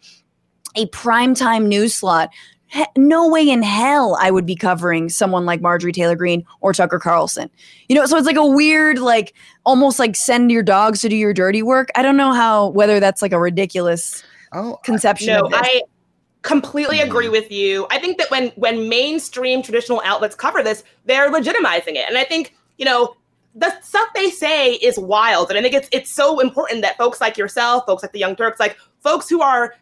a 0.74 0.84
primetime 0.86 1.66
news 1.66 1.94
slot 1.94 2.28
he- 2.68 2.84
no 2.96 3.28
way 3.28 3.48
in 3.48 3.62
hell 3.62 4.16
I 4.20 4.30
would 4.30 4.46
be 4.46 4.54
covering 4.54 5.08
someone 5.08 5.44
like 5.46 5.60
Marjorie 5.60 5.92
Taylor 5.92 6.16
Greene 6.16 6.44
or 6.60 6.72
Tucker 6.72 6.98
Carlson. 6.98 7.50
You 7.88 7.96
know, 7.96 8.06
so 8.06 8.16
it's 8.16 8.26
like 8.26 8.36
a 8.36 8.46
weird, 8.46 8.98
like 8.98 9.34
almost 9.64 9.98
like 9.98 10.16
send 10.16 10.52
your 10.52 10.62
dogs 10.62 11.00
to 11.00 11.08
do 11.08 11.16
your 11.16 11.34
dirty 11.34 11.62
work. 11.62 11.88
I 11.94 12.02
don't 12.02 12.16
know 12.16 12.32
how 12.32 12.68
whether 12.68 13.00
that's 13.00 13.22
like 13.22 13.32
a 13.32 13.40
ridiculous 13.40 14.22
oh, 14.52 14.78
conception. 14.84 15.28
No, 15.28 15.48
I 15.52 15.82
completely 16.42 16.98
hmm. 16.98 17.08
agree 17.08 17.28
with 17.28 17.50
you. 17.50 17.86
I 17.90 17.98
think 17.98 18.18
that 18.18 18.30
when 18.30 18.48
when 18.50 18.88
mainstream 18.88 19.62
traditional 19.62 20.02
outlets 20.04 20.34
cover 20.34 20.62
this, 20.62 20.84
they're 21.04 21.30
legitimizing 21.30 21.96
it, 21.96 22.08
and 22.08 22.18
I 22.18 22.24
think 22.24 22.54
you 22.76 22.84
know 22.84 23.16
the 23.54 23.80
stuff 23.80 24.08
they 24.14 24.30
say 24.30 24.74
is 24.74 24.98
wild. 24.98 25.50
And 25.50 25.58
I 25.58 25.62
think 25.62 25.74
it's 25.74 25.88
it's 25.90 26.10
so 26.10 26.40
important 26.40 26.82
that 26.82 26.96
folks 26.96 27.20
like 27.20 27.36
yourself, 27.36 27.86
folks 27.86 28.02
like 28.02 28.12
the 28.12 28.18
Young 28.18 28.36
Turks, 28.36 28.60
like 28.60 28.76
folks 29.02 29.28
who 29.28 29.40
are 29.40 29.74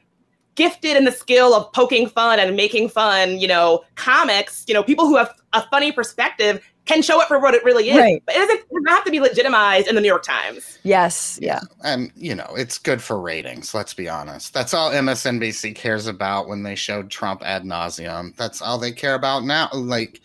gifted 0.56 0.96
in 0.96 1.04
the 1.04 1.12
skill 1.12 1.54
of 1.54 1.72
poking 1.72 2.08
fun 2.08 2.40
and 2.40 2.56
making 2.56 2.88
fun, 2.88 3.38
you 3.38 3.46
know, 3.46 3.84
comics, 3.94 4.64
you 4.66 4.74
know, 4.74 4.82
people 4.82 5.06
who 5.06 5.16
have 5.16 5.32
a 5.52 5.62
funny 5.68 5.92
perspective 5.92 6.66
can 6.86 7.02
show 7.02 7.20
it 7.20 7.28
for 7.28 7.38
what 7.38 7.54
it 7.54 7.62
really 7.64 7.90
is. 7.90 7.98
Right. 7.98 8.22
But 8.24 8.36
it 8.36 8.38
doesn't, 8.38 8.60
it 8.60 8.68
doesn't 8.70 8.88
have 8.88 9.04
to 9.04 9.10
be 9.10 9.20
legitimized 9.20 9.88
in 9.88 9.94
the 9.94 10.00
New 10.00 10.08
York 10.08 10.22
Times. 10.22 10.78
Yes. 10.82 11.38
Yeah. 11.42 11.60
And, 11.84 12.10
you 12.16 12.34
know, 12.34 12.48
it's 12.56 12.78
good 12.78 13.02
for 13.02 13.20
ratings. 13.20 13.74
Let's 13.74 13.92
be 13.92 14.08
honest. 14.08 14.54
That's 14.54 14.72
all 14.72 14.90
MSNBC 14.90 15.74
cares 15.74 16.06
about 16.06 16.48
when 16.48 16.62
they 16.62 16.74
showed 16.74 17.10
Trump 17.10 17.42
ad 17.44 17.64
nauseum. 17.64 18.34
That's 18.36 18.62
all 18.62 18.78
they 18.78 18.92
care 18.92 19.14
about 19.14 19.44
now. 19.44 19.68
Like, 19.72 20.20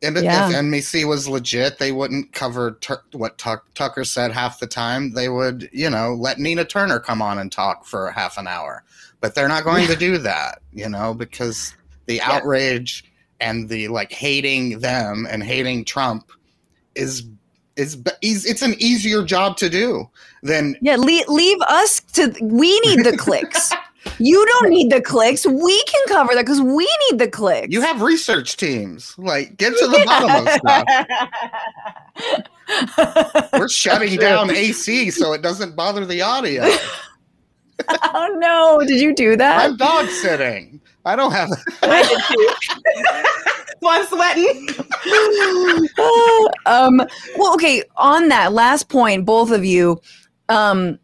if, 0.00 0.20
yeah. 0.20 0.48
if 0.48 0.56
NBC 0.56 1.06
was 1.06 1.28
legit, 1.28 1.78
they 1.78 1.92
wouldn't 1.92 2.32
cover 2.32 2.72
tur- 2.80 3.04
what 3.12 3.38
Tuck- 3.38 3.72
Tucker 3.74 4.02
said 4.02 4.32
half 4.32 4.58
the 4.58 4.66
time. 4.66 5.12
They 5.12 5.28
would, 5.28 5.68
you 5.72 5.88
know, 5.88 6.14
let 6.14 6.38
Nina 6.38 6.64
Turner 6.64 6.98
come 6.98 7.22
on 7.22 7.38
and 7.38 7.52
talk 7.52 7.86
for 7.86 8.10
half 8.10 8.36
an 8.36 8.48
hour 8.48 8.82
but 9.22 9.34
they're 9.34 9.48
not 9.48 9.64
going 9.64 9.86
to 9.86 9.96
do 9.96 10.18
that, 10.18 10.60
you 10.72 10.88
know, 10.88 11.14
because 11.14 11.74
the 12.06 12.16
yeah. 12.16 12.30
outrage 12.30 13.04
and 13.40 13.68
the 13.68 13.88
like 13.88 14.12
hating 14.12 14.80
them 14.80 15.26
and 15.30 15.42
hating 15.42 15.86
Trump 15.86 16.30
is 16.94 17.24
is 17.76 17.96
it's 18.44 18.60
an 18.60 18.74
easier 18.78 19.24
job 19.24 19.56
to 19.56 19.70
do 19.70 20.10
than 20.42 20.76
yeah 20.82 20.96
leave, 20.96 21.26
leave 21.28 21.58
us 21.62 22.00
to 22.00 22.34
we 22.42 22.78
need 22.80 23.04
the 23.04 23.16
clicks. 23.16 23.72
You 24.18 24.44
don't 24.44 24.70
need 24.70 24.90
the 24.90 25.00
clicks. 25.00 25.46
We 25.46 25.84
can 25.84 26.08
cover 26.08 26.34
that 26.34 26.44
because 26.44 26.60
we 26.60 26.88
need 27.04 27.20
the 27.20 27.28
clicks. 27.28 27.68
You 27.72 27.82
have 27.82 28.02
research 28.02 28.56
teams. 28.56 29.16
Like 29.16 29.56
get 29.56 29.78
to 29.78 29.86
the 29.86 29.98
yeah. 29.98 30.04
bottom 30.04 30.48
of 30.48 30.52
stuff. 33.46 33.52
We're 33.52 33.68
shutting 33.68 34.16
down 34.16 34.50
ac 34.50 35.10
so 35.10 35.32
it 35.34 35.40
doesn't 35.40 35.76
bother 35.76 36.04
the 36.04 36.20
audio 36.20 36.68
oh 37.88 38.36
no! 38.38 38.86
Did 38.86 39.00
you 39.00 39.14
do 39.14 39.36
that? 39.36 39.70
I'm 39.70 39.76
dog 39.76 40.06
sitting. 40.08 40.80
I 41.04 41.16
don't 41.16 41.32
have. 41.32 41.50
I 41.82 42.02
did 42.02 42.20
too. 42.28 42.48
so 43.82 43.88
I'm 43.88 44.06
sweating. 44.06 44.68
um. 46.66 47.06
Well, 47.36 47.54
okay. 47.54 47.82
On 47.96 48.28
that 48.28 48.52
last 48.52 48.88
point, 48.88 49.24
both 49.24 49.50
of 49.50 49.64
you, 49.64 50.00
um, 50.48 50.98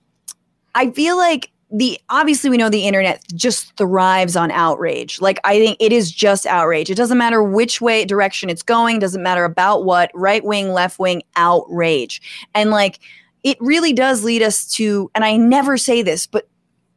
I 0.74 0.90
feel 0.90 1.16
like 1.16 1.50
the 1.70 2.00
obviously 2.08 2.48
we 2.48 2.56
know 2.56 2.70
the 2.70 2.86
internet 2.86 3.22
just 3.34 3.76
thrives 3.76 4.36
on 4.36 4.50
outrage. 4.50 5.20
Like 5.20 5.38
I 5.44 5.58
think 5.58 5.76
it 5.80 5.92
is 5.92 6.10
just 6.10 6.46
outrage. 6.46 6.90
It 6.90 6.94
doesn't 6.94 7.18
matter 7.18 7.42
which 7.42 7.80
way 7.80 8.04
direction 8.04 8.48
it's 8.48 8.62
going. 8.62 8.98
Doesn't 8.98 9.22
matter 9.22 9.44
about 9.44 9.84
what 9.84 10.10
right 10.14 10.44
wing, 10.44 10.72
left 10.72 10.98
wing 10.98 11.22
outrage, 11.36 12.22
and 12.54 12.70
like 12.70 13.00
it 13.42 13.58
really 13.60 13.92
does 13.92 14.24
lead 14.24 14.42
us 14.42 14.66
to. 14.72 15.10
And 15.14 15.24
I 15.24 15.36
never 15.36 15.76
say 15.76 16.02
this, 16.02 16.26
but 16.26 16.48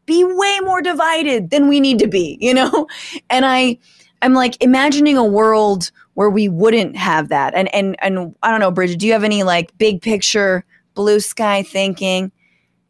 be 0.06 0.24
way 0.24 0.60
more 0.64 0.82
divided 0.82 1.50
than 1.50 1.68
we 1.68 1.80
need 1.80 2.00
to 2.00 2.08
be, 2.08 2.38
you 2.42 2.54
know? 2.54 2.88
And 3.30 3.46
I 3.46 3.78
I'm 4.22 4.34
like 4.34 4.62
imagining 4.62 5.18
a 5.18 5.26
world 5.26 5.92
where 6.14 6.30
we 6.30 6.48
wouldn't 6.48 6.96
have 6.96 7.30
that. 7.30 7.54
And 7.56 7.74
and 7.74 7.96
and 8.00 8.36
I 8.44 8.52
don't 8.52 8.60
know, 8.60 8.72
Bridget, 8.72 9.00
do 9.00 9.08
you 9.08 9.14
have 9.14 9.24
any 9.24 9.44
like 9.44 9.76
big 9.78 10.02
picture 10.02 10.64
blue 10.94 11.20
sky 11.20 11.64
thinking? 11.64 12.32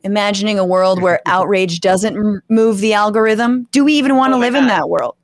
Imagining 0.03 0.57
a 0.57 0.65
world 0.65 1.01
where 1.01 1.21
outrage 1.25 1.79
doesn't 1.79 2.43
move 2.49 2.79
the 2.79 2.93
algorithm? 2.93 3.67
Do 3.71 3.83
we 3.83 3.93
even 3.93 4.15
want 4.15 4.31
to 4.31 4.37
oh 4.37 4.39
live 4.39 4.53
God. 4.53 4.63
in 4.63 4.67
that 4.67 4.89
world? 4.89 5.15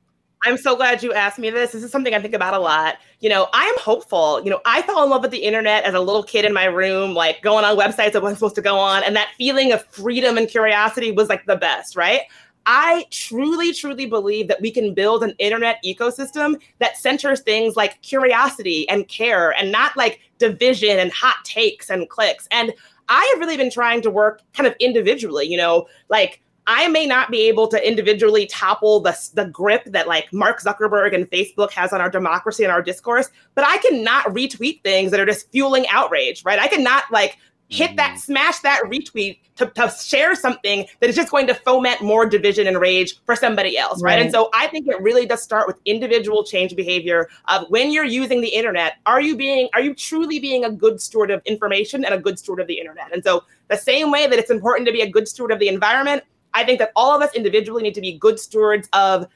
I'm 0.44 0.56
so 0.56 0.76
glad 0.76 1.02
you 1.02 1.12
asked 1.12 1.38
me 1.38 1.50
this. 1.50 1.72
This 1.72 1.82
is 1.82 1.90
something 1.90 2.14
I 2.14 2.20
think 2.20 2.34
about 2.34 2.54
a 2.54 2.58
lot. 2.58 2.98
You 3.20 3.28
know, 3.28 3.48
I 3.52 3.64
am 3.64 3.74
hopeful. 3.78 4.40
You 4.44 4.50
know, 4.50 4.60
I 4.64 4.82
fell 4.82 5.02
in 5.02 5.10
love 5.10 5.22
with 5.22 5.32
the 5.32 5.42
internet 5.42 5.84
as 5.84 5.94
a 5.94 6.00
little 6.00 6.22
kid 6.22 6.44
in 6.44 6.52
my 6.52 6.66
room, 6.66 7.12
like 7.14 7.42
going 7.42 7.64
on 7.64 7.76
websites 7.76 8.14
I 8.14 8.20
wasn't 8.20 8.38
supposed 8.38 8.54
to 8.54 8.62
go 8.62 8.78
on. 8.78 9.02
And 9.02 9.16
that 9.16 9.30
feeling 9.36 9.72
of 9.72 9.84
freedom 9.86 10.38
and 10.38 10.48
curiosity 10.48 11.10
was 11.10 11.28
like 11.28 11.46
the 11.46 11.56
best, 11.56 11.96
right? 11.96 12.22
I 12.66 13.06
truly, 13.10 13.72
truly 13.72 14.06
believe 14.06 14.46
that 14.48 14.60
we 14.60 14.70
can 14.70 14.94
build 14.94 15.24
an 15.24 15.34
internet 15.38 15.82
ecosystem 15.84 16.60
that 16.78 16.98
centers 16.98 17.40
things 17.40 17.76
like 17.76 18.00
curiosity 18.02 18.88
and 18.88 19.08
care 19.08 19.52
and 19.52 19.72
not 19.72 19.96
like 19.96 20.20
division 20.38 20.98
and 20.98 21.10
hot 21.10 21.36
takes 21.44 21.90
and 21.90 22.08
clicks. 22.08 22.46
And 22.50 22.72
I 23.08 23.28
have 23.32 23.40
really 23.40 23.56
been 23.56 23.70
trying 23.70 24.02
to 24.02 24.10
work 24.10 24.42
kind 24.52 24.66
of 24.66 24.74
individually, 24.80 25.46
you 25.46 25.56
know, 25.56 25.88
like 26.10 26.42
I 26.68 26.86
may 26.88 27.06
not 27.06 27.30
be 27.30 27.48
able 27.48 27.66
to 27.68 27.88
individually 27.88 28.46
topple 28.46 29.00
the, 29.00 29.18
the 29.32 29.46
grip 29.46 29.84
that 29.86 30.06
like 30.06 30.30
Mark 30.34 30.60
Zuckerberg 30.60 31.14
and 31.14 31.28
Facebook 31.30 31.72
has 31.72 31.94
on 31.94 32.00
our 32.02 32.10
democracy 32.10 32.62
and 32.62 32.70
our 32.70 32.82
discourse, 32.82 33.30
but 33.54 33.64
I 33.66 33.78
cannot 33.78 34.26
retweet 34.26 34.82
things 34.82 35.10
that 35.10 35.18
are 35.18 35.26
just 35.26 35.50
fueling 35.50 35.86
outrage, 35.88 36.44
right? 36.44 36.58
I 36.58 36.68
cannot 36.68 37.04
like 37.10 37.38
hit 37.70 37.96
that, 37.96 38.16
mm. 38.16 38.18
smash 38.18 38.58
that 38.60 38.82
retweet 38.84 39.38
to, 39.56 39.66
to 39.66 39.90
share 39.90 40.34
something 40.34 40.86
that 41.00 41.08
is 41.08 41.16
just 41.16 41.30
going 41.30 41.46
to 41.46 41.54
foment 41.54 42.02
more 42.02 42.26
division 42.26 42.66
and 42.66 42.78
rage 42.80 43.18
for 43.24 43.34
somebody 43.34 43.78
else, 43.78 44.02
right? 44.02 44.16
right? 44.16 44.22
And 44.22 44.30
so 44.30 44.50
I 44.52 44.66
think 44.68 44.88
it 44.88 45.00
really 45.00 45.24
does 45.24 45.42
start 45.42 45.66
with 45.66 45.78
individual 45.86 46.44
change 46.44 46.76
behavior 46.76 47.28
of 47.46 47.68
when 47.70 47.90
you're 47.90 48.04
using 48.04 48.42
the 48.42 48.48
internet, 48.48 48.94
are 49.06 49.20
you 49.22 49.36
being, 49.36 49.70
are 49.72 49.80
you 49.80 49.94
truly 49.94 50.38
being 50.38 50.64
a 50.64 50.70
good 50.70 51.00
steward 51.00 51.30
of 51.30 51.40
information 51.46 52.04
and 52.04 52.14
a 52.14 52.18
good 52.18 52.38
steward 52.38 52.60
of 52.60 52.66
the 52.66 52.78
internet? 52.78 53.12
And 53.12 53.24
so 53.24 53.44
the 53.68 53.76
same 53.76 54.10
way 54.10 54.26
that 54.26 54.38
it's 54.38 54.50
important 54.50 54.86
to 54.86 54.92
be 54.92 55.00
a 55.00 55.10
good 55.10 55.28
steward 55.28 55.50
of 55.50 55.58
the 55.58 55.68
environment, 55.68 56.24
I 56.54 56.64
think 56.64 56.78
that 56.78 56.92
all 56.96 57.14
of 57.14 57.22
us 57.22 57.34
individually 57.34 57.82
need 57.82 57.94
to 57.94 58.00
be 58.00 58.12
good 58.12 58.38
stewards 58.38 58.88
of 58.92 59.26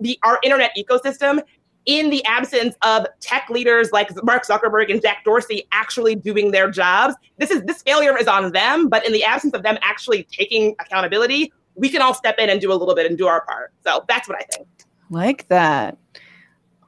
the 0.00 0.18
our 0.22 0.38
internet 0.42 0.72
ecosystem 0.76 1.42
in 1.86 2.10
the 2.10 2.24
absence 2.24 2.76
of 2.82 3.06
tech 3.20 3.48
leaders 3.50 3.90
like 3.92 4.10
Mark 4.22 4.46
Zuckerberg 4.46 4.90
and 4.90 5.00
Jack 5.00 5.24
Dorsey 5.24 5.66
actually 5.72 6.14
doing 6.14 6.50
their 6.50 6.70
jobs, 6.70 7.14
this 7.38 7.50
is 7.50 7.62
this 7.62 7.82
failure 7.82 8.16
is 8.16 8.28
on 8.28 8.52
them. 8.52 8.88
But 8.88 9.06
in 9.06 9.12
the 9.12 9.24
absence 9.24 9.54
of 9.54 9.62
them 9.62 9.78
actually 9.82 10.24
taking 10.24 10.74
accountability, 10.78 11.52
we 11.74 11.88
can 11.88 12.02
all 12.02 12.14
step 12.14 12.38
in 12.38 12.50
and 12.50 12.60
do 12.60 12.72
a 12.72 12.74
little 12.74 12.94
bit 12.94 13.06
and 13.06 13.16
do 13.16 13.26
our 13.26 13.44
part. 13.44 13.72
So 13.84 14.04
that's 14.08 14.28
what 14.28 14.38
I 14.38 14.44
think. 14.54 14.68
Like 15.10 15.48
that. 15.48 15.98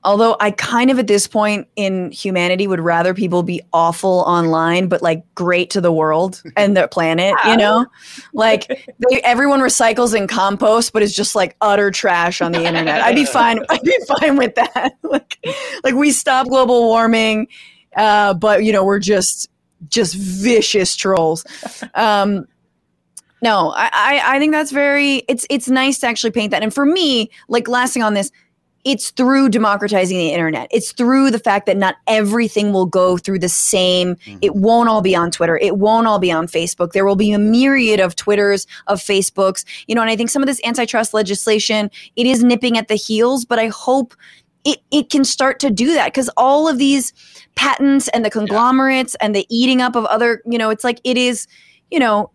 Although 0.05 0.37
I 0.41 0.51
kind 0.51 0.91
of 0.91 0.99
at 0.99 1.07
this 1.07 1.29
point 1.29 1.69
in 1.77 2.11
humanity 2.11 2.66
would 2.66 2.81
rather 2.81 3.15
people 3.15 3.45
be 3.45 3.61
awful 3.73 4.24
online, 4.27 4.89
but 4.89 5.01
like 5.01 5.23
great 5.35 5.70
to 5.70 5.81
the 5.81 5.93
world 5.93 6.43
and 6.57 6.77
the 6.77 6.89
planet, 6.89 7.35
you 7.47 7.57
know? 7.57 7.87
Like 8.33 8.66
they, 9.11 9.20
everyone 9.23 9.61
recycles 9.61 10.16
and 10.16 10.29
composts, 10.29 10.91
but 10.91 11.03
it's 11.03 11.15
just 11.15 11.35
like 11.35 11.57
utter 11.61 11.91
trash 11.91 12.41
on 12.41 12.53
the 12.53 12.65
internet. 12.65 13.01
I'd 13.01 13.15
be 13.15 13.24
fine. 13.33 13.61
I'd 13.69 13.83
be 13.83 13.99
fine 14.19 14.37
with 14.37 14.55
that. 14.57 14.97
like, 15.03 15.39
like 15.85 15.95
we 15.95 16.11
stop 16.11 16.49
global 16.49 16.83
warming, 16.83 17.47
uh, 17.97 18.35
but 18.35 18.65
you 18.65 18.73
know, 18.73 18.85
we're 18.85 18.99
just 18.99 19.49
just 19.89 20.15
vicious 20.15 20.97
trolls. 20.97 21.45
Um, 21.95 22.47
no, 23.43 23.73
I, 23.74 23.91
I 23.93 24.37
I 24.37 24.39
think 24.39 24.53
that's 24.53 24.70
very 24.70 25.16
it's 25.29 25.45
it's 25.51 25.69
nice 25.69 25.99
to 26.01 26.07
actually 26.07 26.31
paint 26.31 26.53
that. 26.53 26.62
And 26.62 26.73
for 26.73 26.87
me, 26.87 27.31
like 27.49 27.69
last 27.69 27.93
thing 27.93 28.03
on 28.03 28.15
this, 28.15 28.31
it's 28.84 29.10
through 29.10 29.48
democratizing 29.48 30.18
the 30.18 30.30
internet. 30.30 30.68
It's 30.70 30.92
through 30.92 31.30
the 31.30 31.38
fact 31.38 31.66
that 31.66 31.76
not 31.76 31.96
everything 32.09 32.72
will 32.72 32.86
go 32.86 33.16
through 33.16 33.38
the 33.38 33.48
same. 33.48 34.16
Mm-hmm. 34.16 34.38
It 34.42 34.56
won't 34.56 34.88
all 34.88 35.02
be 35.02 35.14
on 35.14 35.30
Twitter. 35.30 35.56
It 35.56 35.76
won't 35.78 36.06
all 36.06 36.18
be 36.18 36.32
on 36.32 36.48
Facebook. 36.48 36.92
There 36.92 37.04
will 37.04 37.16
be 37.16 37.32
a 37.32 37.38
myriad 37.38 38.00
of 38.00 38.16
Twitters, 38.16 38.66
of 38.88 38.98
Facebooks, 38.98 39.64
you 39.86 39.94
know, 39.94 40.00
and 40.00 40.10
I 40.10 40.16
think 40.16 40.30
some 40.30 40.42
of 40.42 40.48
this 40.48 40.60
antitrust 40.64 41.14
legislation, 41.14 41.90
it 42.16 42.26
is 42.26 42.42
nipping 42.42 42.76
at 42.76 42.88
the 42.88 42.96
heels, 42.96 43.44
but 43.44 43.59
I 43.59 43.68
hope 43.68 44.14
it, 44.64 44.80
it 44.90 45.10
can 45.10 45.24
start 45.24 45.60
to 45.60 45.70
do 45.70 45.94
that 45.94 46.06
because 46.06 46.30
all 46.36 46.68
of 46.68 46.78
these 46.78 47.12
patents 47.54 48.09
and 48.09 48.24
the 48.24 48.30
conglomerates 48.30 49.14
and 49.16 49.34
the 49.34 49.46
eating 49.48 49.80
up 49.80 49.96
of 49.96 50.04
other, 50.06 50.42
you 50.46 50.59
know, 50.59 50.70
it's 50.70 50.84
like 50.84 51.00
it 51.04 51.16
is, 51.16 51.46
you 51.90 51.98
know, 51.98 52.30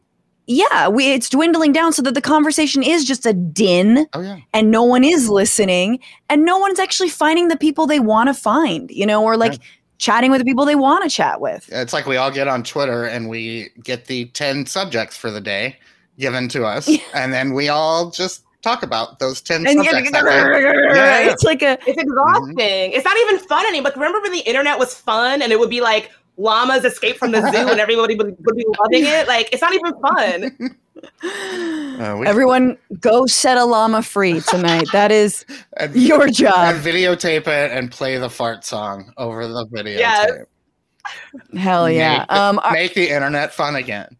yeah, 0.48 0.88
we 0.88 1.12
it's 1.12 1.30
dwindling 1.30 1.74
down 1.74 1.92
so 1.94 2.02
that 2.04 2.14
the 2.14 2.22
conversation 2.22 2.82
is 2.82 3.04
just 3.06 3.26
a 3.26 3.34
din 3.34 4.08
Oh 4.14 4.22
yeah. 4.22 4.40
and 4.54 4.72
no 4.72 4.84
one 4.84 5.04
is 5.04 5.30
listening 5.30 6.00
and 6.30 6.46
no 6.46 6.58
one's 6.58 6.80
actually 6.80 7.10
finding 7.10 7.50
the 7.50 7.58
people 7.58 7.86
they 7.86 8.00
want 8.00 8.28
to 8.30 8.34
find, 8.34 8.90
you 8.92 9.06
know, 9.06 9.24
or 9.24 9.36
like 9.38 9.60
chatting 9.98 10.32
with 10.32 10.40
the 10.40 10.46
people 10.46 10.64
they 10.64 10.76
want 10.76 11.04
to 11.04 11.10
chat 11.10 11.42
with. 11.42 11.68
It's 11.72 11.92
like 11.92 12.06
we 12.06 12.16
all 12.18 12.32
get 12.32 12.48
on 12.48 12.64
Twitter 12.64 13.04
and 13.06 13.28
we 13.30 13.70
get 13.84 14.06
the 14.06 14.26
10 14.28 14.66
subjects 14.68 15.18
for 15.18 15.30
the 15.32 15.42
day 15.42 15.76
given 16.18 16.48
to 16.50 16.66
us. 16.66 16.90
And 17.14 17.34
then 17.34 17.54
we 17.54 17.68
all 17.70 18.10
just 18.12 18.44
talk 18.62 18.84
about 18.84 19.20
those 19.20 19.42
10 19.42 19.68
And 19.68 19.84
subjects. 19.84 20.12
that. 20.12 20.24
Yeah, 20.26 20.60
yeah, 20.60 21.20
yeah. 21.26 21.32
it's 21.32 21.44
like 21.44 21.62
a 21.62 21.78
It's 21.88 22.02
exhausting. 22.02 22.56
Mm-hmm. 22.58 22.96
It's 22.96 23.06
not 23.06 23.18
even 23.18 23.40
fun 23.40 23.66
anymore. 23.66 23.92
But 23.92 23.96
remember 23.98 24.22
when 24.22 24.32
the 24.32 24.40
internet 24.48 24.80
was 24.80 24.94
fun 24.94 25.42
and 25.42 25.52
it 25.52 25.60
would 25.60 25.70
be 25.70 25.82
like 25.82 26.12
llamas 26.38 26.86
escape 26.86 27.18
from 27.18 27.32
the 27.32 27.42
zoo 27.52 27.70
and 27.70 27.80
everybody 27.80 28.16
would, 28.16 28.36
would 28.46 28.56
be 28.56 28.66
loving 28.80 29.06
it? 29.06 29.28
Like 29.28 29.50
it's 29.52 29.62
not 29.62 29.74
even 29.74 29.94
fun. 30.02 30.76
Uh, 31.24 32.16
we- 32.20 32.26
everyone 32.28 32.76
go 33.00 33.28
set 33.28 33.56
a 33.56 33.64
llama 33.64 34.02
free 34.02 34.42
tonight. 34.42 34.88
That 34.94 35.12
is 35.12 35.46
and- 35.78 35.96
your 35.96 36.28
job. 36.28 36.76
And 36.76 36.84
videotape 36.84 37.42
it 37.48 37.72
and 37.72 37.92
play 37.92 38.18
the 38.18 38.30
fart 38.32 38.66
song 38.66 39.14
over 39.18 39.48
the 39.48 39.68
video. 39.72 40.00
Yes. 40.00 40.32
Hell 41.56 41.88
yeah. 41.90 42.20
Make, 42.20 42.28
the- 42.30 42.42
Um 42.42 42.60
are- 42.64 42.74
make 42.74 42.94
the 42.96 43.10
internet 43.10 43.54
fun 43.54 43.76
again. 43.76 44.18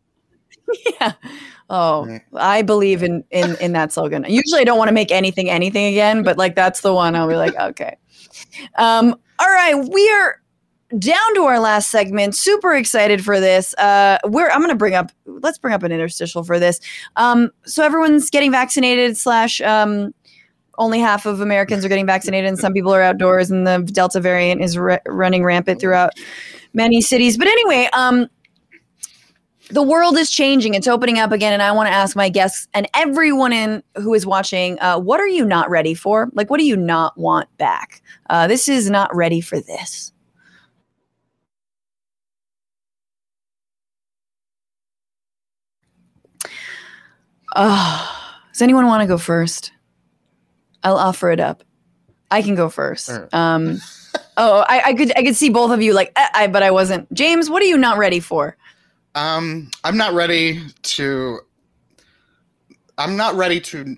yeah. 1.02 1.14
Oh, 1.70 2.20
I 2.36 2.62
believe 2.62 3.02
in 3.02 3.24
in 3.32 3.56
in 3.60 3.74
that 3.74 3.92
slogan. 3.92 4.24
Usually 4.28 4.62
I 4.62 4.64
don't 4.64 4.78
want 4.78 4.90
to 4.90 4.94
make 4.94 5.12
anything 5.12 5.50
anything 5.50 5.86
again, 5.86 6.22
but 6.24 6.38
like 6.38 6.56
that's 6.56 6.82
the 6.82 6.94
one 6.94 7.16
I'll 7.16 7.28
be 7.28 7.36
like, 7.38 7.56
okay. 7.56 7.98
Um 8.76 9.16
all 9.40 9.50
right, 9.50 9.74
we 9.76 10.10
are 10.12 10.42
down 10.98 11.36
to 11.36 11.44
our 11.44 11.60
last 11.60 11.92
segment. 11.92 12.36
Super 12.36 12.74
excited 12.74 13.24
for 13.24 13.40
this. 13.40 13.74
Uh 13.76 14.18
we're 14.26 14.50
I'm 14.50 14.60
going 14.60 14.70
to 14.70 14.76
bring 14.76 14.96
up 14.96 15.12
let's 15.26 15.58
bring 15.58 15.74
up 15.74 15.84
an 15.84 15.92
interstitial 15.92 16.44
for 16.44 16.60
this. 16.60 16.80
Um 17.16 17.52
so 17.66 17.84
everyone's 17.84 18.30
getting 18.30 18.52
vaccinated 18.52 19.18
slash 19.18 19.60
um 19.62 20.14
only 20.78 21.00
half 21.00 21.26
of 21.26 21.42
Americans 21.42 21.84
are 21.84 21.90
getting 21.90 22.06
vaccinated, 22.06 22.48
and 22.48 22.60
some 22.60 22.74
people 22.74 22.94
are 22.94 23.02
outdoors, 23.02 23.50
and 23.50 23.66
the 23.66 23.80
Delta 23.92 24.20
variant 24.20 24.62
is 24.62 24.78
ra- 24.78 25.00
running 25.08 25.44
rampant 25.44 25.80
throughout 25.80 26.14
many 26.74 27.02
cities. 27.02 27.38
But 27.38 27.48
anyway, 27.48 27.90
um, 27.94 28.28
the 29.70 29.82
world 29.82 30.18
is 30.18 30.30
changing. 30.30 30.76
It's 30.76 30.88
opening 30.88 31.20
up 31.20 31.32
again, 31.32 31.52
and 31.52 31.62
I 31.62 31.72
want 31.72 31.88
to 31.88 31.94
ask 31.94 32.16
my 32.16 32.30
guests 32.30 32.68
and 32.74 32.88
everyone 32.94 33.54
in 33.54 33.84
who 33.96 34.14
is 34.14 34.26
watching, 34.26 34.80
uh, 34.80 35.00
what 35.00 35.20
are 35.20 35.28
you 35.28 35.46
not 35.46 35.70
ready 35.70 35.94
for? 35.94 36.30
Like, 36.34 36.50
what 36.50 36.60
do 36.60 36.66
you 36.66 36.78
not 36.78 37.18
want 37.18 37.50
back? 37.58 38.02
Uh, 38.30 38.48
this 38.48 38.70
is 38.70 38.90
not 38.90 39.14
ready 39.16 39.42
for 39.42 39.60
this. 39.60 40.14
Oh, 47.56 48.34
does 48.52 48.62
anyone 48.62 48.88
want 48.88 49.02
to 49.02 49.08
go 49.08 49.18
first? 49.18 49.72
I'll 50.84 50.98
offer 50.98 51.32
it 51.32 51.40
up. 51.40 51.64
I 52.30 52.42
can 52.42 52.56
go 52.56 52.70
first. 52.70 53.08
Sure. 53.08 53.30
Um, 53.32 53.80
oh, 54.38 54.66
I, 54.68 54.82
I 54.88 54.94
could 54.94 55.18
I 55.18 55.24
could 55.24 55.36
see 55.36 55.50
both 55.50 55.72
of 55.72 55.82
you 55.82 55.94
like, 55.94 56.12
I, 56.16 56.30
I, 56.34 56.48
but 56.48 56.64
I 56.64 56.72
wasn't. 56.72 57.12
James, 57.14 57.50
what 57.50 57.62
are 57.62 57.66
you 57.66 57.78
not 57.78 57.98
ready 57.98 58.20
for? 58.20 58.58
Um, 59.16 59.72
I'm 59.84 59.98
not 59.98 60.14
ready 60.14 60.62
to. 60.84 61.40
I'm 62.98 63.16
not 63.16 63.36
ready 63.36 63.60
to 63.62 63.96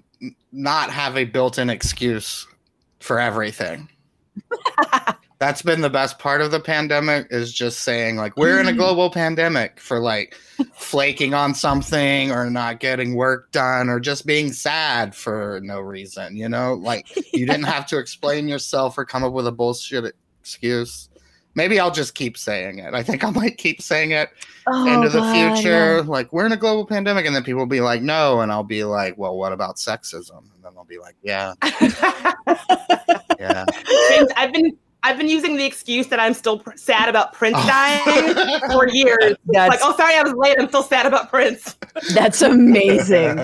not 0.51 0.89
have 0.91 1.15
a 1.15 1.23
built-in 1.23 1.69
excuse 1.69 2.45
for 2.99 3.19
everything. 3.19 3.89
That's 5.39 5.61
been 5.61 5.79
the 5.79 5.89
best 5.89 6.19
part 6.19 6.41
of 6.41 6.51
the 6.51 6.59
pandemic 6.59 7.27
is 7.29 7.53
just 7.53 7.81
saying 7.81 8.17
like 8.17 8.35
we're 8.35 8.59
in 8.59 8.67
a 8.67 8.71
mm-hmm. 8.71 8.79
global 8.79 9.09
pandemic 9.09 9.79
for 9.79 9.99
like 9.99 10.35
flaking 10.73 11.33
on 11.33 11.55
something 11.55 12.31
or 12.31 12.49
not 12.49 12.81
getting 12.81 13.15
work 13.15 13.49
done 13.51 13.87
or 13.87 14.01
just 14.01 14.25
being 14.25 14.51
sad 14.51 15.15
for 15.15 15.61
no 15.63 15.79
reason, 15.79 16.35
you 16.35 16.49
know? 16.49 16.73
Like 16.73 17.07
you 17.33 17.45
didn't 17.45 17.63
have 17.63 17.85
to 17.87 17.97
explain 17.97 18.49
yourself 18.49 18.97
or 18.97 19.05
come 19.05 19.23
up 19.23 19.31
with 19.31 19.47
a 19.47 19.51
bullshit 19.51 20.13
excuse. 20.41 21.09
Maybe 21.55 21.79
I'll 21.79 21.91
just 21.91 22.15
keep 22.15 22.37
saying 22.37 22.79
it. 22.79 22.93
I 22.93 23.01
think 23.01 23.23
I 23.23 23.29
might 23.31 23.57
keep 23.57 23.81
saying 23.81 24.11
it 24.11 24.29
Oh, 24.71 24.93
into 24.93 25.09
the 25.09 25.19
God, 25.19 25.55
future. 25.55 25.97
yeah. 25.97 26.03
Like 26.05 26.31
we're 26.31 26.45
in 26.45 26.51
a 26.51 26.57
global 26.57 26.85
pandemic, 26.85 27.25
and 27.25 27.35
then 27.35 27.43
people 27.43 27.59
will 27.59 27.65
be 27.65 27.81
like, 27.81 28.03
"No," 28.03 28.41
and 28.41 28.51
I'll 28.51 28.63
be 28.63 28.83
like, 28.83 29.17
"Well, 29.17 29.35
what 29.35 29.51
about 29.51 29.77
sexism?" 29.77 30.37
And 30.37 30.63
then 30.63 30.73
I'll 30.77 30.85
be 30.85 30.99
like, 30.99 31.15
"Yeah, 31.23 31.55
yeah." 33.39 33.65
James, 34.09 34.29
I've 34.37 34.53
been 34.53 34.77
I've 35.03 35.17
been 35.17 35.29
using 35.29 35.55
the 35.55 35.65
excuse 35.65 36.07
that 36.07 36.19
I'm 36.19 36.33
still 36.33 36.59
pr- 36.59 36.75
sad 36.75 37.07
about 37.07 37.33
Prince 37.33 37.57
dying 37.65 38.59
for 38.71 38.87
years. 38.89 39.35
That's- 39.47 39.69
like, 39.69 39.79
oh, 39.81 39.95
sorry, 39.95 40.15
I 40.15 40.23
was 40.23 40.33
late. 40.33 40.57
I'm 40.59 40.67
still 40.67 40.83
sad 40.83 41.05
about 41.05 41.29
Prince. 41.29 41.77
That's 42.13 42.41
amazing. 42.41 43.37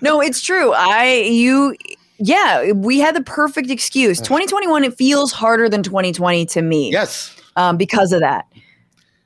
No, 0.00 0.20
it's 0.20 0.40
true. 0.42 0.72
I 0.72 1.26
you 1.30 1.76
yeah, 2.18 2.72
we 2.72 3.00
had 3.00 3.16
the 3.16 3.22
perfect 3.22 3.70
excuse. 3.70 4.18
2021 4.20 4.84
it 4.84 4.96
feels 4.96 5.32
harder 5.32 5.68
than 5.68 5.82
2020 5.82 6.46
to 6.46 6.62
me. 6.62 6.90
yes. 6.92 7.34
Um 7.56 7.76
because 7.76 8.12
of 8.12 8.20
that. 8.20 8.46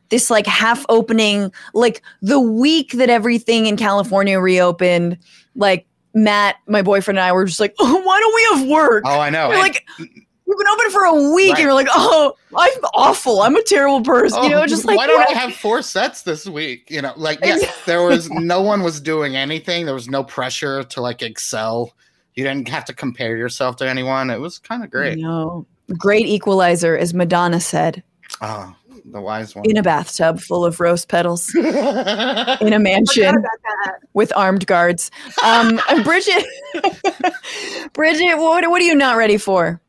This 0.09 0.31
like 0.31 0.47
half 0.47 0.87
opening 0.89 1.53
like 1.75 2.03
the 2.23 2.41
week 2.41 2.93
that 2.93 3.11
everything 3.11 3.67
in 3.67 3.77
California 3.77 4.41
reopened, 4.41 5.19
like 5.55 5.87
Matt, 6.15 6.57
my 6.67 6.81
boyfriend 6.83 7.19
and 7.19 7.25
I 7.27 7.33
were 7.33 7.45
just 7.45 7.61
like, 7.61 7.75
oh, 7.79 8.01
why 8.05 8.19
don't 8.21 8.35
we 8.35 8.61
have 8.61 8.71
work? 8.71 9.03
Oh, 9.07 9.21
I 9.21 9.31
know. 9.31 9.49
We're 9.51 9.59
like 9.59 9.87
we've 10.49 10.59
been 10.59 10.67
open 10.69 10.91
for 10.91 11.05
a 11.05 11.15
week 11.35 11.51
Right. 11.53 11.59
and 11.59 11.65
you're 11.65 11.75
like, 11.75 11.89
oh, 11.91 12.35
I'm 12.57 12.73
awful. 12.95 13.43
I'm 13.43 13.55
a 13.55 13.63
terrible 13.63 14.01
person. 14.03 14.43
you 14.45 14.49
Oh, 14.55 14.61
know, 14.61 14.67
just 14.67 14.85
like 14.87 14.97
why 14.97 15.07
don't 15.07 15.21
yeah. 15.31 15.37
I 15.37 15.39
have 15.39 15.55
four 15.55 15.83
sets 15.83 16.23
this 16.23 16.47
week? 16.47 16.91
You 16.91 17.03
know, 17.03 17.13
like 17.17 17.39
yeah, 17.45 17.59
there 17.87 18.03
was 18.03 18.31
no 18.31 18.63
one 18.63 18.83
was 18.83 19.01
doing 19.01 19.37
anything. 19.37 19.85
There 19.85 19.95
was 19.95 20.09
no 20.09 20.25
pressure 20.25 20.83
to 20.85 21.01
like 21.01 21.23
excel. 21.23 21.93
You 22.35 22.45
didn't 22.45 22.69
have 22.69 22.85
to 22.87 22.95
compare 22.95 23.37
yourself 23.37 23.77
to 23.77 23.89
anyone. 23.89 24.31
It 24.31 24.41
was 24.41 24.59
kind 24.59 24.83
of 24.83 24.91
great. 24.91 25.19
No. 25.19 25.67
Great 25.97 26.27
equalizer, 26.27 26.97
as 26.97 27.13
Madonna 27.15 27.61
said, 27.61 28.03
Oh, 28.43 28.75
the 29.07 29.21
wise 29.23 29.55
one. 29.57 29.65
in 29.69 29.77
a 29.79 29.83
bathtub 29.83 30.39
full 30.39 30.65
of 30.65 30.79
rose 30.81 31.05
petals 31.07 31.53
in 31.55 31.65
a 32.73 32.79
mansion 32.79 33.43
with 34.13 34.31
armed 34.37 34.67
guards. 34.67 35.11
Um, 35.43 35.81
Bridget, 36.05 36.45
Bridget, 37.95 38.37
what, 38.37 38.69
what 38.71 38.83
are 38.83 38.85
you 38.85 38.95
not 38.95 39.17
ready 39.17 39.39
for? 39.39 39.81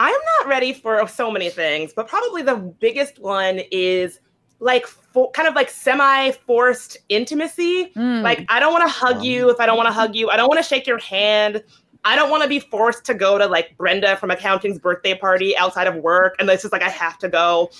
I'm 0.00 0.16
not 0.38 0.48
ready 0.48 0.72
for 0.72 1.06
so 1.06 1.30
many 1.30 1.50
things, 1.50 1.92
but 1.92 2.08
probably 2.08 2.40
the 2.40 2.56
biggest 2.56 3.18
one 3.18 3.60
is 3.70 4.18
like 4.58 4.86
fo- 4.86 5.28
kind 5.32 5.46
of 5.46 5.54
like 5.54 5.68
semi 5.68 6.30
forced 6.30 6.96
intimacy. 7.10 7.92
Mm. 7.94 8.22
Like, 8.22 8.46
I 8.48 8.60
don't 8.60 8.72
want 8.72 8.82
to 8.84 8.88
hug 8.88 9.22
you 9.22 9.50
if 9.50 9.60
I 9.60 9.66
don't 9.66 9.76
want 9.76 9.88
to 9.88 9.92
hug 9.92 10.16
you. 10.16 10.30
I 10.30 10.38
don't 10.38 10.48
want 10.48 10.58
to 10.58 10.66
shake 10.66 10.86
your 10.86 10.98
hand. 10.98 11.62
I 12.02 12.16
don't 12.16 12.30
want 12.30 12.42
to 12.42 12.48
be 12.48 12.60
forced 12.60 13.04
to 13.04 13.14
go 13.14 13.36
to 13.36 13.46
like 13.46 13.76
Brenda 13.76 14.16
from 14.16 14.30
accounting's 14.30 14.78
birthday 14.78 15.14
party 15.14 15.54
outside 15.58 15.86
of 15.86 15.96
work. 15.96 16.34
And 16.38 16.48
it's 16.48 16.62
just 16.62 16.72
like, 16.72 16.82
I 16.82 16.88
have 16.88 17.18
to 17.18 17.28
go. 17.28 17.70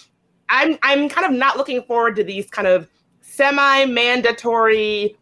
I'm, 0.51 0.77
I'm 0.83 1.09
kind 1.09 1.27
of 1.27 1.33
not 1.33 1.57
looking 1.57 1.83
forward 1.85 2.17
to 2.17 2.25
these 2.25 2.51
kind 2.51 2.69
of 2.69 2.87
semi 3.23 3.87
mandatory 3.87 5.17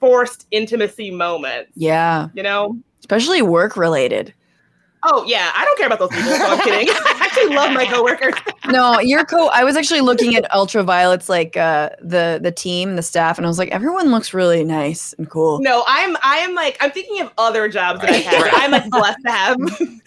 forced 0.00 0.48
intimacy 0.50 1.12
moments, 1.12 1.70
yeah, 1.76 2.30
you 2.34 2.42
know? 2.42 2.76
especially 2.98 3.42
work 3.42 3.76
related. 3.76 4.34
Oh 5.04 5.24
yeah, 5.26 5.50
I 5.54 5.64
don't 5.64 5.76
care 5.76 5.86
about 5.86 5.98
those 5.98 6.10
people. 6.10 6.30
So 6.30 6.46
I'm 6.46 6.60
kidding. 6.60 6.88
I 6.92 7.18
actually 7.20 7.54
love 7.54 7.72
my 7.72 7.86
coworkers. 7.86 8.34
no, 8.68 9.00
your 9.00 9.24
co. 9.24 9.48
I 9.48 9.64
was 9.64 9.76
actually 9.76 10.00
looking 10.00 10.36
at 10.36 10.52
Ultraviolet's 10.54 11.28
like 11.28 11.56
uh, 11.56 11.90
the 12.00 12.38
the 12.40 12.52
team, 12.52 12.94
the 12.94 13.02
staff, 13.02 13.36
and 13.36 13.44
I 13.44 13.48
was 13.48 13.58
like, 13.58 13.70
everyone 13.70 14.12
looks 14.12 14.32
really 14.32 14.62
nice 14.62 15.12
and 15.14 15.28
cool. 15.28 15.58
No, 15.60 15.82
I'm 15.88 16.16
I 16.22 16.36
am 16.36 16.54
like 16.54 16.76
I'm 16.80 16.92
thinking 16.92 17.20
of 17.20 17.32
other 17.36 17.68
jobs 17.68 18.00
that 18.00 18.10
I 18.10 18.16
have. 18.18 18.50
I'm 18.54 18.70
like 18.70 18.88
blessed 18.90 19.18
to 19.24 19.32
have 19.32 19.56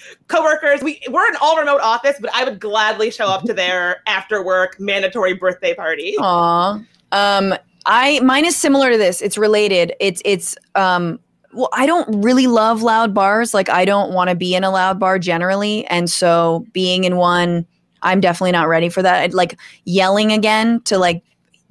coworkers. 0.27 0.81
We 0.81 1.01
we're 1.09 1.27
an 1.27 1.35
all 1.41 1.57
remote 1.57 1.81
office, 1.81 2.15
but 2.21 2.33
I 2.33 2.45
would 2.45 2.59
gladly 2.59 3.11
show 3.11 3.27
up 3.27 3.43
to 3.43 3.53
their 3.53 4.01
after 4.07 4.43
work 4.43 4.79
mandatory 4.79 5.33
birthday 5.33 5.75
party. 5.75 6.15
Aw. 6.19 6.79
Um, 7.11 7.53
I 7.85 8.19
mine 8.21 8.45
is 8.45 8.55
similar 8.55 8.91
to 8.91 8.97
this. 8.97 9.21
It's 9.21 9.37
related. 9.37 9.93
It's 9.99 10.21
it's 10.23 10.55
um 10.75 11.19
well, 11.55 11.69
I 11.73 11.85
don't 11.85 12.21
really 12.21 12.47
love 12.47 12.83
loud 12.83 13.13
bars. 13.13 13.53
Like 13.53 13.69
I 13.69 13.85
don't 13.85 14.13
want 14.13 14.29
to 14.29 14.35
be 14.35 14.55
in 14.55 14.63
a 14.63 14.71
loud 14.71 14.99
bar 14.99 15.17
generally, 15.17 15.85
and 15.87 16.09
so 16.09 16.65
being 16.73 17.03
in 17.05 17.15
one, 17.17 17.65
I'm 18.01 18.19
definitely 18.19 18.51
not 18.51 18.67
ready 18.67 18.89
for 18.89 19.01
that. 19.01 19.21
I'd 19.21 19.33
like 19.33 19.59
yelling 19.85 20.31
again 20.31 20.81
to 20.81 20.97
like 20.97 21.23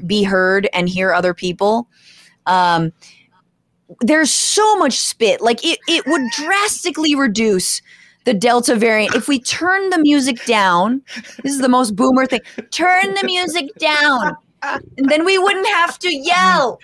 be 0.06 0.23
heard 0.23 0.69
and 0.73 0.89
hear 0.89 1.12
other 1.12 1.35
people. 1.35 1.89
Um, 2.47 2.93
there's 4.01 4.31
so 4.31 4.77
much 4.77 4.98
spit. 4.98 5.40
Like 5.40 5.65
it, 5.65 5.78
it 5.86 6.06
would 6.06 6.23
drastically 6.32 7.15
reduce 7.15 7.81
the 8.24 8.35
Delta 8.35 8.74
variant 8.74 9.15
if 9.15 9.28
we 9.28 9.39
turn 9.40 9.90
the 9.90 9.98
music 9.98 10.44
down. 10.47 11.02
This 11.43 11.52
is 11.52 11.61
the 11.61 11.69
most 11.69 11.94
boomer 11.94 12.27
thing. 12.27 12.40
Turn 12.70 13.15
the 13.15 13.24
music 13.24 13.66
down, 13.78 14.36
and 14.99 15.09
then 15.09 15.24
we 15.24 15.39
wouldn't 15.39 15.66
have 15.69 15.99
to 16.01 16.15
yell. 16.15 16.78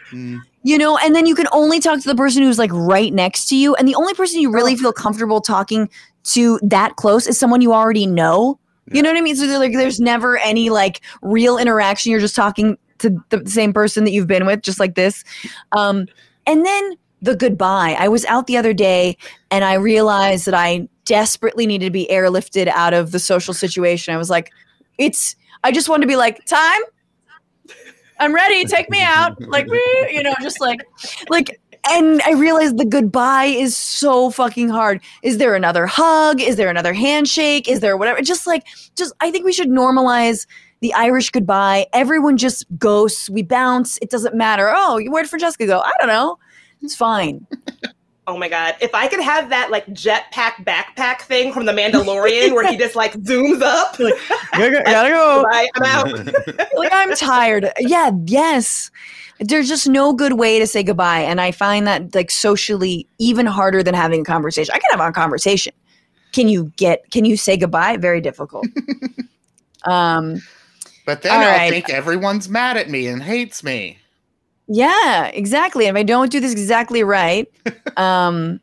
You 0.63 0.77
know, 0.77 0.99
and 0.99 1.15
then 1.15 1.25
you 1.25 1.35
can 1.35 1.47
only 1.53 1.81
talk 1.81 2.01
to 2.01 2.09
the 2.09 2.15
person 2.15 2.43
who's 2.43 2.59
like 2.59 2.73
right 2.73 3.13
next 3.13 3.49
to 3.49 3.57
you. 3.57 3.75
And 3.77 3.89
the 3.89 3.95
only 3.95 4.13
person 4.15 4.41
you 4.41 4.53
really 4.53 4.77
feel 4.77 4.93
comfortable 4.93 5.41
talking 5.41 5.89
to 6.25 6.61
that 6.63 6.97
close 6.97 7.27
is 7.27 7.39
someone 7.39 7.63
you 7.63 7.73
already 7.73 8.07
know. 8.07 8.59
You 8.93 9.03
know 9.03 9.09
what 9.09 9.17
I 9.17 9.23
mean? 9.23 9.37
So 9.37 9.47
like 9.59 9.73
there's 9.73 10.01
never 10.01 10.37
any 10.39 10.69
like 10.69 11.01
real 11.23 11.57
interaction. 11.57 12.11
You're 12.11 12.21
just 12.21 12.37
talking 12.37 12.77
to 12.99 13.17
the 13.31 13.49
same 13.49 13.73
person 13.73 14.05
that 14.05 14.11
you've 14.11 14.27
been 14.27 14.45
with, 14.45 14.63
just 14.63 14.81
like 14.81 14.97
this. 14.97 15.25
Um, 15.73 16.07
and 16.47 16.67
then 16.67 16.93
the 17.23 17.37
goodbye. 17.37 17.97
I 17.99 18.09
was 18.09 18.25
out 18.27 18.47
the 18.47 18.57
other 18.57 18.73
day 18.73 19.17
and 19.51 19.65
I 19.65 19.75
realized 19.75 20.47
that 20.47 20.55
I 20.55 20.89
desperately 21.05 21.67
needed 21.67 21.87
to 21.87 21.91
be 21.91 22.07
airlifted 22.11 22.69
out 22.69 22.95
of 22.95 23.13
the 23.13 23.19
social 23.19 23.55
situation. 23.55 24.15
I 24.15 24.17
was 24.17 24.31
like, 24.31 24.51
it's 24.99 25.37
I 25.65 25.73
just 25.73 25.89
wanted 25.89 26.03
to 26.03 26.09
be 26.09 26.17
like, 26.17 26.45
time, 26.47 26.81
I'm 28.21 28.35
ready. 28.35 28.65
Take 28.65 28.91
me 28.91 29.03
out. 29.03 29.41
Like, 29.49 29.67
you 30.11 30.23
know, 30.23 30.35
just 30.41 30.61
like, 30.61 30.81
like, 31.29 31.61
and 31.89 32.21
I 32.23 32.33
realized 32.33 32.77
the 32.77 32.85
goodbye 32.85 33.47
is 33.47 33.77
so 33.77 34.31
fucking 34.31 34.69
hard. 34.69 35.03
Is 35.23 35.39
there 35.39 35.55
another 35.55 35.87
hug? 35.87 36.41
Is 36.41 36.57
there 36.57 36.69
another 36.69 36.93
handshake? 36.93 37.69
Is 37.69 37.81
there 37.81 37.97
whatever? 37.97 38.21
Just 38.21 38.47
like, 38.47 38.67
just, 38.97 39.15
I 39.21 39.31
think 39.31 39.45
we 39.45 39.53
should 39.53 39.71
normalize 39.71 40.47
the 40.81 40.93
Irish 40.95 41.31
goodbye. 41.31 41.87
Everyone 41.93 42.37
just 42.37 42.67
ghosts. 42.79 43.31
We 43.31 43.43
bounce. 43.43 43.99
It 44.03 44.11
doesn't 44.11 44.35
matter. 44.35 44.73
Oh, 44.75 45.01
where'd 45.09 45.29
Francesca 45.29 45.67
go? 45.67 45.81
I 45.81 45.93
don't 45.99 46.09
know. 46.09 46.39
It's 46.83 46.95
fine. 46.95 47.47
Oh 48.31 48.39
my 48.39 48.49
god! 48.49 48.77
If 48.81 48.95
I 48.95 49.09
could 49.09 49.19
have 49.19 49.49
that 49.49 49.73
like 49.73 49.85
jetpack 49.89 50.65
backpack 50.65 51.23
thing 51.23 51.53
from 51.53 51.67
The 51.67 51.73
Mandalorian, 51.73 52.55
where 52.55 52.65
he 52.65 52.77
just 52.77 52.95
like 52.95 53.13
zooms 53.15 53.61
up, 53.61 53.99
gotta, 53.99 54.83
gotta 54.85 55.09
go. 55.09 55.45
Bye, 55.51 55.69
I'm 55.75 55.83
out. 55.83 56.27
like 56.77 56.93
I'm 56.93 57.13
tired. 57.17 57.73
Yeah, 57.81 58.13
yes. 58.27 58.93
There's 59.41 59.67
just 59.67 59.89
no 59.89 60.13
good 60.13 60.35
way 60.35 60.61
to 60.61 60.67
say 60.69 60.85
goodbye, 60.85 61.23
and 61.23 61.41
I 61.41 61.51
find 61.51 61.89
that 61.89 62.15
like 62.15 62.31
socially 62.31 63.05
even 63.19 63.47
harder 63.47 63.83
than 63.83 63.95
having 63.95 64.21
a 64.21 64.25
conversation. 64.25 64.73
I 64.73 64.79
can 64.79 64.97
have 64.97 65.09
a 65.09 65.13
conversation. 65.13 65.75
Can 66.31 66.49
you 66.49 66.73
get? 66.77 67.11
Can 67.11 67.25
you 67.25 67.37
say 67.37 67.57
goodbye? 67.57 67.97
Very 67.97 68.21
difficult. 68.21 68.65
um, 69.87 70.41
But 71.05 71.23
then 71.23 71.33
All 71.33 71.41
I'll 71.41 71.59
right. 71.59 71.69
think 71.73 71.91
everyone's 71.91 72.49
mad 72.49 72.77
at 72.77 72.89
me 72.89 73.09
and 73.09 73.25
hates 73.25 73.65
me. 73.65 73.99
Yeah, 74.73 75.27
exactly. 75.27 75.87
If 75.87 75.97
I 75.97 76.05
don't 76.05 76.31
do 76.31 76.39
this 76.39 76.53
exactly 76.53 77.03
right, 77.03 77.49
um, 77.97 78.61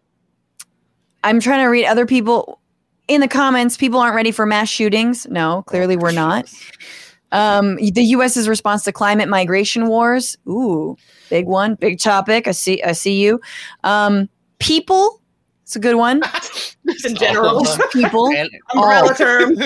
I'm 1.26 1.42
trying 1.42 1.60
to 1.60 1.66
read 1.66 1.86
other 1.86 2.06
people 2.06 2.62
in 3.10 3.20
the 3.20 3.28
comments. 3.28 3.76
People 3.76 4.00
aren't 4.00 4.16
ready 4.16 4.32
for 4.32 4.46
mass 4.46 4.70
shootings. 4.70 5.28
No, 5.28 5.64
clearly 5.64 5.98
we're 5.98 6.14
not. 6.14 6.50
Um, 7.34 7.76
the 7.76 8.04
U.S.'s 8.04 8.48
response 8.48 8.86
to 8.86 8.94
climate 8.94 9.28
migration 9.28 9.88
wars. 9.88 10.38
Ooh, 10.48 10.96
big 11.30 11.46
one, 11.46 11.76
big 11.76 12.00
topic. 12.00 12.48
I 12.48 12.52
see. 12.52 12.82
I 12.84 12.94
see 12.94 13.22
you. 13.22 13.42
Um, 13.84 14.30
people. 14.60 15.22
It's 15.64 15.76
a 15.76 15.80
good 15.80 15.96
one. 15.96 16.22
In 17.06 17.16
general. 17.16 17.66
people. 17.92 18.34
Umbrella 18.74 19.14
term. 19.14 19.58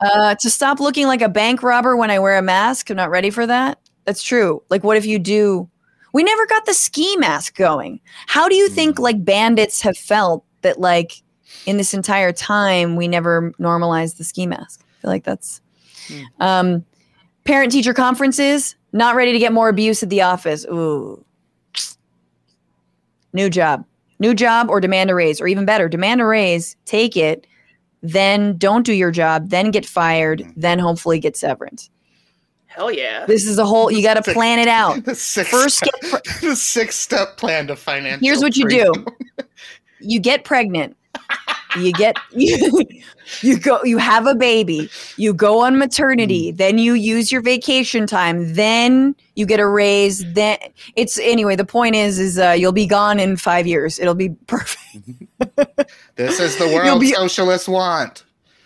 Uh, 0.00 0.34
to 0.34 0.50
stop 0.50 0.80
looking 0.80 1.06
like 1.06 1.22
a 1.22 1.28
bank 1.28 1.62
robber 1.62 1.96
when 1.96 2.10
I 2.10 2.18
wear 2.18 2.36
a 2.36 2.42
mask. 2.42 2.90
I'm 2.90 2.96
not 2.96 3.10
ready 3.10 3.30
for 3.30 3.46
that. 3.46 3.78
That's 4.04 4.22
true. 4.22 4.62
Like, 4.68 4.84
what 4.84 4.96
if 4.96 5.06
you 5.06 5.18
do? 5.18 5.68
We 6.12 6.22
never 6.22 6.46
got 6.46 6.66
the 6.66 6.74
ski 6.74 7.16
mask 7.16 7.56
going. 7.56 8.00
How 8.26 8.48
do 8.48 8.54
you 8.54 8.68
hmm. 8.68 8.74
think 8.74 8.98
like 8.98 9.24
bandits 9.24 9.80
have 9.82 9.96
felt 9.96 10.44
that 10.62 10.78
like 10.78 11.22
in 11.66 11.76
this 11.76 11.94
entire 11.94 12.32
time 12.32 12.96
we 12.96 13.08
never 13.08 13.52
normalized 13.58 14.18
the 14.18 14.24
ski 14.24 14.46
mask? 14.46 14.80
I 14.82 15.00
feel 15.00 15.10
like 15.10 15.24
that's 15.24 15.60
hmm. 16.08 16.22
um, 16.40 16.84
parent 17.44 17.72
teacher 17.72 17.94
conferences. 17.94 18.76
Not 18.92 19.16
ready 19.16 19.32
to 19.32 19.38
get 19.38 19.54
more 19.54 19.70
abuse 19.70 20.02
at 20.02 20.10
the 20.10 20.20
office. 20.20 20.66
Ooh, 20.66 21.24
new 23.32 23.48
job, 23.48 23.86
new 24.18 24.34
job, 24.34 24.68
or 24.68 24.80
demand 24.80 25.10
a 25.10 25.14
raise, 25.14 25.40
or 25.40 25.46
even 25.46 25.64
better, 25.64 25.88
demand 25.88 26.20
a 26.20 26.26
raise, 26.26 26.76
take 26.84 27.16
it, 27.16 27.46
then 28.02 28.58
don't 28.58 28.84
do 28.84 28.92
your 28.92 29.10
job, 29.10 29.48
then 29.48 29.70
get 29.70 29.86
fired, 29.86 30.42
hmm. 30.42 30.50
then 30.56 30.78
hopefully 30.78 31.18
get 31.18 31.36
severance. 31.36 31.88
Hell 32.74 32.90
yeah. 32.90 33.26
This 33.26 33.46
is 33.46 33.58
a 33.58 33.66
whole. 33.66 33.90
You 33.90 34.02
got 34.02 34.22
to 34.22 34.32
plan 34.32 34.58
it 34.58 34.68
out. 34.68 35.04
The 35.04 35.14
six 35.14 35.50
First, 35.50 35.78
step, 35.78 35.92
get 36.00 36.24
the 36.40 36.56
six 36.56 36.96
step 36.96 37.36
plan 37.36 37.66
to 37.66 37.76
finance. 37.76 38.20
Here's 38.22 38.40
what 38.40 38.56
you 38.56 38.68
do. 38.68 38.92
You 40.04 40.18
get 40.18 40.42
pregnant. 40.42 40.96
You 41.78 41.92
get 41.92 42.16
you, 42.32 42.84
you 43.40 43.56
go 43.56 43.80
you 43.84 43.98
have 43.98 44.26
a 44.26 44.34
baby. 44.34 44.90
You 45.16 45.32
go 45.32 45.60
on 45.60 45.78
maternity, 45.78 46.50
then 46.50 46.76
you 46.78 46.94
use 46.94 47.30
your 47.30 47.40
vacation 47.40 48.08
time, 48.08 48.54
then 48.54 49.14
you 49.36 49.46
get 49.46 49.60
a 49.60 49.66
raise, 49.68 50.24
then 50.32 50.58
it's 50.96 51.20
anyway, 51.20 51.54
the 51.54 51.64
point 51.64 51.94
is 51.94 52.18
is 52.18 52.36
uh, 52.36 52.50
you'll 52.50 52.72
be 52.72 52.84
gone 52.86 53.20
in 53.20 53.36
5 53.36 53.64
years. 53.64 54.00
It'll 54.00 54.16
be 54.16 54.30
perfect. 54.48 54.96
This 56.16 56.40
is 56.40 56.56
the 56.56 56.64
You'll 56.66 56.74
world 56.74 57.00
be- 57.00 57.12
socialists 57.12 57.68
want. 57.68 58.24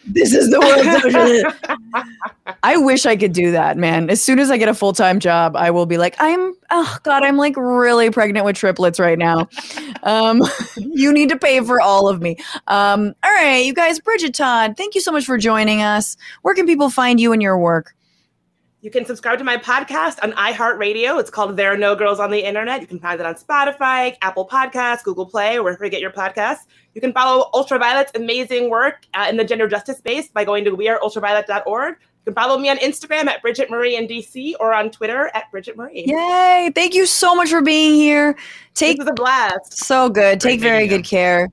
This 0.09 0.33
is 0.33 0.51
the 0.51 0.61
world. 0.61 2.57
I 2.63 2.77
wish 2.77 3.07
I 3.07 3.17
could 3.17 3.33
do 3.33 3.51
that, 3.51 3.77
man. 3.77 4.09
As 4.09 4.23
soon 4.23 4.39
as 4.39 4.51
I 4.51 4.57
get 4.57 4.69
a 4.69 4.75
full 4.75 4.93
time 4.93 5.19
job, 5.19 5.57
I 5.57 5.71
will 5.71 5.87
be 5.87 5.99
like, 5.99 6.15
I'm, 6.19 6.55
oh 6.71 6.99
God, 7.03 7.25
I'm 7.25 7.37
like 7.37 7.57
really 7.57 8.11
pregnant 8.11 8.45
with 8.47 8.57
triplets 8.57 9.01
right 9.01 9.19
now. 9.19 9.49
Um, 10.05 10.43
you 10.77 11.13
need 11.13 11.29
to 11.31 11.39
pay 11.39 11.61
for 11.61 11.81
all 11.81 12.09
of 12.09 12.23
me. 12.23 12.37
Um, 12.69 13.15
all 13.25 13.33
right, 13.33 13.65
you 13.65 13.75
guys, 13.75 13.99
Bridget 13.99 14.35
Todd, 14.35 14.77
thank 14.77 14.95
you 14.95 15.01
so 15.01 15.11
much 15.11 15.25
for 15.25 15.39
joining 15.39 15.83
us. 15.83 16.17
Where 16.43 16.55
can 16.55 16.67
people 16.67 16.91
find 16.91 17.19
you 17.19 17.33
and 17.33 17.43
your 17.43 17.59
work? 17.59 17.95
You 18.83 18.91
can 18.93 19.05
subscribe 19.05 19.39
to 19.39 19.45
my 19.45 19.57
podcast 19.57 20.23
on 20.23 20.31
iHeartRadio. 20.33 21.19
It's 21.19 21.31
called 21.31 21.57
There 21.57 21.73
Are 21.73 21.77
No 21.77 21.97
Girls 21.97 22.21
on 22.21 22.31
the 22.31 22.47
Internet. 22.47 22.81
You 22.81 22.87
can 22.87 23.01
find 23.01 23.19
it 23.19 23.27
on 23.27 23.35
Spotify, 23.35 24.15
Apple 24.23 24.47
Podcasts, 24.47 25.03
Google 25.03 25.27
Play, 25.27 25.59
or 25.59 25.65
wherever 25.65 25.85
you 25.85 25.91
get 25.91 26.01
your 26.01 26.13
podcasts. 26.13 26.67
You 26.97 27.03
can 27.03 27.13
follow 27.13 27.51
Ultraviolet's 27.53 28.11
amazing 28.15 28.71
work 28.71 29.05
uh, 29.13 29.27
in 29.29 29.37
the 29.37 29.45
gender 29.45 29.69
justice 29.69 29.99
space 29.99 30.29
by 30.29 30.47
going 30.47 30.65
to 30.65 30.71
weareultraviolet.org. 30.71 31.97
You 32.01 32.33
can 32.33 32.35
follow 32.35 32.57
me 32.59 32.71
on 32.71 32.79
Instagram 32.79 33.27
at 33.27 33.43
Bridget 33.43 33.69
Marie 33.69 33.97
in 33.97 34.07
DC 34.09 34.55
or 34.61 34.73
on 34.73 34.91
Twitter 34.91 35.31
at 35.35 35.51
Bridget 35.51 35.77
Marie. 35.77 36.07
Yay! 36.07 36.73
Thank 36.75 36.95
you 36.95 37.05
so 37.05 37.35
much 37.35 37.51
for 37.51 37.61
being 37.61 37.93
here. 37.97 38.35
Take 38.73 39.05
the 39.05 39.13
blast. 39.13 39.75
So 39.77 40.09
good. 40.09 40.41
Take 40.41 40.59
very 40.61 40.85
meeting 40.85 41.03
good 41.03 41.05
care. 41.07 41.51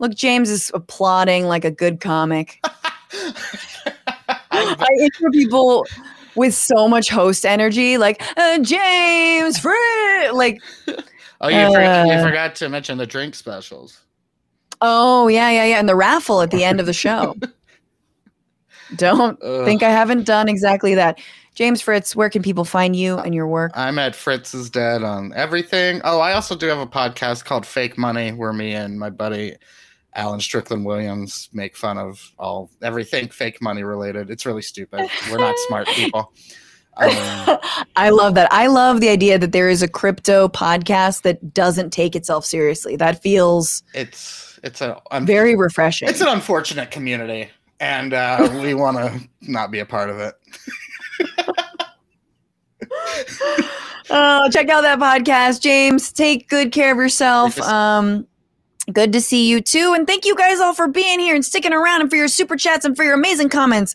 Look, 0.00 0.14
James 0.14 0.50
is 0.50 0.70
applauding 0.74 1.46
like 1.46 1.64
a 1.64 1.70
good 1.70 2.02
comic. 2.02 2.60
I 4.50 4.86
intro 5.00 5.30
people 5.30 5.86
with 6.34 6.52
so 6.54 6.88
much 6.88 7.08
host 7.08 7.46
energy, 7.46 7.96
like 7.96 8.22
uh, 8.36 8.58
James 8.58 9.58
Fred. 9.58 10.32
Like, 10.34 10.60
Oh, 11.40 11.48
you, 11.48 11.72
for- 11.72 11.80
you 11.80 11.86
Uh, 11.86 12.22
forgot 12.22 12.54
to 12.56 12.68
mention 12.68 12.98
the 12.98 13.06
drink 13.06 13.34
specials. 13.34 14.00
Oh 14.86 15.28
yeah, 15.28 15.50
yeah, 15.50 15.64
yeah, 15.64 15.78
and 15.78 15.88
the 15.88 15.96
raffle 15.96 16.42
at 16.42 16.50
the 16.50 16.62
end 16.62 16.78
of 16.78 16.86
the 16.86 16.92
show. 16.92 17.34
Don't 18.96 19.42
Ugh. 19.42 19.64
think 19.64 19.82
I 19.82 19.90
haven't 19.90 20.24
done 20.24 20.48
exactly 20.48 20.94
that. 20.94 21.18
James 21.54 21.80
Fritz, 21.80 22.14
where 22.14 22.28
can 22.28 22.42
people 22.42 22.64
find 22.64 22.94
you 22.94 23.16
and 23.18 23.34
your 23.34 23.46
work? 23.46 23.72
I'm 23.74 23.98
at 23.98 24.14
Fritz's 24.14 24.62
is 24.62 24.70
Dead 24.70 25.02
on 25.02 25.32
everything. 25.34 26.00
Oh, 26.04 26.20
I 26.20 26.32
also 26.32 26.54
do 26.56 26.66
have 26.66 26.78
a 26.78 26.86
podcast 26.86 27.44
called 27.44 27.64
Fake 27.64 27.96
Money, 27.96 28.32
where 28.32 28.52
me 28.52 28.74
and 28.74 28.98
my 28.98 29.08
buddy 29.08 29.56
Alan 30.14 30.40
Strickland 30.40 30.84
Williams 30.84 31.48
make 31.52 31.76
fun 31.76 31.96
of 31.96 32.32
all 32.38 32.70
everything 32.82 33.28
fake 33.28 33.62
money 33.62 33.84
related. 33.84 34.30
It's 34.30 34.44
really 34.44 34.62
stupid. 34.62 35.08
We're 35.30 35.38
not 35.38 35.56
smart 35.66 35.86
people. 35.94 36.32
Um, 36.96 37.10
I 37.96 38.10
love 38.10 38.34
that. 38.34 38.52
I 38.52 38.66
love 38.66 39.00
the 39.00 39.08
idea 39.08 39.38
that 39.38 39.52
there 39.52 39.68
is 39.68 39.82
a 39.82 39.88
crypto 39.88 40.48
podcast 40.48 41.22
that 41.22 41.54
doesn't 41.54 41.90
take 41.90 42.14
itself 42.14 42.44
seriously. 42.44 42.96
That 42.96 43.22
feels 43.22 43.82
it's 43.94 44.53
It's 44.64 44.80
a 44.80 45.00
very 45.20 45.54
refreshing. 45.54 46.08
It's 46.08 46.22
an 46.22 46.28
unfortunate 46.28 46.90
community, 46.90 47.50
and 47.80 48.14
uh, 48.14 48.48
we 48.62 48.72
want 48.72 48.96
to 48.96 49.20
not 49.42 49.70
be 49.70 49.80
a 49.80 49.84
part 49.84 50.08
of 50.08 50.18
it. 50.18 50.34
oh, 54.10 54.48
check 54.50 54.70
out 54.70 54.80
that 54.80 54.98
podcast, 54.98 55.60
James. 55.60 56.10
Take 56.10 56.48
good 56.48 56.72
care 56.72 56.92
of 56.92 56.96
yourself. 56.96 57.60
Um, 57.60 58.26
good 58.90 59.12
to 59.12 59.20
see 59.20 59.50
you 59.50 59.60
too, 59.60 59.92
and 59.94 60.06
thank 60.06 60.24
you 60.24 60.34
guys 60.34 60.60
all 60.60 60.72
for 60.72 60.88
being 60.88 61.20
here 61.20 61.34
and 61.34 61.44
sticking 61.44 61.74
around, 61.74 62.00
and 62.00 62.08
for 62.08 62.16
your 62.16 62.28
super 62.28 62.56
chats 62.56 62.86
and 62.86 62.96
for 62.96 63.04
your 63.04 63.14
amazing 63.14 63.50
comments. 63.50 63.94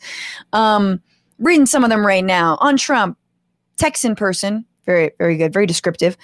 Um, 0.54 1.02
reading 1.40 1.66
some 1.66 1.84
of 1.84 1.90
them 1.90 2.06
right 2.06 2.24
now 2.24 2.60
on 2.62 2.78
Trump, 2.78 3.18
Texan 3.78 4.16
person, 4.16 4.66
very 4.86 5.14
very 5.18 5.36
good, 5.36 5.52
very 5.52 5.66
descriptive. 5.66 6.16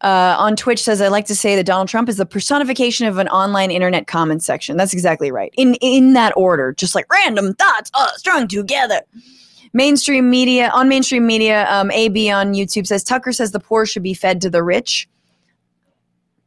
Uh, 0.00 0.36
on 0.38 0.56
Twitch 0.56 0.82
says 0.82 1.00
I 1.00 1.08
like 1.08 1.26
to 1.26 1.34
say 1.34 1.56
that 1.56 1.64
Donald 1.64 1.88
Trump 1.88 2.08
is 2.08 2.16
the 2.16 2.26
personification 2.26 3.06
of 3.06 3.18
an 3.18 3.28
online 3.28 3.70
internet 3.70 4.06
comment 4.06 4.42
section. 4.42 4.76
That's 4.76 4.92
exactly 4.92 5.30
right. 5.30 5.52
In 5.56 5.74
in 5.76 6.12
that 6.14 6.32
order, 6.36 6.74
just 6.74 6.94
like 6.94 7.10
random 7.10 7.54
thoughts 7.54 7.90
all 7.94 8.08
strung 8.16 8.48
together. 8.48 9.00
Mainstream 9.72 10.28
media 10.28 10.70
on 10.74 10.88
mainstream 10.88 11.26
media 11.26 11.66
um, 11.70 11.90
ab 11.90 12.16
on 12.30 12.54
youtube 12.54 12.86
says 12.86 13.02
tucker 13.02 13.32
says 13.32 13.52
the 13.52 13.60
poor 13.60 13.86
should 13.86 14.02
be 14.02 14.14
fed 14.14 14.40
to 14.42 14.50
the 14.50 14.62
rich. 14.62 15.08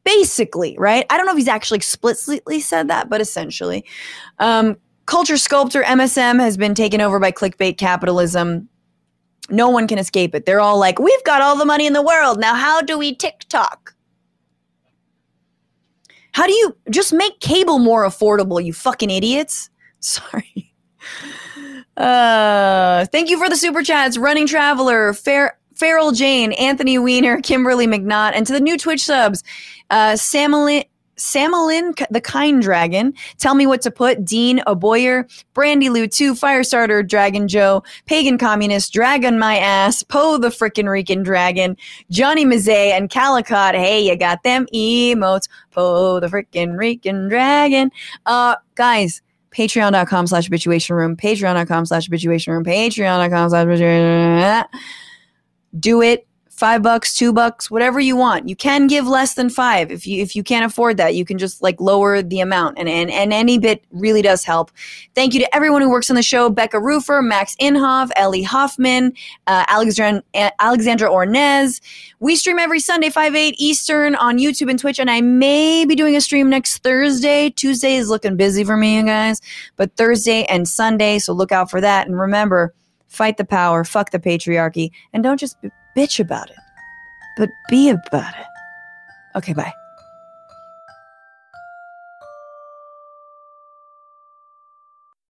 Basically 0.04 0.76
right? 0.78 1.06
I 1.10 1.18
don't 1.18 1.26
know 1.26 1.34
if 1.34 1.38
he's 1.38 1.48
actually 1.48 1.78
explicitly 1.78 2.60
said 2.60 2.90
that 2.90 3.10
but 3.10 3.22
essentially. 3.22 3.86
Um, 4.40 4.78
culture 5.08 5.38
sculptor 5.38 5.84
msm 5.84 6.40
has 6.40 6.58
been 6.58 6.76
taken 6.76 7.02
over 7.02 7.20
by 7.20 7.32
clickbait 7.32 7.78
capitalism 7.78 8.70
no 9.50 9.70
one 9.70 9.88
can 9.88 9.98
escape 9.98 10.36
it. 10.36 10.46
They're 10.46 10.62
all 10.62 10.78
like 10.78 11.00
we've 11.00 11.24
got 11.24 11.42
all 11.42 11.58
the 11.58 11.66
money 11.66 11.86
in 11.86 11.94
the 11.94 12.02
world. 12.02 12.40
Now 12.40 12.56
how 12.56 12.82
do 12.82 12.98
we 12.98 13.16
tiktok 13.16 13.94
how 16.38 16.46
do 16.46 16.54
you 16.54 16.78
just 16.92 17.14
make 17.14 17.40
cable 17.40 17.80
more 17.80 18.06
affordable 18.06 18.64
you 18.64 18.72
fucking 18.72 19.10
idiots? 19.10 19.72
Sorry. 20.02 20.72
Uh, 21.98 23.08
thank 23.08 23.32
you 23.32 23.40
for 23.40 23.50
the 23.50 23.56
super 23.56 23.82
chats, 23.82 24.20
Running 24.20 24.46
Traveler, 24.46 25.14
Fair. 25.14 25.58
Farrell 25.74 26.12
Jane, 26.12 26.52
Anthony 26.54 27.00
Weiner, 27.00 27.42
Kimberly 27.42 27.88
McNaught, 27.88 28.34
and 28.34 28.46
to 28.46 28.54
the 28.54 28.60
new 28.60 28.78
Twitch 28.78 29.04
subs, 29.04 29.44
uh, 29.90 30.14
Samalin, 30.14 30.86
Samalin 31.18 31.96
the 32.12 32.22
Kind 32.22 32.62
Dragon, 32.62 33.14
Tell 33.38 33.56
Me 33.56 33.68
What 33.68 33.82
to 33.82 33.92
Put, 33.92 34.24
Dean 34.24 34.60
Aboyer, 34.68 35.26
Brandy 35.54 35.90
Lou 35.90 36.08
2, 36.08 36.34
Firestarter, 36.34 37.08
Dragon 37.08 37.48
Joe, 37.48 37.84
Pagan 38.06 38.38
Communist, 38.38 38.94
Dragon 38.94 39.40
My 39.40 39.58
Ass, 39.58 40.04
Poe 40.04 40.38
the 40.38 40.50
Frickin' 40.50 40.90
Rican 40.90 41.24
Dragon, 41.24 41.76
Johnny 42.12 42.46
Mazay, 42.46 42.92
and 42.92 43.10
Calicott. 43.10 43.74
Hey, 43.74 44.08
you 44.08 44.16
got 44.16 44.44
them 44.44 44.68
emotes. 44.74 45.48
Poe 45.72 46.20
the 46.20 46.28
Frickin' 46.28 46.78
Rican 46.78 47.28
Dragon. 47.30 47.92
Uh, 48.26 48.56
guys, 48.76 49.22
patreon.com 49.52 50.28
slash 50.28 50.50
bitchuation 50.50 50.92
room, 50.92 51.16
patreon.com 51.16 51.86
slash 51.86 52.10
bitchuation 52.10 52.50
room, 52.50 52.64
patreon.com 52.64 53.50
slash 53.50 53.66
bitchuation 53.66 54.66
Do 55.80 56.02
it. 56.02 56.27
Five 56.58 56.82
bucks, 56.82 57.14
two 57.14 57.34
bucks, 57.34 57.70
whatever 57.70 58.00
you 58.00 58.16
want. 58.16 58.50
You 58.50 58.56
can 58.56 58.88
give 58.88 59.06
less 59.06 59.36
than 59.36 59.48
five. 59.48 59.92
If 59.92 60.08
you 60.08 60.24
if 60.24 60.36
you 60.36 60.42
can't 60.42 60.66
afford 60.66 60.98
that, 60.98 61.14
you 61.14 61.24
can 61.24 61.38
just 61.38 61.62
like 61.62 61.80
lower 61.80 62.24
the 62.24 62.40
amount. 62.40 62.80
And 62.80 62.90
and, 62.90 63.12
and 63.12 63.32
any 63.32 63.60
bit 63.60 63.86
really 63.92 64.24
does 64.24 64.44
help. 64.44 64.72
Thank 65.14 65.36
you 65.36 65.40
to 65.42 65.56
everyone 65.56 65.84
who 65.84 65.92
works 65.92 66.10
on 66.10 66.16
the 66.16 66.24
show: 66.24 66.50
Becca 66.50 66.78
Rufer, 66.78 67.24
Max 67.24 67.56
Inhoff, 67.62 68.10
Ellie 68.16 68.42
Hoffman, 68.42 69.14
uh, 69.46 69.66
Alexandra 69.68 70.24
Alexandra 70.34 71.08
Ornez. 71.08 71.80
We 72.22 72.36
stream 72.36 72.58
every 72.58 72.80
Sunday, 72.80 73.12
5 73.12 73.36
8 73.36 73.54
Eastern 73.60 74.16
on 74.16 74.40
YouTube 74.40 74.72
and 74.72 74.80
Twitch, 74.80 74.98
and 74.98 75.12
I 75.12 75.22
may 75.22 75.86
be 75.86 75.94
doing 75.94 76.16
a 76.16 76.22
stream 76.22 76.50
next 76.50 76.80
Thursday. 76.80 77.52
Tuesday 77.52 77.98
is 77.98 78.10
looking 78.10 78.36
busy 78.36 78.64
for 78.64 78.78
me, 78.78 78.98
you 78.98 79.04
guys, 79.04 79.42
but 79.76 79.96
Thursday 79.96 80.44
and 80.46 80.68
Sunday, 80.68 81.20
so 81.20 81.34
look 81.34 81.52
out 81.52 81.70
for 81.70 81.82
that. 81.82 82.08
And 82.08 82.20
remember, 82.20 82.74
fight 83.10 83.38
the 83.38 83.46
power, 83.46 83.84
fuck 83.84 84.10
the 84.10 84.18
patriarchy, 84.18 84.90
and 85.14 85.22
don't 85.22 85.40
just 85.40 85.56
bitch 85.98 86.20
about 86.20 86.50
it, 86.50 86.58
but 87.38 87.50
be 87.70 87.90
about 87.90 88.34
it. 88.36 88.46
Okay, 89.36 89.54
bye. 89.54 89.74